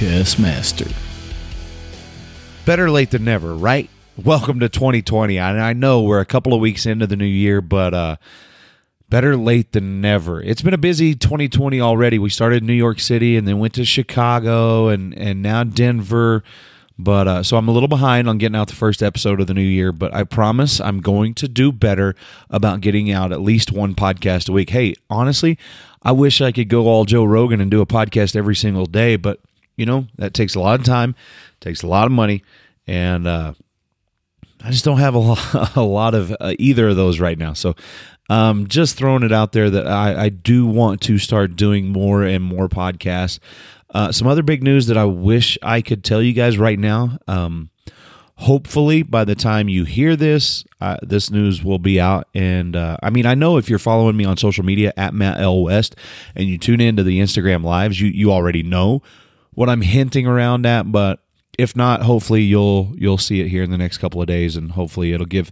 Podcast 0.00 0.38
master. 0.38 0.86
better 2.64 2.90
late 2.90 3.10
than 3.10 3.22
never, 3.22 3.54
right? 3.54 3.90
Welcome 4.16 4.58
to 4.60 4.70
2020. 4.70 5.38
I, 5.38 5.68
I 5.68 5.72
know 5.74 6.00
we're 6.00 6.20
a 6.20 6.24
couple 6.24 6.54
of 6.54 6.60
weeks 6.60 6.86
into 6.86 7.06
the 7.06 7.16
new 7.16 7.26
year, 7.26 7.60
but 7.60 7.92
uh, 7.92 8.16
better 9.10 9.36
late 9.36 9.72
than 9.72 10.00
never. 10.00 10.40
It's 10.40 10.62
been 10.62 10.72
a 10.72 10.78
busy 10.78 11.14
2020 11.14 11.82
already. 11.82 12.18
We 12.18 12.30
started 12.30 12.62
in 12.62 12.66
New 12.66 12.72
York 12.72 12.98
City 12.98 13.36
and 13.36 13.46
then 13.46 13.58
went 13.58 13.74
to 13.74 13.84
Chicago 13.84 14.88
and 14.88 15.12
and 15.18 15.42
now 15.42 15.64
Denver. 15.64 16.44
But 16.98 17.28
uh, 17.28 17.42
so 17.42 17.58
I'm 17.58 17.68
a 17.68 17.72
little 17.72 17.86
behind 17.86 18.26
on 18.26 18.38
getting 18.38 18.56
out 18.56 18.68
the 18.68 18.76
first 18.76 19.02
episode 19.02 19.38
of 19.38 19.48
the 19.48 19.54
new 19.54 19.60
year, 19.60 19.92
but 19.92 20.14
I 20.14 20.24
promise 20.24 20.80
I'm 20.80 21.02
going 21.02 21.34
to 21.34 21.46
do 21.46 21.72
better 21.72 22.14
about 22.48 22.80
getting 22.80 23.12
out 23.12 23.32
at 23.32 23.42
least 23.42 23.70
one 23.70 23.94
podcast 23.94 24.48
a 24.48 24.52
week. 24.52 24.70
Hey, 24.70 24.94
honestly, 25.10 25.58
I 26.02 26.12
wish 26.12 26.40
I 26.40 26.52
could 26.52 26.70
go 26.70 26.86
all 26.86 27.04
Joe 27.04 27.24
Rogan 27.24 27.60
and 27.60 27.70
do 27.70 27.82
a 27.82 27.86
podcast 27.86 28.34
every 28.34 28.56
single 28.56 28.86
day, 28.86 29.16
but 29.16 29.40
you 29.80 29.86
know 29.86 30.06
that 30.16 30.34
takes 30.34 30.54
a 30.54 30.60
lot 30.60 30.78
of 30.78 30.84
time, 30.84 31.14
takes 31.60 31.82
a 31.82 31.86
lot 31.86 32.04
of 32.04 32.12
money, 32.12 32.44
and 32.86 33.26
uh, 33.26 33.54
I 34.62 34.70
just 34.70 34.84
don't 34.84 34.98
have 34.98 35.14
a 35.14 35.18
lot, 35.18 35.72
a 35.76 35.82
lot 35.82 36.14
of 36.14 36.36
uh, 36.38 36.54
either 36.58 36.88
of 36.88 36.96
those 36.96 37.18
right 37.18 37.38
now. 37.38 37.54
So, 37.54 37.74
um, 38.28 38.68
just 38.68 38.96
throwing 38.96 39.22
it 39.22 39.32
out 39.32 39.52
there 39.52 39.70
that 39.70 39.86
I, 39.86 40.24
I 40.24 40.28
do 40.28 40.66
want 40.66 41.00
to 41.02 41.18
start 41.18 41.56
doing 41.56 41.88
more 41.88 42.22
and 42.22 42.44
more 42.44 42.68
podcasts. 42.68 43.38
Uh, 43.92 44.12
some 44.12 44.28
other 44.28 44.42
big 44.42 44.62
news 44.62 44.86
that 44.86 44.96
I 44.96 45.04
wish 45.04 45.58
I 45.62 45.80
could 45.80 46.04
tell 46.04 46.22
you 46.22 46.32
guys 46.32 46.58
right 46.58 46.78
now. 46.78 47.18
Um, 47.26 47.70
hopefully, 48.36 49.02
by 49.02 49.24
the 49.24 49.34
time 49.34 49.68
you 49.68 49.84
hear 49.84 50.14
this, 50.14 50.64
uh, 50.80 50.96
this 51.02 51.30
news 51.30 51.64
will 51.64 51.78
be 51.78 51.98
out. 51.98 52.28
And 52.34 52.76
uh, 52.76 52.98
I 53.02 53.10
mean, 53.10 53.26
I 53.26 53.34
know 53.34 53.56
if 53.56 53.68
you're 53.68 53.78
following 53.78 54.16
me 54.16 54.24
on 54.24 54.36
social 54.36 54.64
media 54.64 54.92
at 54.96 55.14
Matt 55.14 55.40
L 55.40 55.62
West 55.62 55.96
and 56.36 56.46
you 56.46 56.58
tune 56.58 56.80
into 56.80 57.02
the 57.02 57.20
Instagram 57.20 57.64
lives, 57.64 58.00
you 58.00 58.08
you 58.08 58.30
already 58.30 58.62
know 58.62 59.02
what 59.54 59.68
I'm 59.68 59.82
hinting 59.82 60.26
around 60.26 60.66
at. 60.66 60.90
But 60.90 61.20
if 61.58 61.76
not, 61.76 62.02
hopefully 62.02 62.42
you'll 62.42 62.92
you'll 62.96 63.18
see 63.18 63.40
it 63.40 63.48
here 63.48 63.62
in 63.62 63.70
the 63.70 63.78
next 63.78 63.98
couple 63.98 64.20
of 64.20 64.26
days, 64.26 64.56
and 64.56 64.72
hopefully 64.72 65.12
it'll 65.12 65.26
give 65.26 65.50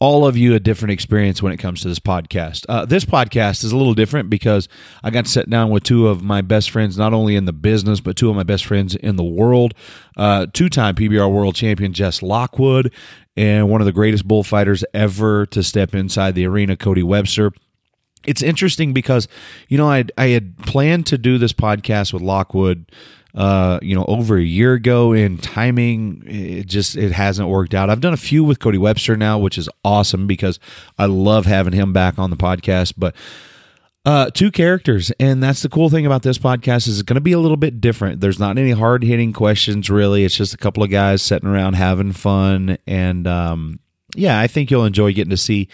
all 0.00 0.26
of 0.26 0.36
you 0.36 0.54
a 0.54 0.60
different 0.60 0.92
experience 0.92 1.42
when 1.42 1.52
it 1.52 1.56
comes 1.56 1.82
to 1.82 1.88
this 1.88 1.98
podcast. 1.98 2.64
Uh, 2.68 2.84
this 2.84 3.04
podcast 3.04 3.64
is 3.64 3.72
a 3.72 3.76
little 3.76 3.94
different 3.94 4.30
because 4.30 4.68
I 5.02 5.10
got 5.10 5.24
to 5.24 5.30
sit 5.30 5.50
down 5.50 5.70
with 5.70 5.82
two 5.82 6.06
of 6.06 6.22
my 6.22 6.40
best 6.40 6.70
friends, 6.70 6.96
not 6.96 7.12
only 7.12 7.34
in 7.34 7.46
the 7.46 7.52
business, 7.52 7.98
but 7.98 8.16
two 8.16 8.30
of 8.30 8.36
my 8.36 8.44
best 8.44 8.64
friends 8.64 8.94
in 8.94 9.16
the 9.16 9.24
world. 9.24 9.74
Uh, 10.16 10.46
Two 10.52 10.68
time 10.68 10.94
PBR 10.94 11.32
world 11.32 11.56
champion 11.56 11.92
Jess 11.92 12.22
Lockwood, 12.22 12.92
and 13.36 13.68
one 13.68 13.80
of 13.80 13.86
the 13.86 13.92
greatest 13.92 14.26
bullfighters 14.26 14.84
ever 14.94 15.46
to 15.46 15.62
step 15.62 15.94
inside 15.94 16.34
the 16.34 16.46
arena, 16.46 16.76
Cody 16.76 17.02
Webster 17.02 17.52
it's 18.26 18.42
interesting 18.42 18.92
because 18.92 19.28
you 19.68 19.78
know 19.78 19.88
I 19.88 20.04
I 20.18 20.28
had 20.28 20.58
planned 20.58 21.06
to 21.06 21.18
do 21.18 21.38
this 21.38 21.52
podcast 21.52 22.12
with 22.12 22.20
Lockwood 22.20 22.90
uh 23.38 23.78
you 23.80 23.94
know 23.94 24.04
over 24.06 24.36
a 24.36 24.42
year 24.42 24.74
ago 24.74 25.12
and 25.12 25.42
timing 25.42 26.22
it 26.26 26.66
just 26.66 26.96
it 26.96 27.12
hasn't 27.12 27.48
worked 27.48 27.72
out. 27.72 27.88
I've 27.88 28.00
done 28.02 28.12
a 28.12 28.18
few 28.18 28.44
with 28.44 28.58
Cody 28.58 28.78
Webster 28.78 29.16
now 29.16 29.38
which 29.38 29.56
is 29.56 29.68
awesome 29.82 30.26
because 30.26 30.60
I 30.98 31.06
love 31.06 31.46
having 31.46 31.72
him 31.72 31.94
back 31.94 32.18
on 32.18 32.28
the 32.28 32.36
podcast 32.36 32.94
but 32.98 33.14
uh, 34.04 34.30
two 34.30 34.50
characters, 34.50 35.12
and 35.20 35.42
that's 35.42 35.60
the 35.60 35.68
cool 35.68 35.90
thing 35.90 36.06
about 36.06 36.22
this 36.22 36.38
podcast 36.38 36.88
is 36.88 36.98
it's 36.98 37.02
going 37.02 37.16
to 37.16 37.20
be 37.20 37.32
a 37.32 37.38
little 37.38 37.58
bit 37.58 37.78
different. 37.78 38.22
There's 38.22 38.38
not 38.38 38.56
any 38.56 38.70
hard 38.70 39.02
hitting 39.04 39.34
questions 39.34 39.90
really. 39.90 40.24
It's 40.24 40.36
just 40.36 40.54
a 40.54 40.56
couple 40.56 40.82
of 40.82 40.88
guys 40.88 41.20
sitting 41.20 41.46
around 41.46 41.74
having 41.74 42.12
fun, 42.12 42.78
and 42.86 43.26
um, 43.26 43.80
yeah, 44.16 44.40
I 44.40 44.46
think 44.46 44.70
you'll 44.70 44.86
enjoy 44.86 45.12
getting 45.12 45.30
to 45.30 45.36
see 45.36 45.68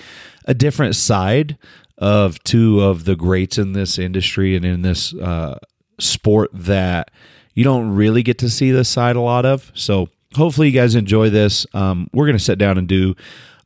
a 0.47 0.55
different 0.55 0.97
side 0.97 1.57
of 1.99 2.43
two 2.43 2.81
of 2.81 3.05
the 3.05 3.15
greats 3.15 3.57
in 3.57 3.73
this 3.73 4.01
industry 4.01 4.57
and 4.57 4.65
in 4.65 4.83
this 4.83 5.15
uh, 5.15 5.59
sport 6.01 6.51
that 6.53 7.13
you 7.55 7.65
don't 7.65 7.91
really 7.95 8.23
get 8.23 8.39
to 8.39 8.51
see 8.51 8.71
this 8.71 8.89
side 8.89 9.17
a 9.17 9.21
lot 9.21 9.47
of. 9.47 9.71
So 9.75 10.09
hopefully 10.35 10.69
you 10.69 10.75
guys 10.75 10.95
enjoy 10.95 11.31
this. 11.31 11.67
Um, 11.75 12.09
we're 12.13 12.27
going 12.27 12.39
to 12.39 12.45
sit 12.45 12.59
down 12.59 12.79
and 12.79 12.89
do 12.89 13.15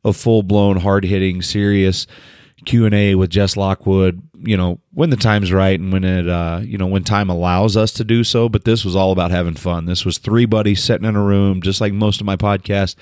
a 0.03 0.13
full 0.13 0.43
blown, 0.43 0.77
hard 0.77 1.03
hitting, 1.03 1.41
serious 1.41 2.07
Q 2.65 2.85
and 2.85 2.95
A 2.95 3.15
with 3.15 3.29
Jess 3.29 3.57
Lockwood. 3.57 4.21
You 4.41 4.55
know 4.55 4.79
when 4.93 5.09
the 5.09 5.17
time's 5.17 5.51
right 5.51 5.77
and 5.79 5.91
when 5.91 6.03
it, 6.03 6.29
uh, 6.29 6.61
you 6.63 6.77
know, 6.77 6.87
when 6.87 7.03
time 7.03 7.29
allows 7.29 7.75
us 7.75 7.91
to 7.93 8.03
do 8.03 8.23
so. 8.23 8.47
But 8.47 8.63
this 8.63 8.85
was 8.85 8.95
all 8.95 9.11
about 9.11 9.31
having 9.31 9.55
fun. 9.55 9.85
This 9.85 10.05
was 10.05 10.17
three 10.17 10.45
buddies 10.45 10.83
sitting 10.83 11.07
in 11.07 11.15
a 11.15 11.23
room, 11.23 11.61
just 11.61 11.81
like 11.81 11.93
most 11.93 12.21
of 12.21 12.25
my 12.25 12.35
podcasts 12.35 12.95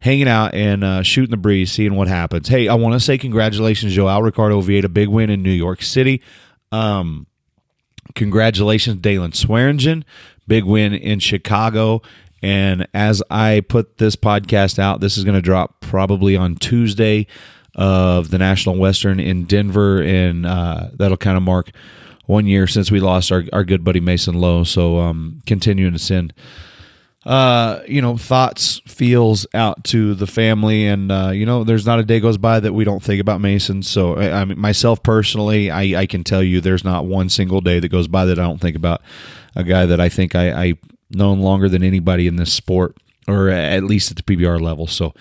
hanging 0.00 0.28
out 0.28 0.54
and 0.54 0.84
uh, 0.84 1.02
shooting 1.02 1.30
the 1.30 1.36
breeze, 1.36 1.72
seeing 1.72 1.94
what 1.94 2.08
happens. 2.08 2.48
Hey, 2.48 2.68
I 2.68 2.74
want 2.74 2.94
to 2.94 3.00
say 3.00 3.18
congratulations, 3.18 3.96
João 3.96 4.22
Ricardo 4.22 4.60
Vieira, 4.62 4.92
big 4.92 5.08
win 5.08 5.30
in 5.30 5.42
New 5.42 5.50
York 5.50 5.82
City. 5.82 6.22
Um, 6.70 7.26
congratulations, 8.14 9.00
Daylon 9.00 9.34
Swearingen, 9.34 10.04
big 10.46 10.64
win 10.64 10.94
in 10.94 11.18
Chicago. 11.18 12.02
And 12.42 12.86
as 12.94 13.22
I 13.30 13.62
put 13.68 13.98
this 13.98 14.16
podcast 14.16 14.78
out, 14.78 15.00
this 15.00 15.18
is 15.18 15.24
going 15.24 15.34
to 15.34 15.42
drop 15.42 15.80
probably 15.80 16.36
on 16.36 16.54
Tuesday 16.56 17.26
of 17.74 18.30
the 18.30 18.38
National 18.38 18.76
Western 18.76 19.20
in 19.20 19.44
Denver, 19.44 20.02
and 20.02 20.46
uh, 20.46 20.88
that'll 20.94 21.16
kind 21.16 21.36
of 21.36 21.42
mark 21.42 21.70
one 22.26 22.46
year 22.46 22.66
since 22.66 22.90
we 22.90 23.00
lost 23.00 23.32
our, 23.32 23.44
our 23.52 23.64
good 23.64 23.84
buddy 23.84 24.00
Mason 24.00 24.34
Lowe. 24.34 24.64
So 24.64 24.98
um, 24.98 25.40
continuing 25.46 25.92
to 25.92 25.98
send 25.98 26.34
uh, 27.28 27.82
you 27.86 28.00
know, 28.00 28.16
thoughts, 28.16 28.80
feels 28.86 29.46
out 29.52 29.84
to 29.84 30.14
the 30.14 30.26
family, 30.26 30.86
and 30.86 31.12
uh, 31.12 31.28
you 31.28 31.44
know, 31.44 31.62
there's 31.62 31.84
not 31.84 31.98
a 31.98 32.02
day 32.02 32.20
goes 32.20 32.38
by 32.38 32.58
that 32.58 32.72
we 32.72 32.84
don't 32.84 33.02
think 33.02 33.20
about 33.20 33.38
Mason. 33.38 33.82
So, 33.82 34.14
I, 34.16 34.40
I 34.40 34.44
mean, 34.46 34.58
myself 34.58 35.02
personally, 35.02 35.70
I, 35.70 36.00
I 36.00 36.06
can 36.06 36.24
tell 36.24 36.42
you, 36.42 36.62
there's 36.62 36.84
not 36.84 37.04
one 37.04 37.28
single 37.28 37.60
day 37.60 37.80
that 37.80 37.90
goes 37.90 38.08
by 38.08 38.24
that 38.24 38.38
I 38.38 38.42
don't 38.44 38.62
think 38.62 38.76
about 38.76 39.02
a 39.54 39.62
guy 39.62 39.84
that 39.84 40.00
I 40.00 40.08
think 40.08 40.34
I, 40.34 40.68
I 40.68 40.74
known 41.10 41.40
longer 41.40 41.68
than 41.68 41.82
anybody 41.82 42.26
in 42.26 42.36
this 42.36 42.50
sport, 42.50 42.96
or 43.28 43.50
at 43.50 43.84
least 43.84 44.10
at 44.10 44.16
the 44.16 44.22
PBR 44.22 44.58
level. 44.58 44.86
So, 44.86 45.12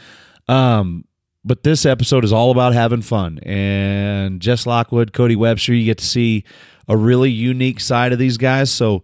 um, 0.48 1.04
but 1.44 1.64
this 1.64 1.86
episode 1.86 2.24
is 2.24 2.32
all 2.32 2.52
about 2.52 2.72
having 2.72 3.02
fun. 3.02 3.40
And 3.40 4.40
Jess 4.40 4.66
Lockwood, 4.66 5.12
Cody 5.12 5.36
Webster, 5.36 5.74
you 5.74 5.84
get 5.84 5.98
to 5.98 6.06
see 6.06 6.46
a 6.88 6.96
really 6.96 7.32
unique 7.32 7.82
side 7.82 8.14
of 8.14 8.20
these 8.20 8.38
guys. 8.38 8.72
So 8.72 9.04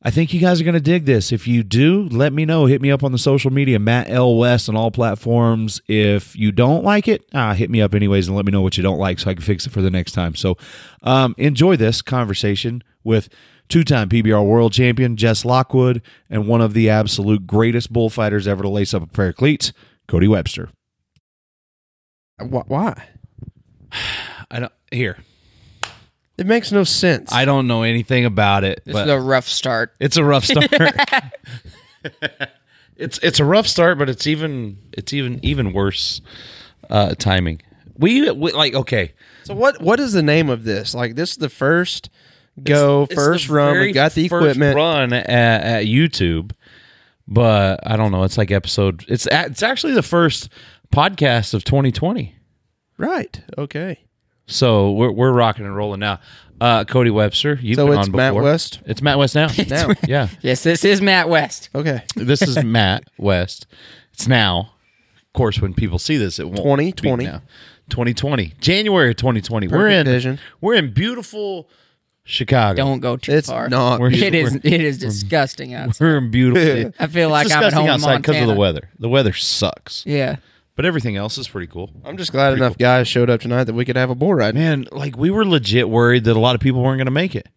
I 0.00 0.10
think 0.10 0.32
you 0.32 0.38
guys 0.40 0.60
are 0.60 0.64
going 0.64 0.74
to 0.74 0.80
dig 0.80 1.06
this. 1.06 1.32
If 1.32 1.48
you 1.48 1.64
do, 1.64 2.08
let 2.10 2.32
me 2.32 2.44
know. 2.44 2.66
Hit 2.66 2.80
me 2.80 2.90
up 2.90 3.02
on 3.02 3.10
the 3.10 3.18
social 3.18 3.50
media, 3.52 3.80
Matt 3.80 4.08
L. 4.08 4.36
West 4.36 4.68
on 4.68 4.76
all 4.76 4.92
platforms. 4.92 5.80
If 5.88 6.36
you 6.36 6.52
don't 6.52 6.84
like 6.84 7.08
it, 7.08 7.24
ah, 7.34 7.52
hit 7.52 7.68
me 7.68 7.80
up 7.82 7.94
anyways 7.94 8.28
and 8.28 8.36
let 8.36 8.46
me 8.46 8.52
know 8.52 8.62
what 8.62 8.76
you 8.76 8.82
don't 8.82 8.98
like 8.98 9.18
so 9.18 9.28
I 9.30 9.34
can 9.34 9.42
fix 9.42 9.66
it 9.66 9.70
for 9.70 9.82
the 9.82 9.90
next 9.90 10.12
time. 10.12 10.36
So 10.36 10.56
um, 11.02 11.34
enjoy 11.36 11.76
this 11.76 12.00
conversation 12.00 12.84
with 13.02 13.28
two 13.68 13.82
time 13.82 14.08
PBR 14.08 14.46
world 14.46 14.72
champion 14.72 15.16
Jess 15.16 15.44
Lockwood 15.44 16.00
and 16.30 16.46
one 16.46 16.60
of 16.60 16.74
the 16.74 16.88
absolute 16.88 17.44
greatest 17.46 17.92
bullfighters 17.92 18.46
ever 18.46 18.62
to 18.62 18.68
lace 18.68 18.94
up 18.94 19.02
a 19.02 19.06
pair 19.06 19.30
of 19.30 19.36
cleats, 19.36 19.72
Cody 20.06 20.28
Webster. 20.28 20.68
Wh- 22.40 22.70
Why? 22.70 23.08
I 24.50 24.60
don't 24.60 24.72
here. 24.92 25.18
It 26.38 26.46
makes 26.46 26.70
no 26.72 26.84
sense. 26.84 27.32
I 27.32 27.44
don't 27.44 27.66
know 27.66 27.82
anything 27.82 28.24
about 28.24 28.62
it, 28.64 28.82
This 28.84 28.92
but 28.94 29.10
a 29.10 29.18
rough 29.20 29.48
start. 29.48 29.94
it's 29.98 30.16
a 30.16 30.24
rough 30.24 30.44
start. 30.44 30.70
it's 32.96 33.18
it's 33.18 33.40
a 33.40 33.44
rough 33.44 33.66
start, 33.66 33.98
but 33.98 34.08
it's 34.08 34.26
even 34.26 34.78
it's 34.92 35.12
even 35.12 35.40
even 35.42 35.72
worse 35.72 36.20
uh, 36.90 37.14
timing. 37.16 37.60
We, 37.96 38.30
we 38.30 38.52
like 38.52 38.74
okay. 38.74 39.14
so 39.44 39.54
what? 39.54 39.80
What 39.82 39.98
is 40.00 40.12
the 40.12 40.22
name 40.22 40.48
of 40.50 40.64
this? 40.64 40.94
Like 40.94 41.16
this 41.16 41.32
is 41.32 41.36
the 41.38 41.48
first 41.48 42.10
go, 42.62 43.02
It's- 43.04 43.16
it's 43.18 43.24
first 43.26 43.48
the 43.48 43.54
run. 43.54 43.72
very 43.74 43.86
We 43.88 43.92
got 43.92 44.12
the 44.12 44.28
first 44.28 44.42
equipment. 44.56 44.76
run 44.76 45.12
at, 45.12 45.28
at 45.28 45.84
YouTube, 45.86 46.52
but 47.26 47.80
I 47.84 47.96
don't 47.96 48.12
know. 48.12 48.22
It's 48.22 48.38
like 48.38 48.50
episode. 48.52 49.04
It's 49.08 49.26
a- 49.26 49.46
it's 49.46 49.62
actually 49.64 49.94
the 49.94 50.02
first 50.02 50.48
podcast 50.92 51.54
of 51.54 51.64
2020. 51.64 52.34
Right. 52.98 53.42
Okay. 53.56 53.98
So 54.48 54.92
we're 54.92 55.12
we're 55.12 55.32
rocking 55.32 55.64
and 55.64 55.76
rolling 55.76 56.00
now. 56.00 56.20
Uh, 56.60 56.82
Cody 56.84 57.10
Webster, 57.10 57.56
you've 57.62 57.76
So 57.76 57.86
been 57.86 57.98
it's 58.00 58.08
on 58.08 58.16
Matt 58.16 58.32
before. 58.32 58.42
West? 58.42 58.80
It's 58.84 59.00
Matt 59.00 59.16
West 59.18 59.36
now. 59.36 59.46
Now. 59.68 59.90
yeah. 60.08 60.28
Yes, 60.40 60.64
this 60.64 60.84
is 60.84 61.00
Matt 61.00 61.28
West. 61.28 61.68
Okay. 61.72 62.02
this 62.16 62.42
is 62.42 62.62
Matt 62.64 63.04
West. 63.16 63.66
It's 64.12 64.26
now. 64.26 64.72
Of 65.14 65.32
course, 65.34 65.60
when 65.60 65.72
people 65.72 66.00
see 66.00 66.16
this, 66.16 66.40
it 66.40 66.46
won't 66.46 66.56
2020. 66.80 67.24
be 67.24 67.30
now. 67.30 67.42
2020, 67.90 68.54
January 68.60 69.10
of 69.10 69.16
2020. 69.16 69.68
we're 69.68 69.88
in. 69.88 70.04
vision. 70.04 70.40
We're 70.60 70.74
in 70.74 70.92
beautiful 70.92 71.68
Chicago. 72.24 72.76
Don't 72.76 72.98
go 73.00 73.16
too 73.16 73.30
far. 73.32 73.38
It's 73.38 73.48
far. 73.48 73.68
not. 73.68 74.00
We're- 74.00 74.12
It 74.20 74.34
is. 74.34 74.56
It 74.56 74.64
is 74.80 74.98
disgusting 74.98 75.74
outside. 75.74 76.04
We're 76.04 76.16
in 76.18 76.30
beautiful. 76.32 76.92
I 76.98 77.06
feel 77.06 77.30
like 77.30 77.46
it's 77.46 77.54
I'm 77.54 77.62
at 77.62 77.72
home 77.72 77.84
in 77.84 77.90
outside 77.92 78.16
because 78.18 78.34
of 78.36 78.40
the 78.40 78.46
Montana. 78.48 78.60
weather. 78.60 78.90
The 78.98 79.08
weather 79.08 79.32
sucks, 79.32 80.04
Yeah. 80.04 80.36
But 80.78 80.86
everything 80.86 81.16
else 81.16 81.36
is 81.38 81.48
pretty 81.48 81.66
cool. 81.66 81.90
I'm 82.04 82.16
just 82.16 82.30
glad 82.30 82.52
enough 82.52 82.78
guys 82.78 83.08
showed 83.08 83.28
up 83.28 83.40
tonight 83.40 83.64
that 83.64 83.72
we 83.74 83.84
could 83.84 83.96
have 83.96 84.10
a 84.10 84.14
bull 84.14 84.32
ride. 84.32 84.54
Man, 84.54 84.86
like 84.92 85.16
we 85.16 85.28
were 85.28 85.44
legit 85.44 85.88
worried 85.88 86.22
that 86.22 86.36
a 86.36 86.38
lot 86.38 86.54
of 86.54 86.60
people 86.60 86.80
weren't 86.84 86.98
going 86.98 87.06
to 87.06 87.10
make 87.10 87.34
it. 87.34 87.48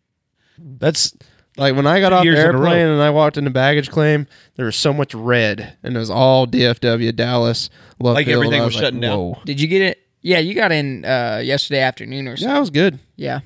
That's 0.58 1.16
Like 1.56 1.76
when 1.76 1.86
I 1.86 2.00
got 2.00 2.14
off 2.14 2.24
the 2.24 2.32
years 2.32 2.40
in 2.40 2.46
a 2.46 2.58
row. 2.58 2.64
airplane 2.72 2.88
and 2.88 3.00
I 3.00 3.12
walked 3.12 3.38
into 3.38 3.52
baggage 3.52 3.92
claim, 3.92 4.26
there 4.56 4.66
was 4.66 4.76
so 4.76 4.92
much 4.92 5.14
red, 5.14 5.78
and 5.84 5.96
it 5.96 6.00
was 6.00 6.10
all 6.10 6.48
DFW, 6.48 7.16
Dallas, 7.16 7.70
Love 8.00 8.16
Like 8.16 8.28
everything 8.28 8.60
I 8.60 8.66
was 8.66 8.74
like, 8.74 8.86
shutting 8.86 9.02
down? 9.02 9.36
Did 9.46 9.62
you 9.62 9.68
get 9.68 9.84
it? 9.84 10.00
Yeah, 10.24 10.40
you 10.40 10.56
got 10.56 10.72
in 10.72 11.06
uh, 11.06 11.42
yesterday 11.44 11.82
afternoon 11.82 12.28
or 12.28 12.38
something. 12.38 12.50
Yeah, 12.50 12.58
it 12.58 12.60
was 12.60 12.70
good. 12.72 12.98
Yeah. 13.18 13.42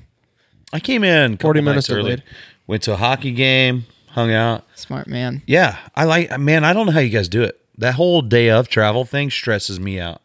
I 0.72 0.80
came 0.80 1.04
in 1.04 1.36
40 1.36 1.60
minutes 1.60 1.90
early. 1.90 2.02
delayed. 2.02 2.22
Went 2.66 2.82
to 2.84 2.94
a 2.94 2.96
hockey 2.96 3.32
game, 3.32 3.84
hung 4.12 4.32
out. 4.32 4.64
Smart 4.74 5.06
man. 5.06 5.42
Yeah, 5.46 5.76
I 5.94 6.04
like. 6.04 6.40
Man, 6.40 6.64
I 6.64 6.72
don't 6.72 6.86
know 6.86 6.92
how 6.92 7.00
you 7.00 7.10
guys 7.10 7.28
do 7.28 7.42
it. 7.42 7.60
That 7.78 7.94
whole 7.94 8.22
day 8.22 8.50
of 8.50 8.68
travel 8.68 9.04
thing 9.04 9.30
stresses 9.30 9.78
me 9.78 10.00
out. 10.00 10.22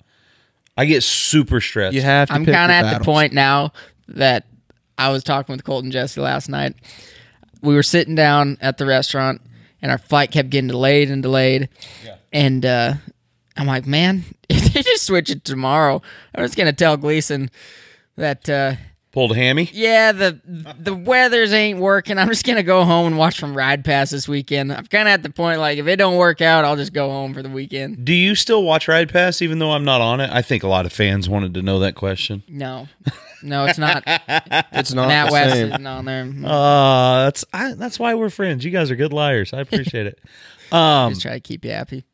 I 0.77 0.85
get 0.85 1.03
super 1.03 1.59
stressed. 1.61 1.93
You 1.93 2.01
have 2.01 2.29
to. 2.29 2.33
I'm 2.33 2.45
kind 2.45 2.71
of 2.71 2.77
your 2.79 2.87
at 2.87 2.97
the 2.99 3.03
point 3.03 3.33
now 3.33 3.73
that 4.07 4.45
I 4.97 5.09
was 5.09 5.23
talking 5.23 5.53
with 5.53 5.65
Colten 5.65 5.91
Jesse 5.91 6.21
last 6.21 6.49
night. 6.49 6.75
We 7.61 7.75
were 7.75 7.83
sitting 7.83 8.15
down 8.15 8.57
at 8.61 8.77
the 8.77 8.85
restaurant, 8.85 9.41
and 9.81 9.91
our 9.91 9.97
flight 9.97 10.31
kept 10.31 10.49
getting 10.49 10.69
delayed 10.69 11.11
and 11.11 11.21
delayed. 11.21 11.69
Yeah. 12.03 12.15
And 12.31 12.65
uh, 12.65 12.93
I'm 13.57 13.67
like, 13.67 13.85
man, 13.85 14.23
if 14.49 14.73
they 14.73 14.81
just 14.81 15.05
switch 15.05 15.29
it 15.29 15.43
tomorrow, 15.43 16.01
I'm 16.33 16.43
just 16.45 16.57
gonna 16.57 16.73
tell 16.73 16.97
Gleason 16.97 17.49
that. 18.15 18.49
Uh, 18.49 18.75
Pulled 19.11 19.33
a 19.33 19.35
hammy. 19.35 19.69
yeah, 19.73 20.13
the 20.13 20.39
the 20.79 20.93
weathers 20.95 21.51
ain't 21.51 21.79
working. 21.79 22.17
I'm 22.17 22.29
just 22.29 22.45
gonna 22.45 22.63
go 22.63 22.85
home 22.85 23.07
and 23.07 23.17
watch 23.17 23.37
from 23.39 23.55
Ride 23.57 23.83
Pass 23.83 24.09
this 24.11 24.25
weekend. 24.27 24.71
I'm 24.71 24.85
kind 24.85 25.07
of 25.07 25.13
at 25.13 25.21
the 25.23 25.29
point 25.29 25.59
like 25.59 25.77
if 25.77 25.85
it 25.87 25.97
don't 25.97 26.15
work 26.15 26.39
out, 26.41 26.63
I'll 26.63 26.77
just 26.77 26.93
go 26.93 27.09
home 27.09 27.33
for 27.33 27.43
the 27.43 27.49
weekend. 27.49 28.05
Do 28.05 28.13
you 28.13 28.35
still 28.35 28.63
watch 28.63 28.87
Ride 28.87 29.11
Pass 29.11 29.41
even 29.41 29.59
though 29.59 29.71
I'm 29.71 29.83
not 29.83 29.99
on 29.99 30.21
it? 30.21 30.29
I 30.31 30.41
think 30.41 30.63
a 30.63 30.67
lot 30.69 30.85
of 30.85 30.93
fans 30.93 31.27
wanted 31.27 31.53
to 31.55 31.61
know 31.61 31.79
that 31.79 31.95
question. 31.95 32.43
No, 32.47 32.87
no, 33.43 33.65
it's 33.65 33.77
not. 33.77 34.03
It's 34.71 34.93
not 34.93 35.09
Matt 35.09 35.31
West 35.31 35.53
same. 35.55 35.67
isn't 35.67 35.85
on 35.87 36.05
there. 36.05 36.31
Uh, 36.49 37.25
that's 37.25 37.43
I, 37.51 37.73
that's 37.73 37.99
why 37.99 38.15
we're 38.15 38.29
friends. 38.29 38.63
You 38.63 38.71
guys 38.71 38.89
are 38.91 38.95
good 38.95 39.11
liars. 39.11 39.51
I 39.53 39.59
appreciate 39.59 40.07
it. 40.07 40.19
Um, 40.71 41.09
just 41.11 41.23
try 41.23 41.33
to 41.33 41.39
keep 41.41 41.65
you 41.65 41.71
happy. 41.71 42.05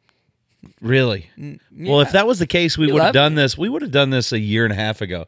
really? 0.82 1.30
Well, 1.78 2.02
if 2.02 2.14
that 2.14 2.26
was 2.26 2.40
the 2.40 2.48
case, 2.48 2.76
we 2.76 2.88
We 2.88 2.94
would 2.94 3.00
have 3.04 3.08
love 3.10 3.14
done 3.14 3.36
this. 3.36 3.56
We 3.56 3.70
would 3.70 3.84
have 3.84 3.92
done 3.92 4.10
this 4.10 4.32
a 4.32 4.40
year 4.40 4.64
and 4.64 4.74
a 4.74 4.76
half 4.76 5.00
ago. 5.00 5.26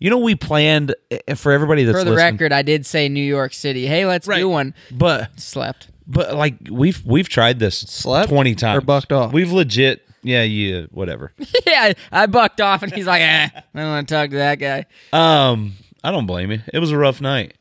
You 0.00 0.10
know, 0.10 0.18
we 0.18 0.34
planned 0.34 0.94
eh, 1.10 1.34
for 1.34 1.52
everybody 1.52 1.84
that's 1.84 1.98
For 1.98 2.04
the 2.04 2.10
listening, 2.12 2.34
record, 2.34 2.52
I 2.52 2.62
did 2.62 2.86
say 2.86 3.08
New 3.08 3.22
York 3.24 3.52
City. 3.52 3.86
Hey, 3.86 4.06
let's 4.06 4.26
Right. 4.28 4.38
do 4.38 4.48
one. 4.48 4.74
but 4.92 5.38
Slept. 5.40 5.88
but 6.06 6.34
like 6.36 6.54
we've 6.70 7.04
we've 7.04 7.28
tried 7.28 7.58
this 7.58 7.78
Slept 7.80 8.28
twenty 8.28 8.54
times 8.54 8.76
or 8.76 8.80
times 8.80 8.86
bucked 8.86 9.12
off? 9.12 9.32
We've 9.32 9.50
legit, 9.52 10.02
yeah, 10.22 10.42
yeah, 10.44 10.82
whatever. 10.90 11.32
yeah, 11.66 11.92
I 12.12 12.26
bucked 12.26 12.60
off, 12.60 12.82
and 12.82 12.92
he's 12.92 13.06
like, 13.06 13.22
eh, 13.22 13.48
I 13.54 13.62
don't 13.74 13.88
want 13.88 14.08
to 14.08 14.14
talk 14.14 14.30
to 14.30 14.36
that 14.36 14.56
guy. 14.56 14.86
Um, 15.12 15.72
I 16.04 16.10
don't 16.12 16.26
blame 16.26 16.52
you. 16.52 16.60
It 16.72 16.78
was 16.78 16.92
a 16.92 16.96
rough 16.98 17.20
night. 17.20 17.54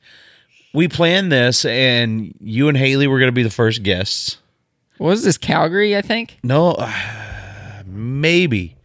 We 0.73 0.87
planned 0.87 1.31
this, 1.31 1.65
and 1.65 2.35
you 2.39 2.67
and 2.69 2.77
Hailey 2.77 3.07
were 3.07 3.17
going 3.17 3.29
to 3.29 3.33
be 3.35 3.41
the 3.43 3.49
first 3.49 3.81
guests. 3.81 4.37
What 4.99 5.07
was 5.09 5.23
this, 5.23 5.37
Calgary, 5.37 5.95
I 5.97 6.01
think? 6.01 6.37
No, 6.43 6.75
maybe, 7.85 8.75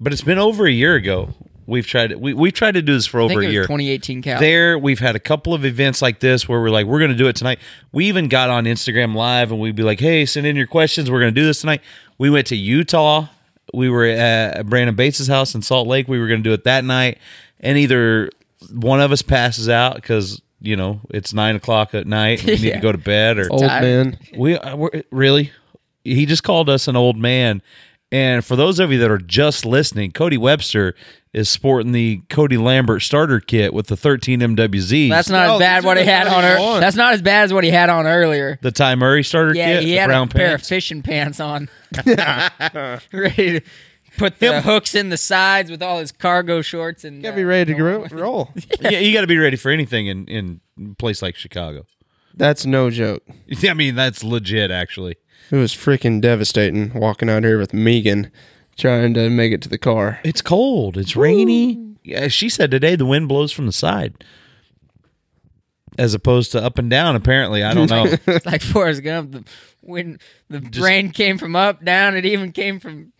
but 0.00 0.12
it's 0.12 0.22
been 0.22 0.38
over 0.38 0.66
a 0.66 0.70
year 0.72 0.94
ago. 0.94 1.34
We've 1.66 1.86
tried. 1.86 2.14
We 2.16 2.34
we've 2.34 2.52
tried 2.52 2.72
to 2.72 2.82
do 2.82 2.94
this 2.94 3.06
for 3.06 3.20
I 3.20 3.24
over 3.24 3.28
think 3.30 3.42
a 3.42 3.46
was 3.46 3.52
year. 3.52 3.62
2018 3.62 4.22
Calgary. 4.22 4.46
There, 4.46 4.78
we've 4.78 4.98
had 4.98 5.14
a 5.16 5.20
couple 5.20 5.54
of 5.54 5.64
events 5.64 6.02
like 6.02 6.20
this 6.20 6.48
where 6.48 6.60
we're 6.60 6.70
like, 6.70 6.86
we're 6.86 6.98
going 6.98 7.10
to 7.12 7.16
do 7.16 7.28
it 7.28 7.36
tonight. 7.36 7.58
We 7.92 8.06
even 8.06 8.28
got 8.28 8.50
on 8.50 8.64
Instagram 8.64 9.14
Live 9.14 9.50
and 9.52 9.60
we'd 9.60 9.76
be 9.76 9.82
like, 9.82 10.00
hey, 10.00 10.26
send 10.26 10.46
in 10.46 10.56
your 10.56 10.66
questions. 10.66 11.10
We're 11.10 11.20
going 11.20 11.34
to 11.34 11.40
do 11.40 11.46
this 11.46 11.60
tonight. 11.60 11.80
We 12.18 12.30
went 12.30 12.46
to 12.48 12.56
Utah. 12.56 13.28
We 13.72 13.88
were 13.88 14.04
at 14.06 14.66
Brandon 14.66 14.94
Bates' 14.96 15.26
house 15.28 15.54
in 15.54 15.62
Salt 15.62 15.86
Lake. 15.86 16.08
We 16.08 16.18
were 16.18 16.26
going 16.28 16.42
to 16.42 16.48
do 16.48 16.52
it 16.52 16.64
that 16.64 16.84
night. 16.84 17.18
And 17.60 17.78
either 17.78 18.30
one 18.72 19.00
of 19.00 19.12
us 19.12 19.22
passes 19.22 19.68
out 19.68 19.94
because, 19.94 20.42
you 20.60 20.76
know, 20.76 21.00
it's 21.10 21.32
nine 21.32 21.54
o'clock 21.56 21.94
at 21.94 22.06
night 22.06 22.40
and 22.40 22.48
we 22.48 22.54
need 22.56 22.62
Yeah. 22.64 22.74
to 22.76 22.80
go 22.80 22.92
to 22.92 22.98
bed 22.98 23.38
or 23.38 23.50
Old 23.52 23.62
man. 23.62 24.18
we 24.36 24.56
uh, 24.56 24.76
we're, 24.76 25.02
really. 25.10 25.52
He 26.04 26.26
just 26.26 26.42
called 26.42 26.68
us 26.68 26.88
an 26.88 26.96
old 26.96 27.16
man. 27.16 27.62
And 28.12 28.44
for 28.44 28.54
those 28.56 28.78
of 28.78 28.92
you 28.92 28.98
that 28.98 29.10
are 29.10 29.16
just 29.18 29.64
listening, 29.64 30.12
Cody 30.12 30.36
Webster 30.36 30.94
is 31.32 31.48
sporting 31.48 31.92
the 31.92 32.20
Cody 32.28 32.58
Lambert 32.58 33.00
starter 33.00 33.40
kit 33.40 33.72
with 33.72 33.86
the 33.86 33.96
13 33.96 34.40
MWZ. 34.40 35.08
That's 35.08 35.30
not 35.30 35.46
No, 35.46 35.54
as 35.54 35.58
bad 35.60 35.80
these 35.80 35.86
what 35.86 35.96
he 35.96 36.04
had 36.04 36.26
on. 36.26 36.34
ones 36.44 36.60
ear- 36.76 36.80
That's 36.80 36.96
not 36.96 37.14
as 37.14 37.22
bad 37.22 37.44
as 37.44 37.54
what 37.54 37.64
he 37.64 37.70
had 37.70 37.88
on 37.88 38.06
earlier. 38.06 38.58
the 38.60 38.70
Ty 38.70 38.96
Murray 38.96 39.24
starter 39.24 39.54
Yeah, 39.54 39.76
kit. 39.76 39.84
he 39.84 39.92
the 39.92 39.96
had 39.96 40.06
brown 40.08 40.26
a 40.28 40.30
pair 40.30 40.54
of 40.54 40.62
fishing 40.62 41.00
pants 41.00 41.40
on, 41.40 41.70
ready 43.12 43.60
to 43.60 43.60
put 44.18 44.38
the 44.40 44.60
hooks 44.60 44.94
in 44.94 45.08
the 45.08 45.16
sides 45.16 45.70
with 45.70 45.82
all 45.82 45.98
his 45.98 46.12
cargo 46.12 46.60
shorts 46.60 47.04
and. 47.04 47.16
You 47.16 47.22
Gotta 47.22 47.32
uh, 47.32 47.36
be 47.36 47.44
ready 47.44 47.72
to 47.72 47.78
gro- 47.78 48.06
roll. 48.10 48.50
yeah, 48.82 48.98
you 48.98 49.14
got 49.14 49.22
to 49.22 49.26
be 49.26 49.38
ready 49.38 49.56
for 49.56 49.70
anything 49.70 50.06
in 50.08 50.26
in 50.26 50.60
a 50.78 50.94
place 50.96 51.22
like 51.22 51.36
Chicago. 51.36 51.86
That's 52.34 52.64
no 52.66 52.90
joke. 52.90 53.22
I 53.66 53.74
mean, 53.74 53.94
that's 53.94 54.22
legit, 54.24 54.70
actually. 54.70 55.16
It 55.52 55.56
was 55.56 55.74
freaking 55.74 56.22
devastating 56.22 56.94
walking 56.94 57.28
out 57.28 57.44
here 57.44 57.58
with 57.58 57.74
Megan 57.74 58.32
trying 58.76 59.12
to 59.14 59.28
make 59.28 59.52
it 59.52 59.60
to 59.62 59.68
the 59.68 59.76
car. 59.76 60.18
It's 60.24 60.40
cold. 60.40 60.96
It's 60.96 61.14
rainy. 61.14 61.94
Yeah, 62.02 62.28
she 62.28 62.48
said 62.48 62.70
today 62.70 62.96
the 62.96 63.04
wind 63.04 63.28
blows 63.28 63.52
from 63.52 63.66
the 63.66 63.72
side, 63.72 64.24
as 65.98 66.14
opposed 66.14 66.52
to 66.52 66.62
up 66.64 66.78
and 66.78 66.88
down. 66.88 67.14
Apparently, 67.16 67.62
I 67.62 67.74
don't 67.74 67.90
know. 67.90 68.06
It's 68.26 68.46
like 68.46 68.62
Forrest 68.62 69.02
Gump. 69.02 69.32
The 69.32 69.44
when 69.82 70.18
the 70.48 70.60
rain 70.80 71.10
came 71.10 71.36
from 71.36 71.54
up, 71.54 71.84
down, 71.84 72.16
it 72.16 72.24
even 72.24 72.50
came 72.52 72.80
from 72.80 73.12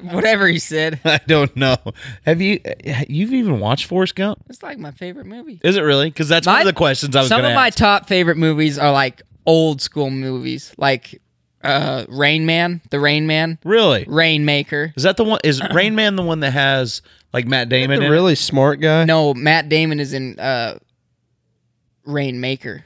whatever 0.00 0.46
he 0.46 0.60
said. 0.60 1.00
I 1.04 1.20
don't 1.26 1.54
know. 1.56 1.76
Have 2.24 2.40
you? 2.40 2.60
You've 3.08 3.34
even 3.34 3.58
watched 3.58 3.86
Forrest 3.86 4.14
Gump? 4.14 4.44
It's 4.48 4.62
like 4.62 4.78
my 4.78 4.92
favorite 4.92 5.26
movie. 5.26 5.60
Is 5.64 5.76
it 5.76 5.82
really? 5.82 6.08
Because 6.08 6.28
that's 6.28 6.46
one 6.46 6.54
My- 6.54 6.60
of 6.60 6.66
the 6.66 6.72
questions 6.72 7.16
I 7.16 7.20
was 7.20 7.28
Some 7.28 7.44
of 7.44 7.50
to 7.50 7.54
my 7.54 7.70
top 7.70 8.06
favorite 8.06 8.36
movies 8.36 8.78
are 8.78 8.92
like 8.92 9.22
old 9.44 9.82
school 9.82 10.08
movies, 10.10 10.72
like 10.78 11.20
uh, 11.64 12.04
Rain 12.08 12.46
Man, 12.46 12.80
The 12.90 13.00
Rain 13.00 13.26
Man, 13.26 13.58
really? 13.64 14.04
Rainmaker. 14.06 14.92
Is 14.96 15.02
that 15.04 15.16
the 15.16 15.24
one? 15.24 15.40
Is 15.44 15.60
Rain 15.74 15.94
Man 15.94 16.16
the 16.16 16.22
one 16.22 16.40
that 16.40 16.52
has 16.52 17.02
like 17.32 17.46
Matt 17.46 17.68
Damon? 17.68 17.98
The 17.98 18.06
in 18.06 18.10
it? 18.12 18.14
really 18.14 18.34
smart 18.34 18.80
guy. 18.80 19.04
No, 19.04 19.34
Matt 19.34 19.68
Damon 19.68 20.00
is 20.00 20.12
in 20.12 20.38
uh, 20.38 20.78
Rainmaker. 22.04 22.84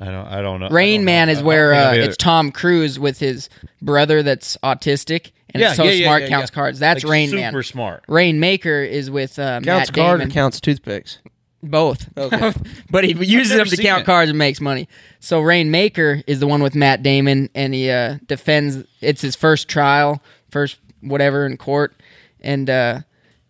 I 0.00 0.04
don't. 0.06 0.26
I 0.26 0.40
don't 0.42 0.60
know. 0.60 0.66
I 0.66 0.70
Rain 0.70 1.00
don't 1.00 1.04
Man 1.06 1.26
know. 1.26 1.32
is 1.32 1.38
I 1.38 1.40
don't 1.40 1.46
where 1.48 1.74
uh, 1.74 1.78
I've 1.78 1.94
either- 1.94 2.02
it's 2.02 2.16
Tom 2.16 2.52
Cruise 2.52 2.98
with 2.98 3.18
his 3.18 3.48
brother 3.82 4.22
that's 4.22 4.56
autistic 4.62 5.32
and 5.50 5.60
Yeah, 5.60 5.68
it's 5.68 5.76
so 5.76 5.84
yeah, 5.84 5.90
yeah, 5.92 6.06
smart 6.06 6.22
yeah, 6.22 6.28
counts 6.28 6.50
yeah. 6.50 6.54
cards. 6.54 6.78
That's 6.78 7.02
Like, 7.04 7.10
Rain 7.10 7.28
super 7.30 7.40
Man. 7.52 7.62
smart. 7.62 8.04
Rainmaker 8.06 8.82
is 8.82 9.10
with 9.10 9.38
uh, 9.38 9.60
Counts 9.60 9.66
Matt 9.90 9.94
card 9.94 10.18
Damon. 10.20 10.30
or 10.30 10.34
counts 10.34 10.60
toothpicks. 10.60 11.18
Both. 11.62 12.08
Okay. 12.16 12.52
but 12.90 13.04
he 13.04 13.12
uses 13.12 13.56
them 13.56 13.66
to 13.66 13.76
count 13.76 14.02
it. 14.02 14.06
cards 14.06 14.30
and 14.30 14.38
makes 14.38 14.60
money. 14.60 14.88
So 15.20 15.40
Rainmaker 15.40 16.22
is 16.26 16.38
the 16.40 16.46
one 16.46 16.62
with 16.62 16.74
Matt 16.74 17.02
Damon, 17.02 17.50
and 17.54 17.74
he 17.74 17.90
uh, 17.90 18.18
defends. 18.26 18.84
It's 19.00 19.20
his 19.22 19.34
first 19.34 19.68
trial, 19.68 20.22
first 20.50 20.78
whatever 21.00 21.44
in 21.46 21.56
court, 21.56 21.94
and 22.40 22.70
uh, 22.70 23.00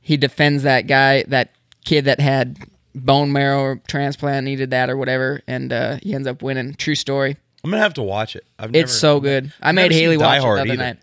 he 0.01 0.17
defends 0.17 0.63
that 0.63 0.87
guy, 0.87 1.25
that 1.29 1.51
kid 1.85 2.07
that 2.07 2.19
had 2.21 2.59
bone 2.95 3.31
marrow 3.33 3.79
transplant, 3.89 4.45
needed 4.45 4.71
that 4.71 4.89
or 4.89 4.97
whatever, 4.97 5.43
and 5.47 5.73
uh, 5.73 5.99
he 6.03 6.15
ends 6.15 6.27
up 6.27 6.43
winning. 6.43 6.75
True 6.75 6.95
story. 6.95 7.37
I'm 7.63 7.71
gonna 7.71 7.83
have 7.83 7.95
to 7.95 8.03
watch 8.03 8.37
it. 8.37 8.45
I've 8.59 8.71
It's 8.71 8.75
never- 8.75 8.89
so 8.89 9.21
good. 9.21 9.53
I 9.61 9.73
made 9.73 9.93
Hailey 9.93 10.17
Die 10.17 10.25
watch 10.25 10.39
it 10.39 10.43
the 10.43 10.49
other 10.63 10.73
either. 10.73 10.77
night. 10.77 10.99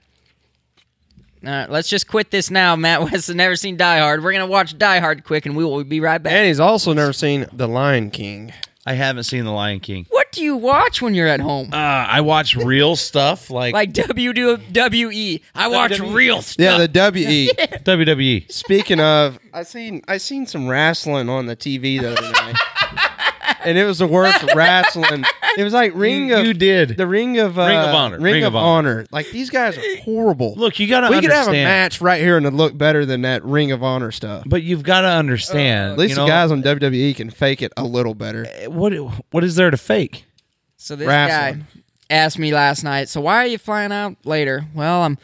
All 1.46 1.52
right, 1.52 1.70
let's 1.70 1.88
just 1.88 2.08
quit 2.08 2.32
this 2.32 2.50
now. 2.50 2.76
Matt 2.76 3.02
West 3.04 3.28
has 3.28 3.36
never 3.36 3.56
seen 3.56 3.78
Die 3.78 4.00
Hard. 4.00 4.24
We're 4.24 4.32
gonna 4.34 4.48
watch 4.48 4.78
Die 4.78 5.00
Hard 5.00 5.24
quick, 5.24 5.46
and 5.46 5.56
we 5.56 5.64
will 5.64 5.84
be 5.84 6.00
right 6.00 6.22
back. 6.22 6.34
And 6.34 6.48
he's 6.48 6.60
also 6.60 6.92
never 6.94 7.14
seen 7.14 7.46
The 7.54 7.68
Lion 7.68 8.10
King. 8.12 8.52
I 8.88 8.94
haven't 8.94 9.24
seen 9.24 9.46
The 9.46 9.52
Lion 9.52 9.80
King. 9.80 10.06
what 10.10 10.32
do 10.32 10.44
you 10.44 10.56
watch 10.58 11.02
when 11.02 11.14
you're 11.16 11.28
at 11.28 11.40
home? 11.40 11.70
Uh, 11.74 11.76
I 11.78 12.22
watch 12.22 12.56
real 12.56 12.96
stuff 12.96 13.50
like, 13.50 13.74
like 13.74 13.94
WWE. 13.94 15.42
I 15.56 15.68
watch 15.70 15.94
WWE. 15.94 16.14
real 16.14 16.42
stuff. 16.42 16.64
Yeah, 16.64 16.86
the 16.86 17.12
WE. 17.12 17.48
WWE. 17.84 18.52
Speaking 18.52 19.00
of, 19.00 19.40
I 19.54 19.64
seen 19.64 20.02
I 20.08 20.18
seen 20.18 20.46
some 20.46 20.68
wrestling 20.68 21.30
on 21.30 21.46
the 21.48 21.56
TV 21.56 22.00
the 22.02 22.12
other 22.12 22.32
night, 22.32 22.56
and 23.66 23.78
it 23.78 23.86
was 23.86 24.00
the 24.00 24.08
worst 24.08 24.44
wrestling. 24.54 25.24
It 25.58 25.64
was 25.64 25.74
like 25.74 25.94
Ring 25.96 26.30
You- 26.30 26.36
of 26.38 26.46
you 26.46 26.54
did. 26.54 26.98
the 26.98 27.08
Ring 27.08 27.38
of 27.40 27.58
uh, 27.58 27.66
Ring 27.66 27.78
of 27.78 27.96
Honor. 27.96 28.16
Ring, 28.20 28.34
Ring 28.36 28.44
of, 28.44 28.56
of 28.56 28.64
Honor. 28.64 28.90
Honor. 28.92 29.06
Like 29.12 29.30
these 29.32 29.50
guys 29.50 29.78
are 29.78 29.98
horrible. 30.02 30.54
Look, 30.56 30.80
you 30.80 30.88
gotta 30.88 31.10
we 31.16 31.22
could 31.22 31.32
have 31.32 31.48
a 31.48 31.52
match 31.52 32.02
right 32.02 32.22
here 32.22 32.38
and 32.38 32.46
it 32.46 32.52
look 32.52 32.78
better 32.78 33.06
than 33.06 33.22
that 33.22 33.44
Ring 33.46 33.72
of 33.72 33.84
Honor 33.84 34.12
stuff. 34.12 34.44
But 34.46 34.64
you've 34.64 34.84
got 34.84 35.02
to 35.02 35.08
understand. 35.10 35.94
At 35.94 35.98
least 35.98 36.12
you 36.12 36.16
know, 36.18 36.24
the 36.26 36.30
guys 36.30 36.52
on 36.52 36.62
WWE 36.64 37.16
can 37.16 37.30
fake 37.30 37.62
it 37.62 37.72
a 37.78 37.84
little 37.84 38.14
better. 38.16 38.46
What 38.68 38.94
what 39.32 39.44
is 39.44 39.56
there 39.56 39.72
to 39.72 39.78
fake? 39.78 40.26
So 40.78 40.96
this 40.96 41.08
Wrestling. 41.08 41.62
guy 41.62 42.16
asked 42.16 42.38
me 42.38 42.54
last 42.54 42.84
night. 42.84 43.10
So 43.10 43.22
why 43.22 43.38
are 43.38 43.48
you 43.48 43.58
flying 43.58 43.92
out 43.92 44.18
later? 44.26 44.66
Well, 44.76 45.02
I'm 45.04 45.18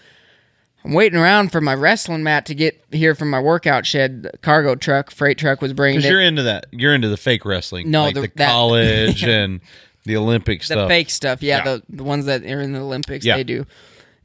I'm 0.84 0.94
waiting 0.94 1.20
around 1.20 1.52
for 1.52 1.62
my 1.62 1.76
wrestling 1.76 2.24
mat 2.24 2.48
to 2.48 2.56
get 2.56 2.84
here 2.92 3.14
from 3.14 3.30
my 3.30 3.40
workout 3.40 3.86
shed. 3.86 4.24
The 4.24 4.32
cargo 4.40 4.74
truck, 4.74 5.12
freight 5.12 5.38
truck 5.38 5.62
was 5.62 5.74
bringing 5.74 6.00
Because 6.00 6.10
it. 6.10 6.12
you're 6.14 6.22
into 6.22 6.42
that. 6.44 6.66
You're 6.72 6.96
into 6.96 7.08
the 7.10 7.18
fake 7.18 7.46
wrestling. 7.46 7.92
No, 7.92 8.02
like 8.02 8.16
the- 8.16 8.22
the, 8.22 8.32
that- 8.38 8.50
college 8.50 9.24
and 9.28 9.62
the 10.06 10.18
Olympic 10.18 10.60
the 10.62 10.66
stuff. 10.66 10.88
fake 10.90 11.10
stuff. 11.10 11.42
Yeah, 11.44 11.58
Yeah. 11.58 11.64
the 11.64 11.84
the 11.90 12.04
ones 12.04 12.26
that 12.26 12.44
are 12.44 12.62
in 12.62 12.74
the 12.74 12.80
Olympics. 12.80 13.26
Yeah. 13.26 13.38
They 13.38 13.44
do. 13.44 13.66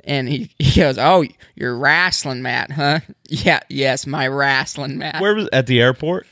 And 0.04 0.28
he, 0.28 0.50
he 0.58 0.80
goes, 0.80 0.98
"Oh, 0.98 1.24
your 1.54 1.76
wrestling 1.76 2.42
mat, 2.42 2.70
huh? 2.72 3.00
Yeah, 3.28 3.60
yes, 3.68 4.06
my 4.06 4.28
wrestling 4.28 4.98
mat. 4.98 5.20
Where 5.20 5.34
was 5.34 5.48
at 5.52 5.66
the 5.66 5.80
airport? 5.80 6.26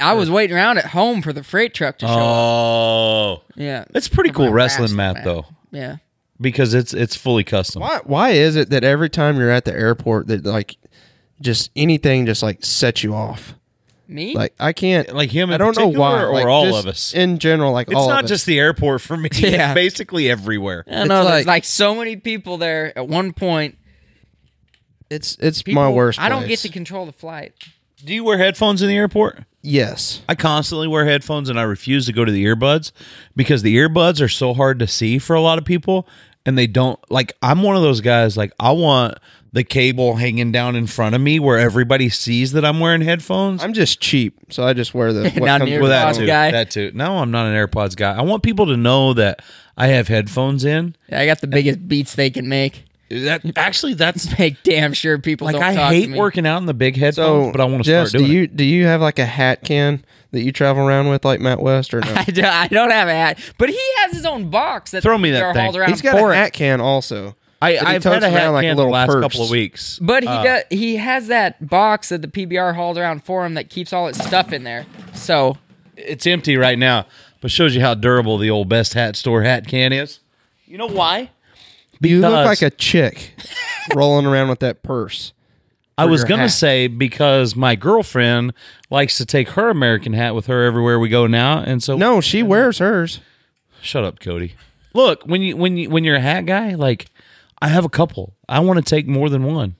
I 0.00 0.14
was 0.14 0.28
waiting 0.28 0.56
around 0.56 0.78
at 0.78 0.86
home 0.86 1.22
for 1.22 1.32
the 1.32 1.44
freight 1.44 1.72
truck 1.72 1.98
to 1.98 2.06
show 2.06 2.12
up. 2.12 2.18
Oh, 2.20 3.42
Yeah, 3.54 3.84
it's 3.94 4.08
pretty 4.08 4.30
cool 4.30 4.46
my 4.46 4.52
wrestling 4.52 4.96
mat 4.96 5.22
though, 5.22 5.46
Yeah, 5.70 5.98
because 6.40 6.74
it's 6.74 6.92
it's 6.92 7.14
fully 7.14 7.44
custom. 7.44 7.82
Why? 7.82 8.00
Why 8.02 8.30
is 8.30 8.56
it 8.56 8.70
that 8.70 8.82
every 8.82 9.08
time 9.08 9.36
you're 9.38 9.50
at 9.52 9.64
the 9.64 9.72
airport 9.72 10.26
that 10.26 10.44
like 10.44 10.76
just 11.40 11.70
anything 11.76 12.26
just 12.26 12.42
like 12.42 12.64
sets 12.64 13.04
you 13.04 13.14
off? 13.14 13.54
Me? 14.06 14.34
Like 14.34 14.54
I 14.60 14.72
can't. 14.72 15.14
Like 15.14 15.30
him 15.30 15.48
in 15.50 15.54
I 15.54 15.58
don't 15.58 15.76
know 15.78 15.88
why. 15.88 16.22
or 16.22 16.32
like, 16.32 16.46
all 16.46 16.74
of 16.76 16.86
us? 16.86 17.14
in 17.14 17.38
general. 17.38 17.72
Like 17.72 17.88
It's 17.88 17.96
all 17.96 18.08
not 18.08 18.20
of 18.20 18.24
us. 18.24 18.28
just 18.30 18.46
the 18.46 18.58
airport 18.58 19.00
for 19.00 19.16
me. 19.16 19.28
Yeah. 19.34 19.70
It's 19.70 19.74
basically 19.74 20.30
everywhere. 20.30 20.84
I 20.86 20.92
don't 20.94 21.08
know. 21.08 21.20
It's 21.22 21.30
there's 21.30 21.46
like- 21.46 21.46
like 21.46 21.64
so 21.64 21.94
many 21.94 22.16
people 22.16 22.58
there 22.58 22.96
at 22.98 23.08
one 23.08 23.32
point. 23.32 23.78
It's 25.10 25.36
it's 25.40 25.62
People, 25.62 25.82
my 25.82 25.88
worst. 25.90 26.18
I 26.20 26.28
don't 26.28 26.46
get 26.46 26.58
to 26.60 26.68
control 26.68 27.06
the 27.06 27.12
flight. 27.12 27.52
Do 28.04 28.12
you 28.14 28.24
wear 28.24 28.38
headphones 28.38 28.82
in 28.82 28.88
the 28.88 28.96
airport? 28.96 29.40
Yes. 29.62 30.20
I 30.28 30.34
constantly 30.34 30.88
wear 30.88 31.06
headphones 31.06 31.48
and 31.48 31.58
I 31.58 31.62
refuse 31.62 32.04
to 32.06 32.12
go 32.12 32.24
to 32.24 32.32
the 32.32 32.44
earbuds 32.44 32.92
because 33.34 33.62
the 33.62 33.76
earbuds 33.76 34.20
are 34.20 34.28
so 34.28 34.52
hard 34.52 34.78
to 34.80 34.86
see 34.86 35.18
for 35.18 35.34
a 35.34 35.40
lot 35.40 35.56
of 35.58 35.64
people 35.64 36.06
and 36.44 36.58
they 36.58 36.66
don't 36.66 36.98
like 37.10 37.32
I'm 37.40 37.62
one 37.62 37.76
of 37.76 37.82
those 37.82 38.02
guys 38.02 38.36
like 38.36 38.52
I 38.60 38.72
want 38.72 39.16
the 39.54 39.62
cable 39.64 40.16
hanging 40.16 40.50
down 40.50 40.74
in 40.74 40.84
front 40.86 41.14
of 41.14 41.20
me 41.20 41.38
where 41.38 41.58
everybody 41.58 42.08
sees 42.08 42.52
that 42.52 42.64
I'm 42.64 42.80
wearing 42.80 43.00
headphones. 43.02 43.62
I'm 43.62 43.72
just 43.72 44.00
cheap, 44.00 44.34
so 44.50 44.64
I 44.64 44.72
just 44.72 44.92
wear 44.94 45.12
the. 45.12 45.22
what 45.30 45.36
Not 45.44 45.60
comes 45.60 45.70
near 45.70 45.80
with 45.80 45.90
well, 45.90 46.06
that 46.06 46.14
AirPods 46.14 46.18
too. 46.18 46.26
guy. 46.26 46.50
That 46.50 46.70
too. 46.72 46.90
No, 46.92 47.18
I'm 47.18 47.30
not 47.30 47.46
an 47.46 47.54
AirPods 47.54 47.94
guy. 47.96 48.12
I 48.14 48.22
want 48.22 48.42
people 48.42 48.66
to 48.66 48.76
know 48.76 49.14
that 49.14 49.40
I 49.76 49.86
have 49.86 50.08
headphones 50.08 50.64
in. 50.64 50.96
Yeah, 51.08 51.20
I 51.20 51.26
got 51.26 51.40
the 51.40 51.46
biggest 51.46 51.86
beats 51.88 52.14
they 52.16 52.30
can 52.30 52.48
make. 52.48 52.84
That 53.10 53.42
actually 53.56 53.94
that's 53.94 54.36
Make 54.38 54.62
damn 54.64 54.92
sure 54.92 55.18
people 55.18 55.44
like 55.44 55.54
don't 55.54 55.62
I 55.62 55.74
talk 55.76 55.92
hate 55.92 56.06
to 56.06 56.10
me. 56.10 56.18
working 56.18 56.46
out 56.46 56.58
in 56.58 56.66
the 56.66 56.74
big 56.74 56.96
headphones, 56.96 57.46
So, 57.46 57.52
but 57.52 57.60
I 57.60 57.64
want 57.66 57.84
to 57.84 57.88
Jess, 57.88 58.08
start 58.08 58.20
doing 58.24 58.30
do 58.32 58.36
it. 58.38 58.40
you 58.40 58.46
do 58.48 58.64
you 58.64 58.86
have 58.86 59.00
like 59.00 59.18
a 59.20 59.26
hat 59.26 59.62
can 59.62 60.04
that 60.32 60.40
you 60.42 60.50
travel 60.50 60.84
around 60.84 61.10
with, 61.10 61.24
like 61.24 61.38
Matt 61.38 61.60
West, 61.60 61.94
or 61.94 62.00
no? 62.04 62.12
I, 62.12 62.24
do, 62.24 62.42
I 62.42 62.66
don't 62.66 62.90
have 62.90 63.06
a 63.06 63.12
hat, 63.14 63.38
but 63.56 63.68
he 63.68 63.78
has 63.98 64.12
his 64.12 64.26
own 64.26 64.50
box 64.50 64.90
that 64.90 65.02
Throw 65.04 65.16
me 65.16 65.30
that 65.30 65.42
are 65.42 65.52
thing. 65.54 65.62
hauled 65.62 65.76
around 65.76 65.90
He's 65.90 66.02
got 66.02 66.18
for 66.18 66.32
a 66.32 66.34
it. 66.34 66.36
hat 66.38 66.52
can 66.54 66.80
also. 66.80 67.36
I, 67.64 67.72
that 67.74 67.80
he 67.80 67.86
I've 67.96 68.02
totes 68.02 68.14
had 68.14 68.22
a 68.24 68.30
hat 68.30 68.42
around 68.44 68.52
like 68.54 68.64
a 68.64 68.68
can 68.68 68.76
the 68.76 68.84
last 68.84 69.08
purse. 69.10 69.22
couple 69.22 69.44
of 69.44 69.50
weeks. 69.50 69.98
But 70.00 70.22
he 70.22 70.28
Uh, 70.28 70.42
does, 70.44 70.62
he 70.70 70.96
has 70.96 71.26
that 71.28 71.68
box 71.68 72.08
that 72.10 72.22
the 72.22 72.28
PBR 72.28 72.74
hauled 72.74 72.98
around 72.98 73.24
for 73.24 73.44
him 73.46 73.54
that 73.54 73.70
keeps 73.70 73.92
all 73.92 74.06
its 74.08 74.24
stuff 74.24 74.52
in 74.52 74.64
there. 74.64 74.86
So 75.14 75.58
it's 75.96 76.26
empty 76.26 76.56
right 76.56 76.78
now, 76.78 77.06
but 77.40 77.50
shows 77.50 77.74
you 77.74 77.80
how 77.80 77.94
durable 77.94 78.38
the 78.38 78.50
old 78.50 78.68
best 78.68 78.94
hat 78.94 79.16
store 79.16 79.42
hat 79.42 79.66
can 79.66 79.92
is. 79.92 80.20
You 80.66 80.78
know 80.78 80.88
why? 80.88 81.30
You 82.00 82.20
look 82.20 82.44
like 82.44 82.60
a 82.62 82.70
chick 82.70 83.32
rolling 83.94 84.26
around 84.26 84.48
with 84.48 84.58
that 84.60 84.82
purse. 84.82 85.32
I 85.96 86.06
was 86.06 86.24
gonna 86.24 86.42
hat. 86.42 86.48
say 86.50 86.86
because 86.88 87.54
my 87.54 87.76
girlfriend 87.76 88.52
likes 88.90 89.16
to 89.18 89.24
take 89.24 89.50
her 89.50 89.70
American 89.70 90.12
hat 90.12 90.34
with 90.34 90.46
her 90.46 90.64
everywhere 90.64 90.98
we 90.98 91.08
go 91.08 91.26
now, 91.28 91.60
and 91.60 91.80
so 91.82 91.96
No, 91.96 92.20
she 92.20 92.42
wears 92.42 92.78
hers. 92.78 93.20
shut 93.80 94.02
up, 94.04 94.18
Cody. 94.18 94.54
Look, 94.92 95.22
when 95.24 95.40
you 95.40 95.56
when 95.56 95.76
you 95.76 95.88
when 95.88 96.02
you're 96.02 96.16
a 96.16 96.20
hat 96.20 96.46
guy, 96.46 96.74
like 96.74 97.06
I 97.60 97.68
have 97.68 97.84
a 97.84 97.88
couple. 97.88 98.34
I 98.48 98.60
want 98.60 98.78
to 98.78 98.84
take 98.84 99.06
more 99.06 99.28
than 99.30 99.44
one. 99.44 99.76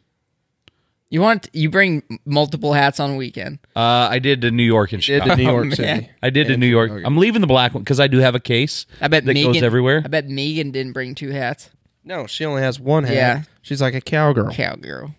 you 1.11 1.21
want 1.21 1.49
you 1.53 1.69
bring 1.71 2.03
multiple 2.25 2.73
hats 2.73 2.99
on 3.01 3.17
weekend. 3.17 3.59
Uh, 3.77 4.09
I 4.11 4.19
did 4.19 4.41
to 4.43 4.51
New 4.51 4.63
York 4.65 4.93
and 4.93 5.03
Did 5.03 5.23
to 5.25 5.37
New 5.37 5.43
York 5.45 5.65
man. 5.67 5.77
City. 5.77 6.11
I 6.23 6.31
did 6.31 6.47
to 6.49 6.57
New 6.57 6.67
York. 6.67 6.89
Chicago. 6.91 7.07
I'm 7.07 7.17
leaving 7.19 7.41
the 7.41 7.47
black 7.47 7.75
one 7.75 7.83
because 7.83 8.01
I 8.01 8.07
do 8.07 8.19
have 8.19 8.35
a 8.35 8.41
case. 8.41 8.87
I 9.01 9.09
bet 9.09 9.25
that 9.25 9.35
Megan 9.35 9.53
goes 9.53 9.63
everywhere. 9.63 10.03
I 10.05 10.09
bet 10.09 10.29
Megan 10.29 10.71
didn't 10.71 10.93
bring 10.93 11.15
two 11.15 11.31
hats. 11.31 11.71
No, 12.05 12.27
she 12.27 12.45
only 12.45 12.63
has 12.63 12.79
one 12.81 13.05
hat. 13.05 13.15
Yeah. 13.15 13.43
She's 13.63 13.81
like 13.81 13.95
a 13.95 14.01
cowgirl. 14.01 14.53
Cowgirl. 14.53 15.15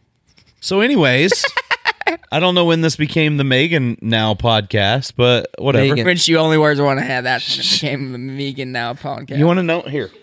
So, 0.60 0.82
anyways, 0.82 1.46
I 2.32 2.40
don't 2.40 2.54
know 2.56 2.66
when 2.66 2.82
this 2.82 2.96
became 2.96 3.38
the 3.38 3.44
Megan 3.44 3.98
Now 4.02 4.34
podcast, 4.36 5.14
but 5.16 5.50
whatever. 5.58 5.90
Megan. 5.90 6.06
When 6.06 6.18
she 6.18 6.36
only 6.36 6.58
wears 6.58 6.80
one 6.82 6.98
hat, 6.98 7.22
that 7.26 7.42
became 7.46 8.12
the 8.12 8.18
Megan 8.18 8.72
now 8.72 8.94
podcast. 8.94 9.38
You 9.38 9.46
want 9.48 9.58
to 9.58 9.64
know? 9.64 9.82
Here, 9.82 10.08
here, 10.08 10.20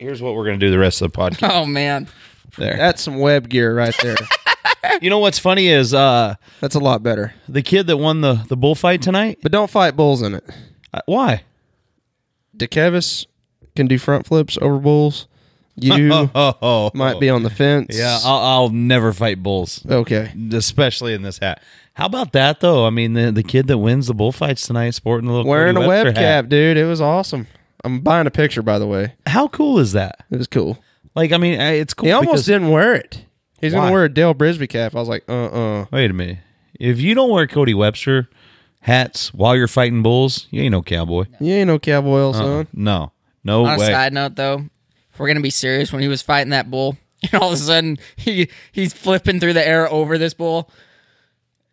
here's 0.00 0.20
what 0.22 0.34
we're 0.34 0.44
gonna 0.46 0.56
do 0.58 0.70
the 0.70 0.78
rest 0.78 1.02
of 1.02 1.12
the 1.12 1.16
podcast. 1.18 1.48
Oh 1.52 1.66
man, 1.66 2.08
There. 2.58 2.76
That's 2.76 3.02
some 3.02 3.18
web 3.18 3.48
gear 3.48 3.74
right 3.74 3.94
there. 4.02 4.16
you 5.02 5.10
know 5.10 5.18
what's 5.18 5.38
funny 5.38 5.68
is 5.68 5.94
uh, 5.94 6.34
That's 6.60 6.74
a 6.74 6.80
lot 6.80 7.02
better. 7.02 7.34
the 7.48 7.62
kid 7.62 7.86
that 7.86 7.98
won 7.98 8.22
the 8.22 8.44
the 8.48 8.56
bullfight 8.56 9.02
tonight. 9.02 9.38
But 9.42 9.52
don't 9.52 9.70
fight 9.70 9.94
bulls 9.94 10.22
in 10.22 10.34
it. 10.34 10.44
Uh, 10.92 11.02
why? 11.06 11.44
DeKevis 12.56 13.26
can 13.76 13.86
do 13.86 13.98
front 13.98 14.26
flips 14.26 14.58
over 14.60 14.78
bulls. 14.78 15.28
You 15.76 16.12
Oh, 16.12 16.30
oh, 16.62 16.90
might 16.94 17.20
be 17.20 17.30
on 17.30 17.42
the 17.42 17.50
fence. 17.50 17.96
Yeah, 17.96 18.18
I'll, 18.24 18.38
I'll 18.40 18.68
never 18.70 19.12
fight 19.12 19.42
bulls, 19.42 19.84
okay. 19.88 20.32
especially 20.52 21.14
in 21.14 21.22
this 21.22 21.38
hat. 21.38 21.62
How 21.94 22.06
about 22.06 22.32
that 22.32 22.60
though? 22.60 22.86
I 22.86 22.90
mean, 22.90 23.12
the 23.12 23.30
the 23.30 23.42
kid 23.42 23.66
that 23.68 23.78
wins 23.78 24.06
the 24.06 24.14
bullfights 24.14 24.66
tonight, 24.66 24.90
sporting 24.90 25.26
the 25.26 25.32
little 25.32 25.48
Wearing 25.48 25.76
a 25.76 25.80
Cody 25.80 25.88
web 25.88 26.06
Webster 26.06 26.20
cap, 26.20 26.44
hat. 26.44 26.48
dude. 26.48 26.76
It 26.76 26.86
was 26.86 27.00
awesome. 27.00 27.46
I'm 27.84 28.00
buying 28.00 28.26
a 28.26 28.30
picture, 28.30 28.62
by 28.62 28.78
the 28.78 28.86
way. 28.86 29.14
How 29.26 29.48
cool 29.48 29.78
is 29.78 29.92
that? 29.92 30.24
It 30.30 30.36
was 30.36 30.46
cool. 30.46 30.78
Like, 31.14 31.32
I 31.32 31.38
mean, 31.38 31.58
it's 31.60 31.94
cool. 31.94 32.06
He 32.06 32.12
almost 32.12 32.32
because- 32.32 32.46
didn't 32.46 32.70
wear 32.70 32.94
it. 32.94 33.24
He's 33.60 33.74
Why? 33.74 33.80
gonna 33.80 33.92
wear 33.92 34.04
a 34.04 34.08
Dale 34.08 34.34
Brisby 34.34 34.68
cap. 34.70 34.94
I 34.94 35.00
was 35.00 35.08
like, 35.08 35.22
uh, 35.28 35.46
uh 35.46 35.86
Wait 35.92 36.10
a 36.10 36.14
minute. 36.14 36.38
If 36.78 36.98
you 36.98 37.14
don't 37.14 37.28
wear 37.30 37.46
Cody 37.46 37.74
Webster 37.74 38.28
hats 38.80 39.34
while 39.34 39.54
you're 39.54 39.68
fighting 39.68 40.02
bulls, 40.02 40.46
you 40.50 40.62
ain't 40.62 40.72
no 40.72 40.80
cowboy. 40.82 41.24
You 41.40 41.52
ain't 41.54 41.66
no 41.66 41.78
cowboy, 41.78 42.20
Uh-uh. 42.20 42.32
son. 42.32 42.66
No, 42.72 43.12
no 43.44 43.66
on 43.66 43.74
a 43.76 43.78
way. 43.78 43.86
side 43.86 44.14
note 44.14 44.34
though, 44.36 44.64
if 45.12 45.18
we're 45.20 45.26
gonna 45.28 45.40
be 45.42 45.50
serious, 45.50 45.92
when 45.92 46.00
he 46.00 46.08
was 46.08 46.22
fighting 46.22 46.50
that 46.50 46.70
bull, 46.70 46.96
and 47.22 47.34
all 47.34 47.48
of 47.48 47.54
a 47.54 47.56
sudden 47.58 47.98
he 48.16 48.48
he's 48.72 48.94
flipping 48.94 49.40
through 49.40 49.52
the 49.52 49.66
air 49.66 49.90
over 49.92 50.16
this 50.16 50.32
bull. 50.32 50.70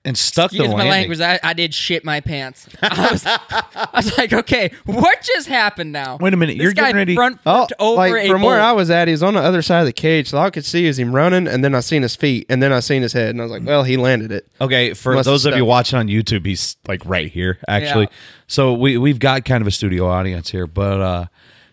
And 0.08 0.18
stuck 0.18 0.52
Excuse 0.54 0.70
the 0.70 0.78
my 0.78 0.84
landing. 0.86 1.10
language. 1.12 1.20
I, 1.22 1.40
I 1.44 1.54
did 1.54 1.74
shit 1.74 2.06
my 2.06 2.22
pants. 2.22 2.68
I 2.82 3.12
was, 3.12 3.26
I 3.26 3.90
was 3.94 4.18
like, 4.18 4.32
okay, 4.32 4.72
what 4.86 5.22
just 5.22 5.48
happened 5.50 5.92
now? 5.92 6.18
Wait 6.22 6.34
a 6.34 6.38
minute, 6.38 6.58
This 6.58 6.64
you're 6.64 6.72
guy 6.72 6.84
getting 6.84 6.96
ready- 6.96 7.16
Front 7.16 7.40
Oh, 7.46 7.66
flipped 7.68 7.74
over 7.78 7.98
like 7.98 8.14
a 8.24 8.28
from 8.30 8.40
bull. 8.42 8.50
where 8.52 8.62
I 8.62 8.72
was 8.72 8.90
at, 8.90 9.10
he 9.10 9.12
was 9.12 9.22
on 9.22 9.34
the 9.34 9.42
other 9.42 9.62
side 9.62 9.82
of 9.82 9.86
the 9.86 9.92
cage. 9.94 10.30
So 10.30 10.38
all 10.38 10.46
I 10.46 10.50
could 10.50 10.64
see 10.64 10.86
is 10.86 10.98
him 10.98 11.14
running, 11.14 11.46
and 11.48 11.62
then 11.64 11.76
I 11.76 11.82
seen 11.82 12.04
his 12.04 12.16
feet, 12.16 12.46
and 12.50 12.64
then 12.64 12.72
I 12.72 12.80
seen 12.80 13.02
his 13.02 13.12
head, 13.12 13.32
and 13.32 13.42
I 13.42 13.44
was 13.44 13.52
like, 13.52 13.64
well, 13.66 13.84
he 13.84 13.98
landed 13.98 14.32
it. 14.32 14.48
Okay, 14.62 14.94
for 14.94 15.14
Must 15.14 15.26
have 15.28 15.34
those 15.34 15.46
of 15.46 15.52
you 15.56 15.58
stuck. 15.60 15.68
watching 15.68 16.00
on 16.00 16.08
YouTube, 16.08 16.46
he's 16.46 16.78
like 16.88 17.06
right 17.06 17.30
here, 17.30 17.60
actually. 17.68 18.04
Yeah. 18.06 18.18
So 18.48 18.74
we 18.74 18.98
we've 18.98 19.20
got 19.20 19.44
kind 19.44 19.62
of 19.62 19.68
a 19.68 19.72
studio 19.72 20.08
audience 20.08 20.50
here, 20.50 20.68
but 20.68 21.02
uh 21.02 21.26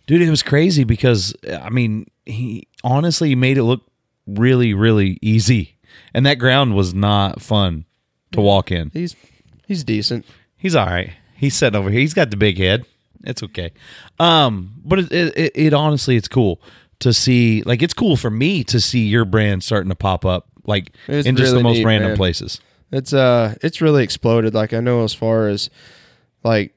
dude, 0.09 0.23
it 0.23 0.29
was 0.31 0.43
crazy 0.43 0.83
because 0.83 1.37
I 1.49 1.71
mean, 1.71 2.07
he 2.27 2.67
honestly 2.83 3.29
he 3.29 3.37
made 3.37 3.59
it 3.59 3.63
look 3.63 3.83
really, 4.27 4.75
really 4.75 5.19
easy. 5.23 5.77
And 6.13 6.27
that 6.27 6.41
ground 6.41 6.75
was 6.75 6.93
not 6.95 7.41
fun 7.41 7.85
to 8.35 8.41
walk 8.41 8.71
in. 8.71 8.91
He's 8.93 9.17
he's 9.67 9.85
decent. 9.85 10.25
He's 10.57 10.75
all 10.75 10.87
right. 10.87 11.13
He's 11.37 11.55
sitting 11.57 11.79
over 11.79 11.91
here. 11.91 12.01
He's 12.01 12.15
got 12.15 12.31
the 12.31 12.37
big 12.37 12.59
head. 12.59 12.85
It's 13.25 13.43
okay. 13.43 13.73
Um, 14.19 14.75
but 14.85 14.99
it, 14.99 15.13
it, 15.13 15.53
it, 15.55 15.75
honestly, 15.75 16.17
it's 16.17 16.29
cool 16.29 16.61
to 17.01 17.13
see. 17.13 17.63
Like, 17.63 17.83
it's 17.83 17.95
cool 17.95 18.17
for 18.17 18.31
me 18.31 18.65
to 18.65 18.81
see 18.81 19.01
your 19.07 19.25
brand 19.25 19.63
starting 19.65 19.89
to 19.89 19.95
pop 19.95 20.25
up, 20.25 20.47
like 20.67 20.93
It's 21.09 21.27
in 21.27 21.37
just 21.37 21.55
the 21.55 21.63
most 21.63 21.79
neat, 21.79 21.85
random 21.87 22.11
man. 22.11 22.17
places. 22.17 22.61
It's 22.93 23.13
uh 23.13 23.57
it's 23.63 23.81
really 23.81 24.05
exploded. 24.05 24.55
Like 24.55 24.73
I 24.73 24.81
know 24.81 25.03
as 25.05 25.13
far 25.15 25.49
as 25.49 25.69
like 26.45 26.73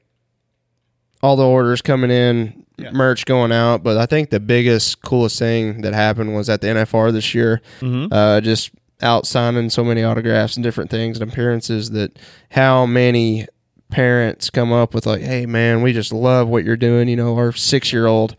all 1.22 1.36
the 1.36 1.46
orders 1.46 1.80
coming 1.82 2.10
in, 2.10 2.64
merch 2.92 3.24
going 3.24 3.52
out, 3.52 3.82
but 3.82 3.96
I 3.96 4.06
think 4.06 4.30
the 4.30 4.40
biggest 4.40 5.02
coolest 5.02 5.38
thing 5.38 5.82
that 5.82 5.92
happened 5.94 6.34
was 6.34 6.48
at 6.48 6.60
the 6.60 6.68
NFR 6.68 7.12
this 7.12 7.34
year. 7.34 7.60
Mm-hmm. 7.80 8.12
Uh 8.12 8.40
just 8.40 8.70
out 9.00 9.26
signing 9.26 9.70
so 9.70 9.84
many 9.84 10.02
autographs 10.02 10.56
and 10.56 10.64
different 10.64 10.90
things 10.90 11.20
and 11.20 11.30
appearances 11.30 11.90
that 11.90 12.18
how 12.50 12.86
many 12.86 13.46
parents 13.90 14.50
come 14.50 14.72
up 14.72 14.94
with 14.94 15.06
like, 15.06 15.22
"Hey 15.22 15.46
man, 15.46 15.82
we 15.82 15.92
just 15.92 16.12
love 16.12 16.48
what 16.48 16.64
you're 16.64 16.76
doing." 16.76 17.08
You 17.08 17.16
know, 17.16 17.36
our 17.36 17.52
6-year-old 17.52 18.36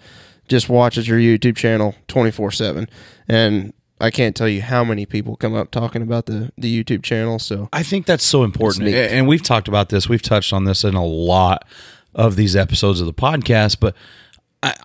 just 0.47 0.69
watches 0.69 1.07
your 1.07 1.19
YouTube 1.19 1.55
channel 1.55 1.95
24/7 2.07 2.87
and 3.27 3.73
I 4.01 4.11
can't 4.11 4.35
tell 4.35 4.47
you 4.47 4.61
how 4.61 4.83
many 4.83 5.05
people 5.05 5.35
come 5.35 5.53
up 5.53 5.71
talking 5.71 6.01
about 6.01 6.25
the 6.25 6.51
the 6.57 6.83
YouTube 6.83 7.03
channel. 7.03 7.39
So 7.39 7.69
I 7.73 7.83
think 7.83 8.05
that's 8.05 8.23
so 8.23 8.43
important. 8.43 8.87
And 8.87 9.27
we've 9.27 9.43
talked 9.43 9.67
about 9.67 9.89
this. 9.89 10.07
We've 10.07 10.21
touched 10.21 10.53
on 10.53 10.63
this 10.63 10.83
in 10.83 10.95
a 10.95 11.05
lot 11.05 11.67
of 12.15 12.35
these 12.35 12.55
episodes 12.55 13.01
of 13.01 13.07
the 13.07 13.13
podcast, 13.13 13.77
but 13.79 13.95
I, 14.61 14.75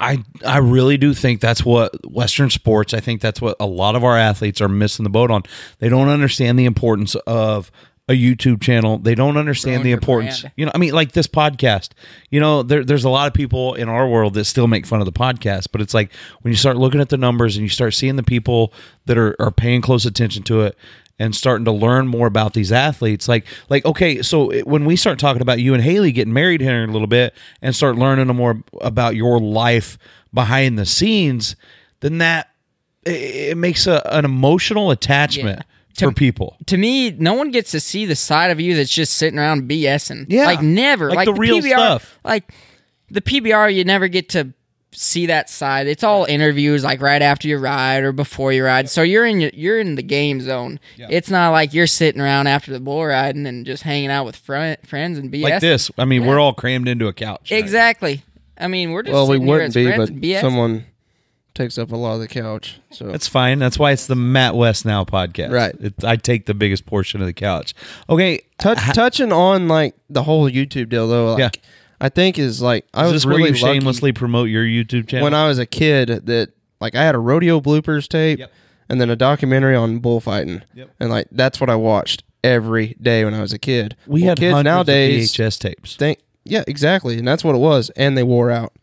I 0.44 0.54
I 0.54 0.58
really 0.58 0.96
do 0.96 1.14
think 1.14 1.40
that's 1.40 1.64
what 1.64 1.94
Western 2.08 2.50
sports, 2.50 2.94
I 2.94 3.00
think 3.00 3.20
that's 3.20 3.40
what 3.40 3.56
a 3.58 3.66
lot 3.66 3.96
of 3.96 4.04
our 4.04 4.16
athletes 4.16 4.60
are 4.60 4.68
missing 4.68 5.04
the 5.04 5.10
boat 5.10 5.30
on. 5.30 5.42
They 5.78 5.88
don't 5.88 6.08
understand 6.08 6.58
the 6.58 6.64
importance 6.64 7.14
of 7.26 7.72
a 8.08 8.12
YouTube 8.12 8.60
channel. 8.60 8.98
They 8.98 9.14
don't 9.14 9.36
understand 9.36 9.82
the 9.82 9.92
importance. 9.92 10.42
brand. 10.42 10.52
You 10.56 10.66
know, 10.66 10.72
I 10.74 10.78
mean, 10.78 10.92
like 10.92 11.12
this 11.12 11.26
podcast. 11.26 11.90
You 12.30 12.38
know, 12.38 12.62
there, 12.62 12.84
there's 12.84 13.04
a 13.04 13.08
lot 13.08 13.28
of 13.28 13.34
people 13.34 13.74
in 13.74 13.88
our 13.88 14.06
world 14.06 14.34
that 14.34 14.44
still 14.44 14.66
make 14.66 14.84
fun 14.84 15.00
of 15.00 15.06
the 15.06 15.12
podcast, 15.12 15.68
but 15.72 15.80
it's 15.80 15.94
like 15.94 16.12
when 16.42 16.52
you 16.52 16.56
start 16.56 16.76
looking 16.76 17.00
at 17.00 17.08
the 17.08 17.16
numbers 17.16 17.56
and 17.56 17.62
you 17.62 17.70
start 17.70 17.94
seeing 17.94 18.16
the 18.16 18.22
people 18.22 18.72
that 19.06 19.16
are, 19.16 19.34
are 19.40 19.50
paying 19.50 19.80
close 19.80 20.04
attention 20.04 20.42
to 20.44 20.62
it 20.62 20.76
and 21.18 21.34
starting 21.34 21.64
to 21.64 21.72
learn 21.72 22.08
more 22.08 22.26
about 22.26 22.54
these 22.54 22.72
athletes, 22.72 23.28
like 23.28 23.46
like 23.68 23.84
okay, 23.84 24.20
so 24.22 24.50
when 24.62 24.84
we 24.84 24.96
start 24.96 25.18
talking 25.18 25.42
about 25.42 25.60
you 25.60 25.74
and 25.74 25.82
Hailey 25.82 26.12
getting 26.12 26.32
married 26.34 26.60
here 26.60 26.82
in 26.82 26.88
a 26.90 26.92
little 26.92 27.06
bit 27.06 27.34
and 27.62 27.74
start 27.74 27.96
learning 27.96 28.26
more 28.34 28.62
about 28.80 29.14
your 29.16 29.38
life 29.38 29.96
behind 30.32 30.78
the 30.78 30.86
scenes, 30.86 31.54
then 32.00 32.18
that 32.18 32.50
it, 33.06 33.56
makes 33.56 33.86
a, 33.86 34.02
an 34.12 34.24
emotional 34.24 34.90
attachment 34.90 35.62
Yeah. 35.98 36.08
for 36.08 36.12
people. 36.12 36.56
to 36.66 36.76
me, 36.76 37.10
no 37.12 37.34
one 37.34 37.50
gets 37.52 37.70
to 37.72 37.80
see 37.80 38.06
the 38.06 38.16
side 38.16 38.50
of 38.50 38.58
you 38.60 38.74
that's 38.74 38.90
just 38.90 39.12
sitting 39.14 39.38
around 39.38 39.68
BSing. 39.70 40.26
Yeah. 40.28 40.46
like 40.46 40.62
never, 40.62 41.10
Like 41.10 41.18
like, 41.18 41.26
the 41.26 41.34
real 41.34 41.58
PBR, 41.60 41.68
stuff. 41.68 42.18
Like 42.24 42.50
the 43.10 43.20
PBR, 43.20 43.72
you 43.74 43.84
never 43.84 44.08
get 44.08 44.30
to 44.30 44.52
see 44.94 45.26
that 45.26 45.50
side. 45.50 45.86
It's 45.86 46.02
all 46.04 46.24
interviews 46.24 46.84
like 46.84 47.00
right 47.00 47.20
after 47.22 47.48
your 47.48 47.58
ride 47.58 48.02
or 48.04 48.12
before 48.12 48.52
your 48.52 48.66
ride. 48.66 48.88
So 48.88 49.02
you're 49.02 49.26
in 49.26 49.40
your, 49.40 49.50
you're 49.52 49.78
in 49.78 49.94
the 49.96 50.02
game 50.02 50.40
zone. 50.40 50.80
It's 50.96 51.30
not 51.30 51.50
like 51.50 51.74
you're 51.74 51.86
sitting 51.86 52.20
around 52.20 52.46
after 52.46 52.72
the 52.72 52.80
bull 52.80 53.04
riding 53.04 53.46
and 53.46 53.66
just 53.66 53.82
hanging 53.82 54.10
out 54.10 54.24
with 54.24 54.36
fri 54.36 54.76
friends 54.84 55.18
and 55.18 55.32
BS. 55.32 55.42
Like 55.42 55.60
this. 55.60 55.90
I 55.98 56.04
mean, 56.04 56.26
we're 56.26 56.38
all 56.40 56.54
crammed 56.54 56.88
into 56.88 57.06
a 57.08 57.12
couch. 57.12 57.50
right? 57.50 57.58
Exactly. 57.58 58.22
I 58.58 58.68
mean, 58.68 58.92
we're 58.92 59.02
just 59.02 59.12
Well, 59.12 59.26
we 59.28 59.34
sitting 59.36 59.46
here 59.46 59.52
wouldn't 59.54 59.68
as 59.68 59.74
be, 59.74 59.96
but 59.96 60.08
and 60.10 60.22
BS. 60.22 60.40
someone 60.40 60.86
takes 61.54 61.78
up 61.78 61.92
a 61.92 61.96
lot 61.96 62.14
of 62.14 62.20
the 62.20 62.28
couch. 62.28 62.80
So 62.90 63.06
That's 63.06 63.28
fine. 63.28 63.58
That's 63.60 63.78
why 63.78 63.92
it's 63.92 64.06
the 64.08 64.16
Matt 64.16 64.54
West 64.56 64.84
Now 64.84 65.04
podcast. 65.04 65.52
Right. 65.52 65.74
It, 65.80 66.04
I 66.04 66.16
take 66.16 66.46
the 66.46 66.54
biggest 66.54 66.84
portion 66.84 67.20
of 67.20 67.26
the 67.26 67.32
couch. 67.32 67.74
Okay. 68.08 68.40
Touch, 68.58 68.78
touching 68.94 69.32
on 69.32 69.68
like 69.68 69.94
the 70.10 70.22
whole 70.24 70.50
YouTube 70.50 70.88
deal 70.88 71.06
though, 71.08 71.34
like, 71.34 71.38
Yeah. 71.38 71.60
I 72.04 72.10
think 72.10 72.38
is 72.38 72.60
like 72.60 72.86
I 72.92 73.06
Is 73.06 73.12
was 73.12 73.26
really 73.26 73.42
where 73.50 73.54
shamelessly 73.54 74.12
promote 74.12 74.48
your 74.50 74.64
YouTube 74.64 75.08
channel? 75.08 75.24
when 75.24 75.32
I 75.34 75.48
was 75.48 75.58
a 75.58 75.66
kid 75.66 76.08
that 76.26 76.50
like 76.80 76.94
I 76.94 77.02
had 77.02 77.14
a 77.14 77.18
rodeo 77.18 77.60
bloopers 77.60 78.06
tape 78.08 78.38
Yep. 78.40 78.52
and 78.90 79.00
then 79.00 79.08
a 79.08 79.16
documentary 79.16 79.74
on 79.74 79.98
bullfighting, 80.00 80.62
Yep. 80.74 80.90
and 81.00 81.08
like 81.10 81.28
that's 81.32 81.60
what 81.60 81.70
I 81.70 81.76
watched 81.76 82.22
every 82.42 82.94
day 83.00 83.24
when 83.24 83.32
I 83.32 83.40
was 83.40 83.52
a 83.54 83.58
kid. 83.58 83.96
we 84.06 84.20
Well, 84.20 84.28
had 84.30 84.38
kids 84.38 84.62
nowadays 84.64 85.32
VHS 85.32 85.58
tapes. 85.58 85.96
think 85.96 86.18
yeah 86.44 86.62
exactly 86.66 87.16
and 87.18 87.26
that's 87.26 87.42
what 87.42 87.54
it 87.54 87.58
was 87.58 87.88
and 87.96 88.18
they 88.18 88.22
wore 88.22 88.50
out 88.50 88.74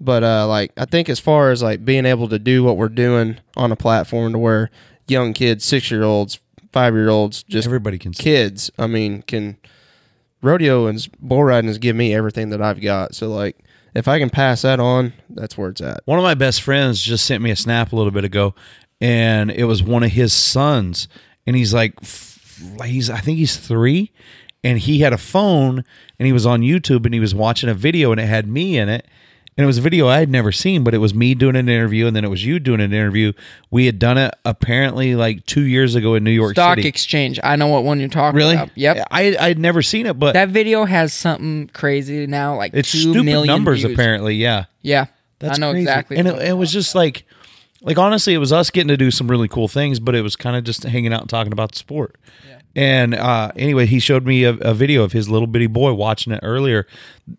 but 0.00 0.22
uh 0.24 0.46
like 0.48 0.72
i 0.78 0.86
think 0.86 1.10
as 1.10 1.18
far 1.20 1.50
as 1.50 1.62
like 1.62 1.84
being 1.84 2.06
able 2.06 2.26
to 2.26 2.38
do 2.38 2.64
what 2.64 2.78
we're 2.78 2.88
doing 2.88 3.36
on 3.54 3.70
a 3.70 3.76
platform 3.76 4.32
to 4.32 4.38
where 4.38 4.70
young 5.06 5.34
kids 5.34 5.62
six 5.62 5.90
year 5.90 6.02
olds 6.04 6.40
five 6.72 6.94
year 6.94 7.10
olds 7.10 7.42
just 7.42 7.66
Everybody 7.66 7.98
can 7.98 8.12
kids 8.12 8.70
i 8.78 8.86
mean 8.86 9.20
can 9.20 9.58
rodeo 10.42 10.86
and 10.86 11.08
bull 11.20 11.44
riding 11.44 11.68
has 11.68 11.78
given 11.78 11.98
me 11.98 12.14
everything 12.14 12.50
that 12.50 12.62
i've 12.62 12.80
got 12.80 13.14
so 13.14 13.28
like 13.28 13.56
if 13.94 14.06
i 14.08 14.18
can 14.18 14.30
pass 14.30 14.62
that 14.62 14.78
on 14.78 15.12
that's 15.30 15.56
where 15.56 15.70
it's 15.70 15.80
at 15.80 16.00
One 16.04 16.18
of 16.18 16.22
my 16.22 16.34
best 16.34 16.62
friends 16.62 17.02
just 17.02 17.24
sent 17.24 17.42
me 17.42 17.50
a 17.50 17.56
snap 17.56 17.92
a 17.92 17.96
little 17.96 18.10
bit 18.12 18.24
ago, 18.24 18.54
and 19.00 19.50
it 19.50 19.64
was 19.64 19.82
one 19.82 20.02
of 20.02 20.12
his 20.12 20.32
sons, 20.32 21.08
and 21.46 21.56
he's 21.56 21.74
like, 21.74 21.94
he's 22.84 23.10
I 23.10 23.18
think 23.18 23.38
he's 23.38 23.56
three, 23.56 24.12
and 24.64 24.78
he 24.78 25.00
had 25.00 25.12
a 25.12 25.18
phone, 25.18 25.84
and 26.18 26.26
he 26.26 26.32
was 26.32 26.46
on 26.46 26.60
YouTube, 26.60 27.04
and 27.04 27.14
he 27.14 27.20
was 27.20 27.34
watching 27.34 27.68
a 27.68 27.74
video, 27.74 28.10
and 28.12 28.20
it 28.20 28.26
had 28.26 28.48
me 28.48 28.78
in 28.78 28.88
it. 28.88 29.06
And 29.58 29.64
it 29.64 29.66
was 29.66 29.78
a 29.78 29.80
video 29.80 30.06
I 30.06 30.18
had 30.18 30.28
never 30.28 30.52
seen, 30.52 30.84
but 30.84 30.92
it 30.92 30.98
was 30.98 31.14
me 31.14 31.34
doing 31.34 31.56
an 31.56 31.66
interview, 31.68 32.06
and 32.06 32.14
then 32.14 32.24
it 32.24 32.28
was 32.28 32.44
you 32.44 32.58
doing 32.58 32.80
an 32.82 32.92
interview. 32.92 33.32
We 33.70 33.86
had 33.86 33.98
done 33.98 34.18
it 34.18 34.34
apparently 34.44 35.14
like 35.14 35.46
two 35.46 35.62
years 35.62 35.94
ago 35.94 36.14
in 36.14 36.24
New 36.24 36.30
York 36.30 36.52
Stock 36.52 36.76
City. 36.76 36.86
exchange. 36.88 37.40
I 37.42 37.56
know 37.56 37.68
what 37.68 37.82
one 37.82 37.98
you're 37.98 38.10
talking 38.10 38.36
really? 38.36 38.54
about. 38.54 38.70
Yep. 38.76 39.06
I 39.10 39.34
I'd 39.40 39.58
never 39.58 39.80
seen 39.80 40.04
it, 40.04 40.18
but 40.18 40.34
That 40.34 40.50
video 40.50 40.84
has 40.84 41.14
something 41.14 41.70
crazy 41.72 42.26
now, 42.26 42.54
like 42.54 42.72
it's 42.74 42.92
two 42.92 42.98
stupid 42.98 43.24
million 43.24 43.46
numbers 43.46 43.80
views. 43.82 43.94
apparently. 43.94 44.34
Yeah. 44.34 44.66
Yeah, 44.82 45.06
That's 45.38 45.58
I 45.58 45.60
know 45.60 45.70
crazy. 45.72 45.82
exactly. 45.84 46.16
And 46.18 46.28
it, 46.28 46.48
it 46.48 46.52
was 46.52 46.70
just 46.70 46.94
like, 46.94 47.24
like 47.80 47.96
honestly, 47.96 48.34
it 48.34 48.38
was 48.38 48.52
us 48.52 48.70
getting 48.70 48.88
to 48.88 48.96
do 48.98 49.10
some 49.10 49.26
really 49.26 49.48
cool 49.48 49.68
things, 49.68 50.00
but 50.00 50.14
it 50.14 50.20
was 50.20 50.36
kind 50.36 50.54
of 50.56 50.64
just 50.64 50.82
hanging 50.82 51.14
out 51.14 51.22
and 51.22 51.30
talking 51.30 51.52
about 51.54 51.72
the 51.72 51.78
sport. 51.78 52.16
And 52.76 53.14
uh, 53.14 53.52
anyway, 53.56 53.86
he 53.86 53.98
showed 53.98 54.26
me 54.26 54.44
a, 54.44 54.50
a 54.50 54.74
video 54.74 55.02
of 55.02 55.12
his 55.12 55.30
little 55.30 55.46
bitty 55.48 55.66
boy 55.66 55.94
watching 55.94 56.32
it 56.32 56.40
earlier. 56.42 56.86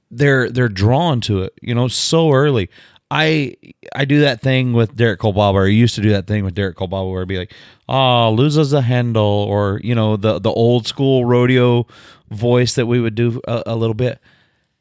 They're 0.10 0.50
they're 0.50 0.68
drawn 0.68 1.22
to 1.22 1.44
it, 1.44 1.54
you 1.62 1.76
know, 1.76 1.88
so 1.88 2.32
early. 2.32 2.70
I 3.12 3.56
I 3.96 4.06
do 4.06 4.20
that 4.22 4.42
thing 4.42 4.74
with 4.74 4.98
Derek 4.98 5.20
Kolbaba. 5.20 5.54
Or 5.54 5.66
I 5.66 5.70
used 5.70 5.94
to 5.96 6.02
do 6.02 6.10
that 6.10 6.26
thing 6.26 6.44
with 6.44 6.56
Derek 6.56 6.76
Kolbaba 6.76 7.10
where 7.12 7.22
I'd 7.22 7.28
be 7.28 7.38
like, 7.38 7.54
"Oh, 7.88 8.32
loses 8.32 8.74
a 8.74 8.82
handle," 8.82 9.24
or 9.24 9.80
you 9.84 9.94
know, 9.94 10.18
the 10.18 10.40
the 10.40 10.50
old 10.50 10.88
school 10.88 11.24
rodeo 11.24 11.86
voice 12.32 12.74
that 12.74 12.88
we 12.88 13.00
would 13.00 13.16
do 13.16 13.40
a, 13.48 13.62
a 13.68 13.76
little 13.76 13.94
bit. 13.94 14.20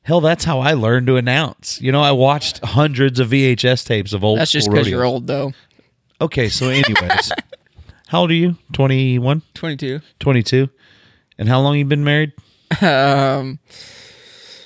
Hell, 0.03 0.23
that's 0.23 0.45
how 0.45 0.61
I 0.61 0.73
learned 0.73 1.07
to 1.09 1.16
announce. 1.16 1.83
You 1.83 1.92
know, 1.92 2.01
I 2.01 2.12
watched 2.12 2.64
hundreds 2.64 3.21
of 3.21 3.29
VHS 3.29 3.85
tapes 3.85 4.14
of 4.14 4.25
old. 4.25 4.38
That's 4.38 4.53
just 4.53 4.71
because 4.71 4.88
you're 4.88 5.05
old, 5.05 5.27
though. 5.27 5.53
Okay, 6.21 6.49
so 6.49 6.69
anyways, 6.71 7.33
how 8.09 8.21
old 8.23 8.31
are 8.31 8.35
you? 8.35 8.57
21, 8.73 9.42
22. 9.55 10.01
22? 10.21 10.69
And 11.38 11.49
how 11.49 11.61
long 11.61 11.77
you 11.77 11.85
been 11.85 12.05
married? 12.05 12.33
Um, 12.83 13.59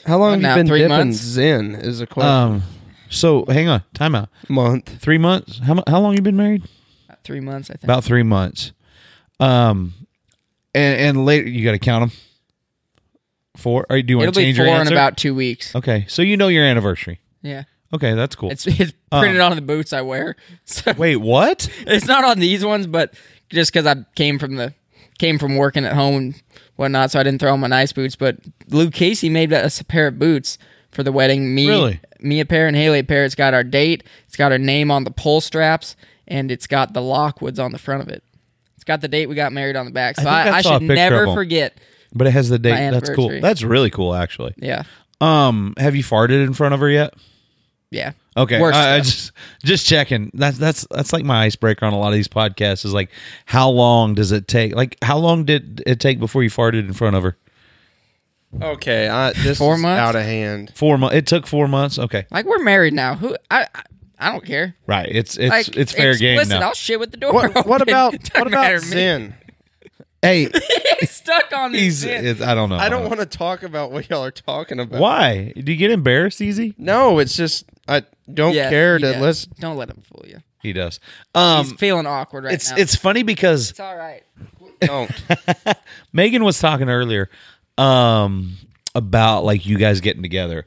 how 0.06 0.16
long 0.18 0.30
What 0.30 0.30
have 0.32 0.40
now, 0.40 0.50
you 0.54 0.60
been 0.60 0.66
three 0.66 0.78
dipping 0.80 0.96
months? 0.96 1.18
zen 1.18 1.74
is 1.74 2.00
a 2.00 2.06
question 2.06 2.30
Um, 2.30 2.62
so 3.10 3.44
hang 3.48 3.68
on, 3.68 3.82
time 3.94 4.14
out. 4.14 4.28
month 4.48 4.88
Three 5.00 5.18
months. 5.18 5.58
How 5.58 5.74
mu- 5.74 5.82
how 5.86 6.00
long 6.00 6.14
you 6.16 6.22
been 6.22 6.36
married? 6.36 6.62
about 7.06 7.22
three 7.24 7.40
months, 7.40 7.70
I 7.70 7.74
think. 7.74 7.84
About 7.84 8.04
three 8.04 8.22
months. 8.22 8.72
Um, 9.40 9.94
and 10.74 10.98
and 11.00 11.24
later 11.26 11.48
you 11.48 11.64
got 11.64 11.72
to 11.72 11.78
count 11.78 12.10
them. 12.10 12.18
Four. 13.56 13.84
Or 13.90 14.00
do 14.00 14.12
you 14.12 14.16
want 14.18 14.28
It'll 14.28 14.34
to 14.34 14.40
be 14.40 14.44
change 14.46 14.56
four 14.56 14.66
your 14.66 14.74
in 14.76 14.80
answer? 14.82 14.94
about 14.94 15.16
two 15.16 15.34
weeks. 15.34 15.74
Okay, 15.74 16.06
so 16.08 16.22
you 16.22 16.36
know 16.36 16.48
your 16.48 16.64
anniversary. 16.64 17.20
Yeah, 17.42 17.64
Okay, 17.92 18.14
that's 18.14 18.36
cool. 18.36 18.50
it's 18.50 18.66
it's 18.66 18.92
printed 19.10 19.40
on 19.40 19.54
the 19.56 19.62
boots 19.62 19.92
I 19.92 20.02
wear. 20.02 20.36
So 20.64 20.92
Wait, 20.96 21.16
what? 21.16 21.68
it's 21.86 22.06
not 22.06 22.24
on 22.24 22.38
these 22.38 22.64
ones, 22.64 22.86
but 22.86 23.14
just 23.48 23.72
because 23.72 23.86
I 23.86 24.04
came 24.14 24.38
from 24.38 24.56
the 24.56 24.72
came 25.18 25.38
from 25.38 25.56
working 25.56 25.84
at 25.84 25.94
home 25.94 26.16
and 26.16 26.42
whatnot, 26.76 27.10
so 27.10 27.20
I 27.20 27.22
didn't 27.24 27.40
throw 27.40 27.52
on 27.52 27.60
my 27.60 27.66
nice 27.66 27.92
boots. 27.92 28.16
But 28.16 28.38
Luke 28.68 28.94
Casey 28.94 29.28
made 29.28 29.52
us 29.52 29.80
a 29.80 29.84
pair 29.84 30.06
of 30.06 30.18
boots 30.18 30.56
for 30.92 31.02
the 31.02 31.12
wedding. 31.12 31.54
Me, 31.54 31.68
Really? 31.68 32.00
me 32.20 32.40
a 32.40 32.46
pair 32.46 32.66
and 32.68 32.76
Haley 32.76 33.00
a 33.00 33.04
pair. 33.04 33.24
It's 33.24 33.34
got 33.34 33.52
our 33.54 33.64
date. 33.64 34.04
It's 34.26 34.36
got 34.36 34.52
our 34.52 34.58
name 34.58 34.90
on 34.90 35.04
the 35.04 35.10
pull 35.10 35.40
straps, 35.40 35.96
and 36.28 36.50
it's 36.50 36.66
got 36.66 36.92
the 36.94 37.00
Lockwoods 37.00 37.58
on 37.62 37.72
the 37.72 37.78
front 37.78 38.02
of 38.02 38.08
it. 38.08 38.22
It's 38.76 38.84
got 38.84 39.00
the 39.02 39.08
date 39.08 39.28
we 39.28 39.34
got 39.34 39.52
married 39.52 39.76
on 39.76 39.84
the 39.84 39.92
back. 39.92 40.16
So 40.16 40.28
I 40.28 40.44
I, 40.44 40.48
I 40.48 40.56
I, 40.58 40.62
saw 40.62 40.76
a 40.76 40.78
should 40.78 40.88
picture 40.88 40.92
of 40.92 40.96
never 40.96 41.26
'em. 41.28 41.34
forget. 41.34 41.78
But 42.14 42.26
it 42.28 42.30
has 42.30 42.48
the 42.48 42.58
date. 42.58 42.90
That's 42.90 43.10
cool. 43.10 43.24
anniversary. 43.26 43.40
That's 43.40 43.62
really 43.62 43.90
cool, 43.90 44.14
actually. 44.14 44.54
Yeah, 44.56 44.84
Um, 45.20 45.74
have 45.76 45.94
you 45.94 46.02
farted 46.02 46.42
in 46.44 46.54
front 46.54 46.72
of 46.74 46.80
her 46.80 46.88
yet? 46.90 47.14
Yeah. 47.90 48.12
Okay, 48.36 48.60
Worst 48.60 48.76
I, 48.78 48.96
I 48.96 49.00
just 49.00 49.32
just 49.64 49.86
checking. 49.86 50.30
That's 50.34 50.56
that's 50.58 50.86
that's 50.90 51.12
like 51.12 51.24
my 51.24 51.42
icebreaker 51.44 51.84
on 51.84 51.92
a 51.92 51.98
lot 51.98 52.08
of 52.08 52.14
these 52.14 52.28
podcasts. 52.28 52.84
Is 52.84 52.94
like, 52.94 53.10
how 53.46 53.68
long 53.68 54.14
does 54.14 54.30
it 54.32 54.46
take? 54.48 54.74
Like, 54.74 54.96
how 55.02 55.18
long 55.18 55.44
did 55.44 55.82
it 55.86 55.98
take 56.00 56.18
before 56.20 56.42
you 56.42 56.50
farted 56.50 56.80
in 56.86 56.92
front 56.92 57.16
of 57.16 57.22
her? 57.22 57.36
okay 58.60 59.08
I, 59.08 59.32
this 59.32 59.58
Four 59.58 59.76
is 59.76 59.82
months? 59.82 60.00
out 60.00 60.16
of 60.16 60.22
hand 60.22 60.72
Four 60.74 60.98
months. 60.98 61.14
It 61.16 61.26
took 61.26 61.46
four 61.46 61.68
months. 61.68 61.98
Okay, 61.98 62.26
Like 62.30 62.46
we're 62.46 62.58
married 62.58 62.94
now. 62.94 63.14
Who 63.14 63.36
I 63.50 63.66
I, 63.74 63.82
I 64.18 64.32
don't 64.32 64.44
care. 64.44 64.74
right. 64.86 65.08
It's 65.08 65.36
it's 65.36 65.50
Like 65.50 65.76
it's 65.76 65.92
fair 65.92 66.16
game 66.16 66.38
explicit, 66.38 66.60
now. 66.60 66.66
I'll 66.68 66.74
shit 66.74 66.98
with 67.00 67.10
the 67.12 67.16
door. 67.16 67.32
what, 67.32 67.54
what 67.66 67.80
open. 67.80 67.88
about 67.88 68.12
Doesn't 68.20 68.34
what 68.38 68.46
about 68.48 68.62
matter 68.62 68.80
to 68.80 68.86
me. 68.86 68.90
zen 68.92 69.34
hey, 70.22 70.48
He's 71.00 71.10
stuck 71.10 71.52
on 71.54 71.72
this. 71.72 71.80
he's. 71.80 72.02
shit. 72.02 72.24
It's, 72.24 72.40
I 72.42 72.54
don't 72.54 72.68
know. 72.68 72.76
I 72.76 72.88
don't 72.90 73.06
want 73.08 73.20
to 73.20 73.26
talk 73.26 73.62
about 73.62 73.90
what 73.90 74.10
y'all 74.10 74.22
are 74.24 74.30
talking 74.30 74.78
about. 74.78 75.00
Why? 75.00 75.52
Do 75.56 75.72
you 75.72 75.78
get 75.78 75.90
embarrassed 75.90 76.40
easy? 76.42 76.74
No, 76.76 77.18
it's 77.18 77.34
just 77.36 77.64
I 77.88 78.02
don't 78.32 78.52
Yeah, 78.54 78.68
care 78.68 78.98
to 78.98 79.12
does. 79.12 79.20
listen. 79.22 79.52
Don't 79.60 79.76
let 79.76 79.88
him 79.88 80.02
fool 80.02 80.24
you. 80.28 80.38
He 80.62 80.74
does. 80.74 81.00
Um, 81.34 81.64
He's 81.64 81.72
feeling 81.74 82.06
awkward 82.06 82.44
right 82.44 82.52
it's 82.52 82.70
now. 82.70 82.76
it's 82.76 82.94
funny 82.94 83.22
because 83.22 83.70
it's 83.70 83.80
all 83.80 83.96
right. 83.96 84.22
Don't. 84.80 85.10
Megan 86.12 86.44
was 86.44 86.58
talking 86.58 86.90
earlier 86.90 87.30
um, 87.78 88.56
about 88.94 89.42
like 89.44 89.64
you 89.64 89.78
guys 89.78 90.02
getting 90.02 90.22
together, 90.22 90.66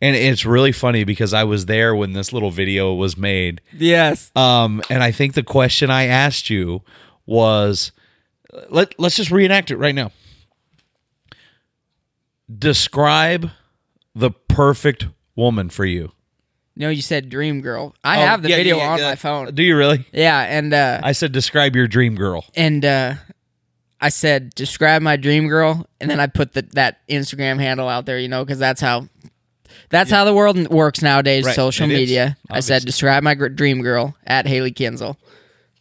and 0.00 0.16
it's 0.16 0.46
really 0.46 0.72
funny 0.72 1.04
because 1.04 1.34
I 1.34 1.44
was 1.44 1.66
there 1.66 1.94
when 1.94 2.14
this 2.14 2.32
little 2.32 2.50
video 2.50 2.94
was 2.94 3.18
made. 3.18 3.60
Yes. 3.76 4.32
Um, 4.34 4.82
and 4.88 5.02
I 5.02 5.12
think 5.12 5.34
the 5.34 5.42
question 5.42 5.90
I 5.90 6.04
asked 6.06 6.48
you 6.48 6.82
was, 7.26 7.92
let 8.70 8.94
let's 8.98 9.16
just 9.16 9.30
reenact 9.30 9.70
it 9.70 9.76
right 9.76 9.94
now. 9.94 10.10
Describe 12.56 13.50
the 14.14 14.30
perfect 14.30 15.06
woman 15.34 15.70
for 15.70 15.84
you. 15.84 16.12
No, 16.76 16.88
you 16.88 17.02
said 17.02 17.28
dream 17.28 17.60
girl. 17.60 17.94
I 18.04 18.18
Oh, 18.22 18.26
have 18.26 18.42
the 18.42 18.50
yeah, 18.50 18.56
video 18.56 18.76
yeah, 18.78 18.90
on 18.92 18.98
yeah. 18.98 19.08
my 19.10 19.14
phone. 19.14 19.54
Do 19.54 19.62
you 19.62 19.76
really? 19.76 20.06
Yeah, 20.12 20.40
and 20.40 20.74
uh 20.74 21.00
I 21.02 21.12
said 21.12 21.32
describe 21.32 21.74
your 21.76 21.86
dream 21.86 22.16
girl. 22.16 22.44
and 22.56 22.84
uh 22.84 23.14
I 24.00 24.08
said 24.10 24.50
describe 24.54 25.00
my 25.00 25.16
dream 25.16 25.48
girl 25.48 25.86
and 26.00 26.10
then 26.10 26.20
I 26.20 26.26
put 26.26 26.52
the, 26.52 26.62
that 26.72 27.06
Instagram 27.08 27.58
handle 27.58 27.88
out 27.88 28.04
there, 28.06 28.18
you 28.18 28.28
know, 28.28 28.44
cuz 28.44 28.58
that's 28.58 28.80
how 28.80 29.08
that's 29.88 30.10
how 30.10 30.24
the 30.24 30.34
world 30.34 30.68
works 30.68 31.00
nowadays, 31.00 31.44
Right, 31.46 31.54
social 31.54 31.88
it 31.90 31.92
is, 31.92 31.98
media. 32.00 32.36
I 32.50 32.60
said 32.60 32.84
describe 32.84 33.22
my 33.22 33.34
gr- 33.34 33.48
dream 33.48 33.80
girl 33.82 34.16
at 34.26 34.46
Hailey 34.46 34.72
Kinsel. 34.72 35.16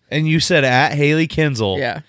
And 0.09 0.27
you 0.27 0.39
said 0.39 0.63
at 0.63 0.93
Hailey 0.93 1.27
Kinsel. 1.27 1.77
Yeah. 1.79 2.01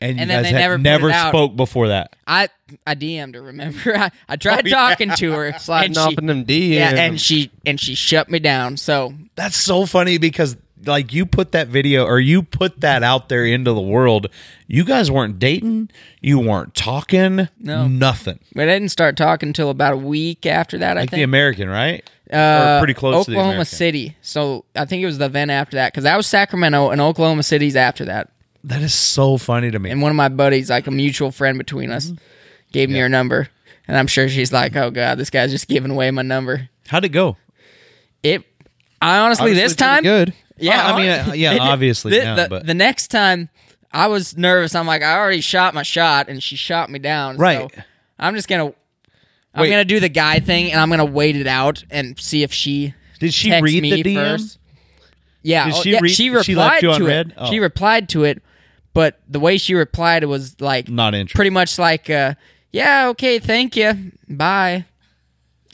And 0.00 0.20
And 0.20 0.28
then 0.30 0.42
they 0.42 0.52
never 0.52 0.76
never 0.78 1.12
spoke 1.12 1.56
before 1.56 1.88
that. 1.88 2.14
I 2.26 2.48
I 2.86 2.94
DM'd 2.94 3.34
her, 3.36 3.42
remember? 3.42 3.96
I, 3.96 4.10
I 4.28 4.36
tried 4.36 4.66
Oh, 4.66 4.68
yeah. 4.68 4.74
talking 4.76 5.10
to 5.10 5.32
her 5.32 5.52
Sliding 5.58 5.90
and 5.90 5.98
off 5.98 6.10
she, 6.10 6.16
in 6.18 6.26
them 6.26 6.44
DMs. 6.44 6.68
yeah, 6.70 6.90
and 6.96 7.20
she 7.20 7.50
and 7.64 7.80
she 7.80 7.94
shut 7.94 8.30
me 8.30 8.38
down. 8.38 8.76
So 8.76 9.14
That's 9.36 9.56
so 9.56 9.86
funny 9.86 10.18
because 10.18 10.56
like 10.84 11.14
you 11.14 11.24
put 11.24 11.52
that 11.52 11.68
video 11.68 12.04
or 12.04 12.20
you 12.20 12.42
put 12.42 12.80
that 12.82 13.02
out 13.02 13.28
there 13.30 13.46
into 13.46 13.72
the 13.72 13.80
world. 13.80 14.26
You 14.66 14.84
guys 14.84 15.10
weren't 15.10 15.38
dating. 15.38 15.90
You 16.20 16.38
weren't 16.40 16.74
talking. 16.74 17.48
No. 17.58 17.86
Nothing. 17.88 18.38
we 18.54 18.64
didn't 18.64 18.90
start 18.90 19.16
talking 19.16 19.48
until 19.48 19.70
about 19.70 19.94
a 19.94 19.98
week 19.98 20.44
after 20.44 20.76
that. 20.78 20.98
I 20.98 21.02
Like 21.02 21.10
think 21.10 21.20
the 21.20 21.22
American, 21.22 21.70
right? 21.70 22.08
uh, 22.32 22.76
or 22.76 22.80
pretty 22.80 22.94
close 22.94 23.24
to 23.26 23.30
the 23.30 23.36
Oklahoma 23.36 23.52
American. 23.54 23.76
City. 23.76 24.16
So 24.20 24.64
I 24.76 24.84
think 24.84 25.02
it 25.02 25.06
was 25.06 25.16
the 25.18 25.26
event 25.26 25.50
after 25.50 25.76
that 25.76 25.92
because 25.92 26.04
that 26.04 26.16
was 26.16 26.26
Sacramento 26.26 26.90
and 26.90 27.00
Oklahoma 27.00 27.42
City's 27.44 27.76
after 27.76 28.04
that. 28.06 28.28
That 28.64 28.82
is 28.82 28.94
so 28.94 29.36
funny 29.36 29.70
to 29.70 29.78
me. 29.78 29.90
And 29.90 30.00
one 30.02 30.10
of 30.10 30.16
my 30.16 30.28
buddies, 30.28 30.70
like 30.70 30.86
a 30.86 30.90
mutual 30.90 31.30
friend 31.30 31.58
between 31.58 31.90
us, 31.90 32.06
Mm-hmm. 32.06 32.16
gave 32.72 32.90
me 32.90 32.98
her 32.98 33.08
number, 33.08 33.48
and 33.86 33.96
I'm 33.96 34.06
sure 34.06 34.28
she's 34.28 34.52
like, 34.52 34.74
"Oh 34.76 34.90
God, 34.90 35.18
this 35.18 35.30
guy's 35.30 35.50
just 35.50 35.68
giving 35.68 35.90
away 35.90 36.10
my 36.10 36.22
number." 36.22 36.68
How'd 36.88 37.04
it 37.04 37.10
go? 37.10 37.36
It 38.22 38.42
I 39.02 39.18
honestly 39.18 39.50
Obviously 39.50 39.62
this 39.62 39.72
pretty 39.74 39.90
time, 39.90 40.02
good. 40.02 40.34
yeah, 40.56 40.86
Well, 40.86 40.94
I 40.94 40.98
mean, 40.98 41.10
uh, 41.30 41.32
yeah, 41.34 41.58
obviously 41.60 42.12
the, 42.18 42.24
now, 42.24 42.36
the, 42.36 42.48
but- 42.48 42.66
the 42.66 42.74
next 42.74 43.08
time 43.08 43.50
I 43.92 44.06
was 44.06 44.36
nervous. 44.36 44.74
I'm 44.74 44.86
like, 44.86 45.02
I 45.02 45.16
already 45.18 45.40
shot 45.42 45.74
my 45.74 45.82
shot, 45.82 46.28
and 46.28 46.42
she 46.42 46.56
shot 46.56 46.90
me 46.90 46.98
down. 46.98 47.36
Right. 47.36 47.70
So 47.74 47.82
I'm 48.18 48.34
just 48.34 48.48
gonna. 48.48 48.72
I'm 49.56 49.60
Wait. 49.60 49.70
gonna 49.70 49.84
do 49.84 50.00
the 50.00 50.08
guy 50.08 50.40
thing, 50.40 50.72
and 50.72 50.80
I'm 50.80 50.88
gonna 50.90 51.04
wait 51.04 51.36
it 51.36 51.46
out 51.46 51.84
and 51.90 52.18
see 52.18 52.42
if 52.42 52.52
she 52.52 52.94
Did 53.20 53.32
she 53.34 53.50
texts 53.50 53.62
read 53.62 53.82
me 53.82 54.02
the 54.02 54.14
DM? 54.14 54.14
first. 54.16 54.58
Yeah, 55.42 55.66
Did 55.66 55.74
oh, 55.74 55.82
she 55.82 55.90
yeah, 55.92 55.98
read- 56.00 56.08
she 56.10 56.14
she 56.24 56.30
replied 56.30 56.56
left 56.56 56.82
you 56.82 56.88
to 56.88 56.94
unread? 56.96 57.26
it. 57.28 57.34
Oh. 57.36 57.50
She 57.50 57.58
replied 57.60 58.08
to 58.08 58.24
it, 58.24 58.42
but 58.94 59.20
the 59.28 59.38
way 59.40 59.58
she 59.58 59.74
replied 59.74 60.24
was 60.24 60.58
like 60.60 60.88
Not 60.88 61.14
interested. 61.14 61.36
pretty 61.36 61.50
much 61.50 61.78
like, 61.78 62.08
uh, 62.08 62.34
"Yeah, 62.72 63.08
okay, 63.08 63.38
thank 63.38 63.76
you, 63.76 64.12
bye." 64.28 64.86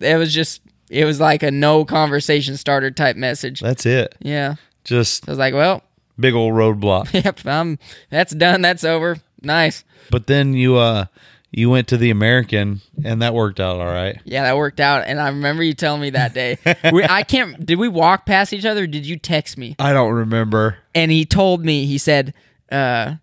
It 0.01 0.17
was 0.17 0.33
just, 0.35 0.63
it 0.89 1.05
was 1.05 1.21
like 1.21 1.43
a 1.43 1.51
no 1.51 1.85
conversation 1.85 2.57
starter 2.57 2.91
type 2.91 3.17
message. 3.17 3.61
That's 3.61 3.85
it. 3.87 4.15
Yeah, 4.21 4.55
Just 4.85 5.29
I 5.29 5.33
was 5.33 5.39
like, 5.39 5.55
"Well, 5.55 5.83
big 6.19 6.35
old 6.35 6.55
roadblock. 6.55 7.13
yep, 7.25 7.45
um, 7.47 7.79
that's 8.11 8.35
done. 8.35 8.63
That's 8.63 8.83
over. 8.85 9.19
Nice. 9.43 9.85
but 10.11 10.27
then 10.27 10.55
you 10.55 10.77
uh 10.77 11.05
you 11.53 11.69
went 11.69 11.89
to 11.89 11.97
the 11.97 12.11
American 12.11 12.81
and 13.03 13.21
that 13.23 13.35
worked 13.35 13.59
out 13.59 13.81
all 13.81 13.87
right. 13.87 14.21
Yeah, 14.25 14.45
that 14.45 14.57
worked 14.57 14.81
out." 14.81 15.05
And 15.07 15.21
I 15.21 15.29
remember 15.29 15.63
you 15.63 15.75
telling 15.75 16.01
me 16.01 16.11
that 16.11 16.33
day. 16.33 16.57
we, 16.93 17.05
I 17.05 17.23
can't. 17.25 17.65
Did 17.67 17.79
we 17.79 17.89
walk 17.89 18.25
past 18.25 18.53
each 18.53 18.65
other? 18.65 18.85
or 18.85 18.87
Did 18.87 19.05
you 19.07 19.19
text 19.19 19.59
me? 19.59 19.77
I 19.79 19.93
don't 19.93 20.13
remember. 20.13 20.79
and 20.95 21.11
he 21.11 21.25
told 21.27 21.65
me 21.65 21.85
he 21.87 21.99
said 21.99 22.33
uh 22.71 23.15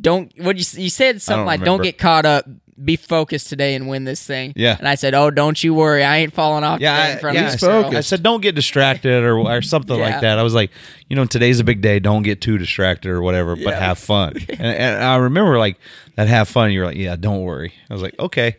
don't 0.00 0.32
what 0.38 0.56
you 0.56 0.82
you 0.82 0.90
said 0.90 1.20
something 1.22 1.40
don't 1.40 1.46
like 1.46 1.60
remember. 1.60 1.78
don't 1.78 1.84
get 1.84 1.98
caught 1.98 2.24
up 2.26 2.46
be 2.82 2.96
focused 2.96 3.48
today 3.48 3.74
and 3.74 3.86
win 3.88 4.04
this 4.04 4.26
thing 4.26 4.52
Yeah. 4.56 4.76
and 4.78 4.88
i 4.88 4.94
said 4.96 5.14
oh 5.14 5.30
don't 5.30 5.62
you 5.62 5.74
worry 5.74 6.02
i 6.02 6.16
ain't 6.16 6.32
falling 6.32 6.64
off 6.64 6.80
Yeah, 6.80 6.96
today 6.96 7.08
I, 7.10 7.12
in 7.12 7.18
front 7.20 7.34
yeah, 7.36 7.40
of 7.42 7.46
I 7.46 7.50
this 7.52 7.60
said. 7.60 7.94
I 7.94 8.00
said 8.00 8.22
don't 8.22 8.40
get 8.40 8.54
distracted 8.54 9.22
or, 9.22 9.38
or 9.38 9.62
something 9.62 9.96
Yeah. 9.96 10.02
like 10.10 10.20
that. 10.22 10.38
I 10.38 10.42
was 10.42 10.54
like, 10.54 10.70
you 11.08 11.14
know, 11.14 11.24
today's 11.26 11.60
a 11.60 11.64
big 11.64 11.82
day. 11.82 12.00
Don't 12.00 12.22
get 12.22 12.40
too 12.40 12.58
distracted 12.58 13.10
or 13.10 13.20
whatever, 13.22 13.54
but 13.54 13.64
Yeah. 13.74 13.78
have 13.80 13.98
fun. 13.98 14.34
and, 14.48 14.60
and 14.60 15.04
I 15.04 15.16
remember 15.16 15.58
like 15.58 15.78
that 16.16 16.26
have 16.28 16.48
fun. 16.48 16.72
You 16.72 16.80
were 16.80 16.86
like, 16.86 16.96
yeah, 16.96 17.14
don't 17.16 17.42
worry. 17.42 17.74
I 17.90 17.92
was 17.92 18.02
like, 18.02 18.18
okay. 18.18 18.56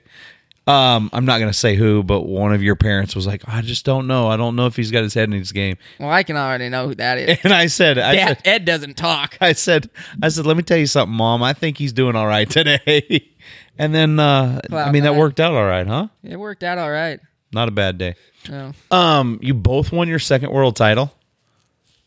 Um, 0.66 1.10
I'm 1.12 1.26
not 1.26 1.40
gonna 1.40 1.52
say 1.52 1.76
who, 1.76 2.04
but 2.04 2.22
one 2.22 2.54
of 2.54 2.64
your 2.64 2.76
parents 2.78 3.16
was 3.18 3.28
like, 3.28 3.44
I 3.48 3.60
just 3.62 3.84
don't 3.84 4.08
know. 4.08 4.28
I 4.30 4.38
don't 4.38 4.56
know 4.56 4.66
if 4.66 4.78
he's 4.78 4.92
got 4.92 5.04
his 5.04 5.14
head 5.14 5.26
in 5.26 5.34
his 5.34 5.52
game. 5.52 5.78
well 6.00 6.10
i 6.10 6.24
can 6.24 6.38
already 6.38 6.70
know 6.70 6.88
who 6.88 6.96
that 6.96 7.18
is 7.18 7.38
And 7.44 7.52
I 7.52 7.66
said, 7.68 7.98
I 7.98 8.16
Dad, 8.16 8.28
said, 8.28 8.42
ed 8.46 8.66
doesn't 8.66 8.96
talk 8.96 9.38
I 9.42 9.52
said, 9.54 9.90
I 10.22 10.30
said, 10.30 10.46
let 10.46 10.56
me 10.56 10.64
tell 10.64 10.78
you 10.78 10.88
something, 10.88 11.14
Mom. 11.16 11.44
I 11.44 11.52
think 11.52 11.78
he's 11.78 11.92
doing 11.92 12.16
all 12.16 12.28
right 12.28 12.50
today. 12.50 13.30
and 13.78 13.94
then, 13.94 14.20
uh, 14.20 14.62
I 14.72 14.92
mean, 14.92 15.04
that 15.04 15.16
worked 15.16 15.42
out 15.42 15.54
all 15.54 15.66
right, 15.66 15.86
huh? 15.86 16.08
it 16.24 16.38
worked 16.40 16.64
out 16.64 16.78
all 16.78 16.90
right 16.92 17.20
Not 17.52 17.68
a 17.68 17.72
bad 17.72 17.98
day. 17.98 18.16
no. 18.50 18.72
Um, 18.90 19.40
you 19.42 19.54
both 19.54 19.92
won 19.92 20.08
your 20.08 20.20
second 20.20 20.52
world 20.52 20.78
title 20.78 21.14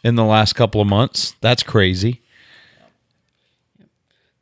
in 0.02 0.14
the 0.14 0.24
last 0.24 0.54
couple 0.54 0.80
of 0.80 0.86
months. 0.86 1.34
That's 1.42 1.62
crazy. 1.62 2.22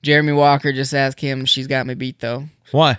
jeremy 0.02 0.32
walker 0.32 0.72
just 0.72 0.94
asked 0.94 1.20
him 1.20 1.44
she's 1.46 1.66
got 1.66 1.84
me 1.84 1.94
beat 1.94 2.20
though 2.20 2.44
Why? 2.70 2.96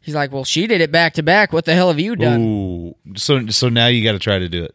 He's 0.00 0.14
like 0.14 0.32
well 0.32 0.44
she 0.44 0.66
did 0.66 0.80
it 0.80 0.90
back 0.90 1.14
to 1.14 1.22
back 1.22 1.52
what 1.52 1.64
the 1.64 1.74
hell 1.74 1.88
have 1.88 2.00
you 2.00 2.16
done 2.16 2.40
Ooh, 2.40 2.94
so 3.16 3.46
so 3.48 3.68
now 3.68 3.86
you 3.86 4.02
got 4.02 4.12
to 4.12 4.18
try 4.18 4.38
to 4.38 4.48
do 4.48 4.64
it. 4.64 4.74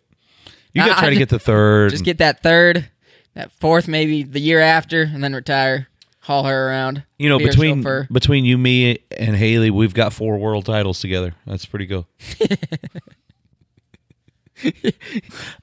You 0.74 0.84
got 0.84 0.96
to 0.96 1.00
try 1.00 1.10
to 1.10 1.16
get 1.16 1.30
the 1.30 1.40
third. 1.40 1.92
just 1.92 2.04
get 2.04 2.18
that 2.20 2.44
third 2.44 2.90
that 3.34 3.52
fourth 3.52 3.88
maybe 3.88 4.24
the 4.24 4.40
year 4.40 4.60
after 4.60 5.02
and 5.04 5.24
then 5.24 5.34
retire 5.34 5.88
haul 6.22 6.44
her 6.44 6.70
around 6.70 7.04
you 7.20 7.30
know 7.30 7.38
be 7.38 7.46
between 7.46 7.84
between 8.12 8.46
you, 8.46 8.58
me, 8.58 8.98
and 9.18 9.36
Hailey, 9.36 9.70
we've 9.70 9.94
got 9.94 10.12
four 10.12 10.38
world 10.38 10.66
titles 10.66 11.00
together. 11.00 11.36
That's 11.46 11.66
pretty 11.66 11.88
cool. 11.88 12.08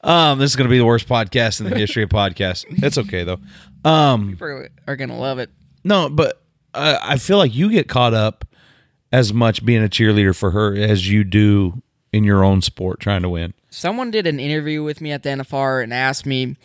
um, 0.02 0.38
this 0.38 0.50
is 0.50 0.56
going 0.56 0.68
to 0.68 0.70
be 0.70 0.78
the 0.78 0.84
worst 0.84 1.08
podcast 1.08 1.60
in 1.60 1.68
the 1.68 1.76
history 1.76 2.02
of 2.02 2.10
podcasts. 2.10 2.64
It's 2.82 2.98
okay 2.98 3.24
though. 3.24 3.38
Um, 3.84 4.30
People 4.30 4.66
are 4.86 4.96
gonna 4.96 5.18
love 5.18 5.38
it 5.40 5.50
No, 5.82 6.08
but 6.08 6.40
I, 6.72 6.98
I 7.02 7.16
feel 7.16 7.38
like 7.38 7.54
you 7.54 7.68
get 7.70 7.88
caught 7.88 8.14
up 8.14 8.44
as 9.12 9.32
much 9.32 9.64
being 9.64 9.84
a 9.84 9.88
cheerleader 9.88 10.34
for 10.34 10.50
her 10.52 10.74
as 10.74 11.08
you 11.10 11.22
do 11.24 11.82
in 12.12 12.24
your 12.24 12.42
own 12.44 12.62
sport 12.62 12.98
trying 13.00 13.22
to 13.22 13.28
win. 13.28 13.54
someone 13.70 14.10
did 14.10 14.26
an 14.26 14.40
interview 14.40 14.82
with 14.82 15.00
me 15.00 15.12
at 15.12 15.22
the 15.22 15.28
NFR 15.30 15.82
and 15.82 15.92
asked 15.94 16.26
me, 16.26 16.56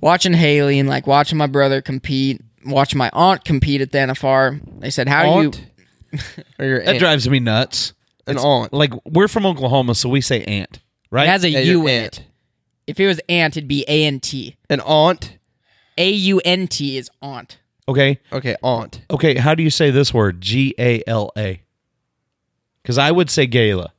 watching 0.00 0.32
Hailey 0.34 0.78
and 0.78 0.88
like 0.88 1.06
watching 1.06 1.38
my 1.38 1.46
brother 1.46 1.80
compete, 1.82 2.42
watching 2.64 2.98
my 2.98 3.10
aunt 3.12 3.44
compete 3.44 3.80
at 3.80 3.92
the 3.92 3.98
NFR. 3.98 4.60
They 4.80 4.90
said, 4.90 5.08
"How 5.08 5.24
Aunt 5.30 5.58
you?" 6.12 6.18
or 6.58 6.64
your 6.66 6.78
That 6.80 6.88
aunt? 6.90 6.98
drives 6.98 7.28
me 7.28 7.40
nuts. 7.40 7.92
an 8.26 8.38
aunt. 8.38 8.72
Like 8.72 8.92
we're 9.04 9.28
from 9.28 9.44
Oklahoma, 9.46 9.94
so 9.94 10.08
we 10.08 10.20
say 10.20 10.42
aunt, 10.44 10.80
right? 11.10 11.24
It 11.24 11.30
has 11.30 11.44
a 11.44 11.50
Yeah, 11.50 11.60
U 11.60 11.86
in 11.86 12.02
aunt. 12.04 12.18
it. 12.18 12.24
If 12.86 13.00
it 13.00 13.06
was 13.06 13.20
aunt, 13.28 13.56
it'd 13.56 13.68
be 13.68 13.84
A 13.88 14.04
N 14.06 14.20
T. 14.20 14.56
An 14.70 14.80
aunt. 14.80 15.36
A 15.98 16.10
U 16.10 16.40
N 16.44 16.66
T 16.68 16.96
is 16.96 17.10
aunt. 17.20 17.58
Okay, 17.88 18.18
Okay, 18.32 18.56
aunt. 18.62 19.00
okay. 19.10 19.36
How 19.36 19.54
do 19.54 19.62
you 19.62 19.70
say 19.70 19.90
this 19.90 20.12
word? 20.14 20.40
G 20.40 20.74
A 20.78 21.02
L 21.06 21.32
A. 21.36 21.60
Because 22.82 22.98
I 22.98 23.10
would 23.10 23.30
say 23.30 23.46
gala. 23.46 23.92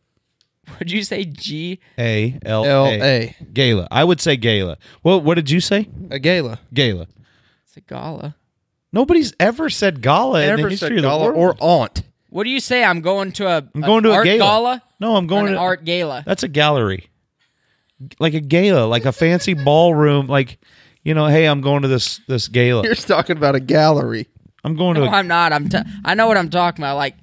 Would 0.79 0.91
you 0.91 1.03
say 1.03 1.23
G? 1.25 1.79
A 1.97 2.37
L 2.45 2.65
L 2.65 2.85
A. 2.87 3.01
A. 3.01 3.35
Gala. 3.53 3.87
I 3.89 4.03
would 4.03 4.19
say 4.21 4.35
gala. 4.37 4.77
Well, 5.03 5.21
what 5.21 5.35
did 5.35 5.49
you 5.49 5.59
say? 5.61 5.87
A 6.09 6.19
gala. 6.19 6.59
Gala. 6.73 7.07
It's 7.65 7.77
a 7.77 7.81
gala. 7.81 8.35
Nobody's 8.91 9.33
ever 9.39 9.69
said 9.69 10.01
gala 10.01 10.41
in 10.41 10.49
the 10.51 10.55
Never 10.57 10.69
history 10.69 10.87
said 10.87 10.91
of 10.97 11.01
the 11.03 11.07
gala 11.09 11.25
world. 11.33 11.37
or 11.37 11.55
aunt. 11.59 12.03
What 12.29 12.43
do 12.43 12.49
you 12.49 12.59
say? 12.59 12.83
I'm 12.83 13.01
going 13.01 13.31
to 13.33 13.47
a. 13.47 13.57
I'm 13.75 13.81
going 13.81 14.03
to 14.03 14.11
a 14.11 14.15
art 14.15 14.25
gala. 14.25 14.37
gala. 14.39 14.83
No, 14.99 15.15
I'm 15.15 15.27
going 15.27 15.47
an 15.47 15.53
to 15.53 15.59
art 15.59 15.85
gala. 15.85 16.23
That's 16.25 16.43
a 16.43 16.47
gallery. 16.49 17.09
Like 18.19 18.33
a 18.33 18.41
gala, 18.41 18.85
like 18.85 19.05
a 19.05 19.11
fancy 19.11 19.53
ballroom, 19.53 20.27
like 20.27 20.59
you 21.07 21.13
know, 21.13 21.27
hey, 21.27 21.45
I'm 21.45 21.61
going 21.61 21.83
to 21.83 21.87
this 21.87 22.19
this 22.27 22.47
gala. 22.49 22.83
You're 22.83 22.95
talking 22.95 23.37
about 23.37 23.55
a 23.55 23.59
gallery. 23.61 24.27
I'm 24.63 24.75
going 24.75 24.95
to 24.95 25.01
No, 25.01 25.07
a, 25.07 25.09
I'm 25.11 25.27
not. 25.27 25.53
I'm. 25.53 25.69
T- 25.69 25.77
I 26.03 26.13
know 26.15 26.27
what 26.27 26.35
I'm 26.37 26.49
talking 26.49 26.83
about. 26.83 26.97
Like, 26.97 27.15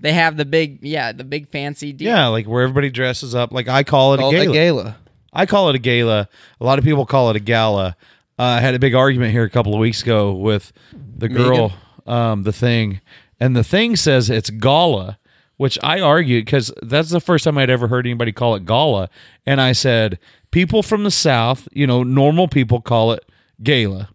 they 0.00 0.12
have 0.14 0.36
the 0.38 0.44
big, 0.46 0.78
yeah, 0.82 1.12
the 1.12 1.24
big 1.24 1.48
fancy 1.48 1.92
deal. 1.92 2.08
yeah, 2.08 2.28
like 2.28 2.46
where 2.46 2.62
everybody 2.62 2.88
dresses 2.88 3.34
up. 3.34 3.52
Like 3.52 3.68
I 3.68 3.82
call 3.82 4.14
it 4.14 4.20
a 4.20 4.22
Called 4.22 4.34
gala. 4.34 4.50
a 4.50 4.52
gala. 4.54 4.96
I 5.32 5.44
call 5.44 5.68
it 5.68 5.74
a 5.74 5.78
gala. 5.78 6.28
A 6.60 6.64
lot 6.64 6.78
of 6.78 6.84
people 6.84 7.04
call 7.04 7.28
it 7.30 7.36
a 7.36 7.40
gala. 7.40 7.96
Uh, 8.38 8.42
I 8.42 8.60
had 8.60 8.74
a 8.74 8.78
big 8.78 8.94
argument 8.94 9.32
here 9.32 9.44
a 9.44 9.50
couple 9.50 9.74
of 9.74 9.80
weeks 9.80 10.02
ago 10.02 10.32
with 10.32 10.72
the 11.16 11.28
girl, 11.28 11.72
um, 12.06 12.44
the 12.44 12.52
thing, 12.52 13.00
and 13.40 13.54
the 13.54 13.64
thing 13.64 13.94
says 13.96 14.30
it's 14.30 14.48
gala, 14.48 15.18
which 15.58 15.78
I 15.82 16.00
argued 16.00 16.46
because 16.46 16.72
that's 16.82 17.10
the 17.10 17.20
first 17.20 17.44
time 17.44 17.58
I'd 17.58 17.68
ever 17.68 17.88
heard 17.88 18.06
anybody 18.06 18.32
call 18.32 18.54
it 18.54 18.64
gala, 18.64 19.10
and 19.44 19.60
I 19.60 19.72
said 19.72 20.18
people 20.50 20.82
from 20.82 21.04
the 21.04 21.10
South, 21.10 21.68
you 21.72 21.86
know, 21.86 22.02
normal 22.02 22.48
people 22.48 22.80
call 22.80 23.12
it 23.12 23.28
gala. 23.62 24.08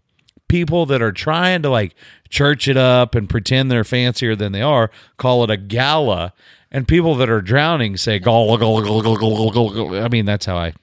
People 0.48 0.86
that 0.86 1.00
are 1.00 1.12
trying 1.12 1.62
to 1.62 1.70
like 1.70 1.94
church 2.28 2.66
it 2.66 2.76
up 2.76 3.14
and 3.14 3.28
pretend 3.28 3.70
they're 3.70 3.84
fancier 3.84 4.34
than 4.34 4.52
they 4.52 4.62
are 4.62 4.90
call 5.16 5.44
it 5.44 5.50
a 5.50 5.56
gala, 5.56 6.32
and 6.70 6.88
people 6.88 7.14
that 7.16 7.30
are 7.30 7.40
drowning 7.40 7.96
say 7.96 8.18
gala 8.18 8.58
gala 8.58 8.82
gala 8.82 9.02
gala 9.02 9.52
gala. 9.52 9.74
gala. 9.74 10.02
I 10.02 10.08
mean, 10.08 10.26
that's 10.26 10.46
how 10.46 10.56
I 10.56 10.74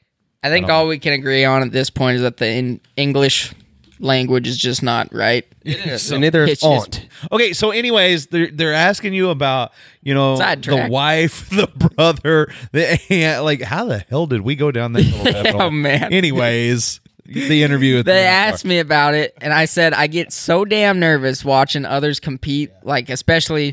I 0.43 0.49
think 0.49 0.69
all 0.69 0.87
we 0.87 0.97
can 0.97 1.13
agree 1.13 1.45
on 1.45 1.61
at 1.61 1.71
this 1.71 1.89
point 1.89 2.15
is 2.15 2.21
that 2.21 2.37
the 2.37 2.47
in- 2.47 2.81
English 2.97 3.53
language 4.01 4.47
is 4.47 4.57
just 4.57 4.83
not 4.83 5.13
right. 5.13 5.45
and 5.65 6.21
neither 6.21 6.43
it's 6.43 6.61
is 6.61 6.63
aunt. 6.63 7.07
Okay, 7.31 7.53
so 7.53 7.71
anyways, 7.71 8.27
they're 8.27 8.49
they're 8.51 8.73
asking 8.73 9.13
you 9.13 9.29
about 9.29 9.71
you 10.01 10.13
know 10.13 10.37
the 10.37 10.87
wife, 10.89 11.49
the 11.51 11.67
brother, 11.67 12.51
the 12.71 12.99
aunt. 13.09 13.43
Like, 13.43 13.61
how 13.61 13.85
the 13.85 13.99
hell 13.99 14.25
did 14.27 14.41
we 14.41 14.55
go 14.55 14.71
down 14.71 14.93
that 14.93 15.03
little? 15.05 15.61
Oh, 15.61 15.69
man. 15.69 16.11
Anyways, 16.13 17.01
the 17.25 17.63
interview. 17.63 17.97
With 17.97 18.05
They 18.07 18.13
the 18.23 18.27
asked 18.27 18.65
me 18.65 18.79
about 18.79 19.13
it, 19.13 19.37
and 19.41 19.53
I 19.53 19.65
said 19.65 19.93
I 19.93 20.07
get 20.07 20.33
so 20.33 20.65
damn 20.65 20.99
nervous 20.99 21.45
watching 21.45 21.85
others 21.85 22.19
compete, 22.19 22.71
like 22.83 23.09
especially 23.09 23.71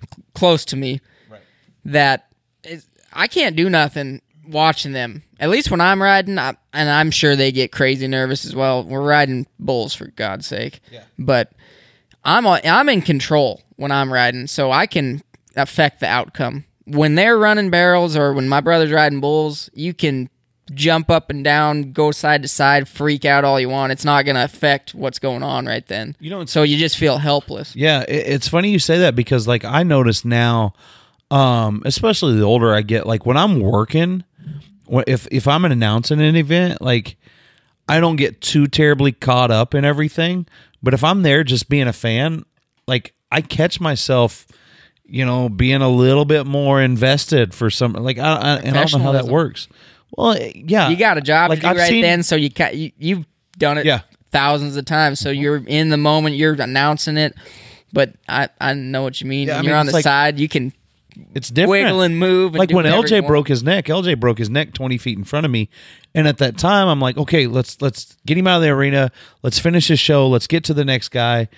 c- 0.00 0.22
close 0.34 0.64
to 0.66 0.76
me, 0.76 1.00
that 1.84 2.28
it's, 2.62 2.86
I 3.12 3.26
can't 3.28 3.56
do 3.56 3.70
nothing 3.70 4.20
watching 4.52 4.92
them. 4.92 5.22
At 5.40 5.50
least 5.50 5.70
when 5.70 5.80
I'm 5.80 6.00
riding, 6.02 6.38
I, 6.38 6.54
and 6.72 6.88
I'm 6.88 7.10
sure 7.10 7.34
they 7.34 7.50
get 7.52 7.72
crazy 7.72 8.06
nervous 8.06 8.44
as 8.44 8.54
well. 8.54 8.84
We're 8.84 9.02
riding 9.02 9.46
bulls 9.58 9.94
for 9.94 10.06
God's 10.06 10.46
sake, 10.46 10.80
but 11.18 11.52
I'm 12.24 12.46
I'm 12.46 12.88
in 12.88 13.02
control 13.02 13.62
when 13.76 13.90
I'm 13.90 14.12
riding, 14.12 14.46
so 14.46 14.70
I 14.70 14.86
can 14.86 15.22
affect 15.56 16.00
the 16.00 16.06
outcome. 16.06 16.64
When 16.84 17.14
they're 17.14 17.38
running 17.38 17.70
barrels 17.70 18.16
or 18.16 18.32
when 18.32 18.48
my 18.48 18.60
brother's 18.60 18.90
riding 18.92 19.20
bulls, 19.20 19.70
you 19.74 19.94
can 19.94 20.28
jump 20.74 21.10
up 21.10 21.30
and 21.30 21.44
down, 21.44 21.92
go 21.92 22.10
side 22.12 22.42
to 22.42 22.48
side, 22.48 22.88
freak 22.88 23.24
out 23.24 23.44
all 23.44 23.58
you 23.60 23.68
want. 23.68 23.92
It's 23.92 24.04
not 24.04 24.24
going 24.24 24.36
to 24.36 24.44
affect 24.44 24.94
what's 24.94 25.18
going 25.18 25.42
on 25.42 25.66
right 25.66 25.86
then. 25.86 26.16
You 26.20 26.30
know, 26.30 26.44
so 26.44 26.62
you 26.62 26.76
just 26.76 26.96
feel 26.96 27.18
helpless. 27.18 27.74
Yeah, 27.76 28.04
it's 28.08 28.48
funny 28.48 28.70
you 28.70 28.78
say 28.78 28.98
that 28.98 29.14
because 29.14 29.46
like 29.46 29.64
I 29.64 29.82
notice 29.82 30.24
now, 30.24 30.74
um, 31.30 31.82
especially 31.84 32.36
the 32.36 32.44
older 32.44 32.74
I 32.74 32.82
get, 32.82 33.06
like 33.06 33.26
when 33.26 33.36
I'm 33.36 33.60
working, 33.60 34.24
if 34.92 35.26
if 35.30 35.48
I'm 35.48 35.64
announcing 35.64 36.20
an 36.20 36.36
event, 36.36 36.80
like 36.82 37.16
I 37.88 38.00
don't 38.00 38.16
get 38.16 38.40
too 38.40 38.66
terribly 38.66 39.12
caught 39.12 39.50
up 39.50 39.74
in 39.74 39.84
everything. 39.84 40.46
But 40.82 40.94
if 40.94 41.02
I'm 41.04 41.22
there 41.22 41.44
just 41.44 41.68
being 41.68 41.88
a 41.88 41.92
fan, 41.92 42.44
like 42.86 43.14
I 43.30 43.40
catch 43.40 43.80
myself, 43.80 44.46
you 45.04 45.24
know, 45.24 45.48
being 45.48 45.80
a 45.82 45.88
little 45.88 46.24
bit 46.24 46.46
more 46.46 46.80
invested 46.82 47.54
for 47.54 47.70
some. 47.70 47.92
Like 47.94 48.18
I, 48.18 48.34
I 48.34 48.56
and 48.58 48.76
I 48.76 48.84
don't 48.84 49.00
know 49.00 49.06
how 49.06 49.12
that 49.12 49.26
works. 49.26 49.68
Well, 50.16 50.36
yeah, 50.54 50.90
You 50.90 50.96
got 50.96 51.16
a 51.16 51.22
job 51.22 51.48
Like, 51.48 51.60
to 51.60 51.62
do 51.62 51.68
I've 51.68 51.76
right 51.78 51.88
seen- 51.88 52.02
then, 52.02 52.22
so 52.22 52.36
you, 52.36 52.50
ca- 52.50 52.72
you 52.74 52.92
you've 52.98 53.24
done 53.56 53.78
it 53.78 53.86
Yeah. 53.86 54.00
thousands 54.30 54.76
of 54.76 54.84
times. 54.84 55.18
So 55.20 55.30
you're 55.30 55.62
in 55.66 55.88
the 55.88 55.96
moment, 55.96 56.36
you're 56.36 56.52
announcing 56.52 57.16
it. 57.16 57.34
But 57.94 58.14
I, 58.28 58.48
I 58.60 58.74
know 58.74 59.02
what 59.04 59.20
you 59.22 59.26
mean. 59.26 59.48
Yeah, 59.48 59.54
I 59.54 59.60
mean, 59.60 59.68
you're 59.70 59.76
on 59.78 59.86
the 59.86 59.92
like- 59.92 60.02
side, 60.04 60.38
you 60.38 60.48
can 60.48 60.72
It's 61.34 61.48
different. 61.48 61.70
wiggle 61.70 62.00
and 62.02 62.18
move. 62.18 62.52
And 62.52 62.58
like 62.58 62.70
when 62.70 62.84
LJ 62.86 63.26
broke 63.26 63.48
his 63.48 63.62
neck, 63.62 63.86
LJ 63.86 64.18
broke 64.20 64.38
his 64.38 64.48
neck 64.50 64.72
20 64.74 64.98
feet 64.98 65.18
in 65.18 65.24
front 65.24 65.44
of 65.46 65.52
me. 65.52 65.68
And 66.14 66.26
at 66.28 66.38
that 66.38 66.58
time, 66.58 66.88
I'm 66.88 67.00
like, 67.00 67.16
okay, 67.16 67.46
let's 67.46 67.80
let's 67.82 68.16
get 68.26 68.36
him 68.38 68.46
out 68.46 68.56
of 68.56 68.62
the 68.62 68.68
arena. 68.70 69.10
Let's 69.42 69.58
finish 69.58 69.88
his 69.88 70.00
show. 70.00 70.28
Let's 70.28 70.46
get 70.46 70.64
to 70.64 70.74
the 70.74 70.84
next 70.84 71.08
guy. 71.10 71.48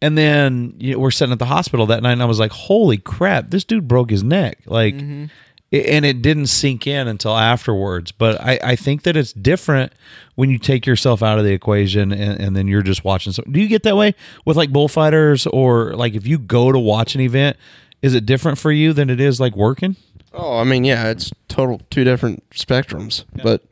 And 0.00 0.18
then 0.18 0.74
you 0.78 0.92
know, 0.94 0.98
we're 0.98 1.10
sitting 1.12 1.32
at 1.32 1.38
the 1.38 1.46
hospital 1.46 1.86
that 1.86 2.02
night, 2.02 2.12
and 2.12 2.22
I 2.22 2.26
was 2.26 2.40
like, 2.40 2.50
holy 2.52 2.98
crap, 2.98 3.50
this 3.50 3.64
dude 3.64 3.86
broke 3.86 4.10
his 4.10 4.22
neck. 4.24 4.58
Like, 4.66 4.94
Mm-hmm. 4.94 5.24
it- 5.70 5.86
and 5.86 6.04
it 6.04 6.20
didn't 6.20 6.48
sink 6.48 6.86
in 6.86 7.06
until 7.08 7.36
afterwards. 7.36 8.10
But 8.12 8.40
I, 8.40 8.58
I 8.62 8.76
think 8.76 9.04
that 9.04 9.16
it's 9.16 9.32
different 9.32 9.92
when 10.34 10.50
you 10.50 10.58
take 10.58 10.84
yourself 10.86 11.22
out 11.22 11.38
of 11.38 11.44
the 11.44 11.52
equation 11.52 12.12
and, 12.12 12.38
and 12.40 12.56
then 12.56 12.66
you're 12.68 12.82
just 12.82 13.04
watching. 13.04 13.32
So, 13.32 13.42
do 13.50 13.58
you 13.60 13.68
get 13.68 13.84
that 13.84 13.96
way 13.96 14.14
with 14.44 14.56
like 14.56 14.70
bullfighters 14.70 15.46
or 15.46 15.94
like 15.94 16.14
if 16.14 16.26
you 16.26 16.38
go 16.38 16.72
to 16.72 16.78
watch 16.78 17.14
an 17.14 17.20
event? 17.22 17.56
Is 18.02 18.14
it 18.14 18.26
different 18.26 18.58
for 18.58 18.72
you 18.72 18.92
than 18.92 19.08
it 19.10 19.20
is 19.20 19.40
like 19.40 19.54
working? 19.56 19.96
Oh, 20.34 20.58
I 20.58 20.64
mean, 20.64 20.84
yeah, 20.84 21.08
it's 21.08 21.30
total 21.48 21.80
two 21.90 22.04
different 22.04 22.48
spectrums. 22.50 23.24
But 23.42 23.62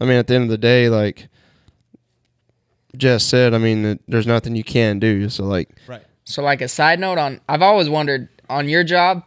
I 0.00 0.04
mean, 0.04 0.16
at 0.16 0.26
the 0.26 0.34
end 0.34 0.44
of 0.44 0.50
the 0.50 0.58
day, 0.58 0.88
like 0.88 1.28
Jess 2.96 3.24
said, 3.24 3.54
I 3.54 3.58
mean, 3.58 3.98
there's 4.06 4.26
nothing 4.26 4.54
you 4.56 4.64
can 4.64 4.98
do. 4.98 5.28
So 5.28 5.44
like, 5.44 5.70
Right. 5.86 6.02
So, 6.26 6.42
like 6.42 6.62
a 6.62 6.68
side 6.68 6.98
note 7.00 7.18
on, 7.18 7.40
I've 7.48 7.60
always 7.60 7.90
wondered 7.90 8.28
on 8.48 8.66
your 8.68 8.82
job, 8.82 9.24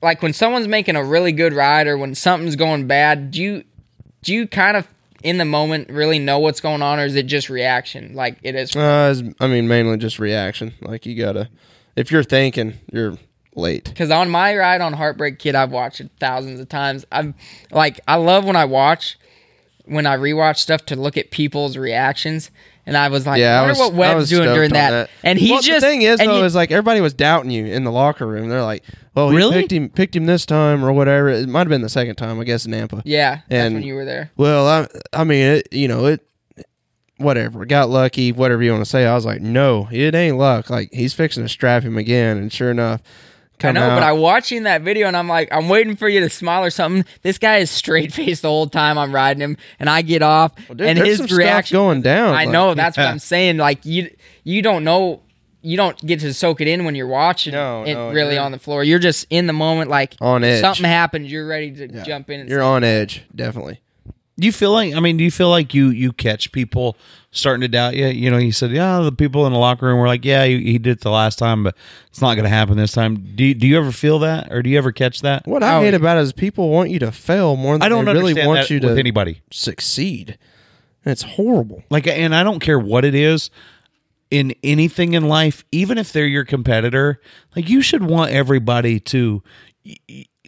like 0.00 0.22
when 0.22 0.32
someone's 0.32 0.68
making 0.68 0.94
a 0.94 1.02
really 1.02 1.32
good 1.32 1.52
ride 1.52 1.88
or 1.88 1.98
when 1.98 2.14
something's 2.14 2.54
going 2.54 2.86
bad, 2.86 3.32
do 3.32 3.42
you 3.42 3.64
do 4.22 4.32
you 4.32 4.46
kind 4.46 4.76
of 4.76 4.86
in 5.24 5.38
the 5.38 5.44
moment 5.44 5.88
really 5.90 6.20
know 6.20 6.38
what's 6.38 6.60
going 6.60 6.80
on, 6.82 7.00
or 7.00 7.06
is 7.06 7.16
it 7.16 7.26
just 7.26 7.50
reaction? 7.50 8.14
Like 8.14 8.38
it 8.44 8.54
is. 8.54 8.76
uh, 8.76 9.12
it's- 9.16 9.34
I 9.40 9.48
mean, 9.48 9.66
mainly 9.66 9.96
just 9.96 10.20
reaction. 10.20 10.74
Like 10.80 11.06
you 11.06 11.16
gotta, 11.20 11.48
if 11.98 12.10
you're 12.10 12.22
thinking, 12.22 12.74
you're 12.92 13.16
late. 13.54 13.84
Because 13.84 14.10
on 14.10 14.30
my 14.30 14.56
ride 14.56 14.80
on 14.80 14.92
Heartbreak 14.92 15.38
Kid, 15.38 15.54
I've 15.54 15.70
watched 15.72 16.00
it 16.00 16.10
thousands 16.20 16.60
of 16.60 16.68
times. 16.68 17.04
I'm 17.10 17.34
like, 17.70 18.00
I 18.06 18.16
love 18.16 18.44
when 18.44 18.56
I 18.56 18.64
watch, 18.64 19.18
when 19.84 20.06
I 20.06 20.16
rewatch 20.16 20.58
stuff 20.58 20.84
to 20.86 20.96
look 20.96 21.16
at 21.16 21.30
people's 21.30 21.76
reactions. 21.76 22.50
And 22.86 22.96
I 22.96 23.08
was 23.08 23.26
like, 23.26 23.38
Yeah, 23.38 23.56
I 23.56 23.64
I 23.64 23.66
wonder 23.66 23.80
was, 23.82 23.90
what 23.90 23.94
Webb's 23.98 24.30
doing 24.30 24.44
during 24.48 24.70
on 24.70 24.74
that. 24.74 25.10
And 25.22 25.38
he 25.38 25.50
well, 25.50 25.60
just 25.60 25.82
the 25.82 25.86
thing 25.86 26.00
is 26.02 26.18
though 26.20 26.38
you- 26.38 26.44
is 26.44 26.54
like 26.54 26.70
everybody 26.70 27.02
was 27.02 27.12
doubting 27.12 27.50
you 27.50 27.66
in 27.66 27.84
the 27.84 27.92
locker 27.92 28.26
room. 28.26 28.48
They're 28.48 28.62
like, 28.62 28.82
"Well, 29.14 29.28
he 29.28 29.36
Really? 29.36 29.60
picked 29.60 29.72
him, 29.72 29.90
picked 29.90 30.16
him 30.16 30.24
this 30.24 30.46
time 30.46 30.82
or 30.82 30.90
whatever." 30.94 31.28
It 31.28 31.48
might 31.50 31.58
have 31.60 31.68
been 31.68 31.82
the 31.82 31.90
second 31.90 32.16
time, 32.16 32.40
I 32.40 32.44
guess, 32.44 32.64
in 32.64 32.72
Nampa. 32.72 33.02
yeah, 33.04 33.40
that's 33.48 33.66
and- 33.66 33.74
when 33.74 33.82
you 33.82 33.94
were 33.94 34.06
there. 34.06 34.30
Well, 34.38 34.66
I, 34.66 34.86
I 35.12 35.24
mean, 35.24 35.44
it, 35.44 35.68
you 35.70 35.86
know, 35.86 36.06
it, 36.06 36.26
whatever. 37.18 37.64
Got 37.66 37.90
lucky, 37.90 38.32
whatever 38.32 38.62
you 38.62 38.72
want 38.72 38.84
to 38.84 38.90
say. 38.90 39.06
I 39.06 39.14
was 39.14 39.26
like, 39.26 39.40
no, 39.40 39.88
it 39.92 40.14
ain't 40.14 40.36
luck. 40.38 40.70
Like 40.70 40.92
he's 40.92 41.12
fixing 41.14 41.42
to 41.42 41.48
strap 41.48 41.82
him 41.82 41.96
again, 41.98 42.36
and 42.38 42.52
sure 42.52 42.70
enough, 42.70 43.02
I 43.62 43.72
know, 43.72 43.82
out. 43.82 43.96
but 43.96 44.02
I 44.04 44.12
watching 44.12 44.62
that 44.62 44.82
video 44.82 45.08
and 45.08 45.16
I'm 45.16 45.28
like, 45.28 45.48
I'm 45.52 45.68
waiting 45.68 45.96
for 45.96 46.08
you 46.08 46.20
to 46.20 46.30
smile 46.30 46.64
or 46.64 46.70
something. 46.70 47.04
This 47.22 47.38
guy 47.38 47.56
is 47.56 47.70
straight 47.70 48.12
faced 48.12 48.42
the 48.42 48.48
whole 48.48 48.68
time 48.68 48.96
I'm 48.98 49.12
riding 49.14 49.40
him, 49.42 49.56
and 49.80 49.90
I 49.90 50.02
get 50.02 50.22
off, 50.22 50.52
Dude, 50.68 50.80
and 50.82 50.98
his 50.98 51.30
reaction. 51.32 51.76
going 51.76 52.02
down. 52.02 52.30
I 52.34 52.44
like- 52.44 52.48
know 52.50 52.74
that's 52.74 52.96
what 52.96 53.06
I'm 53.06 53.18
saying. 53.18 53.56
Like 53.58 53.84
you, 53.84 54.10
you 54.44 54.62
don't 54.62 54.84
know, 54.84 55.22
you 55.60 55.76
don't 55.76 55.98
get 56.06 56.20
to 56.20 56.32
soak 56.32 56.60
it 56.60 56.68
in 56.68 56.84
when 56.84 56.94
you're 56.94 57.08
watching 57.08 57.52
No, 57.52 57.82
it 57.82 57.94
no, 57.94 58.12
really 58.12 58.38
on 58.38 58.52
the 58.52 58.60
floor. 58.60 58.84
You're 58.84 59.00
just 59.00 59.26
in 59.28 59.48
the 59.48 59.52
moment, 59.52 59.90
like 59.90 60.14
On 60.20 60.44
edge. 60.44 60.60
Something 60.60 60.84
happens, 60.84 61.30
you're 61.32 61.46
ready 61.48 61.72
to 61.72 61.88
Yeah. 61.92 62.04
jump 62.04 62.30
in. 62.30 62.40
And 62.40 62.48
You're 62.48 62.62
on 62.62 62.84
edge, 62.84 63.24
definitely. 63.34 63.80
Do 64.38 64.46
you 64.46 64.52
feel 64.52 64.70
like 64.72 64.94
I 64.94 65.00
mean, 65.00 65.16
do 65.16 65.24
you 65.24 65.30
feel 65.30 65.50
like 65.50 65.74
you 65.74 65.88
you 65.88 66.12
catch 66.12 66.52
people 66.52 66.96
starting 67.32 67.60
to 67.62 67.68
doubt 67.68 67.96
you? 67.96 68.06
You 68.06 68.30
know, 68.30 68.38
he 68.38 68.50
said, 68.52 68.70
yeah, 68.70 69.00
the 69.00 69.10
people 69.10 69.46
in 69.46 69.52
the 69.52 69.58
locker 69.58 69.86
room 69.86 69.98
were 69.98 70.06
like, 70.06 70.24
yeah, 70.24 70.44
he, 70.44 70.62
he 70.62 70.78
did 70.78 70.98
it 70.98 71.00
the 71.00 71.10
last 71.10 71.38
time, 71.40 71.64
but 71.64 71.74
it's 72.08 72.20
not 72.20 72.34
going 72.34 72.44
to 72.44 72.48
happen 72.48 72.76
this 72.76 72.92
time. 72.92 73.16
Do 73.34 73.44
you, 73.44 73.54
do 73.54 73.66
you 73.66 73.76
ever 73.78 73.90
feel 73.90 74.20
that, 74.20 74.52
or 74.52 74.62
do 74.62 74.70
you 74.70 74.78
ever 74.78 74.92
catch 74.92 75.22
that? 75.22 75.44
What 75.46 75.62
I 75.64 75.76
Oh, 75.76 75.80
hate 75.80 75.94
about 75.94 76.18
it 76.18 76.20
is 76.20 76.32
people 76.32 76.68
want 76.68 76.90
you 76.90 77.00
to 77.00 77.10
fail 77.10 77.56
more 77.56 77.74
than 77.74 77.82
I 77.82 77.88
don't 77.88 78.04
they 78.04 78.12
really 78.12 78.34
want 78.46 78.60
that 78.60 78.70
you 78.70 78.78
with 78.80 78.94
to 78.94 78.98
anybody. 79.00 79.42
succeed. 79.50 80.38
And 81.04 81.10
it's 81.12 81.22
horrible. 81.22 81.82
Like, 81.90 82.06
and 82.06 82.32
I 82.34 82.44
don't 82.44 82.60
care 82.60 82.78
what 82.78 83.04
it 83.04 83.14
is 83.16 83.50
in 84.30 84.54
anything 84.62 85.14
in 85.14 85.26
life, 85.26 85.64
even 85.72 85.98
if 85.98 86.12
they're 86.12 86.26
your 86.26 86.44
competitor. 86.44 87.20
Like, 87.56 87.68
you 87.68 87.82
should 87.82 88.04
want 88.04 88.30
everybody 88.30 89.00
to. 89.00 89.42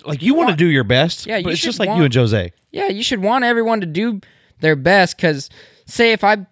Like 0.04 0.22
you 0.22 0.34
want 0.34 0.50
to 0.50 0.56
do 0.56 0.66
your 0.66 0.84
best, 0.84 1.26
Yeah, 1.26 1.40
but 1.42 1.52
it's 1.52 1.60
just 1.62 1.78
like 1.78 1.88
want- 1.88 1.98
you 1.98 2.04
and 2.04 2.14
Jose. 2.14 2.52
Yeah, 2.72 2.88
you 2.88 3.02
should 3.02 3.20
want 3.22 3.44
everyone 3.44 3.80
to 3.80 3.86
do 3.86 4.20
their 4.60 4.76
best 4.76 5.16
because, 5.16 5.50
say, 5.86 6.12
if 6.12 6.22
I 6.24 6.46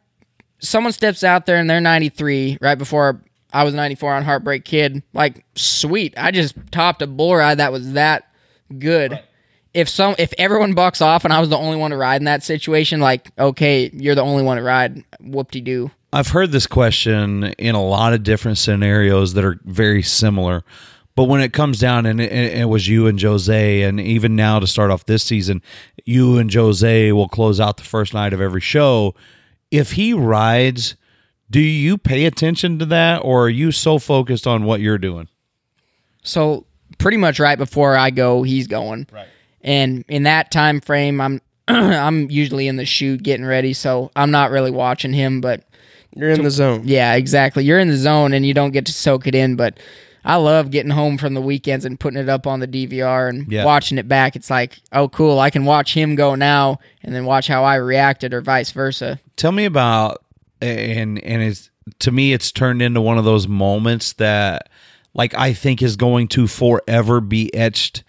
someone 0.59 0.93
steps 0.93 1.23
out 1.23 1.47
there 1.47 1.57
and 1.57 1.71
they're 1.71 1.81
93 1.81 2.59
right 2.61 2.77
before 2.77 3.23
I 3.53 3.63
was 3.65 3.75
94 3.75 4.15
on 4.15 4.25
Heartbreak 4.25 4.65
Kid, 4.65 5.03
like 5.13 5.45
sweet, 5.55 6.15
I 6.17 6.31
just 6.31 6.55
topped 6.71 7.01
a 7.03 7.07
bull 7.07 7.37
ride 7.37 7.59
that 7.59 7.73
was 7.73 7.93
that 7.93 8.29
good. 8.79 9.21
If 9.75 9.89
some, 9.89 10.15
if 10.19 10.33
everyone 10.39 10.75
bucks 10.75 11.01
off 11.01 11.25
and 11.25 11.33
I 11.33 11.41
was 11.41 11.51
the 11.51 11.57
only 11.57 11.77
one 11.77 11.91
to 11.93 11.97
ride 11.97 12.21
in 12.21 12.25
that 12.25 12.43
situation, 12.43 13.01
like 13.01 13.31
okay, 13.39 13.91
you're 13.93 14.15
the 14.15 14.23
only 14.23 14.43
one 14.43 14.57
to 14.57 14.63
ride, 14.63 15.05
whoop 15.21 15.51
de 15.51 15.61
doo. 15.61 15.91
I've 16.13 16.29
heard 16.29 16.53
this 16.53 16.67
question 16.67 17.45
in 17.59 17.75
a 17.75 17.85
lot 17.85 18.15
of 18.15 18.23
different 18.23 18.57
scenarios 18.59 19.35
that 19.35 19.45
are 19.45 19.61
very 19.65 20.03
similar. 20.03 20.65
But 21.19 21.25
when 21.25 21.41
it 21.41 21.53
comes 21.53 21.81
down, 21.81 22.07
and 22.07 22.21
it, 22.21 22.31
and 22.31 22.61
it 22.61 22.67
was 22.67 22.87
you 22.87 23.09
and 23.09 23.21
Jose, 23.21 23.83
and 23.83 23.99
even 23.99 24.37
now 24.37 24.61
to 24.61 24.69
start 24.69 24.93
off 24.93 25.07
this 25.07 25.25
season, 25.25 25.63
you 26.05 26.39
and 26.39 26.55
Jose 26.55 27.11
will 27.11 27.27
close 27.27 27.59
out 27.59 27.77
the 27.77 27.83
first 27.83 28.15
night 28.15 28.33
of 28.33 28.41
every 28.41 28.61
show. 28.61 29.17
If 29.73 29.95
he 29.95 30.13
rides, 30.13 30.95
do 31.51 31.59
you 31.59 31.99
pay 31.99 32.25
attention 32.25 32.79
to 32.79 32.87
that, 32.87 33.25
or 33.25 33.47
are 33.47 33.49
you 33.49 33.73
so 33.73 33.99
focused 33.99 34.47
on 34.47 34.63
what 34.63 34.81
you're 34.81 34.97
doing? 34.97 35.27
So 36.23 36.67
pretty 36.99 37.17
much 37.17 37.41
right 37.41 37.59
before 37.59 37.97
I 37.97 38.11
go, 38.11 38.45
he's 38.45 38.69
going. 38.69 39.09
Right. 39.11 39.27
And 39.61 40.05
in 40.07 40.23
that 40.23 40.53
time 40.53 40.81
frame, 40.81 41.21
I'm 41.21 41.41
I'm 41.67 42.31
usually 42.31 42.69
in 42.69 42.77
the 42.77 42.87
shoot 42.87 43.25
getting 43.25 43.45
ready, 43.45 43.73
so 43.73 44.13
I'm 44.15 44.31
not 44.31 44.53
really 44.53 44.71
watching 44.71 45.13
him, 45.13 45.41
but 45.41 45.65
You're 46.15 46.31
in 46.31 46.45
the 46.45 46.51
zone. 46.53 46.83
Yeah, 46.85 47.15
exactly. 47.15 47.65
You're 47.65 47.81
in 47.81 47.89
the 47.89 47.97
zone 47.97 48.35
and 48.35 48.47
you 48.47 48.55
don't 48.55 48.71
get 48.71 48.87
to 48.87 48.93
soak 48.93 49.27
it 49.27 49.35
in, 49.35 49.57
but 49.57 49.81
I 50.29 50.37
love 50.37 50.71
getting 50.71 50.91
home 50.93 51.17
from 51.19 51.33
the 51.35 51.41
weekends 51.41 51.85
and 51.87 51.99
putting 51.99 52.21
it 52.21 52.29
up 52.29 52.47
on 52.47 52.61
the 52.61 52.69
DVR 52.69 53.29
and 53.31 53.51
Yeah. 53.51 53.65
watching 53.65 53.97
it 53.99 54.07
back. 54.07 54.37
It's 54.37 54.51
like, 54.51 54.79
oh, 54.93 55.09
cool. 55.09 55.41
I 55.41 55.49
can 55.51 55.65
watch 55.65 55.95
him 55.95 56.15
go 56.15 56.35
now 56.35 56.79
and 57.03 57.15
then 57.15 57.25
watch 57.25 57.49
how 57.49 57.65
I 57.65 57.77
reacted 57.77 58.35
or 58.35 58.41
vice 58.43 58.71
versa. 58.71 59.19
tell 59.37 59.53
me 59.53 59.65
about 59.65 60.23
and 60.61 61.19
and 61.25 61.43
it's 61.43 61.71
to 62.01 62.11
me 62.13 62.33
it's 62.33 62.53
turned 62.53 62.83
into 62.83 63.01
one 63.01 63.17
of 63.19 63.25
those 63.25 63.49
moments 63.49 64.13
that 64.15 64.69
like 65.15 65.33
I 65.35 65.53
think 65.55 65.81
is 65.83 65.97
going 65.97 66.29
to 66.29 66.47
forever 66.47 67.21
be 67.21 67.53
etched 67.55 68.05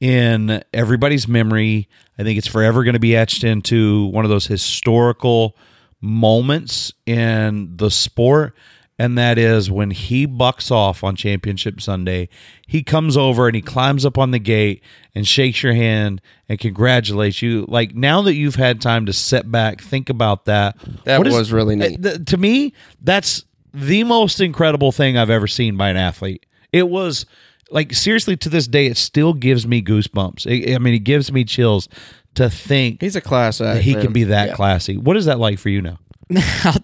in 0.00 0.62
everybody's 0.74 1.28
memory. 1.28 1.88
I 2.18 2.22
think 2.24 2.36
it's 2.38 2.46
forever 2.48 2.82
going 2.84 2.94
to 2.94 2.98
be 2.98 3.14
etched 3.14 3.44
into 3.44 4.06
one 4.06 4.24
of 4.24 4.30
those 4.30 4.46
historical 4.46 5.56
moments 6.00 6.92
in 7.06 7.76
the 7.76 7.90
sport 7.90 8.54
and 9.00 9.16
that 9.16 9.38
is 9.38 9.70
when 9.70 9.90
he 9.90 10.26
bucks 10.26 10.70
off 10.70 11.02
on 11.02 11.16
championship 11.16 11.80
Sunday. 11.80 12.28
He 12.66 12.82
comes 12.82 13.16
over 13.16 13.46
and 13.46 13.54
he 13.56 13.62
climbs 13.62 14.04
up 14.04 14.18
on 14.18 14.30
the 14.30 14.38
gate 14.38 14.82
and 15.14 15.26
shakes 15.26 15.62
your 15.62 15.72
hand 15.72 16.20
and 16.50 16.58
congratulates 16.60 17.40
you. 17.40 17.64
Like 17.66 17.94
now 17.94 18.20
that 18.22 18.34
you've 18.34 18.56
had 18.56 18.80
time 18.80 19.06
to 19.06 19.12
sit 19.14 19.50
back, 19.50 19.80
think 19.80 20.10
about 20.10 20.44
that. 20.44 20.76
That 21.04 21.26
is- 21.26 21.32
was 21.34 21.50
really 21.52 21.76
neat. 21.76 22.02
th- 22.02 22.24
to 22.26 22.36
me, 22.36 22.74
that's 23.02 23.44
the 23.72 24.04
most 24.04 24.40
incredible 24.40 24.92
thing 24.92 25.16
I've 25.16 25.30
ever 25.30 25.46
seen 25.46 25.76
by 25.78 25.88
an 25.88 25.96
athlete. 25.96 26.44
It 26.72 26.88
was 26.90 27.24
like 27.70 27.94
seriously 27.94 28.36
to 28.36 28.48
this 28.50 28.66
day, 28.68 28.86
it 28.86 28.96
still 28.98 29.32
gives 29.32 29.66
me 29.66 29.80
goosebumps. 29.82 30.44
It- 30.46 30.74
I 30.74 30.78
mean, 30.78 30.92
it 30.94 31.04
gives 31.04 31.32
me 31.32 31.44
chills 31.44 31.88
to 32.34 32.50
think 32.50 33.00
He's 33.00 33.16
a 33.16 33.20
class 33.20 33.60
act. 33.62 33.80
he 33.80 33.94
man. 33.94 34.02
can 34.02 34.12
be 34.12 34.24
that 34.24 34.54
classy. 34.54 34.96
What 34.98 35.16
is 35.16 35.24
that 35.24 35.38
like 35.38 35.58
for 35.58 35.68
you 35.70 35.80
now? 35.80 35.98
I'll, 36.64 36.76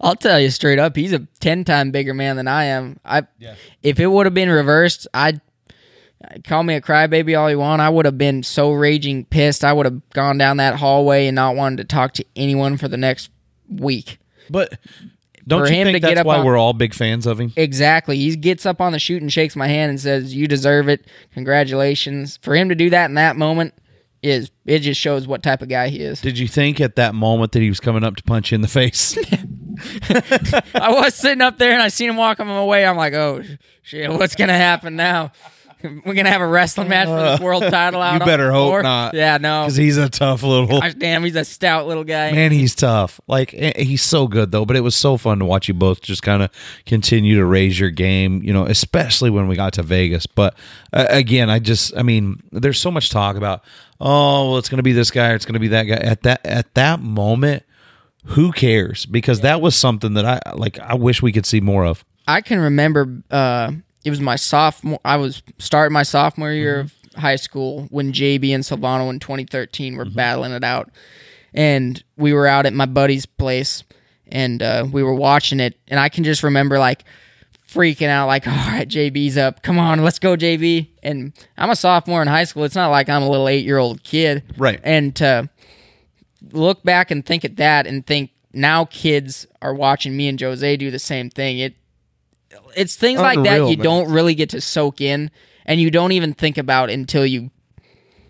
I'll 0.00 0.14
tell 0.16 0.40
you 0.40 0.50
straight 0.50 0.78
up, 0.78 0.96
he's 0.96 1.12
a 1.12 1.20
10 1.40 1.64
time 1.64 1.90
bigger 1.90 2.14
man 2.14 2.36
than 2.36 2.48
I 2.48 2.64
am. 2.64 2.98
I 3.04 3.22
If 3.82 4.00
it 4.00 4.06
would 4.06 4.26
have 4.26 4.34
been 4.34 4.50
reversed, 4.50 5.06
I'd 5.12 5.40
call 6.44 6.62
me 6.62 6.74
a 6.74 6.80
crybaby 6.80 7.38
all 7.38 7.50
you 7.50 7.58
want. 7.58 7.82
I 7.82 7.88
would 7.88 8.06
have 8.06 8.16
been 8.18 8.42
so 8.42 8.72
raging 8.72 9.24
pissed. 9.26 9.64
I 9.64 9.72
would 9.72 9.86
have 9.86 10.08
gone 10.10 10.38
down 10.38 10.56
that 10.58 10.76
hallway 10.76 11.26
and 11.26 11.34
not 11.34 11.54
wanted 11.56 11.76
to 11.78 11.84
talk 11.84 12.14
to 12.14 12.24
anyone 12.34 12.76
for 12.76 12.88
the 12.88 12.96
next 12.96 13.30
week. 13.68 14.18
But 14.48 14.78
don't 15.46 15.66
For 15.66 15.68
you 15.70 15.74
him 15.80 15.86
think 15.86 15.96
to 15.96 16.00
get 16.00 16.08
that's 16.14 16.20
up 16.20 16.26
why 16.26 16.38
on- 16.38 16.46
we're 16.46 16.56
all 16.56 16.72
big 16.72 16.94
fans 16.94 17.26
of 17.26 17.38
him? 17.38 17.52
Exactly. 17.56 18.16
He 18.16 18.34
gets 18.36 18.64
up 18.64 18.80
on 18.80 18.92
the 18.92 18.98
shoot 18.98 19.20
and 19.20 19.30
shakes 19.32 19.54
my 19.56 19.68
hand 19.68 19.90
and 19.90 20.00
says, 20.00 20.34
"You 20.34 20.48
deserve 20.48 20.88
it. 20.88 21.06
Congratulations." 21.34 22.38
For 22.42 22.54
him 22.54 22.68
to 22.70 22.74
do 22.74 22.88
that 22.90 23.06
in 23.06 23.14
that 23.14 23.36
moment 23.36 23.74
is 24.24 24.50
it 24.64 24.78
just 24.78 24.98
shows 24.98 25.26
what 25.26 25.42
type 25.42 25.60
of 25.60 25.68
guy 25.68 25.88
he 25.88 26.00
is. 26.00 26.20
Did 26.22 26.38
you 26.38 26.48
think 26.48 26.80
at 26.80 26.96
that 26.96 27.14
moment 27.14 27.52
that 27.52 27.60
he 27.60 27.68
was 27.68 27.78
coming 27.78 28.02
up 28.02 28.16
to 28.16 28.22
punch 28.22 28.50
you 28.50 28.54
in 28.54 28.62
the 28.62 28.68
face? 28.68 29.18
I 30.74 30.92
was 30.92 31.14
sitting 31.14 31.42
up 31.42 31.58
there 31.58 31.72
and 31.72 31.82
I 31.82 31.88
seen 31.88 32.08
him 32.08 32.16
walking 32.16 32.46
my 32.46 32.64
way. 32.64 32.86
I'm 32.86 32.96
like, 32.96 33.12
"Oh 33.12 33.42
shit, 33.82 34.10
what's 34.10 34.34
gonna 34.34 34.56
happen 34.56 34.96
now?" 34.96 35.32
We're 35.82 36.14
gonna 36.14 36.30
have 36.30 36.40
a 36.40 36.46
wrestling 36.46 36.88
match 36.88 37.08
for 37.08 37.20
this 37.20 37.40
world 37.40 37.62
title 37.64 38.00
out. 38.00 38.14
You 38.14 38.20
on 38.22 38.26
better 38.26 38.46
the 38.46 38.52
hope 38.52 38.68
floor. 38.68 38.82
not. 38.82 39.12
Yeah, 39.12 39.36
no. 39.36 39.64
because 39.64 39.76
he's 39.76 39.98
a 39.98 40.08
tough 40.08 40.42
little 40.42 40.80
Gosh 40.80 40.94
damn, 40.94 41.22
he's 41.24 41.36
a 41.36 41.44
stout 41.44 41.86
little 41.86 42.04
guy. 42.04 42.32
man. 42.32 42.52
He's 42.52 42.74
tough. 42.74 43.20
Like 43.26 43.52
eh, 43.52 43.82
he's 43.82 44.02
so 44.02 44.26
good 44.26 44.50
though. 44.50 44.64
But 44.64 44.76
it 44.76 44.80
was 44.80 44.94
so 44.94 45.18
fun 45.18 45.40
to 45.40 45.44
watch 45.44 45.68
you 45.68 45.74
both 45.74 46.00
just 46.00 46.22
kind 46.22 46.42
of 46.42 46.50
continue 46.86 47.36
to 47.36 47.44
raise 47.44 47.78
your 47.78 47.90
game. 47.90 48.42
You 48.42 48.54
know, 48.54 48.64
especially 48.64 49.28
when 49.28 49.46
we 49.46 49.56
got 49.56 49.74
to 49.74 49.82
Vegas. 49.82 50.24
But 50.24 50.56
uh, 50.94 51.04
again, 51.10 51.50
I 51.50 51.58
just, 51.58 51.94
I 51.96 52.02
mean, 52.02 52.42
there's 52.50 52.78
so 52.78 52.90
much 52.90 53.10
talk 53.10 53.36
about. 53.36 53.62
Oh, 54.06 54.50
well, 54.50 54.58
it's 54.58 54.68
going 54.68 54.76
to 54.76 54.82
be 54.82 54.92
this 54.92 55.10
guy 55.10 55.30
or 55.30 55.34
it's 55.34 55.46
going 55.46 55.54
to 55.54 55.60
be 55.60 55.68
that 55.68 55.84
guy. 55.84 55.94
At 55.94 56.22
that 56.24 56.44
at 56.44 56.74
that 56.74 57.00
moment, 57.00 57.62
who 58.26 58.52
cares? 58.52 59.06
Because 59.06 59.40
that 59.40 59.62
was 59.62 59.74
something 59.74 60.12
that 60.14 60.26
I 60.26 60.52
like. 60.54 60.78
I 60.78 60.94
wish 60.94 61.22
we 61.22 61.32
could 61.32 61.46
see 61.46 61.60
more 61.60 61.86
of. 61.86 62.04
I 62.28 62.42
can 62.42 62.60
remember 62.60 63.22
uh, 63.30 63.72
it 64.04 64.10
was 64.10 64.20
my 64.20 64.36
sophomore. 64.36 65.00
I 65.06 65.16
was 65.16 65.42
starting 65.58 65.94
my 65.94 66.02
sophomore 66.02 66.52
year 66.52 66.80
of 66.80 66.94
high 67.16 67.36
school 67.36 67.86
when 67.90 68.12
JB 68.12 68.54
and 68.54 68.62
Silvano 68.62 69.08
in 69.08 69.20
2013 69.20 69.96
were 69.96 70.04
battling 70.04 70.52
it 70.52 70.64
out, 70.64 70.90
and 71.54 72.04
we 72.18 72.34
were 72.34 72.46
out 72.46 72.66
at 72.66 72.74
my 72.74 72.86
buddy's 72.86 73.24
place, 73.24 73.84
and 74.26 74.62
uh, 74.62 74.86
we 74.92 75.02
were 75.02 75.14
watching 75.14 75.60
it, 75.60 75.78
and 75.88 75.98
I 75.98 76.10
can 76.10 76.24
just 76.24 76.42
remember 76.42 76.78
like 76.78 77.04
freaking 77.74 78.08
out, 78.08 78.26
like, 78.26 78.46
"All 78.46 78.54
right, 78.54 78.88
JB's 78.88 79.36
up, 79.36 79.62
come 79.62 79.78
on, 79.78 80.02
let's 80.04 80.18
go, 80.18 80.36
JB." 80.36 80.88
And 81.02 81.32
I'm 81.58 81.70
a 81.70 81.76
sophomore 81.76 82.22
in 82.22 82.28
high 82.28 82.44
school. 82.44 82.64
It's 82.64 82.74
not 82.74 82.88
like 82.88 83.08
I'm 83.08 83.22
a 83.22 83.28
little 83.28 83.48
eight 83.48 83.64
year 83.64 83.78
old 83.78 84.02
kid, 84.04 84.42
Right. 84.56 84.80
And 84.84 85.14
to 85.16 85.50
look 86.52 86.82
back 86.82 87.10
and 87.10 87.24
think 87.24 87.44
at 87.44 87.56
that, 87.56 87.86
and 87.86 88.06
think 88.06 88.30
now 88.52 88.84
kids 88.84 89.46
are 89.60 89.74
watching 89.74 90.16
me 90.16 90.28
and 90.28 90.40
Jose 90.40 90.76
do 90.76 90.90
the 90.90 90.98
same 90.98 91.28
thing. 91.30 91.58
It 91.58 91.74
it's 92.76 92.94
things 92.96 93.20
like 93.20 93.42
that 93.42 93.56
you 93.68 93.76
man. 93.76 93.78
don't 93.78 94.10
really 94.12 94.34
get 94.36 94.50
to 94.50 94.60
soak 94.60 95.00
in 95.00 95.30
and 95.66 95.80
you 95.80 95.90
don't 95.90 96.12
even 96.12 96.32
think 96.34 96.56
about 96.56 96.88
until 96.88 97.26
you 97.26 97.50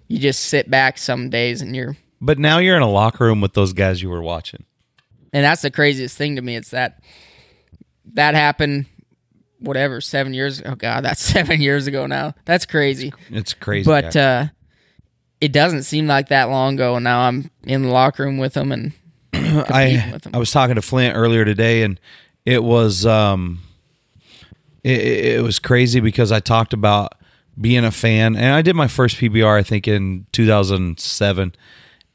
you 0.08 0.18
just 0.18 0.40
sit 0.44 0.70
back 0.70 0.96
some 0.96 1.28
days 1.28 1.60
and 1.60 1.76
you're 1.76 1.94
But 2.22 2.38
now 2.38 2.58
you're 2.58 2.76
in 2.76 2.82
a 2.82 2.90
locker 2.90 3.24
room 3.26 3.42
with 3.42 3.52
those 3.52 3.74
guys 3.74 4.00
you 4.00 4.08
were 4.08 4.22
watching. 4.22 4.64
and 5.34 5.44
that's 5.44 5.60
the 5.60 5.70
craziest 5.70 6.16
thing 6.16 6.36
to 6.36 6.42
me 6.42 6.56
it's 6.56 6.70
that 6.70 7.02
that 8.14 8.34
happened 8.34 8.86
whatever 9.64 10.00
7 10.00 10.32
years 10.34 10.62
oh 10.64 10.74
god 10.74 11.04
that's 11.04 11.20
7 11.32 11.60
years 11.60 11.86
ago 11.86 12.06
now 12.06 12.34
that's 12.44 12.66
crazy 12.66 13.12
It's 13.30 13.54
crazy. 13.54 13.86
but 13.86 14.12
guy. 14.14 14.20
uh 14.20 14.46
it 15.40 15.52
doesn't 15.52 15.82
seem 15.82 16.06
like 16.06 16.28
that 16.28 16.48
long 16.48 16.74
ago 16.74 16.94
and 16.96 17.04
now 17.04 17.20
I'm 17.28 17.50
in 17.64 17.82
the 17.82 17.88
locker 17.90 18.22
room 18.24 18.38
with 18.38 18.54
them 18.54 18.72
and 18.72 18.92
I 19.34 20.08
with 20.12 20.22
them. 20.22 20.34
I 20.34 20.38
was 20.38 20.50
talking 20.50 20.76
to 20.76 20.82
Flint 20.82 21.16
earlier 21.16 21.44
today, 21.44 21.82
and 21.82 21.98
it 22.46 22.62
was 22.62 23.04
um, 23.04 23.60
it 24.84 25.00
it 25.36 25.42
was 25.42 25.58
crazy 25.58 26.00
because 26.00 26.30
I 26.32 26.38
talked 26.40 26.72
about 26.72 27.14
being 27.60 27.84
a 27.84 27.90
fan, 27.90 28.36
and 28.36 28.54
I 28.54 28.62
did 28.62 28.76
my 28.76 28.86
first 28.88 29.16
PBR 29.16 29.58
I 29.58 29.62
think 29.64 29.86
in 29.88 30.26
2007, 30.32 31.54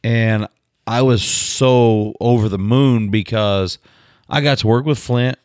and 0.03 0.47
I 0.87 1.01
was 1.01 1.21
so 1.23 2.13
over 2.21 2.47
the 2.49 2.57
moon 2.57 3.09
because 3.09 3.77
I 4.29 4.41
got 4.41 4.59
to 4.59 4.67
work 4.67 4.85
with 4.85 4.97
Flint, 4.97 5.37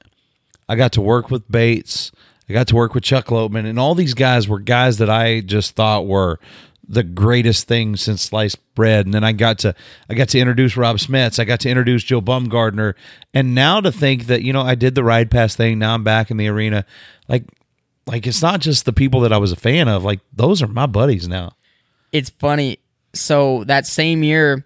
I 0.68 0.76
got 0.76 0.92
to 0.92 1.00
work 1.00 1.30
with 1.30 1.50
Bates, 1.50 2.12
I 2.48 2.52
got 2.52 2.68
to 2.68 2.76
work 2.76 2.94
with 2.94 3.04
Chuck 3.04 3.26
Lotman, 3.26 3.66
and 3.66 3.78
all 3.78 3.94
these 3.94 4.14
guys 4.14 4.48
were 4.48 4.58
guys 4.58 4.98
that 4.98 5.10
I 5.10 5.40
just 5.40 5.74
thought 5.74 6.06
were 6.06 6.38
the 6.86 7.02
greatest 7.02 7.66
thing 7.66 7.96
since 7.96 8.22
sliced 8.22 8.58
bread. 8.74 9.06
And 9.06 9.14
then 9.14 9.24
I 9.24 9.32
got 9.32 9.60
to 9.60 9.74
I 10.10 10.14
got 10.14 10.28
to 10.30 10.38
introduce 10.38 10.76
Rob 10.76 10.96
Smets, 10.96 11.38
I 11.38 11.44
got 11.44 11.60
to 11.60 11.70
introduce 11.70 12.04
Joe 12.04 12.20
Baumgartner, 12.20 12.94
and 13.32 13.54
now 13.54 13.80
to 13.80 13.90
think 13.90 14.26
that 14.26 14.42
you 14.42 14.52
know 14.52 14.62
I 14.62 14.74
did 14.74 14.94
the 14.94 15.04
ride 15.04 15.30
pass 15.30 15.56
thing. 15.56 15.78
Now 15.78 15.94
I'm 15.94 16.04
back 16.04 16.30
in 16.30 16.36
the 16.36 16.48
arena, 16.48 16.84
like 17.28 17.44
like 18.06 18.26
it's 18.26 18.42
not 18.42 18.60
just 18.60 18.84
the 18.84 18.92
people 18.92 19.20
that 19.20 19.32
I 19.32 19.38
was 19.38 19.52
a 19.52 19.56
fan 19.56 19.88
of. 19.88 20.04
Like 20.04 20.20
those 20.32 20.62
are 20.62 20.66
my 20.66 20.86
buddies 20.86 21.28
now. 21.28 21.52
it's 22.12 22.30
funny. 22.30 22.78
So 23.14 23.64
that 23.64 23.86
same 23.86 24.22
year 24.22 24.64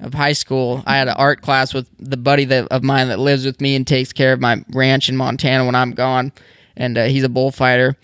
of 0.00 0.14
high 0.14 0.32
school, 0.32 0.82
I 0.86 0.96
had 0.96 1.08
an 1.08 1.14
art 1.16 1.42
class 1.42 1.74
with 1.74 1.88
the 1.98 2.16
buddy 2.16 2.44
that, 2.46 2.68
of 2.68 2.82
mine 2.82 3.08
that 3.08 3.18
lives 3.18 3.44
with 3.44 3.60
me 3.60 3.76
and 3.76 3.86
takes 3.86 4.12
care 4.12 4.32
of 4.32 4.40
my 4.40 4.64
ranch 4.70 5.08
in 5.08 5.16
Montana 5.16 5.64
when 5.64 5.74
I'm 5.74 5.92
gone, 5.92 6.32
and 6.76 6.96
uh, 6.96 7.04
he's 7.04 7.24
a 7.24 7.28
bullfighter. 7.28 7.96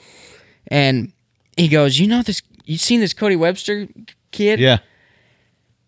And 0.68 1.12
he 1.56 1.68
goes, 1.68 1.98
"You 1.98 2.06
know 2.06 2.22
this? 2.22 2.42
You 2.64 2.78
seen 2.78 3.00
this 3.00 3.12
Cody 3.12 3.36
Webster 3.36 3.88
kid?" 4.30 4.60
Yeah, 4.60 4.78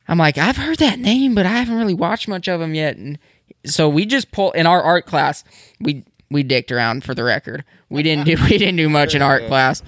I'm 0.09 0.19
like, 0.19 0.39
I've 0.39 0.57
heard 0.57 0.79
that 0.79 0.99
name, 0.99 1.35
but 1.35 1.45
I 1.45 1.51
haven't 1.51 1.77
really 1.77 1.95
watched 1.95 2.29
much 2.29 2.49
of 2.49 2.61
him 2.61 2.75
yet. 2.75 2.97
And 2.97 3.19
so 3.67 3.89
we 3.89 4.07
just 4.07 4.33
pull 4.33 4.53
in 4.53 4.67
our 4.67 4.83
art 4.83 5.05
class. 5.05 5.45
We 5.81 6.05
we 6.31 6.43
dicked 6.43 6.73
around 6.73 7.05
for 7.05 7.15
the 7.15 7.25
record. 7.25 7.65
We 7.91 8.03
didn't 8.03 8.25
do 8.25 8.37
we 8.51 8.57
didn't 8.57 8.77
do 8.77 8.89
much 8.89 9.15
in 9.15 9.21
art 9.23 9.47
class. 9.47 9.83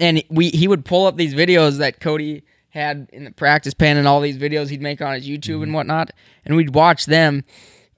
And 0.00 0.24
we 0.28 0.50
he 0.50 0.66
would 0.66 0.84
pull 0.84 1.06
up 1.06 1.16
these 1.16 1.34
videos 1.34 1.78
that 1.78 2.00
Cody 2.00 2.42
had 2.70 3.08
in 3.12 3.24
the 3.24 3.30
practice 3.32 3.74
pen 3.74 3.96
and 3.96 4.06
all 4.08 4.20
these 4.20 4.38
videos 4.38 4.68
he'd 4.70 4.80
make 4.82 5.00
on 5.02 5.14
his 5.14 5.28
YouTube 5.28 5.40
Mm-hmm. 5.54 5.62
and 5.64 5.74
whatnot. 5.74 6.10
And 6.44 6.56
we'd 6.56 6.74
watch 6.74 7.06
them, 7.06 7.44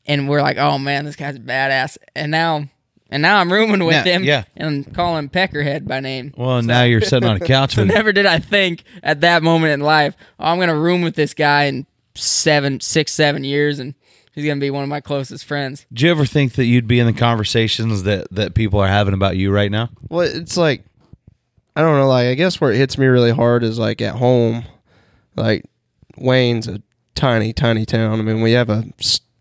and 0.06 0.28
we're 0.28 0.42
like, 0.42 0.56
oh 0.58 0.78
man, 0.78 1.04
this 1.04 1.16
guy's 1.16 1.38
badass. 1.38 1.96
And 2.14 2.30
now. 2.30 2.64
And 3.10 3.20
now 3.20 3.40
I'm 3.40 3.52
rooming 3.52 3.84
with 3.84 3.94
Yeah, 3.94 4.04
him 4.04 4.24
yeah. 4.24 4.44
and 4.56 4.94
call 4.94 5.18
him 5.18 5.28
Peckerhead 5.28 5.86
by 5.86 6.00
name. 6.00 6.32
well 6.34 6.62
now 6.62 6.84
you're 6.84 7.02
sitting 7.02 7.28
on 7.28 7.36
a 7.36 7.40
couch 7.46 7.74
So 7.74 7.84
never 7.84 8.10
did 8.10 8.24
I 8.24 8.38
think 8.38 8.84
at 9.02 9.20
that 9.20 9.42
moment 9.42 9.74
in 9.74 9.80
life, 9.80 10.16
oh, 10.40 10.46
I'm 10.46 10.58
gonna 10.58 10.74
room 10.74 11.02
with 11.02 11.14
this 11.14 11.34
guy 11.34 11.64
in 11.64 11.84
seven, 12.14 12.80
six, 12.80 13.12
seven 13.12 13.44
years, 13.44 13.78
and 13.78 13.94
he's 14.34 14.46
gonna 14.46 14.60
be 14.60 14.70
one 14.70 14.82
of 14.82 14.88
my 14.88 15.02
closest 15.02 15.44
friends. 15.44 15.84
Do 15.92 16.06
you 16.06 16.10
ever 16.10 16.24
think 16.24 16.54
that 16.54 16.64
you'd 16.64 16.88
be 16.88 17.00
in 17.00 17.06
the 17.06 17.12
conversations 17.12 18.04
that 18.04 18.28
that 18.30 18.54
people 18.54 18.80
are 18.80 18.88
having 18.88 19.12
about 19.12 19.36
you 19.36 19.50
right 19.52 19.70
now? 19.70 19.90
Well, 20.08 20.26
it's 20.26 20.56
like 20.56 20.82
I 21.74 21.80
don't 21.80 21.98
know. 21.98 22.08
Like 22.08 22.26
I 22.26 22.34
guess 22.34 22.60
where 22.60 22.72
it 22.72 22.76
hits 22.76 22.98
me 22.98 23.06
really 23.06 23.30
hard 23.30 23.62
is 23.62 23.78
like 23.78 24.00
at 24.00 24.16
home. 24.16 24.64
Like 25.36 25.64
Wayne's 26.16 26.68
a 26.68 26.82
tiny, 27.14 27.52
tiny 27.52 27.86
town. 27.86 28.18
I 28.18 28.22
mean, 28.22 28.42
we 28.42 28.52
have 28.52 28.68
a 28.70 28.84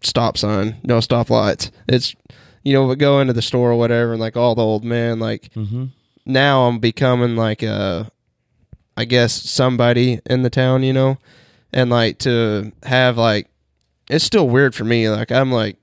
stop 0.02 0.38
sign, 0.38 0.78
no 0.84 1.00
stoplights. 1.00 1.72
It's 1.88 2.16
you 2.64 2.74
know, 2.74 2.86
we 2.86 2.96
go 2.96 3.20
into 3.20 3.34
the 3.34 3.42
store 3.42 3.72
or 3.72 3.76
whatever, 3.76 4.14
and 4.14 4.22
like 4.22 4.38
all 4.38 4.56
the 4.56 4.64
old 4.64 4.84
men. 4.84 5.20
Like 5.20 5.52
mm-hmm. 5.54 5.86
now, 6.26 6.68
I'm 6.68 6.80
becoming 6.80 7.36
like 7.36 7.64
a, 7.64 8.12
I 8.96 9.06
guess 9.06 9.34
somebody 9.34 10.20
in 10.26 10.44
the 10.44 10.50
town. 10.50 10.84
You 10.84 10.94
know, 10.94 11.18
and 11.74 11.90
like 11.90 12.20
to 12.20 12.72
have 12.84 13.18
like, 13.18 13.50
it's 14.10 14.26
still 14.26 14.48
weird 14.48 14.76
for 14.76 14.84
me. 14.84 15.10
Like 15.10 15.32
I'm 15.32 15.52
like 15.52 15.78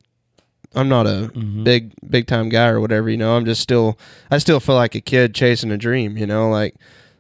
I'm 0.75 0.89
not 0.89 1.07
a 1.07 1.31
big 1.63 1.93
big 2.09 2.27
time 2.27 2.49
guy 2.49 2.69
or 2.69 2.81
whatever, 2.81 3.09
you 3.09 3.17
know. 3.17 3.37
I'm 3.37 3.45
just 3.45 3.61
still 3.61 3.99
I 4.31 4.39
still 4.39 4.61
feel 4.61 4.75
like 4.75 4.95
a 4.95 5.01
kid 5.01 5.35
chasing 5.35 5.71
a 5.71 5.79
dream, 5.79 6.17
you 6.17 6.27
know. 6.27 6.49
Like 6.51 6.75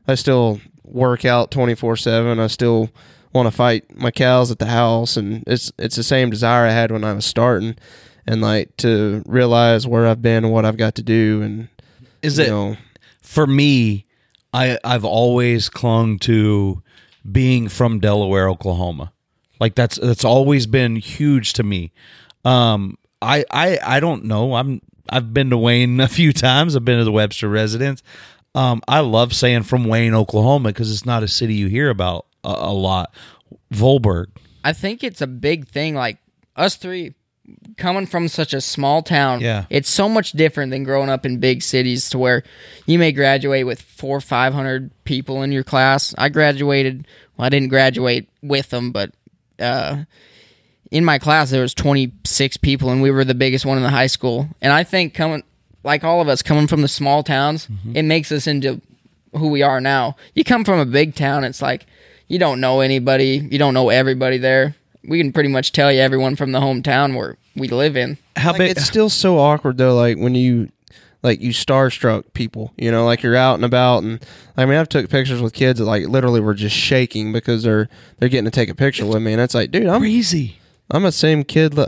I 0.07 0.15
still 0.15 0.61
work 0.85 1.25
out 1.25 1.51
24/7. 1.51 2.39
I 2.39 2.47
still 2.47 2.91
want 3.33 3.47
to 3.47 3.51
fight 3.51 3.85
my 3.97 4.11
cows 4.11 4.51
at 4.51 4.59
the 4.59 4.67
house 4.67 5.17
and 5.17 5.45
it's 5.47 5.73
it's 5.79 5.97
the 5.97 6.03
same 6.03 6.31
desire 6.31 6.67
I 6.67 6.71
had 6.71 6.91
when 6.91 7.05
I 7.05 7.13
was 7.13 7.27
starting 7.27 7.77
and 8.27 8.41
like 8.41 8.77
to 8.79 9.23
realize 9.27 9.87
where 9.87 10.07
I've 10.07 10.23
been 10.23 10.45
and 10.45 10.53
what 10.53 10.65
I've 10.65 10.77
got 10.77 10.95
to 10.97 11.03
do 11.03 11.43
and 11.43 11.69
Is 12.23 12.39
you 12.39 12.45
it 12.45 12.49
know 12.49 12.77
for 13.29 13.47
me, 13.47 14.07
I 14.55 14.79
I've 14.83 15.05
always 15.05 15.69
clung 15.69 16.19
to 16.21 16.83
being 17.31 17.69
from 17.69 18.01
Delaware, 18.01 18.49
Oklahoma. 18.49 19.13
Like 19.61 19.75
that's 19.75 19.99
that's 19.99 20.25
always 20.25 20.67
been 20.67 20.97
huge 20.97 21.53
to 21.55 21.63
me. 21.63 21.93
Um, 22.47 22.97
I 23.23 23.44
I 23.50 23.79
I 23.85 24.00
don't 24.00 24.25
know. 24.25 24.54
I'm 24.54 24.81
I've 25.08 25.33
been 25.33 25.50
to 25.50 25.58
Wayne 25.58 26.00
a 26.00 26.08
few 26.08 26.33
times. 26.33 26.77
I've 26.77 26.85
been 26.85 26.98
to 26.98 27.04
the 27.04 27.12
Webster 27.12 27.48
residence. 27.48 28.02
Um, 28.54 28.81
I 28.88 29.00
love 29.00 29.35
saying 29.35 29.64
from 29.64 29.85
Wayne, 29.85 30.14
Oklahoma, 30.14 30.71
because 30.71 30.90
it's 30.92 31.06
not 31.06 31.23
a 31.23 31.29
city 31.29 31.54
you 31.54 31.66
hear 31.69 31.90
about 31.90 32.27
a, 32.44 32.48
a 32.48 32.73
lot. 32.73 33.14
Volborg, 33.73 34.27
I 34.64 34.73
think 34.73 35.04
it's 35.04 35.21
a 35.21 35.27
big 35.27 35.69
thing. 35.69 35.94
Like 35.94 36.19
us 36.56 36.77
three 36.77 37.14
coming 37.77 38.06
from 38.06 38.29
such 38.29 38.52
a 38.52 38.60
small 38.60 39.02
town, 39.02 39.40
Yeah. 39.40 39.64
it's 39.71 39.88
so 39.88 40.08
much 40.08 40.33
different 40.33 40.71
than 40.71 40.85
growing 40.85 41.08
up 41.08 41.25
in 41.25 41.38
big 41.38 41.62
cities 41.62 42.10
to 42.10 42.19
where 42.19 42.42
you 42.87 42.98
may 42.98 43.10
graduate 43.12 43.64
with 43.66 43.81
four 43.81 44.16
or 44.19 44.21
five 44.21 44.52
hundred 44.54 44.90
people 45.04 45.42
in 45.42 45.52
your 45.52 45.64
class. 45.64 46.14
I 46.19 46.29
graduated. 46.29 47.06
Well, 47.37 47.46
I 47.46 47.48
didn't 47.48 47.69
graduate 47.69 48.29
with 48.42 48.71
them, 48.71 48.90
but 48.92 49.12
uh, 49.58 50.04
in 50.91 51.05
my 51.05 51.19
class 51.19 51.51
there 51.51 51.63
was 51.63 51.75
26 51.75 52.57
people 52.59 52.91
and 52.91 53.03
we 53.03 53.11
were 53.11 53.25
the 53.25 53.35
biggest 53.35 53.67
one 53.67 53.77
in 53.77 53.83
the 53.83 53.91
high 53.91 54.07
school 54.07 54.49
and 54.61 54.73
i 54.73 54.83
think 54.83 55.15
coming 55.15 55.43
like 55.85 56.05
all 56.05 56.21
of 56.21 56.29
us 56.29 56.43
coming 56.43 56.67
from 56.67 56.83
the 56.83 56.89
small 56.89 57.23
towns 57.23 57.67
mm-hmm. 57.67 57.97
it 57.97 58.03
makes 58.03 58.33
us 58.33 58.47
into 58.47 58.81
who 59.35 59.49
we 59.49 59.63
are 59.63 59.81
now 59.81 60.17
you 60.35 60.45
come 60.45 60.65
from 60.65 60.79
a 60.79 60.87
big 60.87 61.15
town 61.15 61.45
it's 61.45 61.63
like 61.63 61.87
you 62.27 62.39
don't 62.39 62.61
know 62.61 62.81
anybody 62.81 63.47
you 63.51 63.59
don't 63.59 63.75
know 63.75 63.91
everybody 63.91 64.39
there 64.39 64.75
we 65.05 65.19
can 65.19 65.33
pretty 65.33 65.49
much 65.49 65.73
tell 65.73 65.93
you 65.93 66.01
everyone 66.01 66.37
from 66.37 66.53
the 66.53 66.61
hometown 66.61 67.17
where 67.17 67.37
we 67.55 67.69
live 67.69 67.97
in 67.97 68.17
how 68.37 68.51
like, 68.51 68.59
big? 68.59 68.71
it's 68.71 68.85
still 68.85 69.09
so 69.09 69.39
awkward 69.39 69.77
though 69.77 69.95
like 69.95 70.17
when 70.17 70.35
you 70.35 70.69
like 71.23 71.41
you 71.41 71.51
starstruck 71.51 72.25
people 72.33 72.73
you 72.77 72.91
know 72.91 73.05
like 73.05 73.23
you're 73.23 73.37
out 73.37 73.55
and 73.55 73.65
about 73.65 74.03
and 74.03 74.25
i 74.57 74.65
mean 74.65 74.79
i've 74.79 74.89
took 74.89 75.11
pictures 75.11 75.43
with 75.43 75.53
kids 75.53 75.79
that 75.79 75.85
like 75.85 76.07
literally 76.07 76.41
were 76.41 76.55
just 76.55 76.77
shaking 76.77 77.33
because 77.33 77.63
they're 77.63 77.89
they're 78.19 78.29
getting 78.29 78.45
to 78.45 78.51
take 78.51 78.69
a 78.69 78.75
picture 78.75 79.05
with 79.05 79.23
me 79.23 79.33
and 79.33 79.43
it's 79.43 79.55
like 79.55 79.71
dude 79.71 79.87
i'm 79.87 80.01
crazy. 80.01 80.59
I'm 80.91 81.03
the 81.03 81.13
same 81.13 81.45
kid 81.45 81.79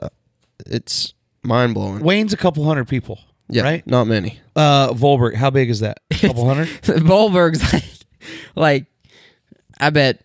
it's 0.66 1.14
mind-blowing 1.42 2.00
Wayne's 2.00 2.32
a 2.32 2.36
couple 2.36 2.64
hundred 2.64 2.86
people. 2.88 3.18
Yeah, 3.48 3.62
Right? 3.62 3.86
not 3.86 4.06
many. 4.06 4.38
Uh, 4.54 4.92
Volborg, 4.92 5.34
how 5.34 5.50
big 5.50 5.70
is 5.70 5.80
that? 5.80 5.98
A 6.10 6.14
couple 6.18 6.46
hundred? 6.46 6.68
Volborg's 6.82 7.72
like, 7.72 7.84
like, 8.54 8.86
I 9.80 9.90
bet 9.90 10.22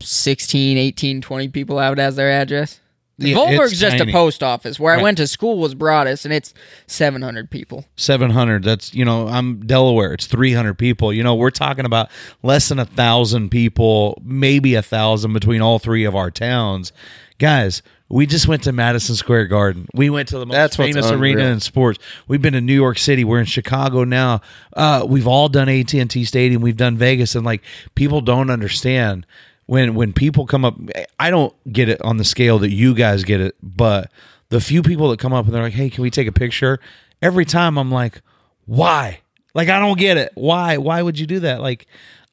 16, 0.00 0.76
18, 0.78 1.20
20 1.20 1.48
people 1.48 1.78
have 1.78 1.94
it 1.94 1.98
as 1.98 2.16
their 2.16 2.30
address. 2.30 2.78
Yeah, 3.18 3.36
Volborg's 3.36 3.78
just 3.78 3.98
tiny. 3.98 4.10
a 4.12 4.14
post 4.14 4.42
office. 4.42 4.78
Where 4.80 4.94
Right. 4.94 5.00
I 5.00 5.02
went 5.02 5.18
to 5.18 5.26
school 5.26 5.58
was 5.58 5.74
Broadus, 5.74 6.24
and 6.24 6.32
it's 6.32 6.54
700 6.86 7.50
people. 7.50 7.84
700 7.96 8.62
that's 8.64 8.94
you 8.94 9.04
know 9.04 9.28
i'm 9.28 9.66
delaware 9.66 10.12
it's 10.14 10.26
300 10.26 10.74
people 10.74 11.12
you 11.12 11.22
know 11.22 11.34
we're 11.34 11.50
talking 11.50 11.84
about 11.84 12.08
less 12.42 12.68
than 12.70 12.78
a 12.78 12.84
thousand 12.86 13.50
people 13.50 14.20
maybe 14.24 14.74
a 14.74 14.80
thousand 14.82 15.32
between 15.34 15.60
all 15.60 15.78
three 15.78 16.04
of 16.04 16.14
our 16.16 16.30
towns 16.30 16.92
guys 17.38 17.82
we 18.10 18.26
just 18.26 18.48
went 18.48 18.64
to 18.64 18.72
madison 18.72 19.14
square 19.14 19.46
garden. 19.46 19.86
We 19.94 20.10
went 20.10 20.28
to 20.28 20.38
the 20.38 20.44
most 20.44 20.54
That's 20.54 20.76
famous 20.76 21.10
arena 21.10 21.44
in 21.44 21.60
sports. 21.60 21.98
We've 22.26 22.42
been 22.42 22.52
to 22.54 22.60
new 22.60 22.74
york 22.74 22.98
city. 22.98 23.24
We're 23.24 23.38
in 23.38 23.46
chicago 23.46 24.04
now. 24.04 24.42
Uh, 24.76 25.06
we've 25.08 25.28
all 25.28 25.48
done 25.48 25.68
at&t 25.68 26.24
stadium. 26.24 26.60
We've 26.60 26.76
done 26.76 26.96
vegas 26.96 27.34
and 27.34 27.46
like 27.46 27.62
people 27.94 28.20
don't 28.20 28.50
understand 28.50 29.26
when 29.66 29.94
when 29.94 30.12
people 30.12 30.46
come 30.46 30.64
up. 30.64 30.76
I 31.18 31.30
don't 31.30 31.54
get 31.72 31.88
it 31.88 32.02
on 32.02 32.16
the 32.16 32.24
scale 32.24 32.58
that 32.58 32.70
you 32.70 32.94
guys 32.94 33.24
get 33.24 33.40
it 33.40 33.56
but 33.62 34.10
the 34.48 34.60
few 34.60 34.82
people 34.82 35.10
that 35.10 35.20
come 35.20 35.32
up 35.32 35.46
and 35.46 35.54
they're 35.54 35.62
like 35.62 35.72
hey 35.72 35.88
can 35.88 36.02
we 36.02 36.10
take 36.10 36.26
a 36.26 36.32
picture? 36.32 36.80
Every 37.22 37.44
time 37.44 37.78
i'm 37.78 37.90
like 37.90 38.20
why? 38.66 39.20
Like 39.54 39.68
i 39.68 39.78
don't 39.78 39.98
get 39.98 40.16
it. 40.16 40.32
Why? 40.34 40.78
Why 40.78 41.00
would 41.00 41.18
you 41.18 41.26
do 41.26 41.40
that? 41.40 41.60
Like 41.60 41.86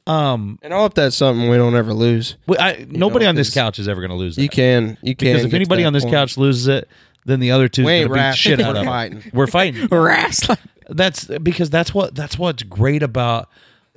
um 0.08 0.58
And 0.62 0.74
I 0.74 0.78
hope 0.80 0.94
that's 0.94 1.16
something 1.16 1.50
we 1.50 1.58
don't 1.58 1.76
ever 1.76 1.94
lose. 1.94 2.38
we- 2.48 2.58
I, 2.58 2.86
nobody 2.90 3.26
know, 3.26 3.30
on 3.30 3.36
this 3.36 3.54
couch 3.54 3.78
is 3.80 3.88
ever 3.88 4.02
going 4.02 4.12
to 4.12 4.16
lose 4.18 4.36
that. 4.36 4.42
You 4.44 4.50
can, 4.50 4.98
you 5.02 5.16
can. 5.16 5.34
because 5.34 5.46
if 5.46 5.54
anybody 5.54 5.84
on 5.84 5.94
this 5.94 6.04
point. 6.04 6.14
couch 6.16 6.38
loses 6.38 6.68
it 6.68 6.88
then 7.26 7.42
the 7.42 7.52
other 7.52 7.68
two 7.68 7.84
we 7.84 7.92
ain't 7.92 8.14
be 8.14 8.32
shit 8.34 8.62
out 8.62 8.76
We're 8.76 8.80
of 8.80 8.84
it. 8.84 8.90
fighting. 8.90 9.24
we're 9.34 9.48
fighting 9.48 9.88
Wrestling. 9.92 10.58
that's 10.90 11.26
because 11.26 11.70
that's 11.70 11.94
what 11.94 12.16
that's 12.16 12.40
what's 12.40 12.64
great 12.64 13.04
about 13.04 13.50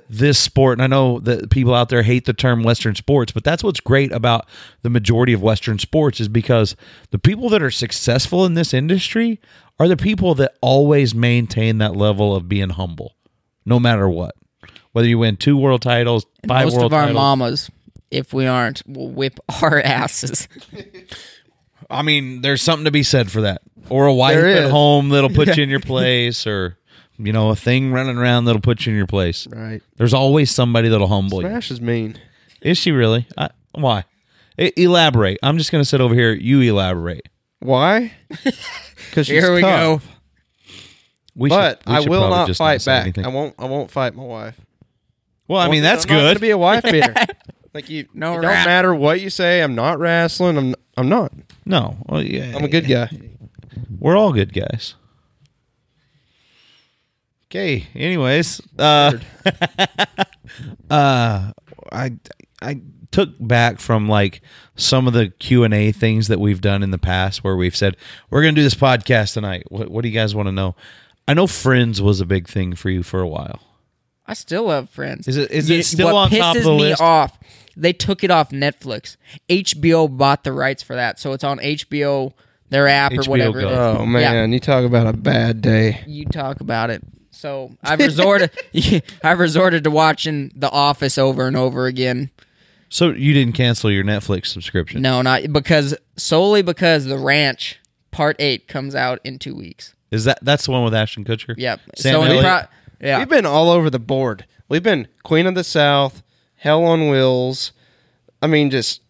this 0.09 0.37
sport 0.37 0.77
and 0.77 0.83
i 0.83 0.87
know 0.87 1.19
that 1.19 1.49
people 1.49 1.73
out 1.73 1.87
there 1.87 2.03
hate 2.03 2.25
the 2.25 2.33
term 2.33 2.63
western 2.63 2.93
sports 2.95 3.31
but 3.31 3.45
that's 3.45 3.63
what's 3.63 3.79
great 3.79 4.11
about 4.11 4.45
the 4.81 4.89
majority 4.89 5.31
of 5.31 5.41
western 5.41 5.79
sports 5.79 6.19
is 6.19 6.27
because 6.27 6.75
the 7.11 7.17
people 7.17 7.47
that 7.47 7.61
are 7.63 7.71
successful 7.71 8.43
in 8.45 8.53
this 8.53 8.73
industry 8.73 9.39
are 9.79 9.87
the 9.87 9.95
people 9.95 10.35
that 10.35 10.53
always 10.59 11.15
maintain 11.15 11.77
that 11.77 11.95
level 11.95 12.35
of 12.35 12.49
being 12.49 12.71
humble 12.71 13.15
no 13.65 13.79
matter 13.79 14.09
what 14.09 14.35
whether 14.93 15.07
you 15.07 15.17
win 15.17 15.37
two 15.37 15.57
world 15.57 15.81
titles 15.81 16.25
five 16.47 16.65
Most 16.65 16.73
world 16.75 16.85
of 16.87 16.93
our 16.93 17.01
titles 17.07 17.15
mamas, 17.15 17.69
if 18.09 18.33
we 18.33 18.45
aren't, 18.45 18.81
will 18.87 19.09
whip 19.09 19.39
our 19.61 19.79
asses. 19.81 20.47
i 21.89 22.01
mean 22.01 22.41
there's 22.41 22.61
something 22.61 22.85
to 22.85 22.91
be 22.91 23.03
said 23.03 23.31
for 23.31 23.41
that 23.41 23.61
or 23.89 24.05
a 24.07 24.13
wife 24.13 24.37
at 24.37 24.71
home 24.71 25.09
that'll 25.09 25.29
put 25.29 25.55
you 25.57 25.63
in 25.63 25.69
your 25.69 25.79
place 25.79 26.45
or 26.47 26.77
you 27.17 27.33
know 27.33 27.49
a 27.49 27.55
thing 27.55 27.91
running 27.91 28.17
around 28.17 28.45
that'll 28.45 28.61
put 28.61 28.85
you 28.85 28.91
in 28.91 28.97
your 28.97 29.07
place 29.07 29.47
Right. 29.47 29.81
there's 29.97 30.13
always 30.13 30.49
somebody 30.51 30.89
that'll 30.89 31.07
humble 31.07 31.41
you 31.41 31.47
Smash 31.49 31.71
is 31.71 31.81
mean. 31.81 32.17
Is 32.61 32.77
she 32.77 32.91
really? 32.91 33.27
I, 33.37 33.49
why? 33.71 34.03
E- 34.59 34.71
elaborate. 34.77 35.39
I'm 35.41 35.57
just 35.57 35.71
going 35.71 35.81
to 35.81 35.89
sit 35.89 35.99
over 35.99 36.13
here. 36.13 36.31
You 36.31 36.61
elaborate. 36.61 37.27
Why? 37.59 38.13
Because 39.09 39.27
Here 39.27 39.51
we 39.53 39.61
go. 39.61 39.99
We 41.35 41.49
But 41.49 41.79
should- 41.79 41.87
we 41.89 41.93
I 41.95 41.99
should 42.01 42.09
will 42.09 42.19
probably 42.19 42.37
not 42.37 42.47
just 42.47 42.57
fight 42.59 42.81
say 42.81 42.91
back. 42.91 43.01
anything. 43.03 43.25
I 43.25 43.29
won't. 43.29 43.55
I 43.57 43.65
won't 43.65 43.89
fight 43.89 44.13
my 44.15 44.23
wife. 44.23 44.61
Well, 45.51 45.59
I 45.59 45.69
mean, 45.69 45.83
that's 45.83 46.05
I'm 46.05 46.15
not 46.15 46.21
gonna 46.21 46.39
be 46.39 46.51
a 46.51 46.57
wife 46.57 46.83
beater. 46.91 47.13
like 47.73 47.89
you. 47.89 48.07
No 48.13 48.33
it 48.33 48.41
don't 48.41 48.51
rap. 48.51 48.65
matter 48.65 48.95
what 48.95 49.19
you 49.19 49.29
say. 49.29 49.61
I'm 49.61 49.75
not 49.75 49.99
wrestling. 49.99 50.57
I'm. 50.57 50.75
I'm 50.95 51.09
not. 51.09 51.33
no, 51.65 51.97
well, 52.05 52.23
yeah, 52.23 52.53
I'm 52.55 52.63
a 52.63 52.69
good 52.69 52.87
guy. 52.87 53.09
We're 53.99 54.17
all 54.17 54.31
good 54.31 54.53
guys. 54.53 54.95
Okay. 57.47 57.85
Anyways, 57.93 58.61
uh, 58.79 59.17
uh, 60.89 61.51
I 61.91 62.13
I 62.61 62.81
took 63.11 63.31
back 63.41 63.81
from 63.81 64.07
like 64.07 64.41
some 64.77 65.05
of 65.05 65.11
the 65.11 65.29
Q 65.39 65.65
and 65.65 65.73
A 65.73 65.91
things 65.91 66.29
that 66.29 66.39
we've 66.39 66.61
done 66.61 66.81
in 66.81 66.91
the 66.91 66.97
past 66.97 67.43
where 67.43 67.57
we've 67.57 67.75
said 67.75 67.97
we're 68.29 68.41
going 68.41 68.55
to 68.55 68.59
do 68.59 68.63
this 68.63 68.73
podcast 68.75 69.33
tonight. 69.33 69.63
What, 69.67 69.89
what 69.89 70.03
do 70.03 70.07
you 70.07 70.13
guys 70.13 70.33
want 70.33 70.47
to 70.47 70.53
know? 70.53 70.77
I 71.27 71.33
know 71.33 71.45
Friends 71.45 72.01
was 72.01 72.21
a 72.21 72.25
big 72.25 72.47
thing 72.47 72.73
for 72.73 72.89
you 72.89 73.03
for 73.03 73.19
a 73.19 73.27
while. 73.27 73.59
I 74.31 74.33
still 74.33 74.69
have 74.69 74.89
friends. 74.89 75.27
Is 75.27 75.35
it- 75.35 75.51
is 75.51 75.69
it 75.69 75.85
still 75.85 76.07
what 76.07 76.15
on 76.15 76.29
pisses 76.29 76.39
top 76.39 76.55
of 76.55 76.63
the 76.63 76.69
me 76.71 76.77
list? 76.89 77.01
off? 77.01 77.37
They 77.75 77.91
took 77.91 78.23
it 78.23 78.31
off 78.31 78.49
Netflix. 78.51 79.17
HBO 79.49 80.07
bought 80.07 80.45
the 80.45 80.53
rights 80.53 80.81
for 80.81 80.95
that, 80.95 81.19
so 81.19 81.33
it's 81.33 81.43
on 81.43 81.59
HBO, 81.59 82.31
their 82.69 82.87
app 82.87 83.11
HBO 83.11 83.27
or 83.27 83.29
whatever. 83.29 83.61
Go. 83.61 83.97
Oh 83.99 84.05
man, 84.05 84.53
you 84.53 84.59
talk 84.61 84.85
about 84.85 85.05
a 85.07 85.13
bad 85.13 85.61
day. 85.61 86.01
You 86.07 86.25
talk 86.25 86.61
about 86.61 86.89
it. 86.89 87.03
So 87.31 87.75
I've 87.83 87.99
resorted. 87.99 88.51
I've 89.23 89.39
resorted 89.39 89.83
to 89.83 89.91
watching 89.91 90.51
The 90.55 90.69
Office 90.69 91.17
over 91.17 91.45
and 91.47 91.57
over 91.57 91.87
again. 91.87 92.29
So 92.87 93.11
you 93.11 93.33
didn't 93.33 93.53
cancel 93.55 93.91
your 93.91 94.03
Netflix 94.05 94.47
subscription? 94.47 95.01
No, 95.01 95.21
not 95.21 95.51
because 95.51 95.93
solely 96.15 96.61
because 96.61 97.05
The 97.05 97.17
Ranch 97.17 97.79
Part 98.11 98.37
Eight 98.39 98.67
comes 98.69 98.95
out 98.95 99.19
in 99.25 99.39
two 99.39 99.55
weeks. 99.55 99.93
Is 100.11 100.25
that 100.25 100.39
that's 100.41 100.65
the 100.65 100.71
one 100.71 100.83
with 100.83 100.93
Ashton 100.93 101.23
Kutcher? 101.23 101.55
Yep. 101.57 101.79
Sam 101.95 102.13
so 102.13 102.21
in 102.23 102.27
Elliott? 102.31 102.69
Pro- 103.01 103.07
yeah. 103.09 103.19
We've 103.19 103.29
been 103.29 103.45
all 103.45 103.69
over 103.69 103.89
the 103.89 103.99
board. 103.99 104.45
We've 104.69 104.83
been 104.83 105.07
Queen 105.23 105.47
of 105.47 105.55
the 105.55 105.63
South, 105.63 106.23
Hell 106.55 106.83
on 106.85 107.09
Wheels. 107.09 107.73
I 108.41 108.47
mean, 108.47 108.69
just 108.69 109.01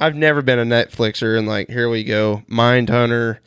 I've 0.00 0.14
never 0.16 0.42
been 0.42 0.58
a 0.58 0.64
Netflixer, 0.64 1.38
and 1.38 1.46
like 1.46 1.68
here 1.70 1.88
we 1.88 2.02
go, 2.04 2.42
Mindhunter. 2.50 3.38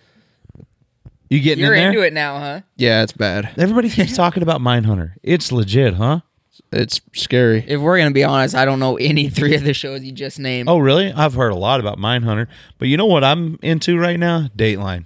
you 1.30 1.40
getting 1.42 1.64
You're 1.64 1.74
in 1.74 1.80
there? 1.80 1.90
into 1.92 2.02
it 2.02 2.14
now, 2.14 2.40
huh? 2.40 2.62
Yeah, 2.78 3.04
it's 3.04 3.12
bad. 3.12 3.52
Everybody 3.58 3.90
keeps 3.90 4.16
talking 4.16 4.44
about 4.44 4.62
Mindhunter. 4.62 5.14
It's 5.24 5.52
legit, 5.52 5.96
huh? 5.96 6.22
It's 6.72 7.02
scary. 7.14 7.66
If 7.68 7.82
we're 7.82 7.98
gonna 7.98 8.12
be 8.12 8.24
honest, 8.24 8.54
I 8.56 8.64
don't 8.66 8.80
know 8.80 8.96
any 8.98 9.30
three 9.30 9.56
of 9.56 9.64
the 9.64 9.74
shows 9.74 10.04
you 10.04 10.12
just 10.12 10.40
named. 10.40 10.70
Oh, 10.70 10.78
really? 10.78 11.12
I've 11.12 11.34
heard 11.34 11.52
a 11.52 11.56
lot 11.56 11.80
about 11.80 11.98
Mindhunter, 11.98 12.48
but 12.78 12.88
you 12.88 12.98
know 12.98 13.08
what 13.08 13.24
I'm 13.24 13.58
into 13.62 13.98
right 13.98 14.20
now? 14.20 14.48
Dateline. 14.56 15.06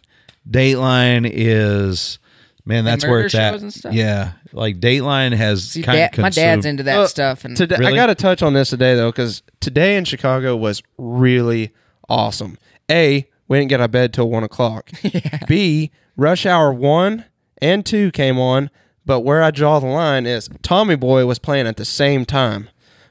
Dateline 0.49 1.29
is 1.31 2.19
man, 2.65 2.85
that's 2.85 3.05
where 3.05 3.21
it's 3.25 3.35
at. 3.35 3.55
and 3.55 3.73
stuff? 3.73 3.93
Yeah, 3.93 4.33
like 4.51 4.79
Dateline 4.79 5.33
has 5.33 5.69
See, 5.71 5.83
kind 5.83 5.97
dad- 5.97 6.13
of 6.13 6.19
my 6.21 6.29
dad's 6.29 6.65
into 6.65 6.83
that 6.83 6.97
Uh, 6.99 7.07
stuff, 7.07 7.45
and 7.45 7.55
Today, 7.57 7.75
Really? 7.79 7.93
I 7.93 7.95
got 7.95 8.07
to 8.07 8.15
touch 8.15 8.41
on 8.41 8.53
this 8.53 8.69
today 8.69 8.95
though, 8.95 9.11
because 9.11 9.41
today 9.59 9.95
in 9.97 10.05
Chicago 10.05 10.55
was 10.55 10.81
really 10.97 11.71
awesome. 12.09 12.57
A, 12.91 13.27
we 13.47 13.57
didn't 13.59 13.69
get 13.69 13.79
out 13.81 13.85
of 13.85 13.91
bed 13.91 14.13
till 14.13 14.29
one 14.29 14.43
o'clock. 14.43 14.89
B, 15.47 15.91
Rush 16.17 16.45
Hour 16.45 16.73
one 16.73 17.25
and 17.61 17.85
two 17.85 18.11
came 18.11 18.37
on, 18.39 18.69
but 19.05 19.21
where 19.21 19.41
I 19.43 19.51
draw 19.51 19.79
the 19.79 19.87
line 19.87 20.25
is 20.25 20.49
Tommy 20.61 20.95
Boy 20.95 21.25
was 21.25 21.39
playing 21.39 21.67
at 21.67 21.77
the 21.77 21.85
same 21.85 22.25
time. 22.25 22.69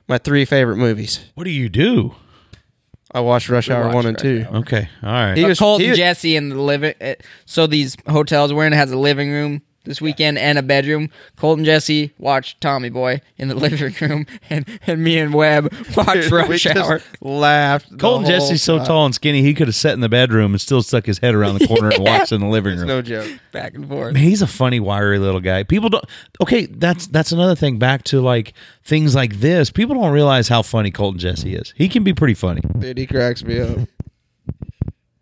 My 0.09 0.18
three 0.18 0.44
favorite 0.44 0.76
movies. 0.76 1.20
What 1.34 1.44
do 1.44 1.50
you 1.50 1.68
do? 1.68 2.14
I 3.14 3.20
watched 3.20 3.48
Rush 3.48 3.68
Hour 3.70 3.84
watched 3.84 3.94
one 3.94 4.06
and 4.06 4.16
Rush 4.16 4.22
two. 4.22 4.46
Okay, 4.58 4.88
all 5.02 5.08
right. 5.12 5.36
He 5.36 5.42
But 5.42 5.48
was- 5.48 5.58
Colten 5.60 5.90
he- 5.90 5.94
Jesse 5.94 6.34
in 6.36 6.48
the 6.48 6.56
living. 6.60 6.94
uh, 7.00 7.14
So 7.44 7.66
these 7.66 7.96
hotels 8.08 8.52
we're 8.52 8.66
in 8.66 8.72
has 8.72 8.90
a 8.90 8.98
living 8.98 9.30
room 9.30 9.62
this 9.85 10.01
weekend 10.01 10.39
and 10.39 10.59
a 10.59 10.62
bedroom. 10.62 11.11
Colten 11.37 11.64
Jesse 11.64 12.12
watched 12.18 12.61
Tommy 12.61 12.89
Boy 12.89 13.20
in 13.37 13.49
the 13.49 13.55
living 13.57 13.95
room, 14.01 14.26
and, 14.51 14.66
and 14.87 15.03
me 15.03 15.18
and 15.18 15.35
Webb 15.35 15.72
watched 15.97 16.30
we 16.30 16.37
Rush 16.39 16.62
just 16.62 16.76
Hour. 16.76 17.01
laughed. 17.20 17.91
the 17.91 17.97
Colten 17.97 18.01
whole 18.01 18.24
Jesse's 18.24 18.62
so 18.62 18.78
time. 18.78 18.87
tall 18.87 19.07
and 19.07 19.14
skinny, 19.14 19.43
he 19.43 19.55
could 19.55 19.68
have 19.68 19.74
sat 19.74 19.95
in 19.95 20.01
the 20.01 20.09
bedroom 20.09 20.53
and 20.53 20.61
still 20.61 20.83
stuck 20.83 21.07
his 21.07 21.18
head 21.18 21.35
around 21.35 21.59
the 21.59 21.66
corner 21.66 21.91
and 21.91 22.03
watched 22.05 22.33
in 22.33 22.41
the 22.41 22.47
living 22.47 22.78
room. 22.78 22.87
No 22.89 23.03
joke. 23.03 23.30
Back 23.53 23.74
and 23.74 23.89
forth. 23.89 24.14
Man, 24.14 24.22
he's 24.22 24.43
a 24.43 24.47
funny, 24.47 24.80
wiry 24.80 25.18
little 25.18 25.41
guy. 25.41 25.62
People 25.62 25.89
don't. 25.89 26.05
Okay, 26.41 26.66
that's 26.66 27.07
that's 27.07 27.33
another 27.33 27.55
thing. 27.55 27.78
Back 27.78 28.05
to 28.05 28.20
like 28.20 28.55
things 28.85 29.14
like 29.14 29.41
this. 29.41 29.70
People 29.70 29.95
don't 29.97 30.12
realize 30.12 30.49
how 30.49 30.62
funny 30.62 30.91
Colten 30.91 31.16
Jesse 31.18 31.55
is. 31.55 31.72
He 31.76 31.89
can 31.89 32.05
be 32.05 32.12
pretty 32.14 32.35
funny. 32.35 32.62
Dude, 32.78 32.99
he 32.99 33.07
cracks 33.07 33.45
me 33.45 33.61
up. 33.61 33.78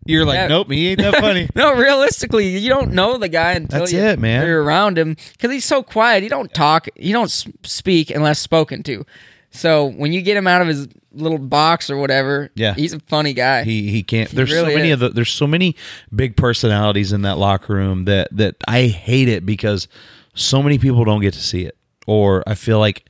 You're 0.05 0.25
like, 0.25 0.35
Yeah. 0.35 0.47
nope, 0.47 0.71
he 0.71 0.89
ain't 0.89 1.01
that 1.01 1.15
funny. 1.17 1.47
No, 1.55 1.75
realistically, 1.75 2.47
you 2.57 2.69
don't 2.69 2.91
know 2.93 3.17
the 3.17 3.29
guy 3.29 3.53
until 3.53 3.79
That's 3.81 3.93
you, 3.93 3.99
it, 3.99 4.19
man. 4.19 4.45
you're 4.45 4.63
around 4.63 4.97
him 4.97 5.15
because 5.33 5.51
he's 5.51 5.65
so 5.65 5.83
quiet. 5.83 6.23
He 6.23 6.29
don't 6.29 6.51
talk. 6.53 6.87
He 6.95 7.11
don't 7.11 7.25
s- 7.25 7.47
speak 7.63 8.09
unless 8.09 8.39
spoken 8.39 8.81
to. 8.83 9.05
So 9.51 9.85
when 9.85 10.13
you 10.13 10.21
get 10.21 10.37
him 10.37 10.47
out 10.47 10.61
of 10.61 10.67
his 10.69 10.87
little 11.13 11.37
box 11.37 11.89
or 11.89 11.97
whatever, 11.97 12.49
Yeah. 12.55 12.73
he's 12.73 12.93
a 12.93 12.99
funny 13.01 13.33
guy. 13.33 13.63
He 13.63 13.91
he 13.91 14.01
can't. 14.01 14.29
There's 14.31 14.49
so 14.51 14.65
many 14.65 14.89
is. 14.89 14.93
of 14.93 14.99
the. 15.01 15.09
There's 15.09 15.31
so 15.31 15.45
many 15.45 15.75
big 16.15 16.35
personalities 16.37 17.11
in 17.11 17.21
that 17.23 17.37
locker 17.37 17.73
room 17.73 18.05
that 18.05 18.29
that 18.35 18.55
I 18.67 18.83
hate 18.87 19.27
it 19.27 19.45
because 19.45 19.87
so 20.33 20.63
many 20.63 20.77
people 20.79 21.03
don't 21.03 21.21
get 21.21 21.33
to 21.33 21.41
see 21.43 21.63
it. 21.65 21.77
Or 22.07 22.43
I 22.47 22.55
feel 22.55 22.79
like 22.79 23.07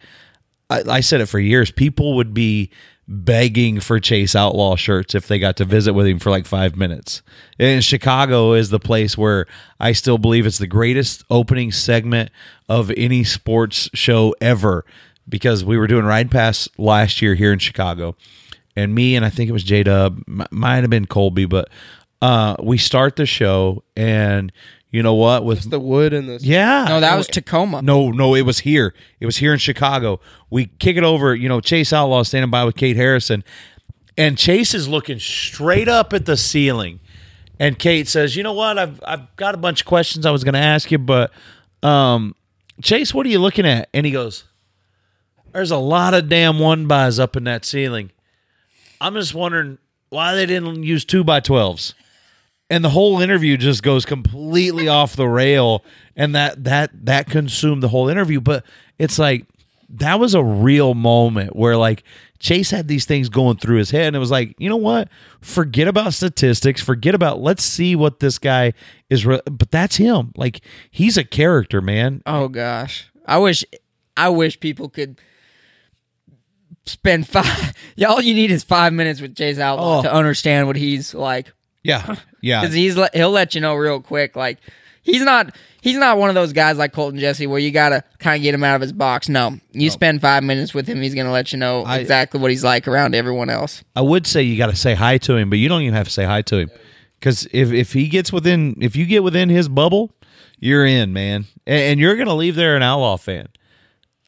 I, 0.70 0.82
I 0.90 1.00
said 1.02 1.22
it 1.22 1.28
for 1.28 1.40
years. 1.40 1.70
People 1.72 2.16
would 2.16 2.34
be 2.34 2.72
begging 3.08 3.80
for 3.80 4.00
Chase 4.00 4.36
Outlaw 4.36 4.76
shirts 4.76 5.16
if 5.16 5.28
they 5.28 5.40
got 5.40 5.58
to 5.58 5.66
visit 5.66 5.94
with 5.94 6.08
him 6.08 6.20
for 6.20 6.30
like 6.30 6.46
five 6.46 6.76
minutes. 6.76 7.22
And 7.60 7.84
Chicago 7.84 8.54
is 8.54 8.70
the 8.70 8.80
place 8.80 9.18
where 9.18 9.48
I 9.80 9.92
still 9.92 10.18
believe 10.18 10.46
it's 10.46 10.58
the 10.58 10.68
greatest 10.68 11.24
opening 11.30 11.72
segment 11.72 12.32
of 12.70 12.92
any 12.96 13.24
sports 13.24 13.90
show 13.94 14.36
ever 14.40 14.86
because 15.28 15.64
we 15.64 15.78
were 15.78 15.88
doing 15.88 16.06
Ride 16.06 16.32
Pass 16.32 16.70
last 16.78 17.22
year 17.22 17.36
here 17.36 17.52
in 17.52 17.60
Chicago. 17.60 18.16
And 18.76 18.96
me 18.96 19.16
and 19.16 19.26
I 19.26 19.30
think 19.30 19.50
it 19.50 19.54
was 19.54 19.64
J 19.64 19.84
Dub, 19.84 20.22
might 20.28 20.78
have 20.78 20.90
been 20.90 21.06
Colby, 21.06 21.46
but 21.46 21.70
uh, 22.22 22.56
we 22.62 22.78
start 22.78 23.16
the 23.16 23.26
show 23.26 23.84
and 23.96 24.52
you 24.92 25.02
know 25.02 25.14
what? 25.14 25.46
With 25.46 25.70
the 25.70 25.80
wood 25.80 26.12
and 26.12 26.28
the 26.28 26.38
yeah. 26.42 26.86
No, 26.88 27.00
that 27.00 27.18
was 27.18 27.28
Tacoma. 27.28 27.82
no 27.82 28.12
no 28.12 28.36
it 28.36 28.42
was 28.42 28.60
here. 28.60 28.94
It 29.22 29.26
was 29.26 29.38
here 29.38 29.54
in 29.54 29.60
Chicago. 29.60 30.20
We 30.50 30.66
kick 30.68 30.98
it 30.98 31.04
over 31.04 31.34
you 31.34 31.48
know 31.48 31.62
Chase 31.62 31.94
Outlaw 31.94 32.24
standing 32.24 32.52
by 32.52 32.66
with 32.66 32.76
Kate 32.76 32.98
Harrison. 32.98 33.44
And 34.18 34.38
Chase 34.38 34.74
is 34.74 34.90
looking 34.90 35.18
straight 35.20 35.88
up 35.88 36.12
at 36.12 36.26
the 36.26 36.36
ceiling. 36.36 37.00
And 37.58 37.80
Kate 37.80 38.08
says 38.10 38.36
you 38.36 38.44
know 38.44 38.54
what? 38.54 38.78
I've 38.78 39.02
I've 39.06 39.34
got 39.38 39.56
a 39.56 39.58
bunch 39.58 39.82
of 39.82 39.88
questions 39.88 40.26
I 40.26 40.32
was 40.32 40.44
going 40.44 40.56
to 40.56 40.60
ask 40.60 40.92
you 40.92 40.98
but 40.98 41.32
um 41.82 42.36
Chase 42.82 43.14
what 43.14 43.26
are 43.26 43.30
you 43.30 43.40
looking 43.40 43.66
at? 43.66 43.88
And 43.94 44.06
he 44.06 44.12
goes 44.12 44.44
there's 45.54 45.72
a 45.72 45.78
lot 45.78 46.14
of 46.14 46.28
damn 46.28 46.60
one 46.60 46.88
bys 46.88 47.18
up 47.18 47.38
in 47.38 47.46
that 47.46 47.64
ceiling. 47.64 48.12
I'm 49.00 49.14
just 49.16 49.34
wondering 49.34 49.78
why 50.10 50.36
they 50.36 50.46
didn't 50.46 50.84
use 50.84 51.06
two 51.06 51.24
by 51.24 51.40
twelves. 51.40 51.94
And 52.72 52.84
the 52.84 52.90
whole 52.90 53.22
interview 53.22 53.58
just 53.58 53.84
goes 53.84 54.06
completely 54.06 54.88
off 54.88 55.16
the 55.16 55.28
rail, 55.28 55.84
and 56.16 56.34
that 56.34 56.64
that 56.64 56.90
that 57.06 57.30
consumed 57.30 57.84
the 57.84 57.90
whole 57.90 58.08
interview. 58.10 58.40
But 58.42 58.66
it's 58.98 59.20
like 59.20 59.46
that 59.90 60.20
was 60.20 60.34
a 60.34 60.44
real 60.44 60.94
moment 60.94 61.54
where 61.56 61.76
like 61.76 62.04
Chase 62.40 62.72
had 62.72 62.88
these 62.88 63.06
things 63.06 63.28
going 63.30 63.58
through 63.58 63.78
his 63.78 63.92
head, 63.92 64.08
and 64.08 64.16
it 64.16 64.20
was 64.20 64.32
like, 64.32 64.56
you 64.58 64.70
know 64.70 64.78
what? 64.78 65.10
Forget 65.42 65.88
about 65.90 66.14
statistics. 66.14 66.82
Forget 66.82 67.14
about. 67.14 67.42
Let's 67.42 67.64
see 67.64 67.96
what 67.96 68.20
this 68.22 68.40
guy 68.40 68.72
is. 69.10 69.26
Re- 69.26 69.42
but 69.46 69.70
that's 69.70 69.98
him. 69.98 70.32
Like 70.38 70.62
he's 70.90 71.18
a 71.18 71.24
character, 71.26 71.82
man. 71.82 72.24
Oh 72.26 72.48
gosh, 72.48 73.12
I 73.26 73.38
wish, 73.38 73.66
I 74.16 74.30
wish 74.30 74.60
people 74.62 74.88
could 74.88 75.20
spend 76.86 77.28
five. 77.28 77.74
Yeah, 77.98 78.08
all 78.08 78.22
you 78.22 78.34
need 78.34 78.50
is 78.52 78.64
five 78.64 78.94
minutes 78.94 79.20
with 79.22 79.36
Chase 79.36 79.60
Outlaw 79.60 80.00
Oh. 80.00 80.04
to 80.04 80.12
understand 80.12 80.66
what 80.66 80.78
he's 80.78 81.14
like. 81.14 81.52
Yeah, 81.84 82.16
yeah. 82.42 82.62
Because 82.62 82.76
he's 82.76 82.98
he'll 83.14 83.32
let 83.32 83.56
you 83.56 83.62
know 83.62 83.76
real 83.76 84.02
quick. 84.02 84.36
Like 84.36 84.60
he's 85.04 85.22
not 85.24 85.56
he's 85.82 85.98
not 85.98 86.18
one 86.18 86.30
of 86.30 86.36
those 86.36 86.54
guys 86.54 86.78
like 86.78 86.94
Colten 86.94 87.20
Jesse 87.20 87.48
where 87.48 87.60
you 87.60 87.72
gotta 87.72 88.04
kind 88.20 88.36
of 88.38 88.44
get 88.44 88.54
him 88.54 88.64
out 88.64 88.76
of 88.76 88.82
his 88.82 88.94
box. 88.94 89.30
No, 89.30 89.60
you 89.72 89.90
spend 89.90 90.22
five 90.22 90.44
minutes 90.44 90.74
with 90.74 90.88
him, 90.88 91.02
he's 91.02 91.16
gonna 91.16 91.32
let 91.32 91.52
you 91.52 91.58
know 91.58 91.84
I- 91.84 91.98
exactly 92.00 92.40
what 92.40 92.52
he's 92.52 92.64
like 92.64 92.88
around 92.88 93.16
everyone 93.16 93.50
else. 93.50 93.84
I 93.96 94.02
would 94.02 94.28
say 94.28 94.42
you 94.44 94.58
got 94.58 94.70
to 94.70 94.76
say 94.76 94.94
hi 94.94 95.18
to 95.20 95.36
him, 95.36 95.50
but 95.50 95.60
you 95.60 95.70
don't 95.70 95.82
even 95.82 95.94
have 95.94 96.08
to 96.08 96.14
say 96.14 96.26
hi 96.26 96.42
to 96.44 96.58
him 96.58 96.72
because 97.20 97.48
if 97.52 97.72
if 97.72 97.94
he 97.94 98.08
gets 98.08 98.32
within, 98.32 98.78
if 98.82 98.96
you 98.96 99.06
get 99.06 99.24
within 99.24 99.50
his 99.50 99.68
bubble, 99.70 100.12
you're 100.60 100.86
in, 100.86 101.14
man, 101.14 101.46
and, 101.66 101.82
and 101.82 102.00
you're 102.00 102.16
gonna 102.16 102.36
leave 102.36 102.56
there 102.56 102.76
an 102.76 102.84
outlaw 102.84 103.18
fan. 103.18 103.48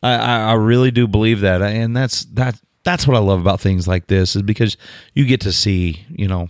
I, 0.02 0.16
I 0.16 0.40
I 0.52 0.54
really 0.54 0.92
do 0.92 1.08
believe 1.08 1.42
that, 1.42 1.62
and 1.62 1.96
that's 1.96 2.26
that 2.34 2.60
that's 2.84 3.08
what 3.08 3.16
I 3.16 3.20
love 3.22 3.40
about 3.40 3.62
things 3.62 3.88
like 3.88 4.08
this 4.08 4.36
is 4.36 4.42
because 4.42 4.76
you 5.14 5.26
get 5.26 5.42
to 5.42 5.54
see 5.54 6.06
you 6.10 6.28
know 6.28 6.50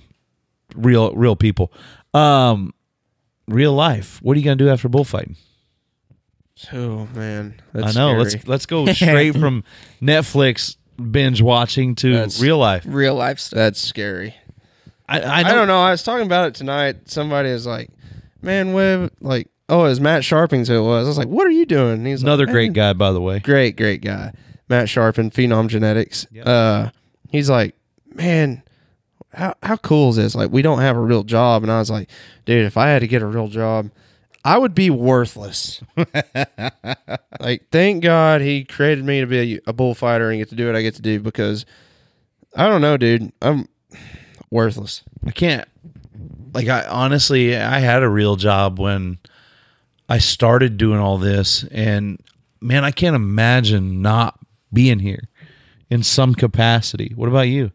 real 0.76 1.14
real 1.14 1.36
people, 1.36 1.72
um, 2.14 2.74
real 3.48 3.74
life. 3.74 4.20
What 4.22 4.36
are 4.36 4.40
you 4.40 4.46
gonna 4.46 4.56
do 4.56 4.70
after 4.70 4.90
bullfighting? 4.90 5.36
Oh 6.72 7.08
man, 7.16 7.56
I 7.74 7.80
know. 7.80 7.92
Scary. 7.92 8.18
Let's 8.20 8.48
let's 8.48 8.66
go 8.66 8.86
straight 8.94 9.36
from 9.36 9.64
Netflix 10.02 10.78
binge 11.12 11.42
watching 11.42 11.96
to 11.96 12.14
That's- 12.14 12.40
real 12.40 12.58
life. 12.58 12.84
Real 12.88 13.16
life 13.16 13.40
stuff. 13.40 13.58
That's 13.58 13.82
scary. 13.82 14.36
I, 15.10 15.20
I, 15.20 15.40
I 15.40 15.54
don't 15.54 15.68
know. 15.68 15.82
I 15.82 15.92
was 15.92 16.02
talking 16.04 16.26
about 16.26 16.48
it 16.48 16.56
tonight. 16.56 17.10
Somebody 17.10 17.50
is 17.50 17.66
like, 17.68 17.90
"Man, 18.42 18.72
Webb, 18.74 19.12
like, 19.20 19.50
oh, 19.68 19.82
it 19.86 19.90
was 19.90 20.00
Matt 20.00 20.22
Sharpings 20.22 20.68
who 20.70 20.76
it 20.78 20.82
was." 20.88 21.06
I 21.06 21.10
was 21.10 21.18
like, 21.18 21.28
"What 21.28 21.46
are 21.46 21.52
you 21.52 21.66
doing?" 21.66 21.96
And 21.96 22.08
he's 22.08 22.24
Another 22.24 22.46
like, 22.46 22.54
great 22.54 22.68
"Man, 22.68 22.74
guy, 22.74 22.94
by 22.94 23.12
the 23.12 23.20
way. 23.20 23.40
great, 23.40 23.76
great 23.76 24.02
guy, 24.02 24.32
Matt 24.70 24.88
Sharpen, 24.88 25.30
Phenom 25.30 25.68
Genetics. 25.68 26.26
Uh, 26.46 26.90
he's 27.30 27.50
like, 27.50 27.76
"Man, 28.16 28.64
how 29.34 29.56
how 29.64 29.78
cool 29.78 30.10
is 30.10 30.16
this? 30.16 30.36
Like, 30.36 30.52
we 30.52 30.62
don't 30.62 30.80
have 30.80 30.96
a 30.96 31.02
real 31.02 31.24
job." 31.24 31.64
And 31.64 31.72
I 31.72 31.80
was 31.80 31.90
like, 31.90 32.10
"Dude, 32.46 32.66
if 32.66 32.78
I 32.78 32.90
had 32.90 33.00
to 33.00 33.08
get 33.08 33.22
a 33.22 33.28
real 33.28 33.48
job, 33.48 33.90
I 34.44 34.58
would 34.58 34.76
be 34.76 34.90
worthless." 34.90 35.82
like, 37.40 37.70
thank 37.72 38.04
God 38.04 38.42
he 38.42 38.64
created 38.64 39.06
me 39.06 39.22
to 39.22 39.28
be 39.28 39.56
a, 39.56 39.60
a 39.68 39.74
bullfighter 39.74 40.30
and 40.30 40.40
get 40.40 40.50
to 40.50 40.56
do 40.56 40.68
what 40.68 40.76
I 40.76 40.82
get 40.82 40.96
to 40.96 41.02
do 41.02 41.20
because 41.20 41.66
I 42.56 42.68
don't 42.68 42.82
know, 42.82 42.98
dude. 42.98 43.32
I'm 43.42 43.68
worthless. 44.50 45.04
I 45.26 45.32
can't. 45.32 45.68
Like 46.54 46.68
I 46.68 46.86
honestly, 46.86 47.58
I 47.58 47.80
had 47.80 48.04
a 48.04 48.10
real 48.10 48.36
job 48.36 48.80
when 48.80 49.18
I 50.08 50.20
started 50.20 50.78
doing 50.78 51.00
all 51.00 51.18
this, 51.18 51.64
and 51.72 52.22
man, 52.62 52.86
I 52.86 52.92
can't 52.92 53.16
imagine 53.16 54.02
not 54.02 54.40
being 54.72 55.00
here 55.00 55.30
in 55.90 56.04
some 56.04 56.36
capacity. 56.36 57.14
What 57.16 57.30
about 57.30 57.48
you? 57.48 57.72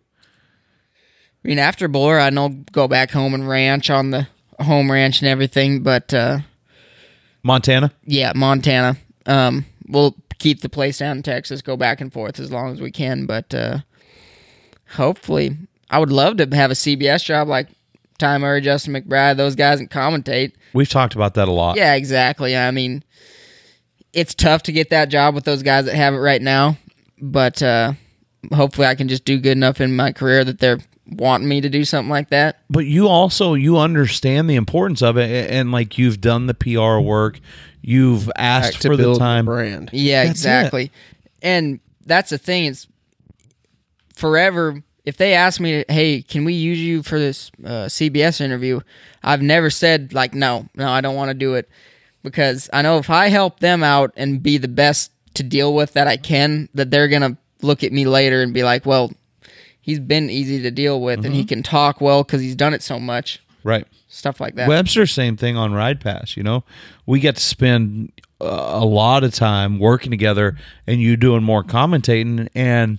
I 1.49 1.51
mean, 1.51 1.61
after 1.61 1.89
Buller, 1.89 2.21
I 2.21 2.29
know 2.29 2.51
go 2.73 2.89
back 2.89 3.11
home 3.11 3.33
and 3.33 3.49
ranch 3.49 3.89
on 3.89 4.11
the 4.11 4.29
home 4.61 4.93
ranch 4.93 5.23
and 5.23 5.31
everything, 5.31 5.83
but 5.83 6.13
uh, 6.13 6.41
Montana? 7.43 7.91
yeah, 8.05 8.35
Montana. 8.37 8.99
Um, 9.25 9.65
we'll 9.87 10.15
keep 10.39 10.61
the 10.61 10.69
place 10.69 10.99
down 10.99 11.17
in 11.17 11.23
Texas, 11.23 11.63
go 11.63 11.75
back 11.75 12.03
and 12.03 12.13
forth 12.13 12.39
as 12.39 12.53
long 12.53 12.71
as 12.71 12.83
we 12.83 12.91
can, 12.91 13.25
but 13.25 13.55
uh, 13.55 13.79
hopefully, 14.91 15.57
I 15.89 15.99
would 15.99 16.13
love 16.13 16.37
to 16.37 16.55
have 16.55 16.71
a 16.71 16.75
CBS 16.75 17.25
job 17.25 17.49
like 17.49 17.69
Ty 18.19 18.37
Murray, 18.37 18.61
Justin 18.61 18.93
McBride, 18.93 19.39
those 19.39 19.55
guys, 19.55 19.81
and 19.81 19.91
commentate. 19.91 20.53
We've 20.75 20.87
talked 20.87 21.15
about 21.15 21.33
that 21.33 21.49
a 21.49 21.53
lot. 21.53 21.79
Yeah, 21.79 21.95
exactly. 21.95 22.59
I 22.59 22.71
mean, 22.73 23.03
it's 24.13 24.35
tough 24.35 24.65
to 24.65 24.73
get 24.73 24.91
that 24.91 25.09
job 25.09 25.35
with 25.35 25.45
those 25.45 25.63
guys 25.63 25.87
that 25.87 25.95
have 25.95 26.13
it 26.13 26.19
right 26.19 26.43
now, 26.43 26.77
but 27.23 27.63
uh, 27.63 27.95
hopefully, 28.53 28.87
I 28.87 28.95
can 28.95 29.09
just 29.09 29.25
do 29.25 29.39
good 29.39 29.57
enough 29.57 29.81
in 29.81 29.97
my 29.97 30.13
career 30.13 30.45
that 30.45 30.59
they're 30.59 30.81
wanting 31.11 31.49
me 31.49 31.61
to 31.61 31.69
do 31.69 31.85
something 31.85 32.11
like 32.11 32.31
that. 32.31 32.61
But 32.71 32.87
you 32.87 33.09
also 33.09 33.55
you 33.55 33.79
understand 33.79 34.49
the 34.49 34.57
importance 34.57 35.03
of 35.03 35.17
it, 35.17 35.51
and, 35.51 35.73
like 35.73 35.99
you've 35.99 36.21
done 36.21 36.47
the 36.47 36.55
PR 36.55 36.99
work, 36.99 37.41
you've 37.83 38.31
asked 38.37 38.75
Back 38.75 38.83
for 38.83 38.97
the 38.97 39.19
time. 39.19 39.47
brand. 39.47 39.91
Yeah, 39.93 40.25
That's 40.25 40.39
exactly. 40.39 40.93
And 41.43 41.81
that's 42.05 42.31
the 42.31 42.39
thing. 42.39 42.67
It's 42.67 42.87
forever. 44.15 44.83
If 45.05 45.17
they 45.17 45.35
ask 45.35 45.61
me, 45.61 45.85
"Hey, 45.89 46.23
can 46.23 46.45
we 46.45 46.53
use 46.55 46.79
you 46.81 47.03
for 47.03 47.19
this 47.19 47.51
uh, 47.65 47.87
CBS 47.89 48.41
interview?" 48.41 48.81
I've 49.23 49.43
never 49.43 49.71
said 49.71 50.13
like, 50.13 50.35
"No, 50.35 50.69
no, 50.75 50.91
I 50.91 51.01
don't 51.01 51.17
want 51.17 51.31
to 51.31 51.35
do 51.35 51.55
it," 51.55 51.69
because 52.23 52.69
I 52.73 52.83
know 52.83 52.99
if 52.99 53.09
I 53.09 53.29
help 53.29 53.61
them 53.61 53.83
out 53.83 54.13
and 54.17 54.43
be 54.43 54.59
the 54.59 54.69
best 54.69 55.13
to 55.35 55.43
deal 55.43 55.73
with 55.73 55.95
that 55.95 56.07
I 56.07 56.17
can, 56.17 56.69
that 56.75 56.91
they're 56.91 57.09
gonna 57.09 57.39
look 57.63 57.83
at 57.85 57.93
me 57.93 58.05
later 58.07 58.43
and 58.43 58.53
be 58.53 58.65
like, 58.65 58.85
"Well, 58.85 59.13
he's 59.89 60.01
been 60.01 60.29
easy 60.29 60.61
to 60.61 60.71
deal 60.71 61.01
with, 61.01 61.25
and 61.25 61.35
he 61.35 61.45
can 61.45 61.63
talk 61.63 61.99
well 61.99 62.23
because 62.23 62.43
he's 62.43 62.55
done 62.55 62.75
it 62.75 62.83
so 62.83 63.01
much." 63.01 63.41
Right. 63.65 63.87
Stuff 64.09 64.39
like 64.41 64.55
that. 64.55 64.69
Webster, 64.69 65.07
same 65.07 65.37
thing 65.37 65.57
on 65.57 65.73
Ride 65.73 66.01
Pass. 66.01 66.37
You 66.37 66.43
know, 66.43 66.63
we 67.07 67.21
get 67.21 67.37
to 67.37 67.43
spend 67.43 68.13
uh, 68.41 68.45
a 68.75 68.85
lot 68.85 69.25
of 69.25 69.35
time 69.35 69.79
working 69.79 70.11
together, 70.11 70.57
and 70.87 71.01
you 71.01 71.17
doing 71.17 71.43
more 71.43 71.65
commentating. 71.65 72.49
And 72.55 72.99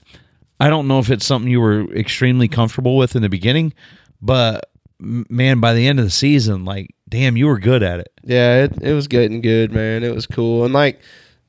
I 0.60 0.70
don't 0.70 0.88
know 0.88 1.00
if 1.00 1.12
it's 1.12 1.26
something 1.26 1.50
you 1.50 1.62
were 1.62 1.86
extremely 1.94 2.48
comfortable 2.48 2.98
with 2.98 3.16
in 3.16 3.22
the 3.22 3.30
beginning, 3.30 3.74
but 4.22 4.70
man, 5.00 5.60
by 5.60 5.74
the 5.74 5.88
end 5.88 6.00
of 6.00 6.06
the 6.06 6.12
season, 6.12 6.66
like, 6.66 6.94
damn, 7.08 7.38
you 7.38 7.46
were 7.46 7.60
good 7.60 7.84
at 7.84 8.00
it. 8.00 8.12
Yeah, 8.24 8.64
it, 8.64 8.82
it 8.82 8.94
was 8.94 9.08
getting 9.08 9.42
good, 9.42 9.72
man. 9.72 10.04
It 10.04 10.14
was 10.14 10.26
cool. 10.26 10.66
And 10.66 10.74
like 10.74 11.00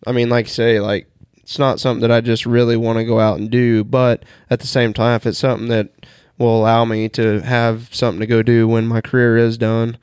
I 0.06 0.12
mean, 0.12 0.28
like 0.28 0.46
you 0.46 0.52
say, 0.52 0.80
like 0.80 1.09
it's 1.50 1.58
not 1.58 1.80
something 1.80 2.02
that 2.02 2.12
I 2.12 2.20
just 2.20 2.46
really 2.46 2.76
want 2.76 3.00
to 3.00 3.04
go 3.04 3.18
out 3.18 3.40
and 3.40 3.50
do, 3.50 3.82
but 3.82 4.22
at 4.50 4.60
the 4.60 4.68
same 4.68 4.92
time, 4.92 5.16
if 5.16 5.26
it's 5.26 5.40
something 5.40 5.66
that 5.66 5.90
will 6.38 6.60
allow 6.60 6.84
me 6.84 7.08
to 7.08 7.40
have 7.40 7.92
something 7.92 8.20
to 8.20 8.26
go 8.28 8.40
do 8.40 8.68
when 8.68 8.86
my 8.86 9.00
career 9.00 9.36
is 9.36 9.58
done, 9.58 9.98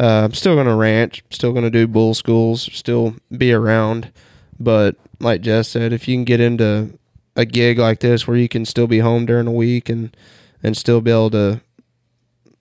uh, 0.00 0.24
I'm 0.24 0.34
still 0.34 0.56
gonna 0.56 0.74
ranch, 0.74 1.22
still 1.30 1.52
gonna 1.52 1.70
do 1.70 1.86
bull 1.86 2.14
schools, 2.14 2.68
still 2.72 3.14
be 3.30 3.52
around. 3.52 4.10
But 4.58 4.96
like 5.20 5.40
Jess 5.40 5.68
said, 5.68 5.92
if 5.92 6.08
you 6.08 6.16
can 6.16 6.24
get 6.24 6.40
into 6.40 6.98
a 7.36 7.44
gig 7.44 7.78
like 7.78 8.00
this 8.00 8.26
where 8.26 8.36
you 8.36 8.48
can 8.48 8.64
still 8.64 8.88
be 8.88 8.98
home 8.98 9.24
during 9.24 9.44
the 9.44 9.52
week 9.52 9.88
and 9.88 10.16
and 10.64 10.76
still 10.76 11.00
be 11.00 11.12
able 11.12 11.30
to 11.30 11.60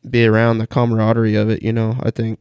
be 0.08 0.28
around 0.28 0.60
the 0.60 0.68
camaraderie 0.68 1.34
of 1.34 1.50
it, 1.50 1.64
you 1.64 1.74
know, 1.74 1.98
I 2.04 2.12
think 2.12 2.40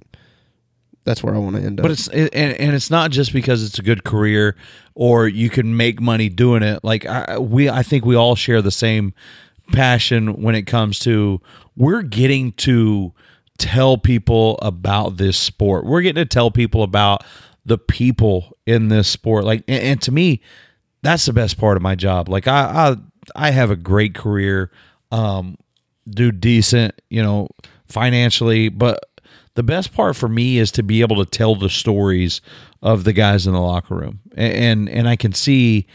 that's 1.07 1.23
where 1.23 1.35
I 1.35 1.39
want 1.39 1.57
to 1.57 1.63
end 1.63 1.81
up. 1.81 1.85
But 1.85 1.93
it's 1.93 2.09
it, 2.09 2.35
and, 2.35 2.53
and 2.55 2.75
it's 2.75 2.91
not 2.91 3.13
just 3.13 3.33
because 3.33 3.65
it's 3.65 3.79
a 3.79 3.83
good 3.83 4.05
career 4.05 4.57
or 4.95 5.29
you 5.29 5.49
can 5.49 5.77
make 5.77 6.01
money 6.01 6.29
doing 6.29 6.63
it. 6.63 6.83
Like 6.83 7.07
I, 7.07 7.39
we, 7.39 7.71
I 7.71 7.83
think 7.83 8.05
we 8.05 8.17
all 8.17 8.35
share 8.35 8.61
the 8.61 8.73
same 8.73 9.15
passion 9.73 10.43
when 10.43 10.55
it 10.55 10.63
comes 10.63 10.99
to 11.01 11.41
we're 11.77 12.03
getting 12.03 12.53
to 12.53 13.15
tell 13.57 13.97
people 13.97 14.59
about 14.61 15.17
this 15.17 15.39
sport. 15.39 15.87
We're 15.87 16.03
getting 16.03 16.23
to 16.23 16.29
tell 16.29 16.51
people 16.51 16.83
about 16.83 17.25
the 17.65 17.79
people 17.79 18.57
in 18.67 18.89
this 18.89 19.09
sport. 19.09 19.45
Like, 19.45 19.63
and, 19.69 19.83
and 19.83 20.03
to 20.03 20.13
me, 20.13 20.43
that's 21.03 21.25
the 21.25 21.33
best 21.33 21.57
part 21.57 21.77
of 21.77 21.83
my 21.83 21.95
job. 21.95 22.29
Like 22.29 22.49
I, 22.49 22.97
I, 23.37 23.47
I 23.49 23.51
have 23.53 23.71
a 23.71 23.77
great 23.77 24.15
career. 24.15 24.73
Um, 25.13 25.57
do 26.09 26.33
decent, 26.33 27.01
you 27.11 27.23
know, 27.23 27.49
financially, 27.87 28.69
but 28.69 29.05
the 29.57 29.63
best 29.63 29.93
part 29.93 30.15
for 30.17 30.29
me 30.29 30.59
is 30.59 30.71
to 30.73 30.83
be 30.83 31.01
able 31.01 31.17
to 31.17 31.29
tell 31.29 31.57
the 31.57 31.69
stories 31.69 32.41
of 32.83 33.05
the 33.05 33.13
guys 33.13 33.47
in 33.47 33.53
the 33.53 33.61
locker 33.61 33.95
room. 33.95 34.21
And 34.37 34.55
and, 34.55 34.89
and 34.89 35.09
I 35.09 35.17
can 35.17 35.33
see 35.33 35.87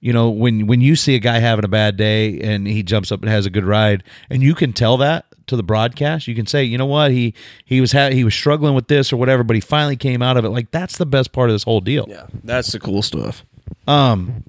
you 0.00 0.12
know 0.12 0.28
when 0.28 0.66
when 0.66 0.80
you 0.80 0.94
see 0.94 1.14
a 1.14 1.18
guy 1.18 1.38
having 1.38 1.64
a 1.64 1.68
bad 1.68 1.96
day 1.96 2.38
and 2.40 2.66
he 2.66 2.82
jumps 2.82 3.10
up 3.10 3.22
and 3.22 3.30
has 3.30 3.46
a 3.46 3.50
good 3.50 3.64
ride 3.64 4.04
and 4.28 4.42
you 4.42 4.54
can 4.54 4.72
tell 4.72 4.98
that 4.98 5.24
to 5.46 5.56
the 5.56 5.62
broadcast. 5.62 6.26
You 6.26 6.34
can 6.34 6.46
say, 6.46 6.64
you 6.64 6.76
know 6.76 6.86
what, 6.86 7.12
he 7.12 7.34
he 7.64 7.80
was 7.80 7.92
ha- 7.92 8.10
he 8.10 8.24
was 8.24 8.34
struggling 8.34 8.74
with 8.74 8.88
this 8.88 9.12
or 9.12 9.16
whatever, 9.16 9.42
but 9.42 9.54
he 9.54 9.60
finally 9.60 9.96
came 9.96 10.22
out 10.22 10.36
of 10.36 10.44
it. 10.44 10.50
Like 10.50 10.70
that's 10.70 10.98
the 10.98 11.06
best 11.06 11.32
part 11.32 11.48
of 11.48 11.54
this 11.54 11.62
whole 11.62 11.80
deal. 11.80 12.06
Yeah, 12.08 12.26
that's 12.44 12.72
the 12.72 12.80
cool 12.80 13.02
stuff. 13.02 13.44
Um, 13.86 14.44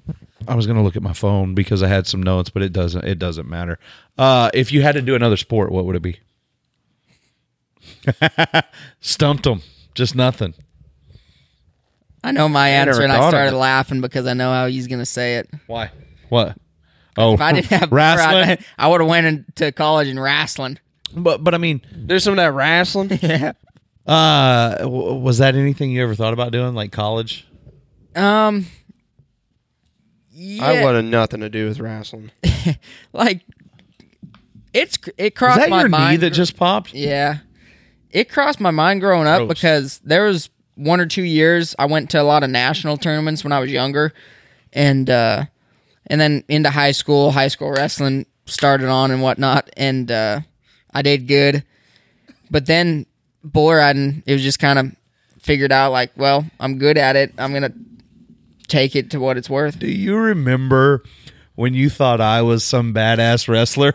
I 0.46 0.54
was 0.54 0.66
gonna 0.66 0.82
look 0.82 0.96
at 0.96 1.02
my 1.02 1.12
phone 1.12 1.54
because 1.54 1.82
I 1.82 1.88
had 1.88 2.06
some 2.06 2.22
notes, 2.22 2.50
but 2.50 2.62
it 2.62 2.72
doesn't. 2.72 3.04
It 3.04 3.18
doesn't 3.18 3.48
matter. 3.48 3.78
Uh, 4.16 4.50
if 4.52 4.72
you 4.72 4.82
had 4.82 4.96
to 4.96 5.02
do 5.02 5.14
another 5.14 5.36
sport, 5.36 5.70
what 5.70 5.84
would 5.84 5.96
it 5.96 6.02
be? 6.02 6.18
Stumped 9.00 9.46
him. 9.46 9.62
Just 9.94 10.14
nothing. 10.14 10.54
I 12.22 12.32
know 12.32 12.48
my 12.48 12.68
answer, 12.68 12.92
never 12.92 13.02
and 13.04 13.12
thought 13.12 13.20
I 13.22 13.24
of 13.26 13.30
started 13.30 13.54
it. 13.54 13.58
laughing 13.58 14.00
because 14.00 14.26
I 14.26 14.34
know 14.34 14.52
how 14.52 14.66
he's 14.66 14.86
gonna 14.86 15.06
say 15.06 15.36
it. 15.36 15.48
Why? 15.66 15.90
What? 16.28 16.56
Oh, 17.16 17.34
If 17.34 17.40
I 17.40 17.52
didn't 17.52 17.66
have 17.66 17.90
wrestling. 17.92 18.58
I, 18.78 18.84
I 18.84 18.88
would 18.88 19.00
have 19.00 19.08
went 19.10 19.26
into 19.26 19.72
college 19.72 20.08
in 20.08 20.18
wrestling. 20.18 20.78
But 21.14 21.42
but 21.42 21.54
I 21.54 21.58
mean, 21.58 21.80
There's 21.92 22.24
some 22.24 22.32
of 22.32 22.36
that 22.38 22.52
wrestling. 22.52 23.10
Yeah. 23.22 23.52
uh, 24.06 24.76
w- 24.78 25.14
was 25.14 25.38
that 25.38 25.54
anything 25.54 25.90
you 25.90 26.02
ever 26.02 26.14
thought 26.14 26.32
about 26.32 26.52
doing, 26.52 26.74
like 26.74 26.92
college? 26.92 27.46
Um. 28.16 28.66
Yeah. 30.30 30.64
I 30.64 30.82
wanted 30.84 31.04
nothing 31.06 31.40
to 31.40 31.48
do 31.48 31.66
with 31.68 31.78
wrestling. 31.80 32.30
like. 33.12 33.42
It's 34.74 34.98
it 35.16 35.32
Is 35.32 35.38
crossed 35.38 35.58
that 35.60 35.70
my 35.70 35.80
your 35.80 35.88
mind. 35.88 36.10
knee 36.10 36.16
that 36.28 36.30
just 36.34 36.56
popped? 36.56 36.92
Yeah. 36.94 37.38
It 38.10 38.30
crossed 38.30 38.60
my 38.60 38.70
mind 38.70 39.00
growing 39.00 39.26
up 39.26 39.40
Gross. 39.40 39.48
because 39.48 39.98
there 40.00 40.24
was 40.24 40.50
one 40.74 41.00
or 41.00 41.06
two 41.06 41.22
years 41.22 41.74
I 41.78 41.86
went 41.86 42.10
to 42.10 42.20
a 42.20 42.22
lot 42.22 42.42
of 42.44 42.50
national 42.50 42.96
tournaments 42.96 43.42
when 43.44 43.52
I 43.52 43.58
was 43.58 43.70
younger 43.70 44.12
and 44.72 45.10
uh 45.10 45.44
and 46.06 46.20
then 46.20 46.44
into 46.48 46.70
high 46.70 46.92
school, 46.92 47.32
high 47.32 47.48
school 47.48 47.70
wrestling 47.70 48.26
started 48.46 48.88
on 48.88 49.10
and 49.10 49.20
whatnot 49.20 49.68
and 49.76 50.10
uh 50.10 50.40
I 50.92 51.02
did 51.02 51.26
good. 51.26 51.64
But 52.50 52.66
then 52.66 53.06
bull 53.44 53.72
riding, 53.72 54.22
it 54.26 54.32
was 54.32 54.42
just 54.42 54.58
kind 54.58 54.78
of 54.78 54.96
figured 55.40 55.72
out 55.72 55.92
like, 55.92 56.12
well, 56.16 56.46
I'm 56.60 56.78
good 56.78 56.96
at 56.96 57.16
it. 57.16 57.34
I'm 57.38 57.52
gonna 57.52 57.72
take 58.68 58.96
it 58.96 59.10
to 59.10 59.20
what 59.20 59.36
it's 59.36 59.50
worth. 59.50 59.78
Do 59.78 59.88
you 59.90 60.16
remember 60.16 61.02
when 61.56 61.74
you 61.74 61.90
thought 61.90 62.20
I 62.20 62.42
was 62.42 62.64
some 62.64 62.94
badass 62.94 63.48
wrestler? 63.48 63.94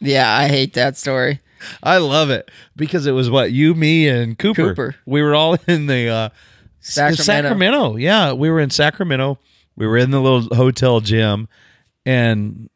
Yeah, 0.00 0.30
I 0.30 0.48
hate 0.48 0.74
that 0.74 0.96
story. 0.96 1.40
I 1.82 1.98
love 1.98 2.30
it 2.30 2.50
because 2.76 3.06
it 3.06 3.12
was 3.12 3.30
what 3.30 3.52
you, 3.52 3.74
me, 3.74 4.08
and 4.08 4.38
Cooper. 4.38 4.68
Cooper. 4.70 4.96
We 5.06 5.22
were 5.22 5.34
all 5.34 5.56
in 5.66 5.86
the 5.86 6.08
uh, 6.08 6.28
Sacramento. 6.80 7.22
Sacramento. 7.22 7.96
Yeah, 7.96 8.32
we 8.32 8.50
were 8.50 8.60
in 8.60 8.70
Sacramento. 8.70 9.38
We 9.76 9.86
were 9.86 9.96
in 9.96 10.10
the 10.10 10.20
little 10.20 10.54
hotel 10.54 11.00
gym, 11.00 11.48
and 12.04 12.68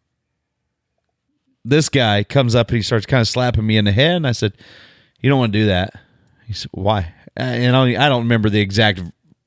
this 1.64 1.88
guy 1.88 2.24
comes 2.24 2.54
up 2.54 2.68
and 2.68 2.76
he 2.76 2.82
starts 2.82 3.06
kind 3.06 3.20
of 3.20 3.28
slapping 3.28 3.66
me 3.66 3.76
in 3.76 3.84
the 3.84 3.92
head. 3.92 4.16
And 4.16 4.26
I 4.26 4.32
said, 4.32 4.54
"You 5.20 5.30
don't 5.30 5.38
want 5.38 5.52
to 5.52 5.58
do 5.58 5.66
that." 5.66 5.94
He 6.46 6.52
said, 6.52 6.70
"Why?" 6.72 7.14
Uh, 7.38 7.42
And 7.42 7.76
I 7.76 8.04
I 8.04 8.08
don't 8.08 8.22
remember 8.22 8.50
the 8.50 8.60
exact 8.60 9.00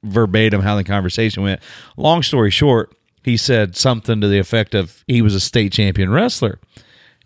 verbatim 0.03 0.61
how 0.61 0.75
the 0.75 0.83
conversation 0.83 1.43
went. 1.43 1.61
Long 1.97 2.23
story 2.23 2.51
short, 2.51 2.95
he 3.23 3.37
said 3.37 3.75
something 3.75 4.21
to 4.21 4.27
the 4.27 4.39
effect 4.39 4.75
of 4.75 5.03
he 5.07 5.21
was 5.21 5.33
a 5.35 5.39
state 5.39 5.71
champion 5.73 6.11
wrestler. 6.11 6.59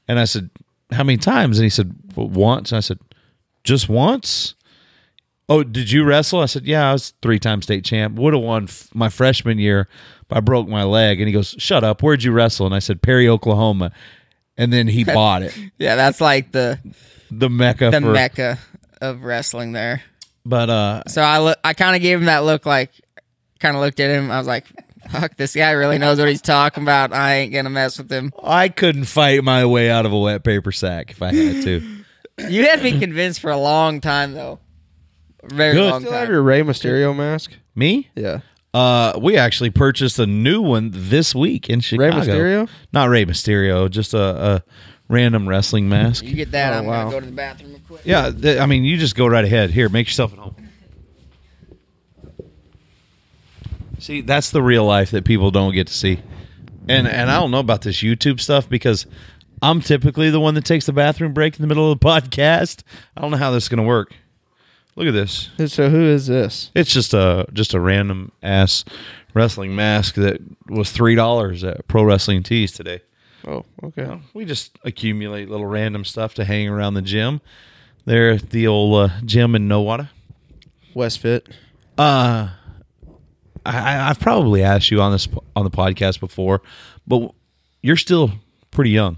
And 0.07 0.19
I 0.19 0.25
said, 0.25 0.49
How 0.91 1.03
many 1.03 1.17
times? 1.17 1.57
And 1.59 1.63
he 1.63 1.69
said, 1.69 1.93
well, 2.15 2.27
Once. 2.29 2.71
And 2.71 2.77
I 2.77 2.81
said, 2.81 2.99
Just 3.63 3.89
once? 3.89 4.55
Oh, 5.47 5.63
did 5.63 5.89
you 5.91 6.03
wrestle? 6.03 6.41
I 6.41 6.45
said, 6.45 6.65
Yeah, 6.65 6.89
I 6.89 6.93
was 6.93 7.13
three 7.21 7.39
time 7.39 7.61
state 7.61 7.83
champ. 7.85 8.15
Would 8.17 8.33
have 8.33 8.43
won 8.43 8.63
f- 8.65 8.89
my 8.93 9.09
freshman 9.09 9.57
year, 9.59 9.87
but 10.27 10.37
I 10.37 10.41
broke 10.41 10.67
my 10.67 10.83
leg. 10.83 11.19
And 11.19 11.27
he 11.27 11.33
goes, 11.33 11.55
Shut 11.57 11.83
up. 11.83 12.01
Where'd 12.03 12.23
you 12.23 12.31
wrestle? 12.31 12.65
And 12.65 12.75
I 12.75 12.79
said, 12.79 13.01
Perry, 13.01 13.27
Oklahoma. 13.27 13.91
And 14.57 14.71
then 14.73 14.87
he 14.87 15.03
bought 15.05 15.41
it. 15.43 15.57
Yeah, 15.77 15.95
that's 15.95 16.21
like 16.21 16.51
the 16.51 16.79
The 17.31 17.49
mecca 17.49 17.91
the 17.91 18.01
for. 18.01 18.11
mecca 18.11 18.59
of 19.01 19.23
wrestling 19.23 19.71
there. 19.71 20.03
But 20.45 20.69
uh, 20.69 21.03
So 21.07 21.21
I 21.21 21.39
look, 21.39 21.57
I 21.63 21.73
kind 21.73 21.95
of 21.95 22.01
gave 22.01 22.19
him 22.19 22.25
that 22.25 22.39
look, 22.43 22.65
like, 22.65 22.91
kind 23.59 23.75
of 23.75 23.81
looked 23.81 23.99
at 23.99 24.09
him. 24.09 24.29
I 24.31 24.37
was 24.37 24.47
like, 24.47 24.65
"Fuck, 25.11 25.37
this 25.37 25.55
guy 25.55 25.71
really 25.71 25.97
knows 25.97 26.19
what 26.19 26.27
he's 26.29 26.41
talking 26.41 26.83
about. 26.83 27.13
I 27.13 27.35
ain't 27.35 27.53
gonna 27.53 27.69
mess 27.69 27.97
with 27.97 28.11
him." 28.11 28.31
I 28.43 28.69
couldn't 28.69 29.05
fight 29.05 29.43
my 29.43 29.65
way 29.65 29.89
out 29.89 30.05
of 30.05 30.13
a 30.13 30.19
wet 30.19 30.43
paper 30.43 30.71
sack 30.71 31.11
if 31.11 31.21
I 31.21 31.33
had 31.33 31.63
to. 31.63 31.81
You 32.47 32.63
had 32.67 32.81
me 32.81 32.97
convinced 32.97 33.41
for 33.41 33.51
a 33.51 33.57
long 33.57 33.99
time, 33.99 34.33
though. 34.33 34.59
Very 35.43 35.73
Good. 35.73 35.89
long 35.91 35.99
Still 35.99 36.13
have 36.13 36.23
time. 36.27 36.31
your 36.31 36.41
Rey 36.41 36.61
Mysterio 36.61 37.13
mask? 37.13 37.51
Me? 37.75 38.07
Yeah. 38.15 38.39
Uh, 38.73 39.19
we 39.21 39.35
actually 39.35 39.71
purchased 39.71 40.19
a 40.19 40.25
new 40.25 40.61
one 40.61 40.91
this 40.93 41.35
week 41.35 41.69
in 41.69 41.81
Chicago. 41.81 42.15
Rey 42.17 42.21
Mysterio? 42.25 42.69
Not 42.93 43.09
Rey 43.09 43.25
Mysterio, 43.25 43.89
just 43.89 44.13
a, 44.13 44.19
a 44.21 44.63
random 45.09 45.49
wrestling 45.49 45.89
mask. 45.89 46.23
You 46.23 46.33
get 46.35 46.51
that? 46.51 46.71
Oh, 46.71 46.77
I'm 46.77 46.85
wow. 46.85 46.99
gonna 47.03 47.11
go 47.11 47.19
to 47.19 47.25
the 47.25 47.31
bathroom 47.33 47.71
real 47.71 47.81
quick. 47.85 48.01
Yeah, 48.05 48.31
th- 48.31 48.57
I 48.59 48.65
mean, 48.67 48.85
you 48.85 48.95
just 48.95 49.17
go 49.17 49.27
right 49.27 49.43
ahead. 49.43 49.71
Here, 49.71 49.89
make 49.89 50.07
yourself 50.07 50.31
at 50.31 50.39
home. 50.39 50.55
See, 53.99 54.21
that's 54.21 54.49
the 54.51 54.61
real 54.61 54.85
life 54.85 55.11
that 55.11 55.25
people 55.25 55.51
don't 55.51 55.73
get 55.73 55.87
to 55.87 55.93
see. 55.93 56.21
And 56.87 57.07
and 57.07 57.29
I 57.29 57.39
don't 57.39 57.51
know 57.51 57.59
about 57.59 57.81
this 57.81 57.97
YouTube 57.97 58.39
stuff 58.39 58.67
because 58.67 59.05
I'm 59.61 59.81
typically 59.81 60.29
the 60.29 60.39
one 60.39 60.55
that 60.55 60.65
takes 60.65 60.85
the 60.85 60.93
bathroom 60.93 61.33
break 61.33 61.55
in 61.55 61.61
the 61.61 61.67
middle 61.67 61.91
of 61.91 61.99
the 61.99 62.05
podcast. 62.07 62.83
I 63.15 63.21
don't 63.21 63.31
know 63.31 63.37
how 63.37 63.51
this 63.51 63.63
is 63.63 63.69
going 63.69 63.81
to 63.81 63.87
work. 63.87 64.13
Look 64.95 65.07
at 65.07 65.13
this. 65.13 65.49
So 65.67 65.89
who 65.89 66.01
is 66.01 66.27
this? 66.27 66.71
It's 66.75 66.91
just 66.91 67.13
a 67.13 67.45
just 67.53 67.73
a 67.73 67.79
random 67.79 68.31
ass 68.43 68.83
wrestling 69.33 69.75
mask 69.75 70.15
that 70.15 70.41
was 70.67 70.91
three 70.91 71.15
dollars 71.15 71.63
at 71.63 71.87
Pro 71.87 72.03
Wrestling 72.03 72.43
Tees 72.43 72.71
today. 72.71 73.01
Oh, 73.47 73.63
okay. 73.83 74.19
We 74.33 74.45
just 74.45 74.77
accumulate 74.83 75.49
little 75.49 75.65
random 75.65 76.03
stuff 76.03 76.33
to 76.35 76.43
hang 76.43 76.67
around 76.67 76.95
the 76.95 77.01
gym. 77.01 77.39
There 78.05 78.31
at 78.31 78.49
the 78.49 78.67
old 78.67 79.11
uh, 79.11 79.21
gym 79.23 79.55
in 79.55 79.69
Nowata. 79.69 80.09
Westfit. 80.95 81.47
Uh, 81.97 82.49
I, 83.65 84.09
I've 84.09 84.19
probably 84.19 84.63
asked 84.63 84.91
you 84.91 85.01
on 85.01 85.11
this 85.11 85.27
on 85.55 85.63
the 85.63 85.71
podcast 85.71 86.19
before, 86.19 86.61
but 87.07 87.31
you're 87.81 87.97
still 87.97 88.31
pretty 88.71 88.91
young 88.91 89.17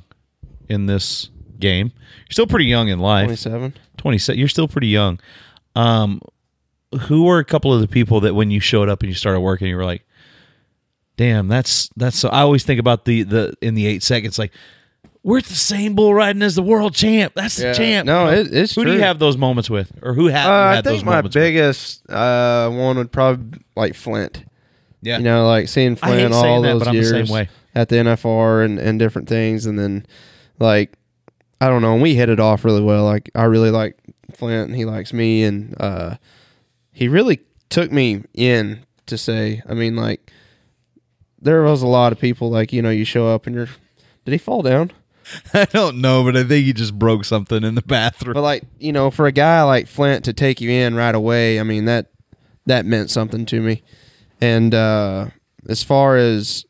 in 0.70 0.86
this 0.86 1.30
game. 1.60 1.92
You're 2.26 2.34
still 2.34 2.48
pretty 2.48 2.66
young 2.66 2.90
in 2.90 3.00
life. 3.00 3.26
27. 3.26 3.74
27. 3.98 4.40
You're 4.40 4.48
still 4.48 4.68
pretty 4.68 4.88
young. 4.88 5.20
Um, 5.76 6.22
who 7.08 7.24
were 7.24 7.40
a 7.40 7.46
couple 7.46 7.74
of 7.74 7.82
the 7.82 7.88
people 7.88 8.20
that 8.22 8.36
when 8.36 8.52
you 8.52 8.60
showed 8.60 8.90
up 8.90 9.02
and 9.02 9.10
you 9.10 9.16
started 9.16 9.40
working, 9.40 9.68
you 9.68 9.78
were 9.78 9.86
like, 9.86 10.04
"Damn, 11.16 11.48
that's 11.48 11.90
that's." 11.96 12.18
So 12.18 12.30
I 12.30 12.42
always 12.42 12.64
think 12.64 12.80
about 12.80 13.06
the 13.06 13.24
the 13.24 13.54
in 13.62 13.76
the 13.76 13.88
eight 13.88 14.04
seconds, 14.04 14.38
like 14.38 14.52
we're 15.24 15.38
at 15.40 15.46
the 15.46 15.54
same 15.56 15.94
bull 15.96 16.14
riding 16.14 16.42
as 16.42 16.56
the 16.56 16.64
world 16.64 16.96
champ. 16.96 17.34
That's 17.36 17.56
the 17.58 17.68
Yeah. 17.68 17.74
champ. 17.74 18.06
No, 18.08 18.28
it- 18.30 18.54
it's 18.54 18.74
who 18.76 18.84
do 18.84 18.92
you 18.92 18.98
true. 18.98 19.04
have 19.06 19.20
those 19.20 19.38
moments 19.38 19.70
with, 19.70 19.92
or 20.02 20.14
who 20.14 20.28
have 20.28 20.50
Uh, 20.50 20.52
I 20.54 20.76
had 20.76 20.84
those 20.84 20.98
think 21.00 21.06
my 21.06 21.12
moments? 21.18 21.36
with? 21.36 21.44
biggest 21.44 22.10
uh, 22.10 22.70
one 22.70 22.98
would 22.98 23.12
probably 23.12 23.60
like 23.76 23.94
Flint. 23.96 24.44
Yeah, 25.04 25.18
You 25.18 25.24
know, 25.24 25.48
like 25.48 25.68
seeing 25.68 25.98
I 26.02 26.08
hate 26.10 26.18
Flint 26.20 26.34
all 26.34 26.42
saying 26.44 26.62
that, 26.64 26.68
those 26.74 26.80
but 26.80 26.88
I'm 26.90 26.96
the 26.96 27.02
years 27.02 27.28
same 27.28 27.34
way. 27.34 27.50
at 27.74 27.90
the 27.90 27.96
NFR 27.98 28.64
and, 28.64 28.78
and 28.80 29.00
different 29.00 29.28
things, 29.28 29.66
and 29.66 29.78
then 29.80 30.06
like 30.60 30.94
I 31.60 31.68
don't 31.70 31.82
know, 31.84 31.94
and 31.94 32.02
we 32.02 32.16
hit 32.16 32.30
it 32.30 32.40
off 32.40 32.66
really 32.66 32.82
well. 32.82 33.04
Like 33.06 33.30
I 33.36 33.44
really 33.44 33.70
like 33.72 33.96
Flint, 34.34 34.70
and 34.70 34.76
he 34.76 34.86
likes 34.86 35.12
me, 35.14 35.44
and 35.44 35.76
uh, 35.80 36.16
he 36.92 37.08
really 37.08 37.40
took 37.70 37.92
me 37.92 38.24
in 38.34 38.80
to 39.08 39.18
say. 39.18 39.62
I 39.70 39.74
mean, 39.76 39.96
like 39.96 40.32
there 41.42 41.62
was 41.64 41.82
a 41.82 41.88
lot 41.88 42.12
of 42.12 42.20
people 42.20 42.50
like 42.50 42.72
you 42.74 42.82
know 42.82 42.90
you 42.90 43.06
show 43.06 43.28
up 43.28 43.46
and 43.48 43.56
you're. 43.56 43.70
Did 44.26 44.32
he 44.34 44.38
fall 44.38 44.62
down? 44.62 44.92
I 45.54 45.66
don't 45.66 46.02
know, 46.02 46.24
but 46.24 46.36
I 46.36 46.44
think 46.44 46.66
he 46.66 46.74
just 46.74 46.98
broke 46.98 47.26
something 47.26 47.64
in 47.64 47.76
the 47.76 47.82
bathroom. 47.82 48.34
But 48.34 48.42
like 48.42 48.64
you 48.80 48.92
know, 48.92 49.12
for 49.12 49.28
a 49.28 49.32
guy 49.32 49.62
like 49.64 49.88
Flint 49.88 50.26
to 50.26 50.34
take 50.34 50.62
you 50.62 50.70
in 50.70 50.96
right 50.96 51.16
away, 51.16 51.60
I 51.60 51.64
mean 51.64 51.86
that 51.86 52.12
that 52.66 52.86
meant 52.86 53.10
something 53.10 53.46
to 53.48 53.62
me. 53.62 53.84
And 54.40 54.74
uh, 54.74 55.28
as 55.70 55.84
far 55.84 56.18
as 56.18 56.66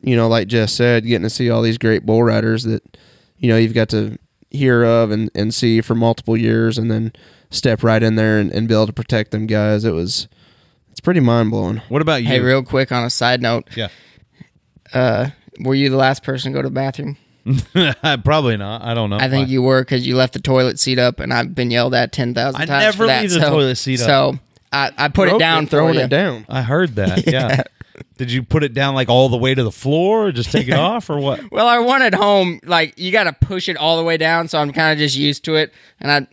you 0.00 0.16
know, 0.16 0.28
like 0.28 0.48
Jess 0.48 0.72
said, 0.72 1.04
getting 1.04 1.22
to 1.22 1.30
see 1.30 1.50
all 1.50 1.62
these 1.62 1.78
great 1.78 2.06
bull 2.06 2.22
riders 2.22 2.64
that 2.64 2.96
you 3.38 3.48
know 3.48 3.56
you've 3.56 3.74
got 3.74 3.88
to 3.90 4.18
hear 4.50 4.84
of 4.84 5.10
and, 5.10 5.30
and 5.34 5.52
see 5.52 5.80
for 5.80 5.94
multiple 5.94 6.36
years, 6.36 6.78
and 6.78 6.90
then 6.90 7.12
step 7.50 7.82
right 7.82 8.02
in 8.02 8.16
there 8.16 8.38
and, 8.38 8.50
and 8.52 8.68
be 8.68 8.74
able 8.74 8.86
to 8.86 8.92
protect 8.92 9.30
them 9.30 9.46
guys, 9.46 9.84
it 9.84 9.92
was 9.92 10.28
it's 10.90 11.00
pretty 11.00 11.20
mind 11.20 11.50
blowing. 11.50 11.82
What 11.88 12.02
about 12.02 12.22
you? 12.22 12.28
Hey, 12.28 12.40
real 12.40 12.62
quick 12.62 12.92
on 12.92 13.04
a 13.04 13.10
side 13.10 13.42
note, 13.42 13.68
yeah, 13.76 13.88
uh, 14.94 15.30
were 15.60 15.74
you 15.74 15.90
the 15.90 15.96
last 15.96 16.22
person 16.22 16.52
to 16.52 16.58
go 16.58 16.62
to 16.62 16.68
the 16.68 16.74
bathroom? 16.74 17.16
probably 18.24 18.56
not. 18.56 18.82
I 18.82 18.94
don't 18.94 19.10
know. 19.10 19.18
I 19.18 19.28
think 19.28 19.46
Why? 19.46 19.52
you 19.52 19.62
were 19.62 19.82
because 19.82 20.06
you 20.06 20.16
left 20.16 20.32
the 20.32 20.40
toilet 20.40 20.78
seat 20.78 20.98
up, 20.98 21.20
and 21.20 21.32
I've 21.32 21.54
been 21.54 21.70
yelled 21.70 21.94
at 21.94 22.12
ten 22.12 22.34
thousand 22.34 22.60
I 22.60 22.64
times. 22.66 22.84
never 22.84 22.96
for 22.96 23.06
that. 23.06 23.22
leave 23.22 23.30
the 23.30 23.40
so, 23.40 23.50
toilet 23.50 23.76
seat 23.76 24.00
up. 24.00 24.06
So 24.06 24.38
I, 24.72 24.90
I 24.96 25.08
put 25.08 25.28
it 25.28 25.38
down, 25.38 25.66
throwing 25.66 25.96
it 25.96 26.08
down. 26.08 26.46
I 26.48 26.62
heard 26.62 26.96
that. 26.96 27.26
Yeah. 27.36 27.62
Did 28.18 28.30
you 28.30 28.42
put 28.42 28.62
it 28.62 28.74
down 28.74 28.94
like 28.94 29.08
all 29.08 29.28
the 29.30 29.36
way 29.38 29.54
to 29.54 29.62
the 29.62 29.72
floor, 29.72 30.26
or 30.26 30.32
just 30.32 30.52
take 30.52 30.68
it 30.68 30.74
off, 30.78 31.08
or 31.08 31.18
what? 31.18 31.50
Well, 31.50 31.66
I 31.66 31.78
wanted 31.78 32.14
home. 32.14 32.60
Like 32.64 32.98
you 32.98 33.10
got 33.10 33.24
to 33.24 33.32
push 33.32 33.68
it 33.68 33.76
all 33.76 33.96
the 33.96 34.04
way 34.04 34.16
down, 34.16 34.48
so 34.48 34.58
I'm 34.58 34.72
kind 34.72 34.92
of 34.92 34.98
just 34.98 35.16
used 35.16 35.44
to 35.44 35.54
it, 35.56 35.72
and 36.00 36.10
I 36.10 36.26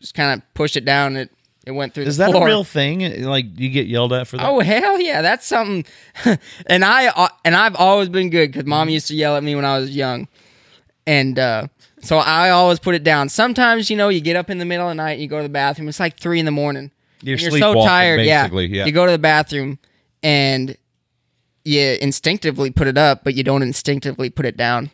just 0.00 0.14
kind 0.14 0.40
of 0.40 0.54
pushed 0.54 0.76
it 0.76 0.84
down. 0.84 1.16
It 1.16 1.30
it 1.68 1.72
went 1.72 1.94
through. 1.94 2.04
Is 2.04 2.16
the 2.16 2.24
that 2.24 2.30
floor. 2.32 2.42
a 2.44 2.46
real 2.46 2.64
thing? 2.64 3.22
Like 3.24 3.58
you 3.58 3.68
get 3.68 3.86
yelled 3.86 4.12
at 4.12 4.26
for 4.26 4.36
that? 4.38 4.46
Oh 4.48 4.60
hell 4.60 5.00
yeah, 5.00 5.22
that's 5.22 5.46
something. 5.46 5.84
and 6.66 6.84
I 6.84 7.06
uh, 7.08 7.28
and 7.44 7.54
I've 7.54 7.76
always 7.76 8.08
been 8.08 8.30
good 8.30 8.50
because 8.52 8.66
mom 8.66 8.88
used 8.88 9.08
to 9.08 9.14
yell 9.14 9.36
at 9.36 9.42
me 9.44 9.54
when 9.54 9.64
I 9.64 9.78
was 9.78 9.94
young, 9.94 10.26
and 11.06 11.38
uh, 11.38 11.68
So 12.00 12.18
I 12.18 12.50
always 12.50 12.78
put 12.78 12.94
it 12.94 13.04
down. 13.04 13.28
Sometimes, 13.28 13.90
you 13.90 13.96
know, 13.96 14.08
you 14.08 14.20
get 14.20 14.36
up 14.36 14.50
in 14.50 14.58
the 14.58 14.64
middle 14.64 14.86
of 14.88 14.90
the 14.92 14.94
night 14.96 15.12
and 15.12 15.22
you 15.22 15.28
go 15.28 15.36
to 15.38 15.42
the 15.42 15.48
bathroom. 15.48 15.88
It's 15.88 16.00
like 16.00 16.16
three 16.18 16.38
in 16.38 16.44
the 16.44 16.50
morning. 16.52 16.90
You're 17.22 17.38
And 17.38 17.52
so 17.58 17.74
tired. 17.74 18.18
basically, 18.18 18.66
Yeah. 18.66 18.76
yeah. 18.78 18.86
You 18.86 18.92
go 18.92 19.04
to 19.06 19.10
the 19.12 19.18
bathroom 19.18 19.78
and 20.22 20.76
you 21.64 21.96
instinctively 22.00 22.70
put 22.70 22.86
it 22.86 22.96
up, 22.96 23.24
but 23.24 23.34
you 23.34 23.42
don't 23.42 23.62
instinctively 23.62 24.30
put 24.30 24.46
it 24.46 24.56
down. 24.56 24.90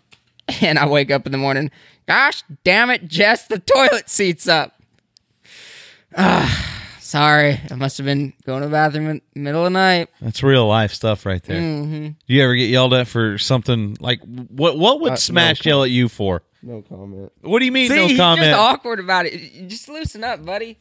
And 0.60 0.78
I 0.78 0.86
wake 0.86 1.10
up 1.10 1.24
in 1.26 1.32
the 1.32 1.38
morning. 1.38 1.70
Gosh 2.06 2.42
damn 2.64 2.90
it, 2.90 3.08
Jess, 3.08 3.46
the 3.46 3.58
toilet 3.58 4.10
seat's 4.10 4.46
up. 4.48 4.74
Ah, 6.16 6.86
sorry. 7.00 7.60
I 7.70 7.74
must 7.74 7.96
have 7.98 8.04
been 8.04 8.32
going 8.46 8.60
to 8.62 8.68
the 8.68 8.72
bathroom 8.72 9.08
in 9.08 9.20
the 9.34 9.40
middle 9.40 9.66
of 9.66 9.72
the 9.72 9.78
night. 9.78 10.08
That's 10.20 10.42
real 10.42 10.66
life 10.66 10.92
stuff 10.92 11.26
right 11.26 11.42
there. 11.42 11.60
Mm-hmm. 11.60 12.06
Do 12.08 12.16
you 12.26 12.42
ever 12.42 12.54
get 12.54 12.68
yelled 12.68 12.94
at 12.94 13.06
for 13.08 13.38
something 13.38 13.96
like 14.00 14.20
what? 14.22 14.78
What 14.78 15.00
would 15.00 15.10
Uh, 15.10 15.14
no 15.14 15.16
Smash 15.16 15.64
yell 15.66 15.82
at 15.84 15.90
you 15.90 16.08
for? 16.08 16.42
No 16.62 16.82
comment. 16.82 17.32
What 17.42 17.58
do 17.58 17.64
you 17.66 17.72
mean? 17.72 17.88
See, 17.90 17.96
no 17.96 18.06
he's 18.06 18.16
comment. 18.18 18.46
just 18.46 18.58
awkward 18.58 19.00
about 19.00 19.26
it. 19.26 19.68
Just 19.68 19.88
loosen 19.88 20.24
up, 20.24 20.44
buddy. 20.44 20.78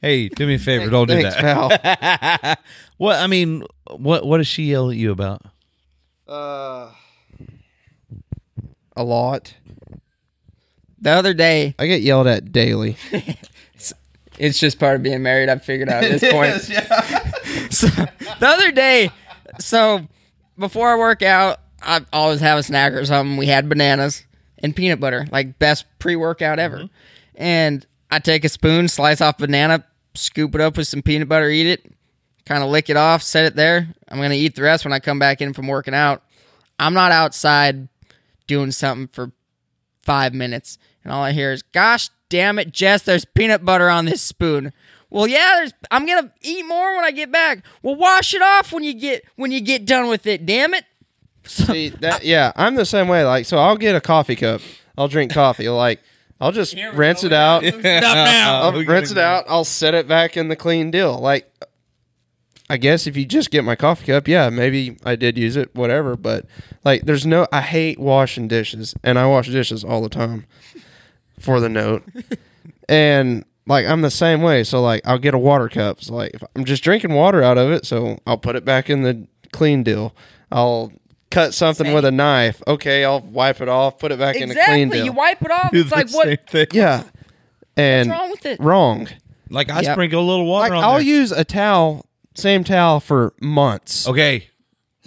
hey, 0.00 0.28
do 0.28 0.46
me 0.46 0.54
a 0.54 0.58
favor. 0.58 0.88
Don't 0.90 1.08
do 1.08 1.14
Thanks, 1.20 1.34
that. 1.40 2.42
pal. 2.42 2.56
What? 2.98 3.18
I 3.18 3.26
mean, 3.26 3.64
what? 3.90 4.26
What 4.26 4.38
does 4.38 4.46
she 4.46 4.64
yell 4.64 4.90
at 4.90 4.96
you 4.96 5.10
about? 5.12 5.42
uh, 6.28 6.90
a 8.96 9.04
lot. 9.04 9.54
The 10.98 11.10
other 11.10 11.34
day, 11.34 11.74
I 11.78 11.86
get 11.86 12.00
yelled 12.02 12.26
at 12.26 12.52
daily. 12.52 12.96
it's 14.38 14.58
just 14.58 14.78
part 14.78 14.96
of 14.96 15.02
being 15.02 15.22
married. 15.22 15.48
I've 15.48 15.64
figured 15.64 15.88
out 15.88 16.04
at 16.04 16.20
this 16.20 16.32
point. 16.32 16.60
so, 17.72 17.86
the 17.86 18.46
other 18.46 18.72
day, 18.72 19.10
so 19.58 20.06
before 20.58 20.92
I 20.92 20.96
work 20.96 21.22
out, 21.22 21.60
I 21.82 22.04
always 22.12 22.40
have 22.40 22.58
a 22.58 22.62
snack 22.62 22.92
or 22.92 23.04
something. 23.04 23.36
We 23.36 23.46
had 23.46 23.68
bananas 23.68 24.24
and 24.58 24.74
peanut 24.74 25.00
butter, 25.00 25.26
like 25.30 25.58
best 25.58 25.86
pre-workout 25.98 26.58
ever. 26.58 26.78
Mm-hmm. 26.78 26.86
And 27.36 27.86
I 28.10 28.18
take 28.18 28.44
a 28.44 28.48
spoon, 28.48 28.88
slice 28.88 29.20
off 29.20 29.38
banana, 29.38 29.84
scoop 30.14 30.54
it 30.54 30.60
up 30.60 30.76
with 30.76 30.88
some 30.88 31.02
peanut 31.02 31.28
butter, 31.28 31.50
eat 31.50 31.66
it, 31.66 31.92
kind 32.44 32.62
of 32.62 32.70
lick 32.70 32.88
it 32.88 32.96
off, 32.96 33.22
set 33.22 33.44
it 33.44 33.56
there. 33.56 33.88
I'm 34.08 34.20
gonna 34.20 34.34
eat 34.34 34.54
the 34.54 34.62
rest 34.62 34.84
when 34.84 34.92
I 34.92 35.00
come 35.00 35.18
back 35.18 35.40
in 35.40 35.52
from 35.52 35.66
working 35.66 35.94
out. 35.94 36.22
I'm 36.78 36.94
not 36.94 37.12
outside 37.12 37.88
doing 38.46 38.70
something 38.70 39.08
for 39.08 39.32
five 40.02 40.32
minutes, 40.32 40.78
and 41.06 41.12
all 41.14 41.22
I 41.22 41.30
hear 41.30 41.52
is, 41.52 41.62
"Gosh 41.62 42.10
damn 42.28 42.58
it, 42.58 42.72
Jess! 42.72 43.02
There's 43.02 43.24
peanut 43.24 43.64
butter 43.64 43.88
on 43.88 44.06
this 44.06 44.20
spoon." 44.20 44.72
Well, 45.08 45.28
yeah, 45.28 45.52
there's. 45.58 45.72
I'm 45.88 46.04
gonna 46.04 46.32
eat 46.42 46.66
more 46.66 46.96
when 46.96 47.04
I 47.04 47.12
get 47.12 47.30
back. 47.30 47.64
Well, 47.80 47.94
wash 47.94 48.34
it 48.34 48.42
off 48.42 48.72
when 48.72 48.82
you 48.82 48.92
get 48.92 49.24
when 49.36 49.52
you 49.52 49.60
get 49.60 49.86
done 49.86 50.08
with 50.08 50.26
it. 50.26 50.44
Damn 50.44 50.74
it! 50.74 50.84
See 51.44 51.90
that? 51.90 52.24
Yeah, 52.24 52.50
I'm 52.56 52.74
the 52.74 52.84
same 52.84 53.06
way. 53.06 53.24
Like, 53.24 53.46
so 53.46 53.56
I'll 53.56 53.76
get 53.76 53.94
a 53.94 54.00
coffee 54.00 54.34
cup. 54.34 54.60
I'll 54.98 55.06
drink 55.06 55.32
coffee. 55.32 55.68
Like, 55.68 56.02
I'll 56.40 56.50
just 56.50 56.74
rinse 56.94 57.22
it 57.22 57.32
out. 57.32 57.62
I'll 57.84 58.72
rinse 58.72 59.12
it 59.12 59.18
out. 59.18 59.44
I'll 59.48 59.64
set 59.64 59.94
it 59.94 60.08
back 60.08 60.36
in 60.36 60.48
the 60.48 60.56
clean 60.56 60.90
deal. 60.90 61.16
Like, 61.18 61.48
I 62.68 62.78
guess 62.78 63.06
if 63.06 63.16
you 63.16 63.24
just 63.24 63.52
get 63.52 63.62
my 63.62 63.76
coffee 63.76 64.06
cup, 64.06 64.26
yeah, 64.26 64.50
maybe 64.50 64.96
I 65.04 65.14
did 65.14 65.38
use 65.38 65.56
it, 65.56 65.72
whatever. 65.72 66.16
But 66.16 66.46
like, 66.84 67.04
there's 67.04 67.24
no. 67.24 67.46
I 67.52 67.60
hate 67.60 68.00
washing 68.00 68.48
dishes, 68.48 68.92
and 69.04 69.20
I 69.20 69.26
wash 69.26 69.48
dishes 69.48 69.84
all 69.84 70.02
the 70.02 70.08
time. 70.08 70.46
For 71.38 71.60
the 71.60 71.68
note, 71.68 72.02
and 72.88 73.44
like 73.66 73.86
I'm 73.86 74.00
the 74.00 74.10
same 74.10 74.42
way. 74.42 74.64
So 74.64 74.80
like, 74.80 75.02
I'll 75.04 75.18
get 75.18 75.34
a 75.34 75.38
water 75.38 75.68
cup. 75.68 76.02
So 76.02 76.14
like, 76.14 76.32
if 76.34 76.42
I'm 76.54 76.64
just 76.64 76.82
drinking 76.82 77.12
water 77.12 77.42
out 77.42 77.58
of 77.58 77.70
it, 77.70 77.84
so 77.86 78.18
I'll 78.26 78.38
put 78.38 78.56
it 78.56 78.64
back 78.64 78.88
in 78.88 79.02
the 79.02 79.26
clean 79.52 79.82
deal. 79.82 80.14
I'll 80.50 80.92
cut 81.30 81.52
something 81.54 81.92
with 81.92 82.04
a 82.04 82.10
knife. 82.10 82.62
Okay, 82.66 83.04
I'll 83.04 83.20
wipe 83.20 83.60
it 83.60 83.68
off, 83.68 83.98
put 83.98 84.12
it 84.12 84.18
back 84.18 84.36
in 84.36 84.48
the 84.48 84.54
clean 84.54 84.88
Exactly. 84.88 84.96
deal. 84.98 85.04
You 85.06 85.12
wipe 85.12 85.42
it 85.42 85.50
off. 85.50 85.74
It's 85.74 85.90
like 85.92 86.10
what? 86.10 86.48
thing. 86.48 86.66
yeah, 86.72 87.02
and 87.76 88.08
What's 88.08 88.20
wrong 88.20 88.30
with 88.30 88.46
it? 88.46 88.60
wrong. 88.60 89.08
Like 89.50 89.70
I 89.70 89.80
Yep. 89.82 89.92
sprinkle 89.94 90.20
a 90.20 90.26
little 90.28 90.46
water 90.46 90.70
Like 90.74 90.78
on 90.78 90.84
I'll 90.84 90.92
there. 90.94 91.02
use 91.02 91.32
a 91.32 91.44
towel, 91.44 92.06
same 92.34 92.64
towel 92.64 93.00
for 93.00 93.34
months. 93.40 94.08
okay, 94.08 94.48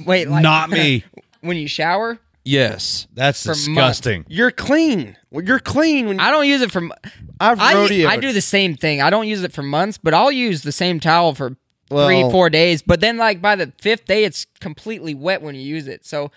Wait, 0.05 0.29
like 0.29 0.43
not 0.43 0.69
me. 0.69 1.03
when 1.41 1.57
you 1.57 1.67
shower, 1.67 2.19
Yes, 2.49 3.07
That's 3.13 3.43
For 3.43 3.49
months. 3.49 3.65
disgusting. 3.65 4.25
you're 4.27 4.51
clean. 4.51 5.15
Well, 5.31 5.43
You're 5.45 5.59
clean 5.59 6.07
when 6.07 6.19
I 6.19 6.31
don't 6.31 6.47
use 6.47 6.61
it 6.61 6.71
for. 6.71 6.79
m- 6.79 6.91
I've 7.39 7.59
I, 7.59 7.73
rodeoed. 7.75 8.07
I 8.07 8.17
do 8.17 8.31
the 8.33 8.41
same 8.41 8.75
thing. 8.75 9.01
I 9.01 9.09
don't 9.11 9.27
use 9.27 9.43
it 9.43 9.53
for 9.53 9.61
months, 9.61 9.97
but 10.01 10.13
I'll 10.13 10.31
use 10.31 10.63
the 10.63 10.71
same 10.71 10.99
towel 10.99 11.35
for 11.35 11.55
Well- 11.91 12.07
three, 12.07 12.21
four 12.31 12.49
days. 12.49 12.81
But 12.81 13.01
then, 13.01 13.17
like 13.17 13.41
by 13.41 13.55
the 13.55 13.71
fifth 13.79 14.05
day, 14.05 14.23
it's 14.23 14.45
completely 14.59 15.13
wet 15.13 15.41
when 15.41 15.53
you 15.55 15.61
use 15.61 15.87
it. 15.87 16.05
So 16.05 16.31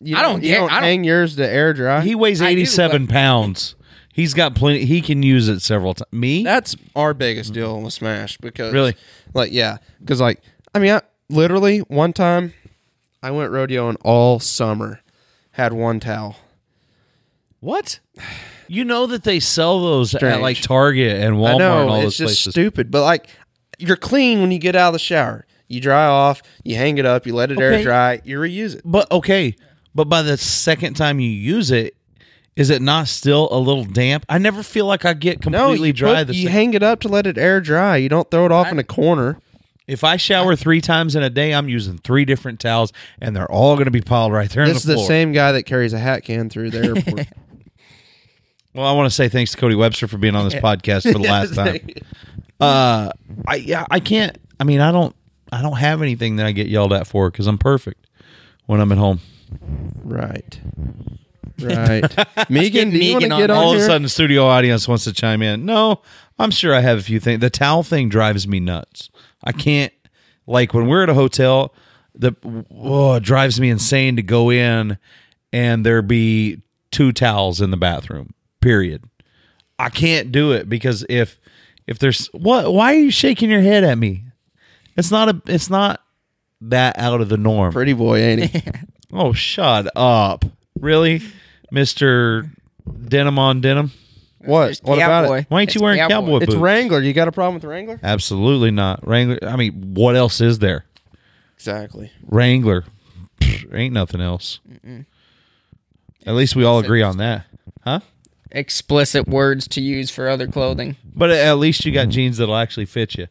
You 0.00 0.16
I 0.16 0.22
don't 0.22 0.42
You 0.42 0.48
get- 0.48 0.58
don't 0.58 0.70
I 0.72 0.74
don't- 0.80 0.82
hang 0.82 1.04
yours 1.04 1.36
to 1.36 1.48
air 1.48 1.72
dry. 1.72 2.00
He 2.02 2.14
weighs 2.16 2.42
I 2.42 2.46
do, 2.46 2.50
eighty-seven 2.52 3.06
pounds. 3.06 3.76
He's 4.12 4.34
got 4.34 4.54
plenty. 4.54 4.84
He 4.84 5.00
can 5.00 5.22
use 5.22 5.48
it 5.48 5.60
several 5.62 5.94
times. 5.94 6.12
Me? 6.12 6.42
That's 6.44 6.76
our 6.96 7.14
biggest 7.14 7.52
deal 7.52 7.80
with 7.80 7.92
Smash 7.94 8.36
because 8.38 8.72
Really? 8.72 8.96
like 9.34 9.52
yeah, 9.52 9.78
because 10.00 10.20
like 10.20 10.40
I 10.74 10.78
mean, 10.80 10.90
I, 10.92 11.02
literally 11.30 11.78
one 11.80 12.12
time 12.12 12.52
I 13.22 13.30
went 13.30 13.50
rodeoing 13.52 13.96
all 14.04 14.40
summer, 14.40 15.00
had 15.54 15.72
one 15.72 15.98
towel. 16.00 16.36
what? 17.60 18.00
You 18.68 18.84
know 18.84 19.06
that 19.06 19.24
they 19.24 19.40
sell 19.40 19.82
those 19.82 20.14
at 20.14 20.40
like 20.40 20.60
Target 20.60 21.22
and 21.22 21.36
Walmart 21.36 21.54
I 21.54 21.58
know 21.58 21.80
and 21.82 21.90
all 21.90 21.96
it's 21.96 22.04
those 22.04 22.16
just 22.16 22.44
places. 22.44 22.52
stupid, 22.52 22.90
but 22.90 23.02
like 23.02 23.28
you're 23.78 23.96
clean 23.96 24.40
when 24.40 24.50
you 24.50 24.58
get 24.58 24.74
out 24.76 24.88
of 24.88 24.92
the 24.94 24.98
shower. 24.98 25.46
You 25.68 25.80
dry 25.80 26.06
off, 26.06 26.42
you 26.62 26.76
hang 26.76 26.98
it 26.98 27.06
up, 27.06 27.26
you 27.26 27.34
let 27.34 27.50
it 27.50 27.58
air 27.58 27.82
dry, 27.82 28.20
you 28.24 28.38
reuse 28.38 28.76
it. 28.76 28.82
But 28.84 29.10
okay, 29.10 29.54
but 29.94 30.04
by 30.08 30.22
the 30.22 30.36
second 30.36 30.94
time 30.94 31.20
you 31.20 31.28
use 31.28 31.70
it, 31.70 31.94
is 32.56 32.70
it 32.70 32.80
not 32.82 33.08
still 33.08 33.48
a 33.50 33.58
little 33.58 33.84
damp? 33.84 34.24
I 34.28 34.38
never 34.38 34.62
feel 34.62 34.86
like 34.86 35.04
I 35.04 35.12
get 35.14 35.44
No, 35.46 35.58
completely 35.68 35.88
you, 35.88 35.92
dry. 35.94 36.14
put- 36.20 36.28
the 36.28 36.34
you 36.36 36.44
sec- 36.44 36.52
hang 36.52 36.74
it 36.74 36.82
up 36.82 37.00
to 37.00 37.08
let 37.08 37.26
it 37.26 37.36
air 37.38 37.60
dry. 37.60 37.96
You 37.96 38.08
don't 38.08 38.30
throw 38.30 38.46
it 38.46 38.52
off 38.52 38.70
in 38.70 38.78
a 38.78 38.84
corner. 38.84 39.38
If 39.86 40.04
I 40.04 40.16
shower 40.16 40.56
three 40.56 40.80
times 40.80 41.14
in 41.14 41.22
a 41.22 41.30
day, 41.30 41.52
I'm 41.52 41.68
using 41.68 41.98
three 41.98 42.24
different 42.24 42.60
towels, 42.60 42.92
and 43.20 43.36
they're 43.36 43.50
all 43.50 43.74
going 43.74 43.84
to 43.86 43.90
be 43.90 44.00
piled 44.00 44.32
right 44.32 44.50
there. 44.50 44.66
This 44.66 44.78
is 44.78 44.84
the 44.84 44.94
the 44.94 45.04
same 45.04 45.32
guy 45.32 45.52
that 45.52 45.64
carries 45.64 45.92
a 45.92 45.98
hat 45.98 46.24
can 46.24 46.48
through 46.48 46.70
the 46.70 46.84
airport. 46.84 47.26
Well, 48.74 48.86
I 48.86 48.90
want 48.90 49.06
to 49.06 49.14
say 49.14 49.28
thanks 49.28 49.52
to 49.52 49.56
Cody 49.56 49.76
Webster 49.76 50.08
for 50.08 50.18
being 50.18 50.34
on 50.34 50.44
this 50.46 50.54
podcast 50.60 51.02
for 51.04 51.16
the 51.16 51.20
last 51.20 51.54
time. 51.54 51.78
Uh, 52.58 53.08
I 53.46 53.54
yeah, 53.54 53.86
I 53.88 54.00
can't. 54.00 54.36
I 54.58 54.64
mean, 54.64 54.80
I 54.80 54.90
don't. 54.90 55.14
I 55.52 55.62
don't 55.62 55.76
have 55.76 56.02
anything 56.02 56.36
that 56.36 56.46
I 56.46 56.50
get 56.50 56.66
yelled 56.66 56.92
at 56.92 57.06
for 57.06 57.30
because 57.30 57.46
I'm 57.46 57.56
perfect 57.56 58.08
when 58.66 58.80
I'm 58.80 58.90
at 58.90 58.98
home. 58.98 59.20
right. 60.02 60.60
Right. 61.60 62.02
Megan, 62.50 62.90
do 62.90 62.98
you 62.98 63.12
want 63.12 63.22
to 63.22 63.28
get 63.28 63.50
on 63.50 63.56
All 63.56 63.72
of 63.74 63.78
a 63.78 63.82
sudden, 63.82 64.02
the 64.02 64.08
studio 64.08 64.44
audience 64.44 64.88
wants 64.88 65.04
to 65.04 65.12
chime 65.12 65.40
in. 65.40 65.64
No, 65.64 66.02
I'm 66.36 66.50
sure 66.50 66.74
I 66.74 66.80
have 66.80 66.98
a 66.98 67.02
few 67.02 67.20
things. 67.20 67.40
The 67.40 67.50
towel 67.50 67.84
thing 67.84 68.08
drives 68.08 68.48
me 68.48 68.58
nuts. 68.58 69.08
I 69.44 69.52
can't 69.52 69.92
like 70.46 70.74
when 70.74 70.86
we're 70.88 71.02
at 71.02 71.08
a 71.08 71.14
hotel. 71.14 71.74
The 72.14 72.34
oh, 72.70 73.14
it 73.14 73.22
drives 73.22 73.60
me 73.60 73.70
insane 73.70 74.16
to 74.16 74.22
go 74.22 74.50
in 74.50 74.98
and 75.52 75.84
there 75.84 76.02
be 76.02 76.62
two 76.90 77.12
towels 77.12 77.60
in 77.60 77.70
the 77.70 77.76
bathroom. 77.76 78.34
Period. 78.60 79.04
I 79.78 79.88
can't 79.88 80.32
do 80.32 80.52
it 80.52 80.68
because 80.68 81.04
if 81.08 81.38
if 81.86 81.98
there's 81.98 82.26
what 82.28 82.72
why 82.72 82.94
are 82.94 82.98
you 82.98 83.10
shaking 83.10 83.50
your 83.50 83.60
head 83.60 83.84
at 83.84 83.98
me? 83.98 84.24
It's 84.96 85.10
not 85.10 85.28
a 85.28 85.42
it's 85.46 85.68
not 85.68 86.00
that 86.60 86.98
out 86.98 87.20
of 87.20 87.28
the 87.28 87.36
norm. 87.36 87.72
Pretty 87.72 87.92
boy, 87.92 88.18
ain't 88.18 88.50
he? 88.50 88.62
Oh, 89.16 89.32
shut 89.32 89.86
up. 89.94 90.44
Really? 90.80 91.22
Mr. 91.72 92.50
Denim 93.06 93.38
on 93.38 93.60
denim? 93.60 93.92
What? 94.46 94.78
What 94.82 94.98
about 94.98 95.24
it? 95.38 95.46
Why 95.48 95.60
ain't 95.60 95.68
It's 95.70 95.74
you 95.76 95.80
wearing 95.82 95.98
cowboy 96.08 96.36
It's 96.38 96.46
boots? 96.46 96.56
Wrangler. 96.56 97.00
You 97.00 97.12
got 97.12 97.28
a 97.28 97.32
problem 97.32 97.54
with 97.54 97.64
Wrangler? 97.64 97.98
Absolutely 98.02 98.70
not. 98.70 99.06
Wrangler. 99.06 99.38
I 99.42 99.56
mean, 99.56 99.94
what 99.94 100.16
else 100.16 100.40
is 100.40 100.58
there? 100.58 100.84
Exactly. 101.56 102.10
Wrangler. 102.26 102.84
Pfft, 103.40 103.74
ain't 103.74 103.94
nothing 103.94 104.20
else. 104.20 104.60
At 106.26 106.34
least 106.34 106.56
we 106.56 106.64
all 106.64 106.78
agree 106.78 107.02
on 107.02 107.16
that. 107.18 107.46
Huh? 107.82 108.00
explicit 108.50 109.26
words 109.26 109.66
to 109.66 109.80
use 109.80 110.10
for 110.10 110.28
other 110.28 110.46
clothing. 110.46 110.96
But 111.16 111.30
at 111.30 111.54
least 111.58 111.84
you 111.84 111.90
got 111.90 112.08
jeans 112.08 112.36
that'll 112.38 112.54
actually 112.56 112.86
fit 112.86 113.16
you. 113.16 113.26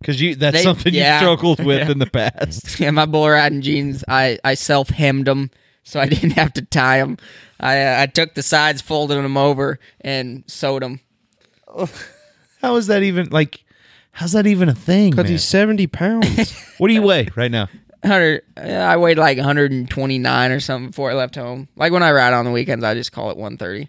Because 0.00 0.18
you 0.20 0.34
that's 0.34 0.56
They- 0.56 0.62
something 0.62 0.94
yeah. 0.94 1.20
you 1.20 1.26
struggled 1.26 1.62
with 1.62 1.90
in 1.90 1.98
the 1.98 2.06
past. 2.06 2.80
Yeah, 2.80 2.90
my 2.90 3.04
bull 3.04 3.28
riding 3.28 3.60
jeans, 3.60 4.02
I, 4.08 4.38
I 4.42 4.54
self 4.54 4.88
hemmed 4.88 5.26
them 5.26 5.50
so 5.84 6.00
I 6.00 6.08
didn't 6.08 6.32
have 6.32 6.52
to 6.54 6.62
tie 6.62 6.98
them. 6.98 7.18
I 7.60 7.80
uh, 7.82 8.02
I 8.02 8.06
took 8.06 8.34
the 8.34 8.42
sides, 8.42 8.82
folded 8.82 9.14
them 9.22 9.36
over, 9.36 9.78
and 10.00 10.42
sewed 10.48 10.82
them. 10.82 10.98
How 12.60 12.76
is 12.76 12.86
that 12.88 13.02
even 13.02 13.28
like? 13.30 13.64
How's 14.12 14.32
that 14.32 14.46
even 14.46 14.68
a 14.68 14.74
thing? 14.74 15.10
Because 15.10 15.28
he's 15.28 15.42
70 15.44 15.86
pounds. 15.88 16.52
What 16.78 16.88
do 16.88 16.94
you 16.94 17.02
weigh 17.02 17.28
right 17.36 17.50
now? 17.50 17.68
Hundred, 18.04 18.42
I 18.56 18.96
weighed 18.96 19.16
like 19.16 19.38
129 19.38 20.50
or 20.50 20.60
something 20.60 20.90
before 20.90 21.10
I 21.10 21.14
left 21.14 21.36
home. 21.36 21.68
Like 21.76 21.92
when 21.92 22.02
I 22.02 22.10
ride 22.12 22.32
on 22.34 22.44
the 22.44 22.50
weekends, 22.50 22.84
I 22.84 22.94
just 22.94 23.12
call 23.12 23.30
it 23.30 23.36
130. 23.36 23.88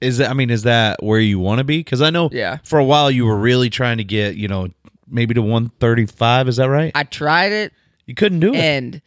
Is 0.00 0.18
that? 0.18 0.30
I 0.30 0.34
mean, 0.34 0.50
is 0.50 0.62
that 0.64 1.02
where 1.02 1.20
you 1.20 1.38
want 1.38 1.58
to 1.58 1.64
be? 1.64 1.78
Because 1.78 2.02
I 2.02 2.10
know, 2.10 2.28
Yeah. 2.32 2.58
for 2.64 2.78
a 2.78 2.84
while 2.84 3.10
you 3.10 3.24
were 3.24 3.36
really 3.38 3.70
trying 3.70 3.98
to 3.98 4.04
get, 4.04 4.34
you 4.36 4.48
know, 4.48 4.68
maybe 5.08 5.32
to 5.34 5.42
one 5.42 5.70
thirty 5.80 6.06
five. 6.06 6.48
Is 6.48 6.56
that 6.56 6.68
right? 6.68 6.90
I 6.94 7.04
tried 7.04 7.52
it, 7.52 7.72
you 8.06 8.14
couldn't 8.14 8.40
do 8.40 8.52
it. 8.52 8.56
and 8.56 9.00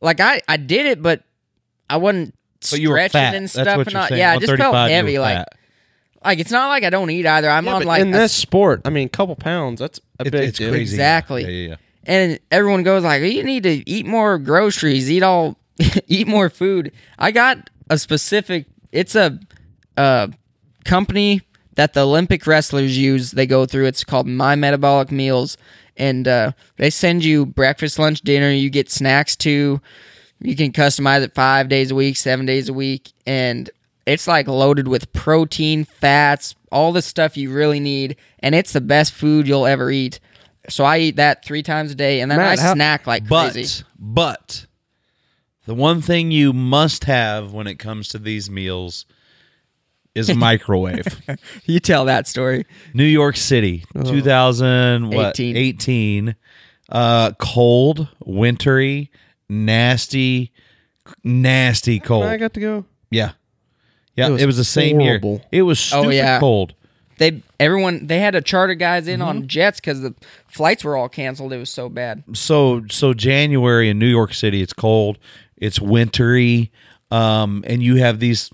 like 0.00 0.20
I 0.20 0.40
I 0.48 0.56
did 0.56 0.86
it, 0.86 1.02
but 1.02 1.22
I 1.88 1.96
wasn't 1.96 2.34
But 2.70 2.80
you 2.80 2.90
were 2.90 2.96
stretching 2.96 3.12
fat. 3.12 3.34
and 3.34 3.44
That's 3.44 3.52
stuff 3.52 3.76
what 3.78 3.86
and 3.86 3.92
you're 3.92 4.02
all. 4.02 4.08
saying. 4.08 4.18
Yeah, 4.18 4.32
I 4.32 4.38
just 4.38 4.46
felt 4.56 4.72
135, 4.74 4.90
you 4.90 4.94
heavy. 4.96 5.18
Like 5.18 5.36
fat. 5.36 5.48
like 6.24 6.38
it's 6.38 6.50
not 6.50 6.68
like 6.68 6.84
I 6.84 6.90
don't 6.90 7.10
eat 7.10 7.26
either. 7.26 7.48
I'm 7.50 7.66
Yeah, 7.66 7.74
on 7.74 7.80
but 7.80 7.86
like 7.86 8.02
in 8.02 8.14
a 8.14 8.18
this 8.18 8.32
sport, 8.32 8.82
I 8.84 8.90
mean, 8.90 9.06
a 9.06 9.10
couple 9.10 9.36
pounds. 9.36 9.80
That's 9.80 10.00
a 10.18 10.26
It- 10.26 10.30
big 10.32 10.48
it's 10.48 10.58
deal. 10.58 10.70
crazy. 10.70 10.94
Exactly. 10.94 11.42
Yeah, 11.42 11.48
yeah, 11.48 11.68
yeah. 11.70 11.76
and 12.04 12.38
everyone 12.50 12.82
goes 12.82 13.02
like, 13.04 13.22
"You 13.22 13.42
need 13.44 13.62
to 13.64 13.88
eat 13.88 14.06
more 14.06 14.38
groceries, 14.38 15.10
eat 15.10 15.22
all, 15.22 15.56
eat 16.06 16.26
more 16.28 16.48
food." 16.50 16.92
I 17.18 17.30
got 17.30 17.68
a 17.88 17.98
specific. 17.98 18.66
It's 18.92 19.14
a, 19.14 19.38
a 19.96 20.30
company 20.84 21.42
that 21.76 21.92
the 21.94 22.04
Olympic 22.06 22.46
wrestlers 22.46 22.96
use. 22.98 23.30
They 23.32 23.46
go 23.46 23.66
through. 23.66 23.86
It's 23.86 24.04
called 24.04 24.26
My 24.26 24.54
Metabolic 24.56 25.10
Meals, 25.10 25.56
and 26.00 26.26
uh, 26.26 26.52
they 26.78 26.90
send 26.90 27.24
you 27.24 27.46
breakfast, 27.46 27.98
lunch, 27.98 28.22
dinner. 28.22 28.50
You 28.50 28.70
get 28.70 28.90
snacks 28.90 29.36
too. 29.36 29.80
You 30.40 30.56
can 30.56 30.72
customize 30.72 31.22
it 31.22 31.34
five 31.34 31.68
days 31.68 31.90
a 31.90 31.94
week, 31.94 32.16
seven 32.16 32.46
days 32.46 32.68
a 32.68 32.72
week, 32.72 33.12
and 33.26 33.68
it's 34.06 34.26
like 34.26 34.48
loaded 34.48 34.88
with 34.88 35.12
protein, 35.12 35.84
fats, 35.84 36.54
all 36.72 36.92
the 36.92 37.02
stuff 37.02 37.36
you 37.36 37.52
really 37.52 37.78
need, 37.78 38.16
and 38.40 38.54
it's 38.54 38.72
the 38.72 38.80
best 38.80 39.12
food 39.12 39.46
you'll 39.46 39.66
ever 39.66 39.90
eat. 39.90 40.18
So 40.68 40.84
I 40.84 40.98
eat 40.98 41.16
that 41.16 41.44
three 41.44 41.62
times 41.62 41.92
a 41.92 41.94
day, 41.94 42.20
and 42.20 42.30
then 42.30 42.38
Matt, 42.38 42.58
I 42.58 42.62
how- 42.62 42.74
snack 42.74 43.06
like 43.06 43.28
But 43.28 43.52
crazy. 43.52 43.84
but 43.98 44.66
the 45.66 45.74
one 45.74 46.00
thing 46.00 46.30
you 46.30 46.54
must 46.54 47.04
have 47.04 47.52
when 47.52 47.66
it 47.66 47.78
comes 47.78 48.08
to 48.08 48.18
these 48.18 48.50
meals 48.50 49.04
is 50.14 50.28
a 50.28 50.34
microwave. 50.34 51.06
You 51.64 51.78
tell 51.80 52.06
that 52.06 52.26
story. 52.26 52.66
New 52.94 53.04
York 53.04 53.36
City, 53.36 53.84
2000 54.04 55.10
what 55.10 55.38
18. 55.38 55.56
18 55.56 56.36
uh 56.90 57.32
cold, 57.38 58.08
wintry, 58.24 59.10
nasty 59.48 60.52
nasty 61.24 62.00
cold. 62.00 62.24
I 62.24 62.36
got 62.36 62.54
to 62.54 62.60
go. 62.60 62.84
yeah. 63.10 63.32
Yeah, 64.16 64.26
It 64.26 64.30
it 64.42 64.46
was 64.46 64.46
was, 64.46 64.56
the 64.58 64.64
same 64.64 64.98
horrible. 64.98 65.34
year. 65.34 65.42
It 65.52 65.62
was 65.62 65.92
Oh, 65.94 66.10
yeah. 66.10 66.40
cold. 66.40 66.74
They 67.18 67.42
everyone 67.60 68.06
they 68.06 68.18
had 68.18 68.32
to 68.32 68.40
charter 68.40 68.74
guys 68.74 69.06
in 69.06 69.20
Mm-hmm. 69.20 69.28
on 69.28 69.46
jets 69.48 69.78
because 69.80 70.00
the 70.00 70.14
flights 70.48 70.82
were 70.84 70.96
all 70.96 71.08
canceled. 71.08 71.52
It 71.52 71.58
was 71.58 71.70
so 71.70 71.88
bad. 71.88 72.24
so 72.32 72.82
so 72.90 73.14
January 73.14 73.88
in 73.88 73.98
New 73.98 74.08
York 74.08 74.34
City, 74.34 74.60
it's 74.62 74.72
cold, 74.72 75.18
it's 75.56 75.80
wintry, 75.80 76.72
um, 77.10 77.62
and 77.66 77.82
you 77.82 77.96
have 77.96 78.18
these 78.18 78.50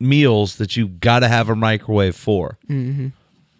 meals 0.00 0.56
that 0.56 0.76
you 0.76 0.88
got 0.88 1.20
to 1.20 1.28
have 1.28 1.48
a 1.48 1.56
microwave 1.56 2.16
for. 2.16 2.58
Mm-hmm. 2.68 3.08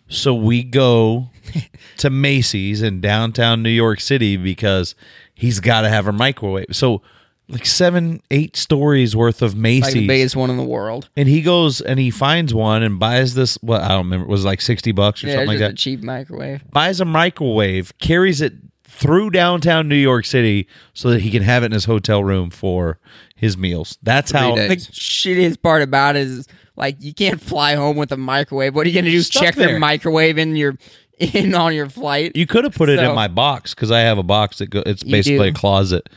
So 0.08 0.34
we 0.34 0.62
go 0.62 1.30
to 1.98 2.10
Macy's 2.10 2.82
in 2.82 3.00
downtown 3.00 3.62
New 3.62 3.70
York 3.70 4.00
City 4.00 4.36
because 4.36 4.94
he's 5.34 5.60
got 5.60 5.80
to 5.82 5.88
have 5.88 6.06
a 6.06 6.12
microwave. 6.12 6.66
So 6.72 7.02
like 7.48 7.66
seven, 7.66 8.22
eight 8.30 8.56
stories 8.56 9.16
worth 9.16 9.40
of 9.42 9.54
Like 9.54 9.60
Macy's. 9.62 9.94
the 9.94 10.06
biggest 10.06 10.36
one 10.36 10.50
in 10.50 10.56
the 10.56 10.64
world. 10.64 11.08
and 11.16 11.28
he 11.28 11.42
goes 11.42 11.80
and 11.80 11.98
he 11.98 12.10
finds 12.10 12.52
one 12.54 12.82
and 12.82 12.98
buys 12.98 13.34
this. 13.34 13.56
What 13.62 13.82
I 13.82 13.88
don't 13.88 14.04
remember. 14.06 14.26
It 14.26 14.30
was 14.30 14.44
like 14.44 14.60
sixty 14.60 14.92
bucks 14.92 15.22
or 15.24 15.28
Yeah, 15.28 15.34
something 15.34 15.48
like 15.48 15.58
that 15.60 15.70
a 15.72 15.74
cheap 15.74 16.02
microwave. 16.02 16.68
buys 16.70 17.00
a 17.00 17.04
microwave, 17.04 17.96
carries 17.98 18.40
it 18.40 18.52
through 18.84 19.30
downtown 19.30 19.88
New 19.88 19.94
York 19.96 20.24
City 20.24 20.66
so 20.94 21.10
that 21.10 21.20
he 21.20 21.30
can 21.30 21.42
have 21.42 21.62
it 21.62 21.66
in 21.66 21.72
his 21.72 21.84
hotel 21.84 22.22
room 22.24 22.50
for 22.50 22.98
his 23.36 23.56
meals. 23.56 23.98
That's 24.02 24.30
how 24.32 24.54
days. 24.56 24.86
The 24.86 24.92
shittiest 24.92 25.62
part 25.62 25.82
about 25.82 26.16
it 26.16 26.22
is 26.26 26.46
like 26.74 26.96
you 27.00 27.14
can't 27.14 27.40
fly 27.40 27.74
home 27.76 27.96
with 27.96 28.10
a 28.12 28.16
microwave. 28.16 28.74
What 28.74 28.86
are 28.86 28.90
you 28.90 28.94
gonna 29.00 29.10
do? 29.10 29.20
Stuck 29.22 29.42
Check 29.42 29.54
there. 29.54 29.68
their 29.68 29.78
microwave 29.78 30.38
in 30.38 30.56
your 30.56 30.76
in 31.18 31.54
on 31.54 31.74
your 31.74 31.88
flight? 31.88 32.32
you 32.34 32.46
could 32.46 32.64
have 32.64 32.74
put 32.74 32.88
it 32.88 32.98
So- 32.98 33.08
in 33.10 33.14
my 33.14 33.28
box 33.28 33.74
because 33.74 33.90
I 33.90 34.00
have 34.00 34.18
a 34.18 34.22
box 34.22 34.58
that 34.58 34.68
go, 34.70 34.82
it's 34.84 35.02
You 35.04 35.12
basically 35.12 35.50
do. 35.50 35.56
a 35.56 35.58
closet 35.58 36.08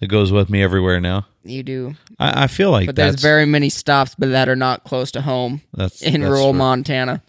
that 0.00 0.06
goes 0.08 0.30
with 0.32 0.50
me 0.50 0.62
everywhere 0.62 1.00
now. 1.00 1.26
You 1.46 1.62
do, 1.62 1.94
I, 2.18 2.44
I 2.44 2.46
feel 2.46 2.70
like 2.70 2.86
but 2.86 2.96
there's 2.96 3.12
that's 3.14 3.22
very 3.22 3.44
many 3.46 3.68
stops, 3.68 4.14
but 4.18 4.30
that 4.30 4.48
are 4.48 4.56
not 4.56 4.84
close 4.84 5.10
to 5.12 5.20
home 5.20 5.60
that's 5.74 6.00
in 6.02 6.20
that's 6.22 6.30
rural 6.30 6.52
true. 6.52 6.58
Montana. 6.58 7.22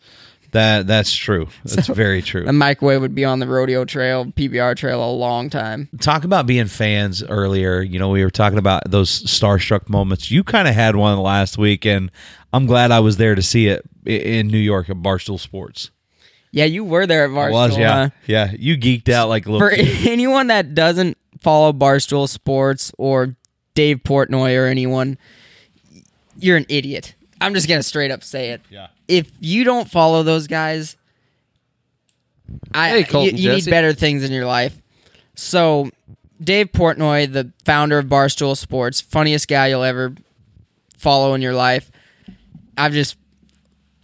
That 0.56 0.88
that's 0.88 1.14
true. 1.14 1.50
That's 1.66 1.88
very 1.90 2.22
true. 2.22 2.46
The 2.46 2.54
microwave 2.54 3.02
would 3.02 3.14
be 3.14 3.26
on 3.26 3.40
the 3.40 3.48
rodeo 3.48 3.84
trail, 3.84 4.24
PBR 4.24 4.78
trail, 4.78 5.04
a 5.04 5.12
long 5.12 5.50
time. 5.50 5.90
Talk 6.00 6.24
about 6.24 6.48
being 6.48 6.68
fans 6.68 7.22
earlier. 7.22 7.82
You 7.82 8.00
know, 8.00 8.08
we 8.08 8.24
were 8.24 8.30
talking 8.30 8.58
about 8.58 8.90
those 8.90 9.24
starstruck 9.24 9.90
moments. 9.90 10.32
You 10.32 10.46
kind 10.46 10.70
of 10.70 10.74
had 10.74 10.96
one 10.96 11.20
last 11.20 11.58
week, 11.58 11.86
and 11.86 12.10
I'm 12.54 12.68
glad 12.68 12.92
I 12.92 13.02
was 13.02 13.18
there 13.18 13.36
to 13.36 13.42
see 13.42 13.68
it 13.68 13.84
in 14.06 14.48
New 14.48 14.58
York 14.58 14.90
at 14.90 14.96
Barstool 14.96 15.42
Sports. 15.42 15.92
Yeah, 16.52 16.64
you 16.64 16.86
were 16.86 17.06
there 17.06 17.26
at 17.26 17.32
Barstool. 17.32 17.52
was 17.52 17.78
yeah, 17.78 17.94
huh? 17.94 18.10
yeah. 18.26 18.54
You 18.58 18.78
geeked 18.78 19.10
out 19.10 19.28
like 19.28 19.48
a 19.48 19.52
little. 19.52 19.68
For 19.68 19.76
anyone 20.10 20.48
that 20.48 20.74
doesn't 20.74 21.18
follow 21.42 21.74
Barstool 21.74 22.30
Sports 22.30 22.94
or 22.98 23.36
Dave 23.74 24.04
Portnoy 24.06 24.58
or 24.58 24.68
anyone, 24.68 25.18
you're 26.40 26.56
an 26.56 26.66
idiot. 26.70 27.14
I'm 27.42 27.54
just 27.54 27.68
gonna 27.68 27.84
straight 27.84 28.12
up 28.12 28.24
say 28.24 28.52
it. 28.52 28.62
Yeah. 28.70 28.88
If 29.08 29.32
you 29.40 29.64
don't 29.64 29.90
follow 29.90 30.24
those 30.24 30.48
guys, 30.48 30.96
I 32.74 32.90
Hey, 32.90 33.00
you, 33.00 33.06
Colton 33.06 33.38
you 33.38 33.52
need 33.52 33.66
better 33.66 33.94
things 33.94 34.24
in 34.24 34.32
your 34.32 34.46
life. 34.46 34.82
So, 35.36 35.90
Dave 36.42 36.72
Portnoy, 36.72 37.32
the 37.32 37.52
founder 37.66 37.98
of 37.98 38.06
Barstool 38.06 38.56
Sports, 38.56 39.02
funniest 39.02 39.48
guy 39.48 39.68
you'll 39.68 39.84
ever 39.84 40.16
follow 40.98 41.34
in 41.34 41.42
your 41.42 41.54
life. 41.54 41.92
I've 42.78 42.94
just, 42.94 43.18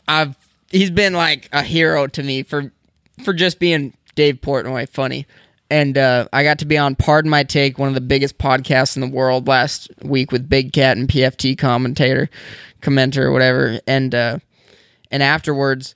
I've, 0.08 0.36
he's 0.70 0.92
been 0.92 1.14
like 1.14 1.50
a 1.52 1.62
hero 1.62 2.08
to 2.08 2.24
me 2.24 2.44
for, 2.44 2.72
for 3.24 3.34
just 3.34 3.60
being 3.60 3.94
Dave 4.16 4.42
Portnoy 4.42 4.90
funny. 4.90 5.26
And 5.70 5.98
uh, 5.98 6.28
I 6.34 6.44
got 6.44 6.60
to 6.60 6.66
be 6.66 6.78
on 6.78 6.96
Pardon 6.96 7.32
My 7.32 7.44
Take, 7.44 7.80
one 7.80 7.88
of 7.88 7.96
the 7.96 8.02
biggest 8.02 8.38
podcasts 8.38 8.98
in 8.98 9.02
the 9.02 9.08
world 9.08 9.48
last 9.48 9.90
week 10.04 10.32
with 10.34 10.50
Big 10.50 10.74
Cat 10.74 10.98
and 10.98 11.08
PFT 11.08 11.58
commentator, 11.58 12.30
commenter, 12.82 13.24
or 13.24 13.32
whatever. 13.32 13.80
And 13.88 14.14
uh, 14.14 14.40
and 15.10 15.24
afterwards, 15.24 15.96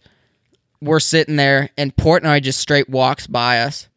we're 0.81 0.99
sitting 0.99 1.35
there, 1.35 1.69
and 1.77 1.95
Portnoy 1.95 2.41
just 2.41 2.59
straight 2.59 2.89
walks 2.89 3.27
by 3.27 3.61
us. 3.61 3.87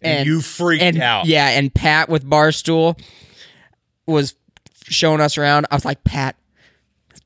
And 0.00 0.26
you 0.26 0.40
freaked 0.40 0.82
and, 0.82 1.00
out. 1.00 1.26
Yeah, 1.26 1.48
and 1.48 1.72
Pat 1.72 2.08
with 2.08 2.28
Barstool 2.28 3.00
was 4.06 4.34
showing 4.84 5.20
us 5.20 5.38
around. 5.38 5.66
I 5.70 5.76
was 5.76 5.84
like, 5.84 6.02
Pat, 6.02 6.36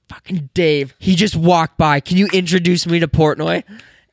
fucking 0.09 0.51
Dave, 0.55 0.95
he 0.99 1.15
just 1.15 1.37
walked 1.37 1.79
by. 1.79 2.01
Can 2.01 2.17
you 2.17 2.29
introduce 2.33 2.87
me 2.87 3.01
to 3.01 3.09
Portnoy? 3.09 3.65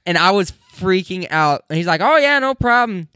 And 0.06 0.18
I 0.18 0.32
was 0.32 0.52
freaking 0.76 1.28
out. 1.30 1.64
And 1.70 1.78
he's 1.78 1.88
like, 1.88 2.02
Oh 2.02 2.18
yeah, 2.18 2.40
no 2.40 2.56
problem. 2.56 3.08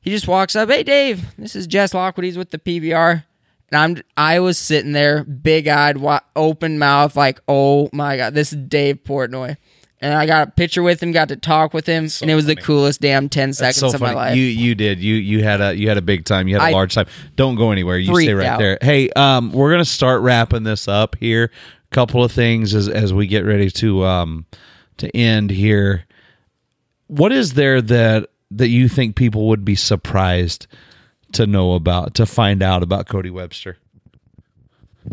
He 0.00 0.10
just 0.10 0.26
walks 0.26 0.56
up, 0.56 0.68
Hey 0.68 0.82
Dave, 0.82 1.34
this 1.36 1.54
is 1.54 1.66
Jess 1.66 1.94
Lockwood. 1.94 2.24
He's 2.24 2.38
with 2.38 2.50
the 2.50 2.58
PBR. 2.58 3.24
And 3.72 3.98
I'm 3.98 4.02
I 4.16 4.40
was 4.40 4.58
sitting 4.58 4.92
there, 4.92 5.24
big 5.24 5.66
eyed, 5.66 5.96
open 6.36 6.78
mouth, 6.78 7.16
like, 7.16 7.40
oh 7.48 7.88
my 7.92 8.18
god, 8.18 8.34
this 8.34 8.52
is 8.52 8.58
Dave 8.58 9.02
Portnoy. 9.02 9.56
And 9.98 10.12
I 10.12 10.26
got 10.26 10.48
a 10.48 10.50
picture 10.50 10.82
with 10.82 11.00
him, 11.00 11.12
got 11.12 11.28
to 11.28 11.36
talk 11.36 11.72
with 11.72 11.86
him, 11.86 12.08
and 12.20 12.30
it 12.30 12.34
was 12.34 12.44
the 12.44 12.56
coolest 12.56 13.00
damn 13.00 13.28
ten 13.28 13.50
That's 13.50 13.58
seconds 13.58 13.92
so 13.92 13.94
of 13.94 14.00
my 14.00 14.12
life. 14.12 14.36
You 14.36 14.42
you 14.42 14.74
did 14.74 15.00
you 15.00 15.14
you 15.14 15.42
had 15.42 15.60
a 15.60 15.74
you 15.74 15.88
had 15.88 15.96
a 15.96 16.02
big 16.02 16.24
time. 16.26 16.48
You 16.48 16.56
had 16.56 16.64
a 16.64 16.66
I 16.66 16.72
large 16.72 16.94
time. 16.94 17.06
Don't 17.36 17.54
go 17.54 17.70
anywhere. 17.70 17.96
You 17.96 18.14
stay 18.20 18.34
right 18.34 18.46
out. 18.46 18.58
there. 18.58 18.78
Hey, 18.82 19.08
um, 19.10 19.52
we're 19.52 19.70
gonna 19.70 19.84
start 19.84 20.20
wrapping 20.20 20.64
this 20.64 20.86
up 20.86 21.16
here. 21.16 21.50
A 21.90 21.94
couple 21.94 22.22
of 22.22 22.32
things 22.32 22.74
as 22.74 22.88
as 22.88 23.14
we 23.14 23.26
get 23.26 23.46
ready 23.46 23.70
to 23.70 24.04
um 24.04 24.44
to 24.98 25.16
end 25.16 25.50
here. 25.50 26.04
What 27.06 27.32
is 27.32 27.54
there 27.54 27.80
that 27.80 28.28
that 28.50 28.68
you 28.68 28.88
think 28.88 29.16
people 29.16 29.48
would 29.48 29.64
be 29.64 29.76
surprised 29.76 30.66
to 31.34 31.46
know 31.46 31.72
about 31.72 32.14
to 32.14 32.26
find 32.26 32.62
out 32.62 32.82
about 32.82 33.06
Cody 33.08 33.30
Webster? 33.30 33.78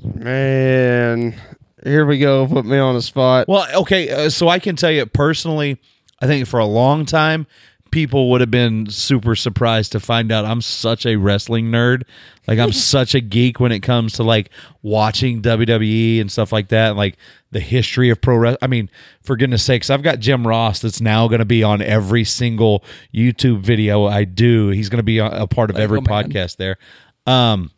Man, 0.03 1.39
here 1.83 2.05
we 2.05 2.19
go. 2.19 2.47
Put 2.47 2.65
me 2.65 2.77
on 2.77 2.95
the 2.95 3.01
spot. 3.01 3.47
Well, 3.47 3.67
okay, 3.81 4.09
uh, 4.09 4.29
so 4.29 4.47
I 4.47 4.59
can 4.59 4.75
tell 4.75 4.91
you 4.91 5.05
personally, 5.05 5.79
I 6.21 6.27
think 6.27 6.47
for 6.47 6.59
a 6.59 6.65
long 6.65 7.05
time, 7.05 7.47
people 7.91 8.29
would 8.29 8.41
have 8.41 8.51
been 8.51 8.89
super 8.89 9.35
surprised 9.35 9.91
to 9.93 9.99
find 9.99 10.31
out 10.31 10.45
I'm 10.45 10.61
such 10.61 11.05
a 11.05 11.15
wrestling 11.15 11.65
nerd. 11.65 12.03
Like 12.47 12.59
I'm 12.59 12.71
such 12.73 13.15
a 13.15 13.21
geek 13.21 13.59
when 13.59 13.71
it 13.71 13.81
comes 13.81 14.13
to 14.13 14.23
like 14.23 14.49
watching 14.81 15.41
WWE 15.41 16.21
and 16.21 16.31
stuff 16.31 16.51
like 16.51 16.69
that, 16.69 16.89
and 16.89 16.97
like 16.97 17.17
the 17.51 17.59
history 17.59 18.09
of 18.09 18.21
pro 18.21 18.37
wrestling. 18.37 18.59
I 18.61 18.67
mean, 18.67 18.89
for 19.21 19.35
goodness 19.35 19.63
sakes, 19.63 19.89
I've 19.89 20.03
got 20.03 20.19
Jim 20.19 20.47
Ross 20.47 20.79
that's 20.79 21.01
now 21.01 21.27
going 21.27 21.39
to 21.39 21.45
be 21.45 21.63
on 21.63 21.81
every 21.81 22.23
single 22.23 22.83
YouTube 23.13 23.61
video 23.61 24.05
I 24.05 24.23
do. 24.23 24.69
He's 24.69 24.89
going 24.89 24.97
to 24.97 25.03
be 25.03 25.19
a 25.19 25.47
part 25.47 25.69
of 25.69 25.77
every 25.77 26.01
man. 26.01 26.25
podcast 26.25 26.57
there. 26.57 26.77
Um, 27.25 27.71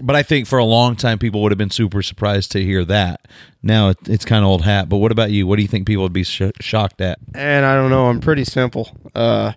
but 0.00 0.16
I 0.16 0.22
think 0.22 0.46
for 0.46 0.58
a 0.58 0.64
long 0.64 0.96
time 0.96 1.18
people 1.18 1.42
would 1.42 1.52
have 1.52 1.58
been 1.58 1.70
super 1.70 2.02
surprised 2.02 2.52
to 2.52 2.62
hear 2.62 2.84
that. 2.84 3.26
Now 3.62 3.90
it, 3.90 3.98
it's 4.06 4.24
kind 4.24 4.44
of 4.44 4.50
old 4.50 4.62
hat. 4.62 4.88
But 4.88 4.98
what 4.98 5.12
about 5.12 5.30
you? 5.30 5.46
What 5.46 5.56
do 5.56 5.62
you 5.62 5.68
think 5.68 5.86
people 5.86 6.02
would 6.02 6.12
be 6.12 6.24
sh- 6.24 6.42
shocked 6.60 7.00
at? 7.00 7.18
And 7.34 7.64
I 7.64 7.74
don't 7.74 7.90
know. 7.90 8.06
I'm 8.06 8.20
pretty 8.20 8.44
simple. 8.44 8.96
Uh, 9.14 9.52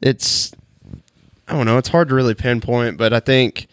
it's 0.00 0.52
I 1.46 1.54
don't 1.54 1.66
know. 1.66 1.78
It's 1.78 1.88
hard 1.88 2.08
to 2.08 2.14
really 2.14 2.34
pinpoint, 2.34 2.98
but 2.98 3.12
I 3.12 3.20
think 3.20 3.68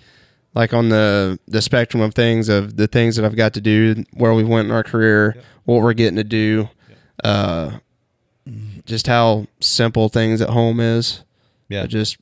like 0.53 0.73
on 0.73 0.89
the 0.89 1.39
the 1.47 1.61
spectrum 1.61 2.01
of 2.01 2.13
things 2.13 2.49
of 2.49 2.77
the 2.77 2.87
things 2.87 3.15
that 3.17 3.25
I've 3.25 3.35
got 3.35 3.53
to 3.55 3.61
do, 3.61 4.03
where 4.13 4.33
we 4.33 4.43
went 4.43 4.69
in 4.69 4.73
our 4.73 4.83
career, 4.83 5.35
what 5.65 5.81
we're 5.81 5.93
getting 5.93 6.15
to 6.15 6.23
do, 6.23 6.69
uh, 7.23 7.79
just 8.85 9.07
how 9.07 9.47
simple 9.59 10.09
things 10.09 10.41
at 10.41 10.49
home 10.49 10.79
is. 10.79 11.23
Yeah, 11.67 11.85
just 11.85 12.17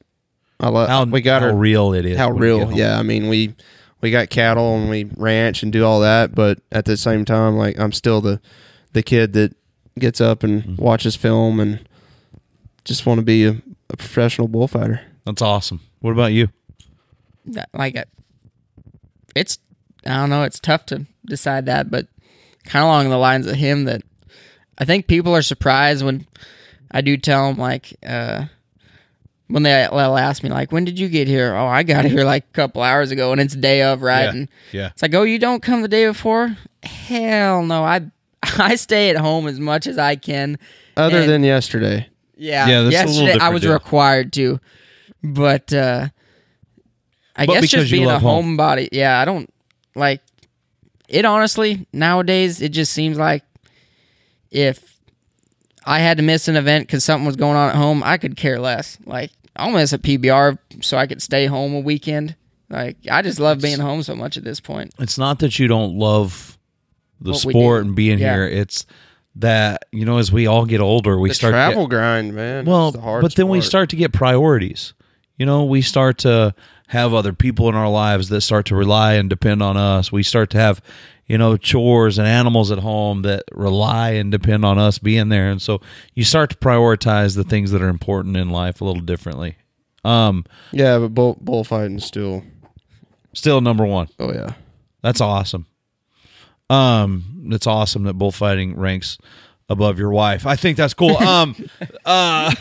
I 0.63 0.69
love 0.69 0.87
how 0.89 1.05
we 1.05 1.21
got 1.21 1.41
how 1.41 1.49
her 1.49 1.55
real 1.55 1.93
it 1.93 2.05
is. 2.05 2.17
how 2.17 2.29
when 2.33 2.43
you 2.43 2.57
get 2.59 2.67
real. 2.69 2.77
Yeah, 2.77 2.97
I 2.99 3.03
mean 3.03 3.27
we 3.29 3.53
we 4.01 4.11
got 4.11 4.29
cattle 4.29 4.75
and 4.75 4.89
we 4.89 5.05
ranch 5.15 5.63
and 5.63 5.71
do 5.71 5.85
all 5.85 6.01
that, 6.01 6.33
but 6.35 6.59
at 6.71 6.85
the 6.85 6.97
same 6.97 7.25
time, 7.25 7.55
like 7.55 7.79
I'm 7.79 7.91
still 7.91 8.21
the 8.21 8.39
the 8.93 9.03
kid 9.03 9.33
that 9.33 9.55
gets 9.99 10.19
up 10.21 10.43
and 10.43 10.63
Mm-hmm. 10.63 10.75
watches 10.81 11.15
film 11.15 11.59
and 11.59 11.87
just 12.85 13.05
want 13.05 13.19
to 13.19 13.23
be 13.25 13.45
a, 13.45 13.61
a 13.89 13.97
professional 13.97 14.47
bullfighter. 14.47 15.01
That's 15.25 15.41
awesome. 15.41 15.79
What 16.01 16.11
about 16.11 16.33
you? 16.33 16.49
that- 17.45 17.69
like 17.73 17.95
uh, 17.97 18.05
it's 19.35 19.59
I 20.05 20.15
don't 20.15 20.29
know, 20.29 20.43
it's 20.43 20.59
tough 20.59 20.85
to 20.87 21.05
decide 21.25 21.65
that, 21.67 21.89
but 21.89 22.07
kind 22.65 22.83
of 22.83 22.89
along 22.89 23.09
the 23.09 23.17
lines 23.17 23.47
of 23.47 23.55
him 23.55 23.85
that 23.85 24.01
I 24.77 24.85
think 24.85 25.07
people 25.07 25.33
are 25.35 25.41
surprised 25.41 26.03
when 26.03 26.25
I 26.91 27.01
do 27.01 27.15
tell 27.17 27.47
them 27.49 27.57
like 27.57 27.93
uh 28.05 28.45
when 29.53 29.61
they 29.61 29.87
will 29.91 30.17
ask 30.17 30.41
me 30.41 30.49
like 30.49 30.71
when 30.71 30.83
did 30.83 30.97
you 30.97 31.07
get 31.07 31.27
here? 31.27 31.53
Oh, 31.55 31.67
I 31.67 31.83
got 31.83 32.05
here 32.05 32.23
like 32.23 32.43
a 32.49 32.53
couple 32.53 32.81
hours 32.81 33.11
ago 33.11 33.31
and 33.31 33.39
it's 33.39 33.55
day 33.55 33.83
of 33.83 34.01
right 34.01 34.23
Yeah, 34.23 34.29
and 34.31 34.49
yeah. 34.71 34.87
it's 34.87 35.01
like 35.03 35.13
oh 35.13 35.21
you 35.21 35.37
don't 35.37 35.61
come 35.61 35.83
the 35.83 35.87
day 35.87 36.07
before? 36.07 36.57
Hell 36.81 37.63
no, 37.63 37.83
I 37.83 38.01
I 38.43 38.73
stay 38.75 39.11
at 39.11 39.15
home 39.17 39.45
as 39.47 39.59
much 39.59 39.85
as 39.85 39.99
I 39.99 40.15
can. 40.15 40.57
Other 40.97 41.19
And- 41.19 41.29
than 41.29 41.43
yesterday, 41.43 42.07
Yeah, 42.35 42.67
Yeah, 42.67 42.81
that's 42.81 42.93
yesterday 42.93 43.37
I 43.39 43.49
was 43.49 43.61
deal. 43.61 43.73
required 43.73 44.33
to, 44.33 44.59
but 45.23 45.71
uh 45.71 46.07
I 47.35 47.45
But 47.45 47.61
guess 47.61 47.69
just 47.69 47.91
being 47.91 48.05
a 48.05 48.07
love 48.07 48.21
home. 48.23 48.57
homebody. 48.57 48.89
Yeah, 48.91 49.19
I 49.19 49.25
don't 49.25 49.51
like 49.95 50.21
it. 51.09 51.25
Honestly, 51.25 51.85
nowadays 51.93 52.59
it 52.59 52.69
just 52.69 52.91
seems 52.91 53.19
like 53.19 53.43
if 54.51 54.97
I 55.85 55.99
had 55.99 56.17
to 56.17 56.23
miss 56.23 56.47
an 56.47 56.55
event 56.55 56.87
because 56.87 57.03
something 57.03 57.25
was 57.25 57.35
going 57.35 57.55
on 57.55 57.69
at 57.69 57.75
home, 57.75 58.01
I 58.03 58.17
could 58.17 58.35
care 58.35 58.59
less. 58.59 58.97
Like 59.05 59.31
I'll 59.55 59.75
a 59.93 59.97
PBR 59.99 60.57
so 60.81 60.97
I 60.97 61.07
could 61.07 61.21
stay 61.21 61.45
home 61.45 61.73
a 61.73 61.79
weekend. 61.79 62.35
Like 62.69 62.97
I 63.09 63.21
just 63.21 63.39
love 63.39 63.61
being 63.61 63.79
home 63.79 64.03
so 64.03 64.15
much 64.15 64.37
at 64.37 64.43
this 64.43 64.59
point. 64.59 64.93
It's 64.99 65.17
not 65.17 65.39
that 65.39 65.59
you 65.59 65.67
don't 65.67 65.97
love 65.97 66.57
the 67.21 67.31
What 67.31 67.39
sport 67.41 67.85
and 67.85 67.95
being 67.95 68.19
Yeah. 68.19 68.33
here. 68.35 68.47
It's 68.47 68.85
that 69.35 69.85
you 69.91 70.05
know, 70.05 70.17
as 70.17 70.31
we 70.31 70.47
all 70.47 70.65
get 70.65 70.81
older, 70.81 71.19
we 71.19 71.29
the 71.29 71.35
start 71.35 71.53
to 71.53 71.57
get- 71.57 71.65
travel 71.67 71.87
grind, 71.87 72.33
man. 72.33 72.65
Well, 72.65 72.89
it's 72.89 72.97
the 72.97 73.01
hard 73.03 73.21
but 73.21 73.35
then 73.35 73.47
we 73.47 73.61
start 73.61 73.89
to 73.89 73.95
get 73.95 74.11
priorities. 74.11 74.93
You 75.37 75.45
know, 75.45 75.63
we 75.63 75.81
start 75.81 76.17
to 76.19 76.53
have 76.87 77.13
other 77.13 77.33
people 77.33 77.67
in 77.69 77.75
our 77.75 77.89
lives 77.89 78.29
that 78.29 78.41
start 78.41 78.65
to 78.67 78.75
rely 78.75 79.13
and 79.13 79.29
depend 79.29 79.63
on 79.63 79.75
us. 79.77 80.11
We 80.11 80.21
start 80.21 80.51
to 80.51 80.59
have, 80.59 80.79
you 81.27 81.37
know, 81.37 81.55
chores 81.57 82.17
and 82.17 82.27
animals 82.27 82.71
at 82.71 82.79
home 82.79 83.21
that 83.23 83.43
rely 83.53 84.11
and 84.11 84.31
depend 84.31 84.65
on 84.65 84.77
us 84.77 84.97
being 84.99 85.29
there. 85.29 85.49
And 85.49 85.61
so 85.61 85.79
you 86.13 86.23
start 86.23 86.49
to 86.51 86.55
prioritize 86.57 87.35
the 87.35 87.43
things 87.43 87.71
that 87.71 87.81
are 87.81 87.89
important 87.89 88.35
in 88.37 88.49
life 88.49 88.81
a 88.81 88.85
little 88.85 89.01
differently. 89.01 89.57
Um, 90.03 90.45
Yeah, 90.71 90.99
but 90.99 91.09
bull 91.09 91.37
bullfighting 91.39 91.99
still. 91.99 92.43
still 93.33 93.61
number 93.61 93.85
one. 93.85 94.09
Oh 94.19 94.33
yeah. 94.33 94.53
That's 95.01 95.21
awesome. 95.21 95.65
Um, 96.69 97.49
it's 97.51 97.67
awesome 97.67 98.03
that 98.03 98.13
bullfighting 98.13 98.75
ranks 98.77 99.17
above 99.69 99.99
your 99.99 100.09
wife. 100.11 100.45
I 100.45 100.55
think 100.55 100.77
that's 100.77 100.93
cool. 100.93 101.17
Um, 101.17 101.55
uh, 102.05 102.53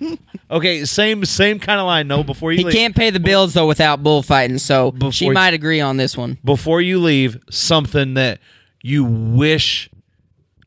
okay, 0.50 0.84
same 0.84 1.24
same 1.24 1.58
kind 1.58 1.80
of 1.80 1.86
line. 1.86 2.08
No, 2.08 2.22
before 2.22 2.52
you 2.52 2.58
He 2.58 2.64
leave, 2.64 2.74
can't 2.74 2.96
pay 2.96 3.10
the 3.10 3.20
bills 3.20 3.54
though 3.54 3.66
without 3.66 4.02
bullfighting, 4.02 4.58
so 4.58 4.90
Before 4.92 5.12
she 5.12 5.26
you- 5.26 5.32
might 5.32 5.54
agree 5.54 5.80
on 5.80 5.96
this 5.96 6.16
one. 6.16 6.38
before 6.44 6.80
you 6.80 7.00
leave, 7.00 7.38
something 7.50 8.14
that 8.14 8.40
you 8.82 9.04
wish 9.04 9.90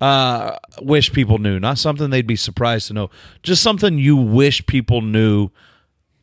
uh 0.02 0.58
wish 0.82 1.12
people 1.14 1.38
knew, 1.38 1.60
not 1.60 1.78
something 1.78 2.10
they'd 2.10 2.28
be 2.28 2.36
surprised 2.36 2.88
to 2.88 2.94
know, 2.94 3.10
just 3.44 3.62
something 3.64 3.98
you 3.98 4.16
wish 4.16 4.66
people 4.66 5.02
knew 5.02 5.50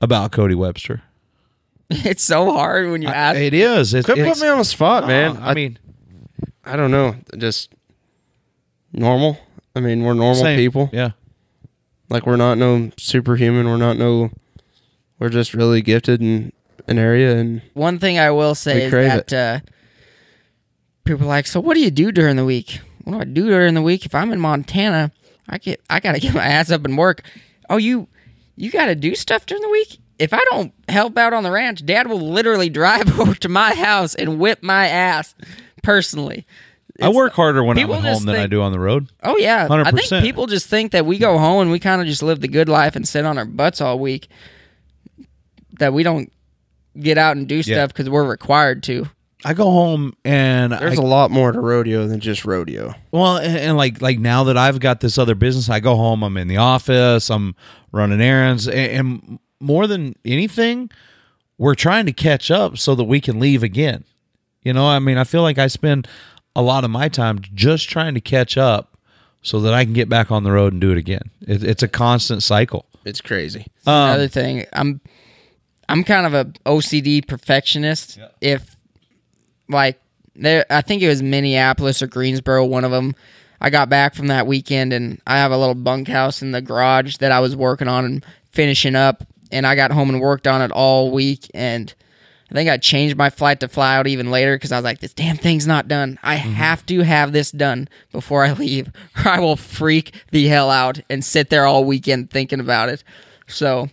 about 0.01 0.32
Cody 0.32 0.55
Webster. 0.55 1.03
It's 1.91 2.22
so 2.22 2.53
hard 2.53 2.91
when 2.91 3.01
you 3.01 3.09
ask. 3.09 3.39
It 3.39 3.55
is. 3.55 3.95
It, 3.95 4.05
Quit 4.05 4.18
it's, 4.18 4.28
putting 4.28 4.43
me 4.43 4.49
on 4.49 4.59
the 4.59 4.64
spot, 4.64 5.07
man. 5.07 5.39
I 5.41 5.55
mean, 5.55 5.78
I 6.62 6.76
don't 6.76 6.91
know. 6.91 7.16
Just 7.39 7.72
normal. 8.93 9.39
I 9.74 9.80
mean, 9.80 10.03
we're 10.03 10.12
normal 10.12 10.34
same. 10.43 10.59
people. 10.59 10.91
Yeah. 10.93 11.12
Like 12.11 12.26
we're 12.26 12.36
not 12.36 12.59
no 12.59 12.90
superhuman. 12.96 13.66
We're 13.66 13.76
not 13.76 13.96
no. 13.96 14.30
We're 15.18 15.28
just 15.28 15.52
really 15.52 15.82
gifted 15.82 16.20
in 16.22 16.52
an 16.86 16.98
area, 16.98 17.36
and 17.36 17.61
One 17.74 17.98
thing 17.98 18.18
I 18.18 18.30
will 18.30 18.54
say 18.54 18.84
is 18.84 18.92
that 18.92 19.32
uh, 19.32 19.61
people 21.04 21.24
are 21.24 21.28
like, 21.28 21.46
so 21.46 21.61
what 21.61 21.74
do 21.74 21.80
you 21.80 21.90
do 21.90 22.12
during 22.12 22.36
the 22.36 22.44
week? 22.44 22.80
What 23.04 23.12
do 23.14 23.20
I 23.20 23.24
do 23.24 23.46
during 23.48 23.74
the 23.74 23.82
week? 23.82 24.06
If 24.06 24.14
I'm 24.14 24.32
in 24.32 24.40
Montana, 24.40 25.11
I 25.48 25.59
get 25.59 25.80
I 25.90 26.00
gotta 26.00 26.20
get 26.20 26.34
my 26.34 26.44
ass 26.46 26.70
up 26.70 26.84
and 26.84 26.96
work. 26.96 27.22
Oh, 27.68 27.76
you 27.76 28.09
you 28.56 28.70
gotta 28.70 28.94
do 28.94 29.14
stuff 29.14 29.44
during 29.46 29.62
the 29.62 29.68
week. 29.68 29.98
If 30.18 30.32
I 30.32 30.42
don't 30.50 30.72
help 30.88 31.16
out 31.16 31.32
on 31.32 31.42
the 31.44 31.50
ranch, 31.50 31.84
Dad 31.84 32.09
will 32.09 32.20
literally 32.20 32.68
drive 32.70 33.18
over 33.20 33.34
to 33.34 33.48
my 33.48 33.74
house 33.74 34.14
and 34.14 34.38
whip 34.38 34.62
my 34.62 34.88
ass 34.88 35.34
personally. 35.82 36.46
I 37.01 37.09
work 37.11 37.32
harder 37.34 37.62
when 37.62 37.78
I'm 37.78 37.90
at 37.90 38.03
just 38.03 38.18
home 38.20 38.26
than 38.26 38.36
I 38.36 38.46
do 38.46 38.61
on 38.62 38.72
the 38.72 38.80
road. 38.80 39.09
Oh 39.22 39.36
yeah, 39.36 39.66
I 39.70 39.90
think 39.90 40.01
100%. 40.03 40.20
people 40.22 40.46
just 40.46 40.66
think 40.66 40.92
that 40.92 41.07
we 41.07 41.18
go 41.18 41.38
home 41.38 41.62
and 41.62 41.70
we 41.70 41.78
kind 41.78 42.01
of 42.01 42.07
just 42.07 42.22
live 42.22 42.40
the 42.40 42.49
good 42.49 42.68
life 42.68 42.96
and 42.96 43.07
sit 43.07 43.24
on 43.24 43.38
our 43.38 43.44
butts 43.44 43.80
all 43.80 43.99
week. 43.99 44.28
That 45.78 45.92
we 45.92 46.03
don't 46.03 46.32
get 46.99 47.18
out 47.18 47.36
and 47.36 47.46
do 47.46 47.57
Yeah. 47.57 47.62
stuff 47.62 47.88
because 47.88 48.11
we're 48.11 48.24
required 48.28 48.82
to. 48.84 49.07
I 49.44 49.55
go 49.55 49.70
home 49.70 50.14
and 50.24 50.72
there's 50.72 50.99
I, 50.99 51.03
a 51.03 51.07
lot 51.07 51.30
more 51.30 51.53
to 51.53 51.61
rodeo 51.61 52.09
than 52.09 52.18
just 52.18 52.44
rodeo. 52.44 52.94
well, 53.12 53.36
and, 53.36 53.57
and 53.57 53.76
like 53.76 54.03
like 54.03 54.18
now 54.18 54.42
that 54.44 54.57
I've 54.57 54.80
got 54.80 54.99
this 55.01 55.16
other 55.16 55.36
business, 55.36 55.70
I 55.70 55.78
go 55.78 55.94
home. 55.94 56.24
I'm 56.24 56.36
in 56.36 56.49
the 56.49 56.57
office. 56.57 57.30
I'm 57.30 57.55
running 57.92 58.20
errands, 58.20 58.66
and, 58.66 58.76
and 58.76 59.38
more 59.61 59.86
than 59.86 60.16
anything, 60.24 60.90
we're 61.57 61.76
trying 61.76 62.07
to 62.07 62.12
catch 62.12 62.51
up 62.51 62.78
so 62.78 62.96
that 62.96 63.05
we 63.05 63.20
can 63.20 63.38
leave 63.38 63.62
again. 63.62 64.03
You 64.64 64.72
know, 64.72 64.88
I 64.88 64.99
mean, 64.99 65.16
I 65.18 65.22
feel 65.24 65.42
like 65.42 65.57
I 65.59 65.68
spend 65.68 66.09
a 66.59 66.62
lot 66.62 66.82
of 66.82 66.90
my 66.90 67.09
time 67.09 67.38
just 67.54 67.88
trying 67.88 68.14
to 68.14 68.20
catch 68.20 68.59
up 68.59 68.98
so 69.42 69.61
that 69.61 69.72
I 69.72 69.84
can 69.84 69.92
get 69.92 70.09
back 70.09 70.32
on 70.32 70.42
the 70.42 70.50
road 70.50 70.72
and 70.72 70.80
do 70.80 70.90
it 70.90 70.98
again. 70.98 71.30
It, 71.40 71.62
it's 71.62 71.84
a 71.84 71.88
constant 71.88 72.42
cycle. 72.42 72.84
It's 73.04 73.20
crazy. 73.20 73.68
Um, 73.86 74.11
Another 74.11 74.26
thing, 74.26 74.66
I'm 74.72 75.00
I'm 75.88 76.02
kind 76.02 76.26
of 76.26 76.34
a 76.34 76.46
OCD 76.66 77.26
perfectionist. 77.26 78.18
If 78.40 78.76
like 79.68 80.00
there, 80.34 80.66
I 80.68 80.80
think 80.80 81.00
it 81.00 81.09
was 81.09 81.22
Minneapolis 81.22 82.02
or 82.02 82.09
Greensboro, 82.09 82.64
one 82.64 82.82
of 82.82 82.90
them. 82.90 83.14
I 83.61 83.70
got 83.70 83.88
back 83.88 84.16
from 84.16 84.26
that 84.26 84.48
weekend 84.48 84.92
and 84.92 85.20
I 85.28 85.38
have 85.38 85.52
a 85.52 85.56
little 85.56 85.76
bunkhouse 85.76 86.42
in 86.42 86.50
the 86.50 86.61
garage 86.61 87.18
that 87.18 87.30
I 87.30 87.38
was 87.38 87.54
working 87.54 87.88
on 87.88 88.04
and 88.04 88.26
finishing 88.50 88.96
up. 88.96 89.24
And 89.52 89.64
I 89.64 89.76
got 89.76 89.92
home 89.92 90.11
and 90.11 90.20
worked 90.20 90.48
on 90.48 90.61
it 90.61 90.72
all 90.72 91.12
week. 91.12 91.48
And 91.54 91.94
I 92.51 92.55
think 92.55 92.70
I 92.70 92.78
changed 92.78 93.16
my 93.16 93.28
flight 93.28 93.61
to 93.61 93.68
fly 93.68 93.96
out 93.96 94.07
even 94.07 94.30
later 94.30 94.57
because 94.57 94.72
I 94.72 94.76
was 94.76 94.84
like, 94.84 95.01
this 95.01 95.12
damn 95.12 95.36
thing's 95.36 95.66
not 95.66 95.86
done. 95.86 96.18
I 96.22 96.36
mm-hmm. 96.36 96.53
have 96.53 96.86
to 96.86 97.01
have 97.03 97.32
this 97.32 97.51
done 97.51 97.88
before 98.11 98.44
I 98.44 98.53
leave, 98.53 98.88
or 99.18 99.28
I 99.28 99.40
will 99.40 99.57
freak 99.57 100.14
the 100.30 100.46
hell 100.46 100.70
out 100.70 101.01
and 101.11 101.24
sit 101.24 101.51
there 101.51 101.66
all 101.66 101.84
weekend 101.84 102.30
thinking 102.30 102.61
about 102.61 102.88
it. 102.88 103.05
So, 103.46 103.90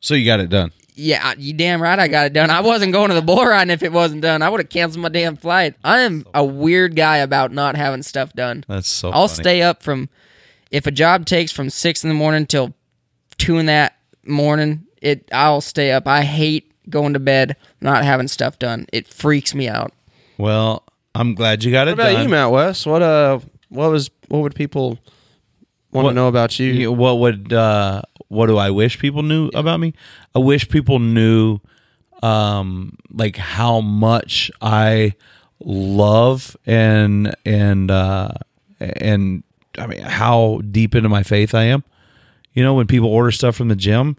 so 0.00 0.14
you 0.14 0.26
got 0.26 0.40
it 0.40 0.50
done. 0.50 0.72
yeah, 0.94 1.34
you 1.38 1.52
damn 1.52 1.80
right 1.80 1.98
I 1.98 2.08
got 2.08 2.26
it 2.26 2.32
done. 2.32 2.50
I 2.50 2.60
wasn't 2.60 2.92
going 2.92 3.10
to 3.10 3.14
the 3.14 3.22
bull 3.22 3.44
ride 3.46 3.70
if 3.70 3.84
it 3.84 3.92
wasn't 3.92 4.22
done. 4.22 4.42
I 4.42 4.48
would 4.48 4.60
have 4.60 4.68
canceled 4.68 5.02
my 5.02 5.08
damn 5.08 5.36
flight. 5.36 5.76
I 5.84 6.00
am 6.00 6.26
a 6.34 6.44
weird 6.44 6.96
guy 6.96 7.18
about 7.18 7.52
not 7.52 7.76
having 7.76 8.02
stuff 8.02 8.32
done. 8.32 8.64
That's 8.68 8.88
so. 8.88 9.10
I'll 9.10 9.28
funny. 9.28 9.42
stay 9.42 9.62
up 9.62 9.82
from 9.82 10.08
if 10.72 10.88
a 10.88 10.90
job 10.90 11.24
takes 11.24 11.52
from 11.52 11.70
six 11.70 12.02
in 12.02 12.08
the 12.08 12.14
morning 12.14 12.46
till 12.46 12.74
two 13.38 13.58
in 13.58 13.66
that 13.66 13.96
morning. 14.24 14.86
It 15.00 15.28
I'll 15.32 15.60
stay 15.60 15.92
up. 15.92 16.08
I 16.08 16.22
hate 16.22 16.72
going 16.88 17.12
to 17.12 17.20
bed 17.20 17.56
not 17.82 18.04
having 18.04 18.28
stuff 18.28 18.58
done. 18.58 18.86
It 18.92 19.06
freaks 19.08 19.54
me 19.54 19.68
out. 19.68 19.92
Well, 20.38 20.82
I'm 21.14 21.34
glad 21.34 21.62
you 21.64 21.70
got 21.72 21.88
it 21.88 21.92
What 21.92 22.00
about 22.00 22.12
done. 22.14 22.22
you, 22.22 22.28
Matt 22.28 22.50
West? 22.50 22.86
What 22.86 23.02
uh, 23.02 23.40
what 23.68 23.90
was 23.90 24.10
what 24.28 24.40
would 24.40 24.54
people 24.54 24.98
want 25.92 26.04
What- 26.04 26.10
to 26.10 26.14
know 26.14 26.28
about 26.28 26.58
you? 26.58 26.72
You- 26.72 26.92
what 26.92 27.18
would 27.18 27.52
uh 27.52 28.02
what 28.28 28.46
do 28.46 28.56
I 28.56 28.70
wish 28.70 28.98
people 28.98 29.22
knew 29.22 29.50
about 29.54 29.78
me? 29.80 29.92
I 30.34 30.38
wish 30.38 30.68
people 30.68 30.98
knew 30.98 31.58
um 32.22 32.96
like 33.12 33.36
how 33.36 33.80
much 33.80 34.50
I 34.62 35.14
love 35.60 36.56
and 36.66 37.34
and 37.44 37.90
uh 37.90 38.32
and 38.80 39.42
I 39.78 39.86
mean 39.86 40.00
how 40.02 40.60
deep 40.70 40.94
into 40.94 41.08
my 41.08 41.22
faith 41.22 41.54
I 41.54 41.64
am. 41.64 41.84
You 42.54 42.62
know, 42.62 42.74
when 42.74 42.86
people 42.86 43.08
order 43.08 43.30
stuff 43.30 43.56
from 43.56 43.68
the 43.68 43.76
gym, 43.76 44.16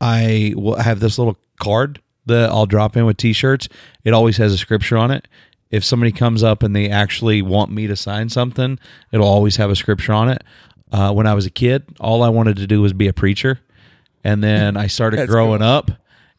I 0.00 0.54
will 0.56 0.76
have 0.76 1.00
this 1.00 1.18
little 1.18 1.36
card 1.60 2.00
that 2.26 2.50
I'll 2.50 2.66
drop 2.66 2.96
in 2.96 3.04
with 3.06 3.16
t-shirts. 3.16 3.68
It 4.04 4.12
always 4.12 4.36
has 4.38 4.52
a 4.52 4.58
scripture 4.58 4.96
on 4.96 5.10
it. 5.10 5.28
If 5.70 5.84
somebody 5.84 6.12
comes 6.12 6.42
up 6.42 6.62
and 6.62 6.74
they 6.74 6.88
actually 6.88 7.42
want 7.42 7.72
me 7.72 7.86
to 7.86 7.96
sign 7.96 8.28
something, 8.28 8.78
it'll 9.10 9.26
always 9.26 9.56
have 9.56 9.70
a 9.70 9.76
scripture 9.76 10.12
on 10.12 10.28
it. 10.28 10.44
Uh, 10.92 11.12
when 11.12 11.26
I 11.26 11.34
was 11.34 11.46
a 11.46 11.50
kid, 11.50 11.84
all 11.98 12.22
I 12.22 12.28
wanted 12.28 12.56
to 12.58 12.66
do 12.66 12.80
was 12.80 12.92
be 12.92 13.08
a 13.08 13.12
preacher, 13.12 13.58
and 14.22 14.44
then 14.44 14.76
I 14.76 14.86
started 14.86 15.26
growing 15.28 15.62
up, 15.62 15.90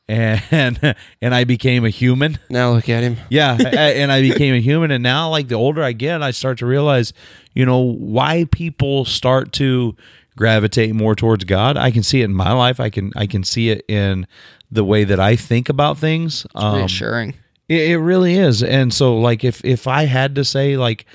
and 0.07 0.95
and 1.21 1.35
I 1.35 1.43
became 1.43 1.83
a 1.83 1.89
human. 1.89 2.39
now 2.49 2.71
look 2.71 2.87
at 2.87 3.03
him. 3.03 3.17
Yeah, 3.29 3.57
and 3.59 4.11
I 4.11 4.21
became 4.21 4.55
a 4.55 4.61
human, 4.61 4.91
and 4.91 5.03
now 5.03 5.29
like 5.29 5.49
the 5.49 5.55
older 5.55 5.83
I 5.83 5.91
get, 5.91 6.21
I 6.21 6.31
start 6.31 6.59
to 6.59 6.65
realize, 6.65 7.11
you 7.53 7.65
know, 7.65 7.79
why 7.79 8.45
people 8.51 9.03
start 9.03 9.51
to 9.53 9.97
gravitate 10.37 10.93
more 10.93 11.15
towards 11.15 11.43
God. 11.43 11.77
I 11.77 11.91
can 11.91 12.03
see 12.03 12.21
it 12.21 12.25
in 12.25 12.33
my 12.33 12.53
life. 12.53 12.79
I 12.79 12.89
can 12.89 13.11
I 13.15 13.25
can 13.25 13.43
see 13.43 13.69
it 13.69 13.83
in 13.89 14.27
the 14.71 14.83
way 14.83 15.03
that 15.03 15.19
I 15.19 15.35
think 15.35 15.69
about 15.69 15.97
things. 15.97 16.45
Um, 16.55 16.77
Reassuring. 16.77 17.35
It, 17.67 17.91
it 17.91 17.97
really 17.97 18.35
is. 18.35 18.61
And 18.63 18.93
so, 18.93 19.17
like, 19.17 19.43
if 19.43 19.63
if 19.65 19.87
I 19.87 20.05
had 20.05 20.35
to 20.35 20.45
say, 20.45 20.77
like, 20.77 21.05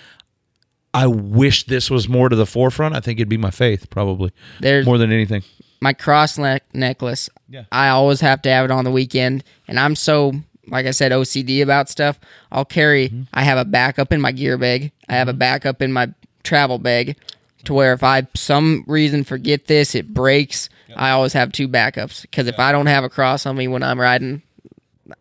I 0.92 1.06
wish 1.06 1.64
this 1.66 1.90
was 1.90 2.08
more 2.08 2.28
to 2.28 2.36
the 2.36 2.46
forefront, 2.46 2.96
I 2.96 3.00
think 3.00 3.18
it'd 3.18 3.28
be 3.28 3.36
my 3.36 3.50
faith, 3.50 3.90
probably 3.90 4.32
There's 4.60 4.86
more 4.86 4.98
than 4.98 5.12
anything. 5.12 5.42
my 5.80 5.92
cross 5.92 6.36
neck 6.38 6.64
necklace. 6.74 7.30
Yeah. 7.48 7.64
I 7.70 7.88
always 7.88 8.20
have 8.20 8.42
to 8.42 8.50
have 8.50 8.64
it 8.64 8.70
on 8.70 8.84
the 8.84 8.90
weekend, 8.90 9.44
and 9.68 9.78
I'm 9.78 9.94
so 9.94 10.32
like 10.66 10.86
I 10.86 10.90
said 10.92 11.12
OCD 11.12 11.62
about 11.62 11.88
stuff. 11.88 12.18
I'll 12.50 12.64
carry. 12.64 13.08
Mm-hmm. 13.08 13.22
I 13.34 13.42
have 13.42 13.58
a 13.58 13.64
backup 13.64 14.12
in 14.12 14.20
my 14.20 14.32
gear 14.32 14.56
bag. 14.58 14.92
I 15.08 15.14
have 15.14 15.28
a 15.28 15.32
backup 15.32 15.82
in 15.82 15.92
my 15.92 16.12
travel 16.42 16.78
bag, 16.78 17.16
to 17.64 17.74
where 17.74 17.92
if 17.92 18.02
I 18.02 18.26
some 18.34 18.84
reason 18.86 19.24
forget 19.24 19.66
this, 19.66 19.94
it 19.94 20.12
breaks. 20.14 20.68
I 20.96 21.10
always 21.10 21.32
have 21.34 21.52
two 21.52 21.68
backups 21.68 22.22
because 22.22 22.46
if 22.48 22.58
I 22.58 22.72
don't 22.72 22.86
have 22.86 23.04
a 23.04 23.08
cross 23.08 23.46
on 23.46 23.56
me 23.56 23.68
when 23.68 23.82
I'm 23.82 24.00
riding, 24.00 24.42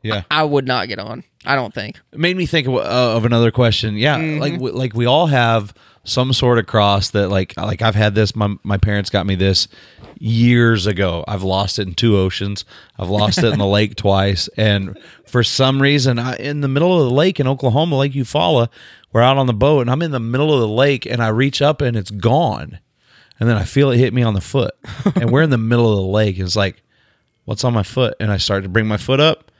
Yeah. 0.01 0.23
I 0.31 0.43
would 0.43 0.65
not 0.67 0.87
get 0.87 0.99
on. 0.99 1.23
I 1.45 1.55
don't 1.55 1.73
think. 1.73 1.99
It 2.11 2.19
made 2.19 2.35
me 2.37 2.45
think 2.45 2.67
of, 2.67 2.75
uh, 2.75 2.79
of 3.15 3.23
another 3.25 3.51
question. 3.51 3.95
Yeah, 3.95 4.17
like 4.17 4.59
we- 4.59 4.71
like 4.71 4.93
we 4.93 5.05
all 5.05 5.27
have 5.27 5.73
some 6.03 6.33
sort 6.33 6.57
of 6.59 6.65
cross 6.65 7.11
that 7.11 7.29
like 7.29 7.55
like 7.57 7.81
I've 7.81 7.95
had 7.95 8.13
this. 8.15 8.35
My 8.35 8.55
my 8.63 8.77
parents 8.77 9.09
got 9.09 9.25
me 9.25 9.35
this 9.35 9.67
years 10.17 10.85
ago. 10.87 11.23
I've 11.27 11.43
lost 11.43 11.79
it 11.79 11.87
in 11.87 11.93
two 11.93 12.17
oceans. 12.17 12.65
I've 12.97 13.09
lost 13.09 13.37
it 13.37 13.45
in 13.45 13.59
the 13.59 13.65
lake 13.77 13.95
twice, 13.95 14.49
and 14.57 14.97
for 15.25 15.43
some 15.43 15.81
reason, 15.81 16.19
I, 16.19 16.35
in 16.35 16.61
the 16.61 16.67
middle 16.67 16.99
of 16.99 17.07
the 17.07 17.15
lake 17.15 17.39
in 17.39 17.47
Oklahoma, 17.47 17.97
Lake 17.97 18.13
Eufaula, 18.13 18.69
we're 19.11 19.21
out 19.21 19.37
on 19.37 19.47
the 19.47 19.53
boat, 19.53 19.81
and 19.81 19.89
I'm 19.89 20.01
in 20.01 20.11
the 20.11 20.19
middle 20.19 20.53
of 20.53 20.59
the 20.59 20.67
lake, 20.67 21.05
and 21.05 21.21
I 21.21 21.29
reach 21.29 21.61
up 21.61 21.81
and 21.81 21.97
it's 21.97 22.11
gone, 22.11 22.79
and 23.39 23.49
then 23.49 23.57
I 23.57 23.63
feel 23.63 23.91
it 23.91 23.97
hit 23.97 24.13
me 24.13 24.23
on 24.23 24.33
the 24.33 24.41
foot, 24.41 24.75
and 25.15 25.31
we're 25.31 25.43
in 25.43 25.49
the 25.49 25.57
middle 25.57 25.89
of 25.91 25.97
the 25.97 26.11
lake. 26.11 26.37
And 26.37 26.45
it's 26.45 26.55
like, 26.55 26.83
what's 27.45 27.63
on 27.63 27.73
my 27.73 27.83
foot? 27.83 28.15
And 28.19 28.31
I 28.31 28.37
start 28.37 28.63
to 28.63 28.69
bring 28.69 28.87
my 28.87 28.97
foot 28.97 29.19
up. 29.19 29.51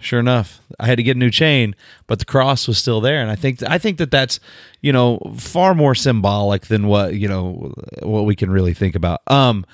Sure 0.00 0.20
enough 0.20 0.60
i 0.78 0.86
had 0.86 0.96
to 0.96 1.02
get 1.02 1.16
a 1.16 1.18
new 1.18 1.30
chain 1.30 1.74
but 2.06 2.20
the 2.20 2.24
cross 2.24 2.68
was 2.68 2.78
still 2.78 3.00
there. 3.00 3.20
And 3.20 3.30
i 3.30 3.34
think 3.34 3.62
i 3.64 3.78
think 3.78 3.98
that 3.98 4.10
that's 4.10 4.38
you 4.80 4.92
know 4.92 5.18
far 5.36 5.74
more 5.74 5.94
symbolic 5.94 6.66
than 6.66 6.86
what 6.86 7.14
you 7.14 7.26
know 7.26 7.72
what 8.02 8.24
we 8.24 8.36
can 8.36 8.50
really 8.50 8.74
think 8.74 8.94
about. 8.94 9.22
Um 9.26 9.66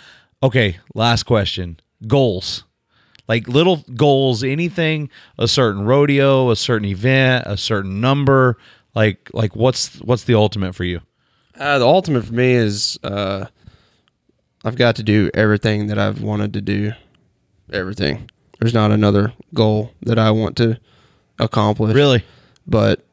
okay 0.43 0.79
last 0.95 1.25
question. 1.25 1.79
Goals. 2.07 2.65
Like 3.29 3.49
little 3.49 3.85
goals 3.95 4.43
anything 4.43 5.11
a 5.39 5.49
certain 5.49 5.85
rodeo 5.85 6.51
a 6.51 6.57
certain 6.57 6.89
event 6.89 7.45
a 7.47 7.57
certain 7.57 8.01
number 8.01 8.57
like 8.95 9.31
like 9.33 9.55
what's 9.57 9.97
what's 10.01 10.25
the 10.25 10.35
ultimate 10.35 10.75
for 10.75 10.85
you 10.85 11.01
Uh, 11.59 11.79
the 11.79 11.87
ultimate 11.87 12.25
for 12.25 12.33
me 12.35 12.53
is 12.53 12.99
uh, 13.05 13.47
I've 14.65 14.77
got 14.77 14.97
to 14.97 15.03
do 15.03 15.31
everything 15.35 15.87
that 15.89 15.99
I've 15.99 16.21
wanted 16.23 16.53
to 16.55 16.61
do. 16.61 16.93
Everything. 17.73 18.31
There's 18.61 18.75
not 18.75 18.91
another 18.91 19.33
goal 19.53 19.93
that 20.03 20.19
I 20.19 20.31
want 20.31 20.57
to 20.57 20.79
accomplish. 21.39 21.95
really 21.95 22.25
But 22.67 23.05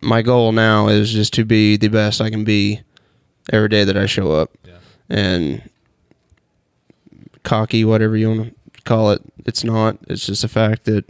my 0.00 0.22
goal 0.22 0.52
now 0.52 0.88
is 0.88 1.12
just 1.12 1.32
to 1.34 1.44
be 1.44 1.76
the 1.76 1.88
best 1.88 2.20
I 2.20 2.30
can 2.30 2.44
be 2.44 2.80
every 3.52 3.68
day 3.68 3.84
that 3.84 3.96
I 3.96 4.06
show 4.06 4.32
up. 4.32 4.50
Yeah. 4.64 4.78
And 5.08 5.68
cocky, 7.42 7.84
whatever 7.84 8.16
you 8.16 8.28
want 8.28 8.56
to 8.74 8.82
call 8.82 9.10
it, 9.10 9.22
it's 9.46 9.64
not. 9.64 9.98
It's 10.08 10.26
just 10.26 10.44
a 10.44 10.48
fact 10.48 10.84
that 10.84 11.04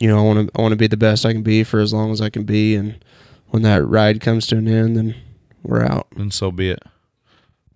you 0.00 0.08
know 0.08 0.18
I 0.18 0.22
want 0.22 0.48
to 0.48 0.58
I 0.58 0.62
want 0.62 0.72
to 0.72 0.76
be 0.76 0.88
the 0.88 0.96
best 0.96 1.24
I 1.24 1.32
can 1.32 1.42
be 1.42 1.62
for 1.62 1.78
as 1.80 1.92
long 1.92 2.10
as 2.10 2.20
I 2.20 2.28
can 2.30 2.42
be, 2.44 2.74
and 2.74 3.02
when 3.50 3.62
that 3.62 3.84
ride 3.86 4.20
comes 4.20 4.46
to 4.48 4.56
an 4.56 4.66
end, 4.66 4.96
then 4.96 5.14
we're 5.62 5.84
out. 5.84 6.08
and 6.16 6.32
so 6.34 6.50
be 6.50 6.70
it 6.70 6.82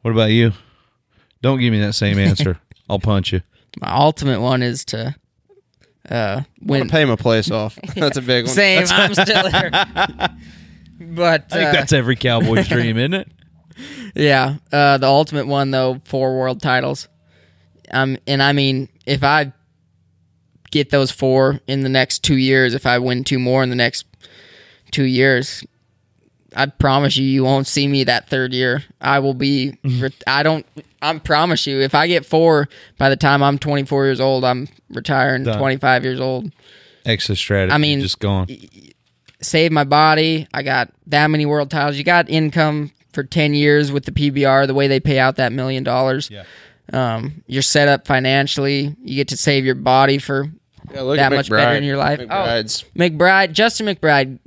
what 0.02 0.10
about 0.10 0.30
you 0.30 0.52
don't 1.42 1.60
give 1.60 1.70
me 1.72 1.80
that 1.80 1.92
same 1.94 2.18
answer 2.30 2.58
i'll 2.88 2.98
punch 2.98 3.32
you 3.32 3.40
My 3.80 3.92
ultimate 3.94 4.40
one 4.40 4.62
is 4.62 4.84
to 4.86 5.14
uh, 6.10 6.42
win. 6.60 6.80
want 6.80 6.90
pay 6.90 7.04
my 7.06 7.16
place 7.16 7.50
off. 7.50 7.78
That's 7.94 8.16
a 8.18 8.22
big 8.22 8.44
one. 8.44 8.54
Same. 8.54 8.84
I'm 8.90 9.14
still 9.14 9.42
there. 9.50 9.70
But 11.00 11.46
i 11.50 11.56
think 11.56 11.68
uh, 11.68 11.72
that's 11.72 11.92
every 11.92 12.14
cowboy's 12.16 12.68
dream 12.68 12.96
isn't 12.98 13.14
it 13.14 13.28
Yeah, 14.14 14.56
uh, 14.72 14.98
the 14.98 15.06
ultimate 15.06 15.46
one 15.46 15.70
though, 15.70 16.00
four 16.04 16.38
world 16.38 16.62
titles. 16.62 17.08
Um, 17.90 18.16
and 18.26 18.42
I 18.42 18.52
mean, 18.52 18.88
if 19.06 19.22
I 19.24 19.52
get 20.74 20.90
those 20.90 21.12
four 21.12 21.60
in 21.68 21.82
the 21.82 21.88
next 21.88 22.24
two 22.24 22.36
years, 22.36 22.74
if 22.74 22.84
I 22.84 22.98
win 22.98 23.22
two 23.22 23.38
more 23.38 23.62
in 23.62 23.70
the 23.70 23.76
next 23.76 24.04
two 24.90 25.04
years, 25.04 25.64
I 26.56 26.66
promise 26.66 27.16
you, 27.16 27.24
you 27.24 27.44
won't 27.44 27.68
see 27.68 27.86
me 27.86 28.02
that 28.04 28.28
third 28.28 28.52
year. 28.52 28.84
I 29.00 29.20
will 29.20 29.34
be. 29.34 29.78
I 30.26 30.42
don't. 30.42 30.66
I 31.00 31.16
promise 31.18 31.66
you, 31.66 31.80
if 31.80 31.94
I 31.94 32.08
get 32.08 32.26
four 32.26 32.68
by 32.98 33.08
the 33.08 33.16
time 33.16 33.42
I'm 33.42 33.58
24 33.58 34.04
years 34.04 34.20
old, 34.20 34.44
I'm 34.44 34.68
retiring. 34.90 35.44
Done. 35.44 35.58
25 35.58 36.04
years 36.04 36.20
old. 36.20 36.52
exit 37.06 37.38
strategy 37.38 37.72
I 37.72 37.78
mean, 37.78 38.00
just 38.00 38.18
gone 38.18 38.48
Save 39.40 39.72
my 39.72 39.84
body. 39.84 40.48
I 40.54 40.62
got 40.62 40.90
that 41.08 41.28
many 41.28 41.46
world 41.46 41.70
titles. 41.70 41.96
You 41.96 42.04
got 42.04 42.28
income 42.28 42.90
for 43.12 43.22
10 43.22 43.54
years 43.54 43.92
with 43.92 44.06
the 44.06 44.12
PBR, 44.12 44.66
the 44.66 44.74
way 44.74 44.88
they 44.88 45.00
pay 45.00 45.18
out 45.18 45.36
that 45.36 45.52
million 45.52 45.84
dollars. 45.84 46.30
Yeah. 46.30 46.44
Um, 46.92 47.44
you're 47.46 47.62
set 47.62 47.88
up 47.88 48.06
financially. 48.06 48.96
You 49.02 49.16
get 49.16 49.28
to 49.28 49.36
save 49.36 49.64
your 49.64 49.74
body 49.74 50.18
for 50.18 50.50
Yeah, 50.92 51.02
look 51.02 51.16
that 51.16 51.32
at 51.32 51.36
much 51.36 51.50
better 51.50 51.76
in 51.76 51.84
your 51.84 51.96
life. 51.96 52.20
Oh, 52.20 52.24
McBride, 52.26 53.52
Justin 53.52 53.86
McBride, 53.86 54.38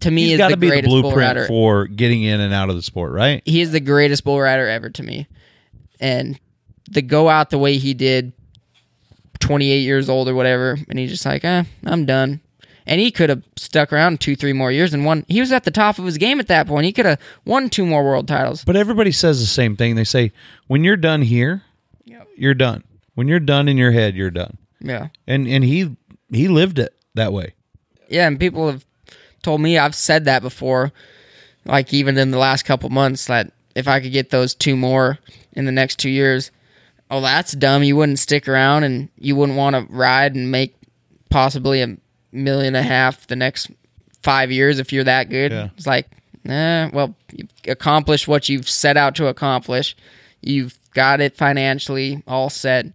to 0.00 0.10
me 0.10 0.24
He's 0.24 0.32
is 0.32 0.38
got 0.38 0.48
the 0.48 0.54
to 0.54 0.56
be 0.58 0.66
the 0.66 0.72
greatest 0.72 0.90
bull 0.90 1.02
blueprint 1.02 1.36
rider. 1.36 1.46
for 1.46 1.86
getting 1.86 2.22
in 2.22 2.40
and 2.40 2.52
out 2.52 2.68
of 2.70 2.76
the 2.76 2.82
sport, 2.82 3.12
right? 3.12 3.42
he 3.44 3.60
is 3.60 3.72
the 3.72 3.80
greatest 3.80 4.24
bull 4.24 4.40
rider 4.40 4.66
ever 4.68 4.90
to 4.90 5.02
me. 5.02 5.26
And 6.00 6.38
the 6.90 7.02
go 7.02 7.28
out 7.28 7.50
the 7.50 7.58
way 7.58 7.78
he 7.78 7.94
did, 7.94 8.32
28 9.40 9.78
years 9.78 10.08
old 10.08 10.28
or 10.28 10.34
whatever, 10.34 10.78
and 10.88 10.98
he's 10.98 11.10
just 11.10 11.24
like, 11.24 11.44
eh, 11.44 11.64
I'm 11.84 12.04
done. 12.04 12.40
And 12.86 13.00
he 13.00 13.10
could 13.10 13.30
have 13.30 13.42
stuck 13.56 13.94
around 13.94 14.20
two, 14.20 14.36
three 14.36 14.52
more 14.52 14.70
years 14.70 14.92
and 14.92 15.06
won. 15.06 15.24
He 15.26 15.40
was 15.40 15.52
at 15.52 15.64
the 15.64 15.70
top 15.70 15.98
of 15.98 16.04
his 16.04 16.18
game 16.18 16.38
at 16.38 16.48
that 16.48 16.66
point. 16.66 16.84
He 16.84 16.92
could 16.92 17.06
have 17.06 17.18
won 17.46 17.70
two 17.70 17.86
more 17.86 18.04
world 18.04 18.28
titles. 18.28 18.62
But 18.62 18.76
everybody 18.76 19.10
says 19.10 19.40
the 19.40 19.46
same 19.46 19.74
thing. 19.74 19.94
They 19.94 20.04
say 20.04 20.32
when 20.66 20.84
you're 20.84 20.98
done 20.98 21.22
here, 21.22 21.62
you're 22.36 22.52
done. 22.52 22.84
When 23.14 23.26
you're 23.28 23.40
done 23.40 23.68
in 23.68 23.78
your 23.78 23.92
head, 23.92 24.14
you're 24.16 24.30
done. 24.30 24.58
Yeah. 24.84 25.08
And 25.26 25.48
and 25.48 25.64
he 25.64 25.96
he 26.30 26.48
lived 26.48 26.78
it 26.78 26.94
that 27.14 27.32
way. 27.32 27.54
Yeah, 28.08 28.28
and 28.28 28.38
people 28.38 28.70
have 28.70 28.84
told 29.42 29.60
me 29.60 29.78
I've 29.78 29.94
said 29.94 30.26
that 30.26 30.42
before, 30.42 30.92
like 31.64 31.92
even 31.92 32.16
in 32.18 32.30
the 32.30 32.38
last 32.38 32.64
couple 32.64 32.90
months, 32.90 33.26
that 33.26 33.52
if 33.74 33.88
I 33.88 34.00
could 34.00 34.12
get 34.12 34.30
those 34.30 34.54
two 34.54 34.76
more 34.76 35.18
in 35.52 35.64
the 35.64 35.72
next 35.72 35.98
two 35.98 36.10
years, 36.10 36.50
oh, 37.10 37.20
that's 37.20 37.52
dumb. 37.52 37.82
You 37.82 37.96
wouldn't 37.96 38.18
stick 38.18 38.48
around 38.48 38.84
and 38.84 39.08
you 39.18 39.36
wouldn't 39.36 39.58
want 39.58 39.74
to 39.74 39.92
ride 39.92 40.34
and 40.34 40.50
make 40.50 40.76
possibly 41.30 41.82
a 41.82 41.96
million 42.30 42.74
and 42.74 42.84
a 42.84 42.88
half 42.88 43.26
the 43.26 43.36
next 43.36 43.70
five 44.22 44.52
years 44.52 44.78
if 44.78 44.92
you're 44.92 45.04
that 45.04 45.28
good. 45.28 45.52
Yeah. 45.52 45.68
It's 45.76 45.86
like, 45.86 46.08
eh, 46.46 46.90
well, 46.92 47.14
you've 47.32 47.48
accomplished 47.66 48.28
what 48.28 48.48
you've 48.48 48.68
set 48.68 48.96
out 48.96 49.14
to 49.16 49.26
accomplish. 49.28 49.96
You've 50.42 50.78
got 50.92 51.20
it 51.20 51.36
financially 51.36 52.22
all 52.26 52.50
set. 52.50 52.86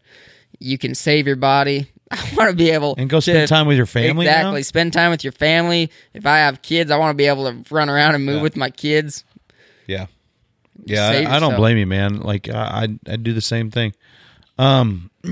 You 0.59 0.77
can 0.77 0.93
save 0.95 1.25
your 1.27 1.35
body. 1.35 1.89
I 2.11 2.17
want 2.35 2.49
to 2.49 2.55
be 2.55 2.69
able 2.71 2.95
And 2.97 3.09
go 3.09 3.19
spend 3.19 3.47
to- 3.47 3.53
time 3.53 3.67
with 3.67 3.77
your 3.77 3.85
family. 3.85 4.25
now? 4.25 4.31
Exactly. 4.39 4.63
Spend 4.63 4.93
time 4.93 5.11
with 5.11 5.23
your 5.23 5.31
family. 5.33 5.91
If 6.13 6.25
I 6.25 6.37
have 6.39 6.61
kids, 6.61 6.89
I 6.91 6.97
want 6.97 7.11
to 7.11 7.15
be 7.15 7.25
able 7.25 7.45
to 7.51 7.63
run 7.73 7.89
around 7.89 8.15
and 8.15 8.25
move 8.25 8.37
Yeah. 8.37 8.41
with 8.41 8.55
my 8.57 8.69
kids. 8.69 9.23
Yeah. 9.87 10.07
Yeah, 10.85 11.07
I, 11.29 11.35
I 11.35 11.39
don't 11.39 11.55
blame 11.55 11.77
you, 11.77 11.85
man. 11.85 12.21
Like 12.21 12.49
I, 12.49 12.87
I 13.07 13.11
I 13.13 13.15
do 13.17 13.33
the 13.33 13.41
same 13.41 13.69
thing. 13.69 13.93
Um 14.57 15.11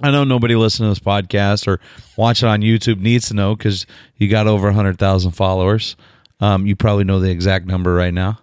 I 0.00 0.10
know 0.10 0.24
nobody 0.24 0.56
listening 0.56 0.92
to 0.92 0.98
this 1.00 1.04
podcast 1.06 1.68
or 1.68 1.78
watching 2.16 2.48
on 2.48 2.60
YouTube 2.62 2.98
needs 3.00 3.28
to 3.28 3.34
know 3.34 3.54
because 3.54 3.86
you 4.16 4.28
got 4.28 4.46
over 4.46 4.72
hundred 4.72 4.98
thousand 4.98 5.32
followers. 5.32 5.94
Um, 6.40 6.66
you 6.66 6.74
probably 6.74 7.04
know 7.04 7.20
the 7.20 7.30
exact 7.30 7.66
number 7.66 7.94
right 7.94 8.12
now. 8.14 8.40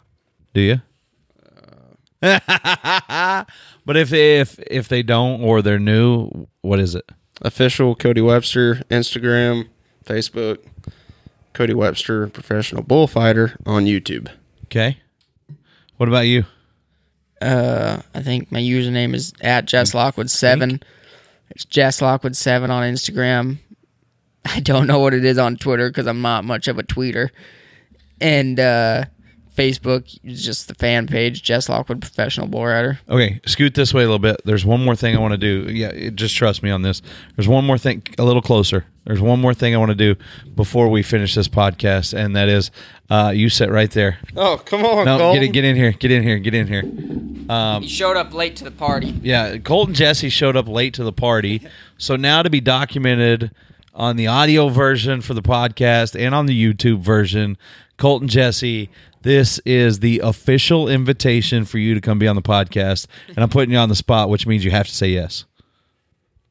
Do 0.53 0.61
you? 0.61 0.81
but 3.91 3.97
if 3.97 4.13
if 4.13 4.57
if 4.67 4.87
they 4.87 5.03
don't 5.03 5.41
or 5.41 5.61
they're 5.61 5.77
new, 5.77 6.47
what 6.61 6.79
is 6.79 6.95
it? 6.95 7.11
official 7.41 7.93
Cody 7.93 8.21
Webster 8.21 8.75
Instagram, 8.89 9.67
Facebook, 10.05 10.59
Cody 11.51 11.73
Webster 11.73 12.25
professional 12.27 12.83
bullfighter 12.83 13.57
on 13.65 13.83
YouTube. 13.83 14.29
Okay. 14.67 14.97
What 15.97 16.07
about 16.07 16.21
you? 16.21 16.45
Uh, 17.41 18.01
I 18.15 18.21
think 18.21 18.49
my 18.49 18.61
username 18.61 19.13
is 19.13 19.33
at 19.41 19.65
Jess 19.65 19.93
Lockwood 19.93 20.29
seven. 20.29 20.81
It's 21.49 21.65
Jess 21.65 22.01
Lockwood 22.01 22.37
seven 22.37 22.71
on 22.71 22.83
Instagram. 22.83 23.57
I 24.45 24.61
don't 24.61 24.87
know 24.87 24.99
what 24.99 25.13
it 25.13 25.25
is 25.25 25.37
on 25.37 25.57
Twitter 25.57 25.89
because 25.89 26.07
I'm 26.07 26.21
not 26.21 26.45
much 26.45 26.69
of 26.69 26.79
a 26.79 26.83
tweeter. 26.83 27.29
And 28.21 28.57
uh, 28.57 29.03
Facebook 29.61 30.19
just 30.25 30.67
the 30.67 30.75
fan 30.75 31.07
page, 31.07 31.43
Jess 31.43 31.69
Lockwood 31.69 32.01
Professional 32.01 32.47
Bull 32.47 32.65
Rider. 32.65 32.99
Okay, 33.09 33.39
scoot 33.45 33.75
this 33.75 33.93
way 33.93 34.03
a 34.03 34.05
little 34.05 34.19
bit. 34.19 34.41
There's 34.45 34.65
one 34.65 34.83
more 34.83 34.95
thing 34.95 35.15
I 35.15 35.19
want 35.19 35.33
to 35.33 35.37
do. 35.37 35.71
Yeah, 35.71 35.89
it- 35.89 36.15
just 36.15 36.35
trust 36.35 36.63
me 36.63 36.69
on 36.69 36.81
this. 36.81 37.01
There's 37.35 37.47
one 37.47 37.65
more 37.65 37.77
thing, 37.77 38.03
a 38.17 38.23
little 38.23 38.41
closer. 38.41 38.85
There's 39.05 39.21
one 39.21 39.39
more 39.41 39.53
thing 39.53 39.73
I 39.73 39.77
want 39.77 39.89
to 39.89 39.95
do 39.95 40.15
before 40.55 40.87
we 40.89 41.01
finish 41.01 41.33
this 41.33 41.47
podcast, 41.47 42.13
and 42.17 42.35
that 42.35 42.47
is, 42.49 42.69
uh, 43.09 43.31
you 43.35 43.49
sit 43.49 43.69
right 43.71 43.89
there. 43.91 44.19
Oh, 44.37 44.57
come 44.63 44.85
on, 44.85 45.05
No, 45.05 45.17
Colten. 45.17 45.33
get 45.33 45.43
it, 45.43 45.47
get 45.53 45.65
in 45.65 45.75
here, 45.75 45.91
get 45.91 46.11
in 46.11 46.21
here, 46.23 46.37
get 46.37 46.53
in 46.53 46.67
here. 46.67 46.83
You 47.81 47.87
showed 47.89 48.15
up 48.17 48.33
late 48.33 48.55
to 48.57 48.63
the 48.63 48.71
party. 48.71 49.19
Yeah, 49.23 49.57
Colten 49.57 49.93
Jesse 49.93 50.29
showed 50.29 50.55
up 50.55 50.67
late 50.67 50.93
to 50.95 51.03
the 51.03 51.11
party, 51.11 51.61
so 51.97 52.15
now 52.15 52.43
to 52.43 52.49
be 52.49 52.61
documented 52.61 53.51
on 53.93 54.15
the 54.15 54.27
audio 54.27 54.69
version 54.69 55.19
for 55.21 55.33
the 55.33 55.41
podcast 55.41 56.17
and 56.17 56.33
on 56.35 56.45
the 56.45 56.55
YouTube 56.73 56.99
version. 57.01 57.57
Colten 57.97 58.27
Jesse, 58.27 58.89
this 59.21 59.59
is 59.65 59.99
the 59.99 60.19
official 60.23 60.87
invitation 60.87 61.65
for 61.65 61.77
you 61.77 61.93
to 61.93 62.01
come 62.01 62.19
be 62.19 62.27
on 62.27 62.35
the 62.35 62.41
podcast. 62.41 63.07
And 63.27 63.39
I'm 63.39 63.49
putting 63.49 63.71
you 63.71 63.77
on 63.77 63.89
the 63.89 63.95
spot, 63.95 64.29
which 64.29 64.47
means 64.47 64.65
you 64.65 64.71
have 64.71 64.87
to 64.87 64.95
say 64.95 65.09
yes. 65.09 65.45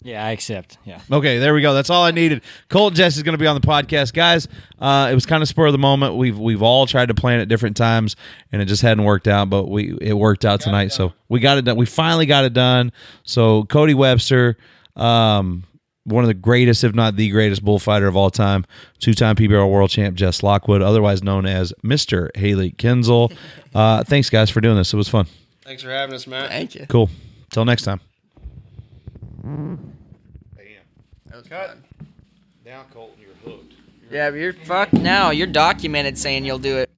Yeah, 0.03 0.25
I 0.25 0.31
accept. 0.31 0.79
Yeah. 0.85 0.99
Okay, 1.13 1.39
there 1.39 1.53
we 1.53 1.61
go. 1.61 1.75
That's 1.75 1.91
all 1.91 2.03
I 2.03 2.11
needed. 2.11 2.41
Colt 2.71 2.95
Jess 2.95 3.19
is 3.19 3.23
going 3.23 3.35
to 3.35 3.39
be 3.39 3.47
on 3.47 3.55
the 3.55 3.67
podcast, 3.67 4.15
guys. 4.15 4.49
Uh, 4.79 5.09
it 5.13 5.15
was 5.15 5.27
kind 5.27 5.43
of 5.43 5.49
spur 5.49 5.67
of 5.67 5.73
the 5.73 5.79
moment. 5.79 6.17
We've 6.17 6.39
we've 6.39 6.63
all 6.63 6.87
tried 6.87 7.09
to 7.09 7.15
plan 7.15 7.41
at 7.41 7.49
different 7.49 7.77
times, 7.77 8.17
and 8.51 8.63
it 8.63 8.65
just 8.65 8.81
hadn't 8.81 9.05
worked 9.05 9.29
out. 9.29 9.51
But 9.51 9.69
we 9.69 9.95
it 10.01 10.15
worked 10.15 10.47
out 10.47 10.63
tonight, 10.63 10.93
so 10.93 11.13
we 11.29 11.39
got 11.39 11.59
it 11.59 11.67
done. 11.67 11.77
We 11.77 11.85
finally 11.85 12.25
got 12.25 12.47
it 12.47 12.55
done. 12.55 12.93
So 13.25 13.65
Cody 13.65 13.93
Webster, 13.93 14.57
um, 14.97 15.65
one 16.05 16.25
of 16.25 16.29
the 16.29 16.35
greatest, 16.35 16.83
if 16.85 16.95
not 16.95 17.17
the 17.17 17.29
greatest, 17.31 17.65
bullfighter 17.65 18.07
of 18.07 18.17
all 18.17 18.31
time, 18.31 18.65
two-time 18.99 19.37
PBR 19.37 19.71
world 19.71 19.91
champ 19.91 20.17
Jess 20.17 20.43
Lockwood, 20.43 20.83
otherwise 20.83 21.23
known 21.23 21.47
as 21.47 21.73
Mister 21.83 22.31
Hailey 22.35 22.71
Kinsel. 22.73 23.33
Uh, 23.73 24.03
thanks, 24.03 24.29
guys, 24.29 24.51
for 24.51 24.61
doing 24.61 24.77
this. 24.77 24.93
It 24.93 24.97
was 24.97 25.09
fun. 25.09 25.27
Thanks 25.63 25.81
for 25.85 25.91
having 25.91 26.13
us, 26.13 26.27
Matt. 26.27 26.49
Thank 26.49 26.75
you. 26.75 26.87
Cool. 26.89 27.09
Till 27.53 27.65
next 27.65 27.83
time. 27.85 28.01
That 31.27 31.37
was 31.37 31.47
fun. 31.47 31.85
Now, 32.65 32.85
Colten, 32.93 33.11
you're 33.21 33.31
hooked. 33.45 33.75
Yeah, 34.11 34.31
but 34.31 34.39
you're 34.41 34.53
fucked 34.53 34.93
now. 34.95 35.31
You're 35.31 35.47
documented 35.47 36.19
saying 36.19 36.45
you'll 36.45 36.59
do 36.59 36.79
it. 36.79 36.91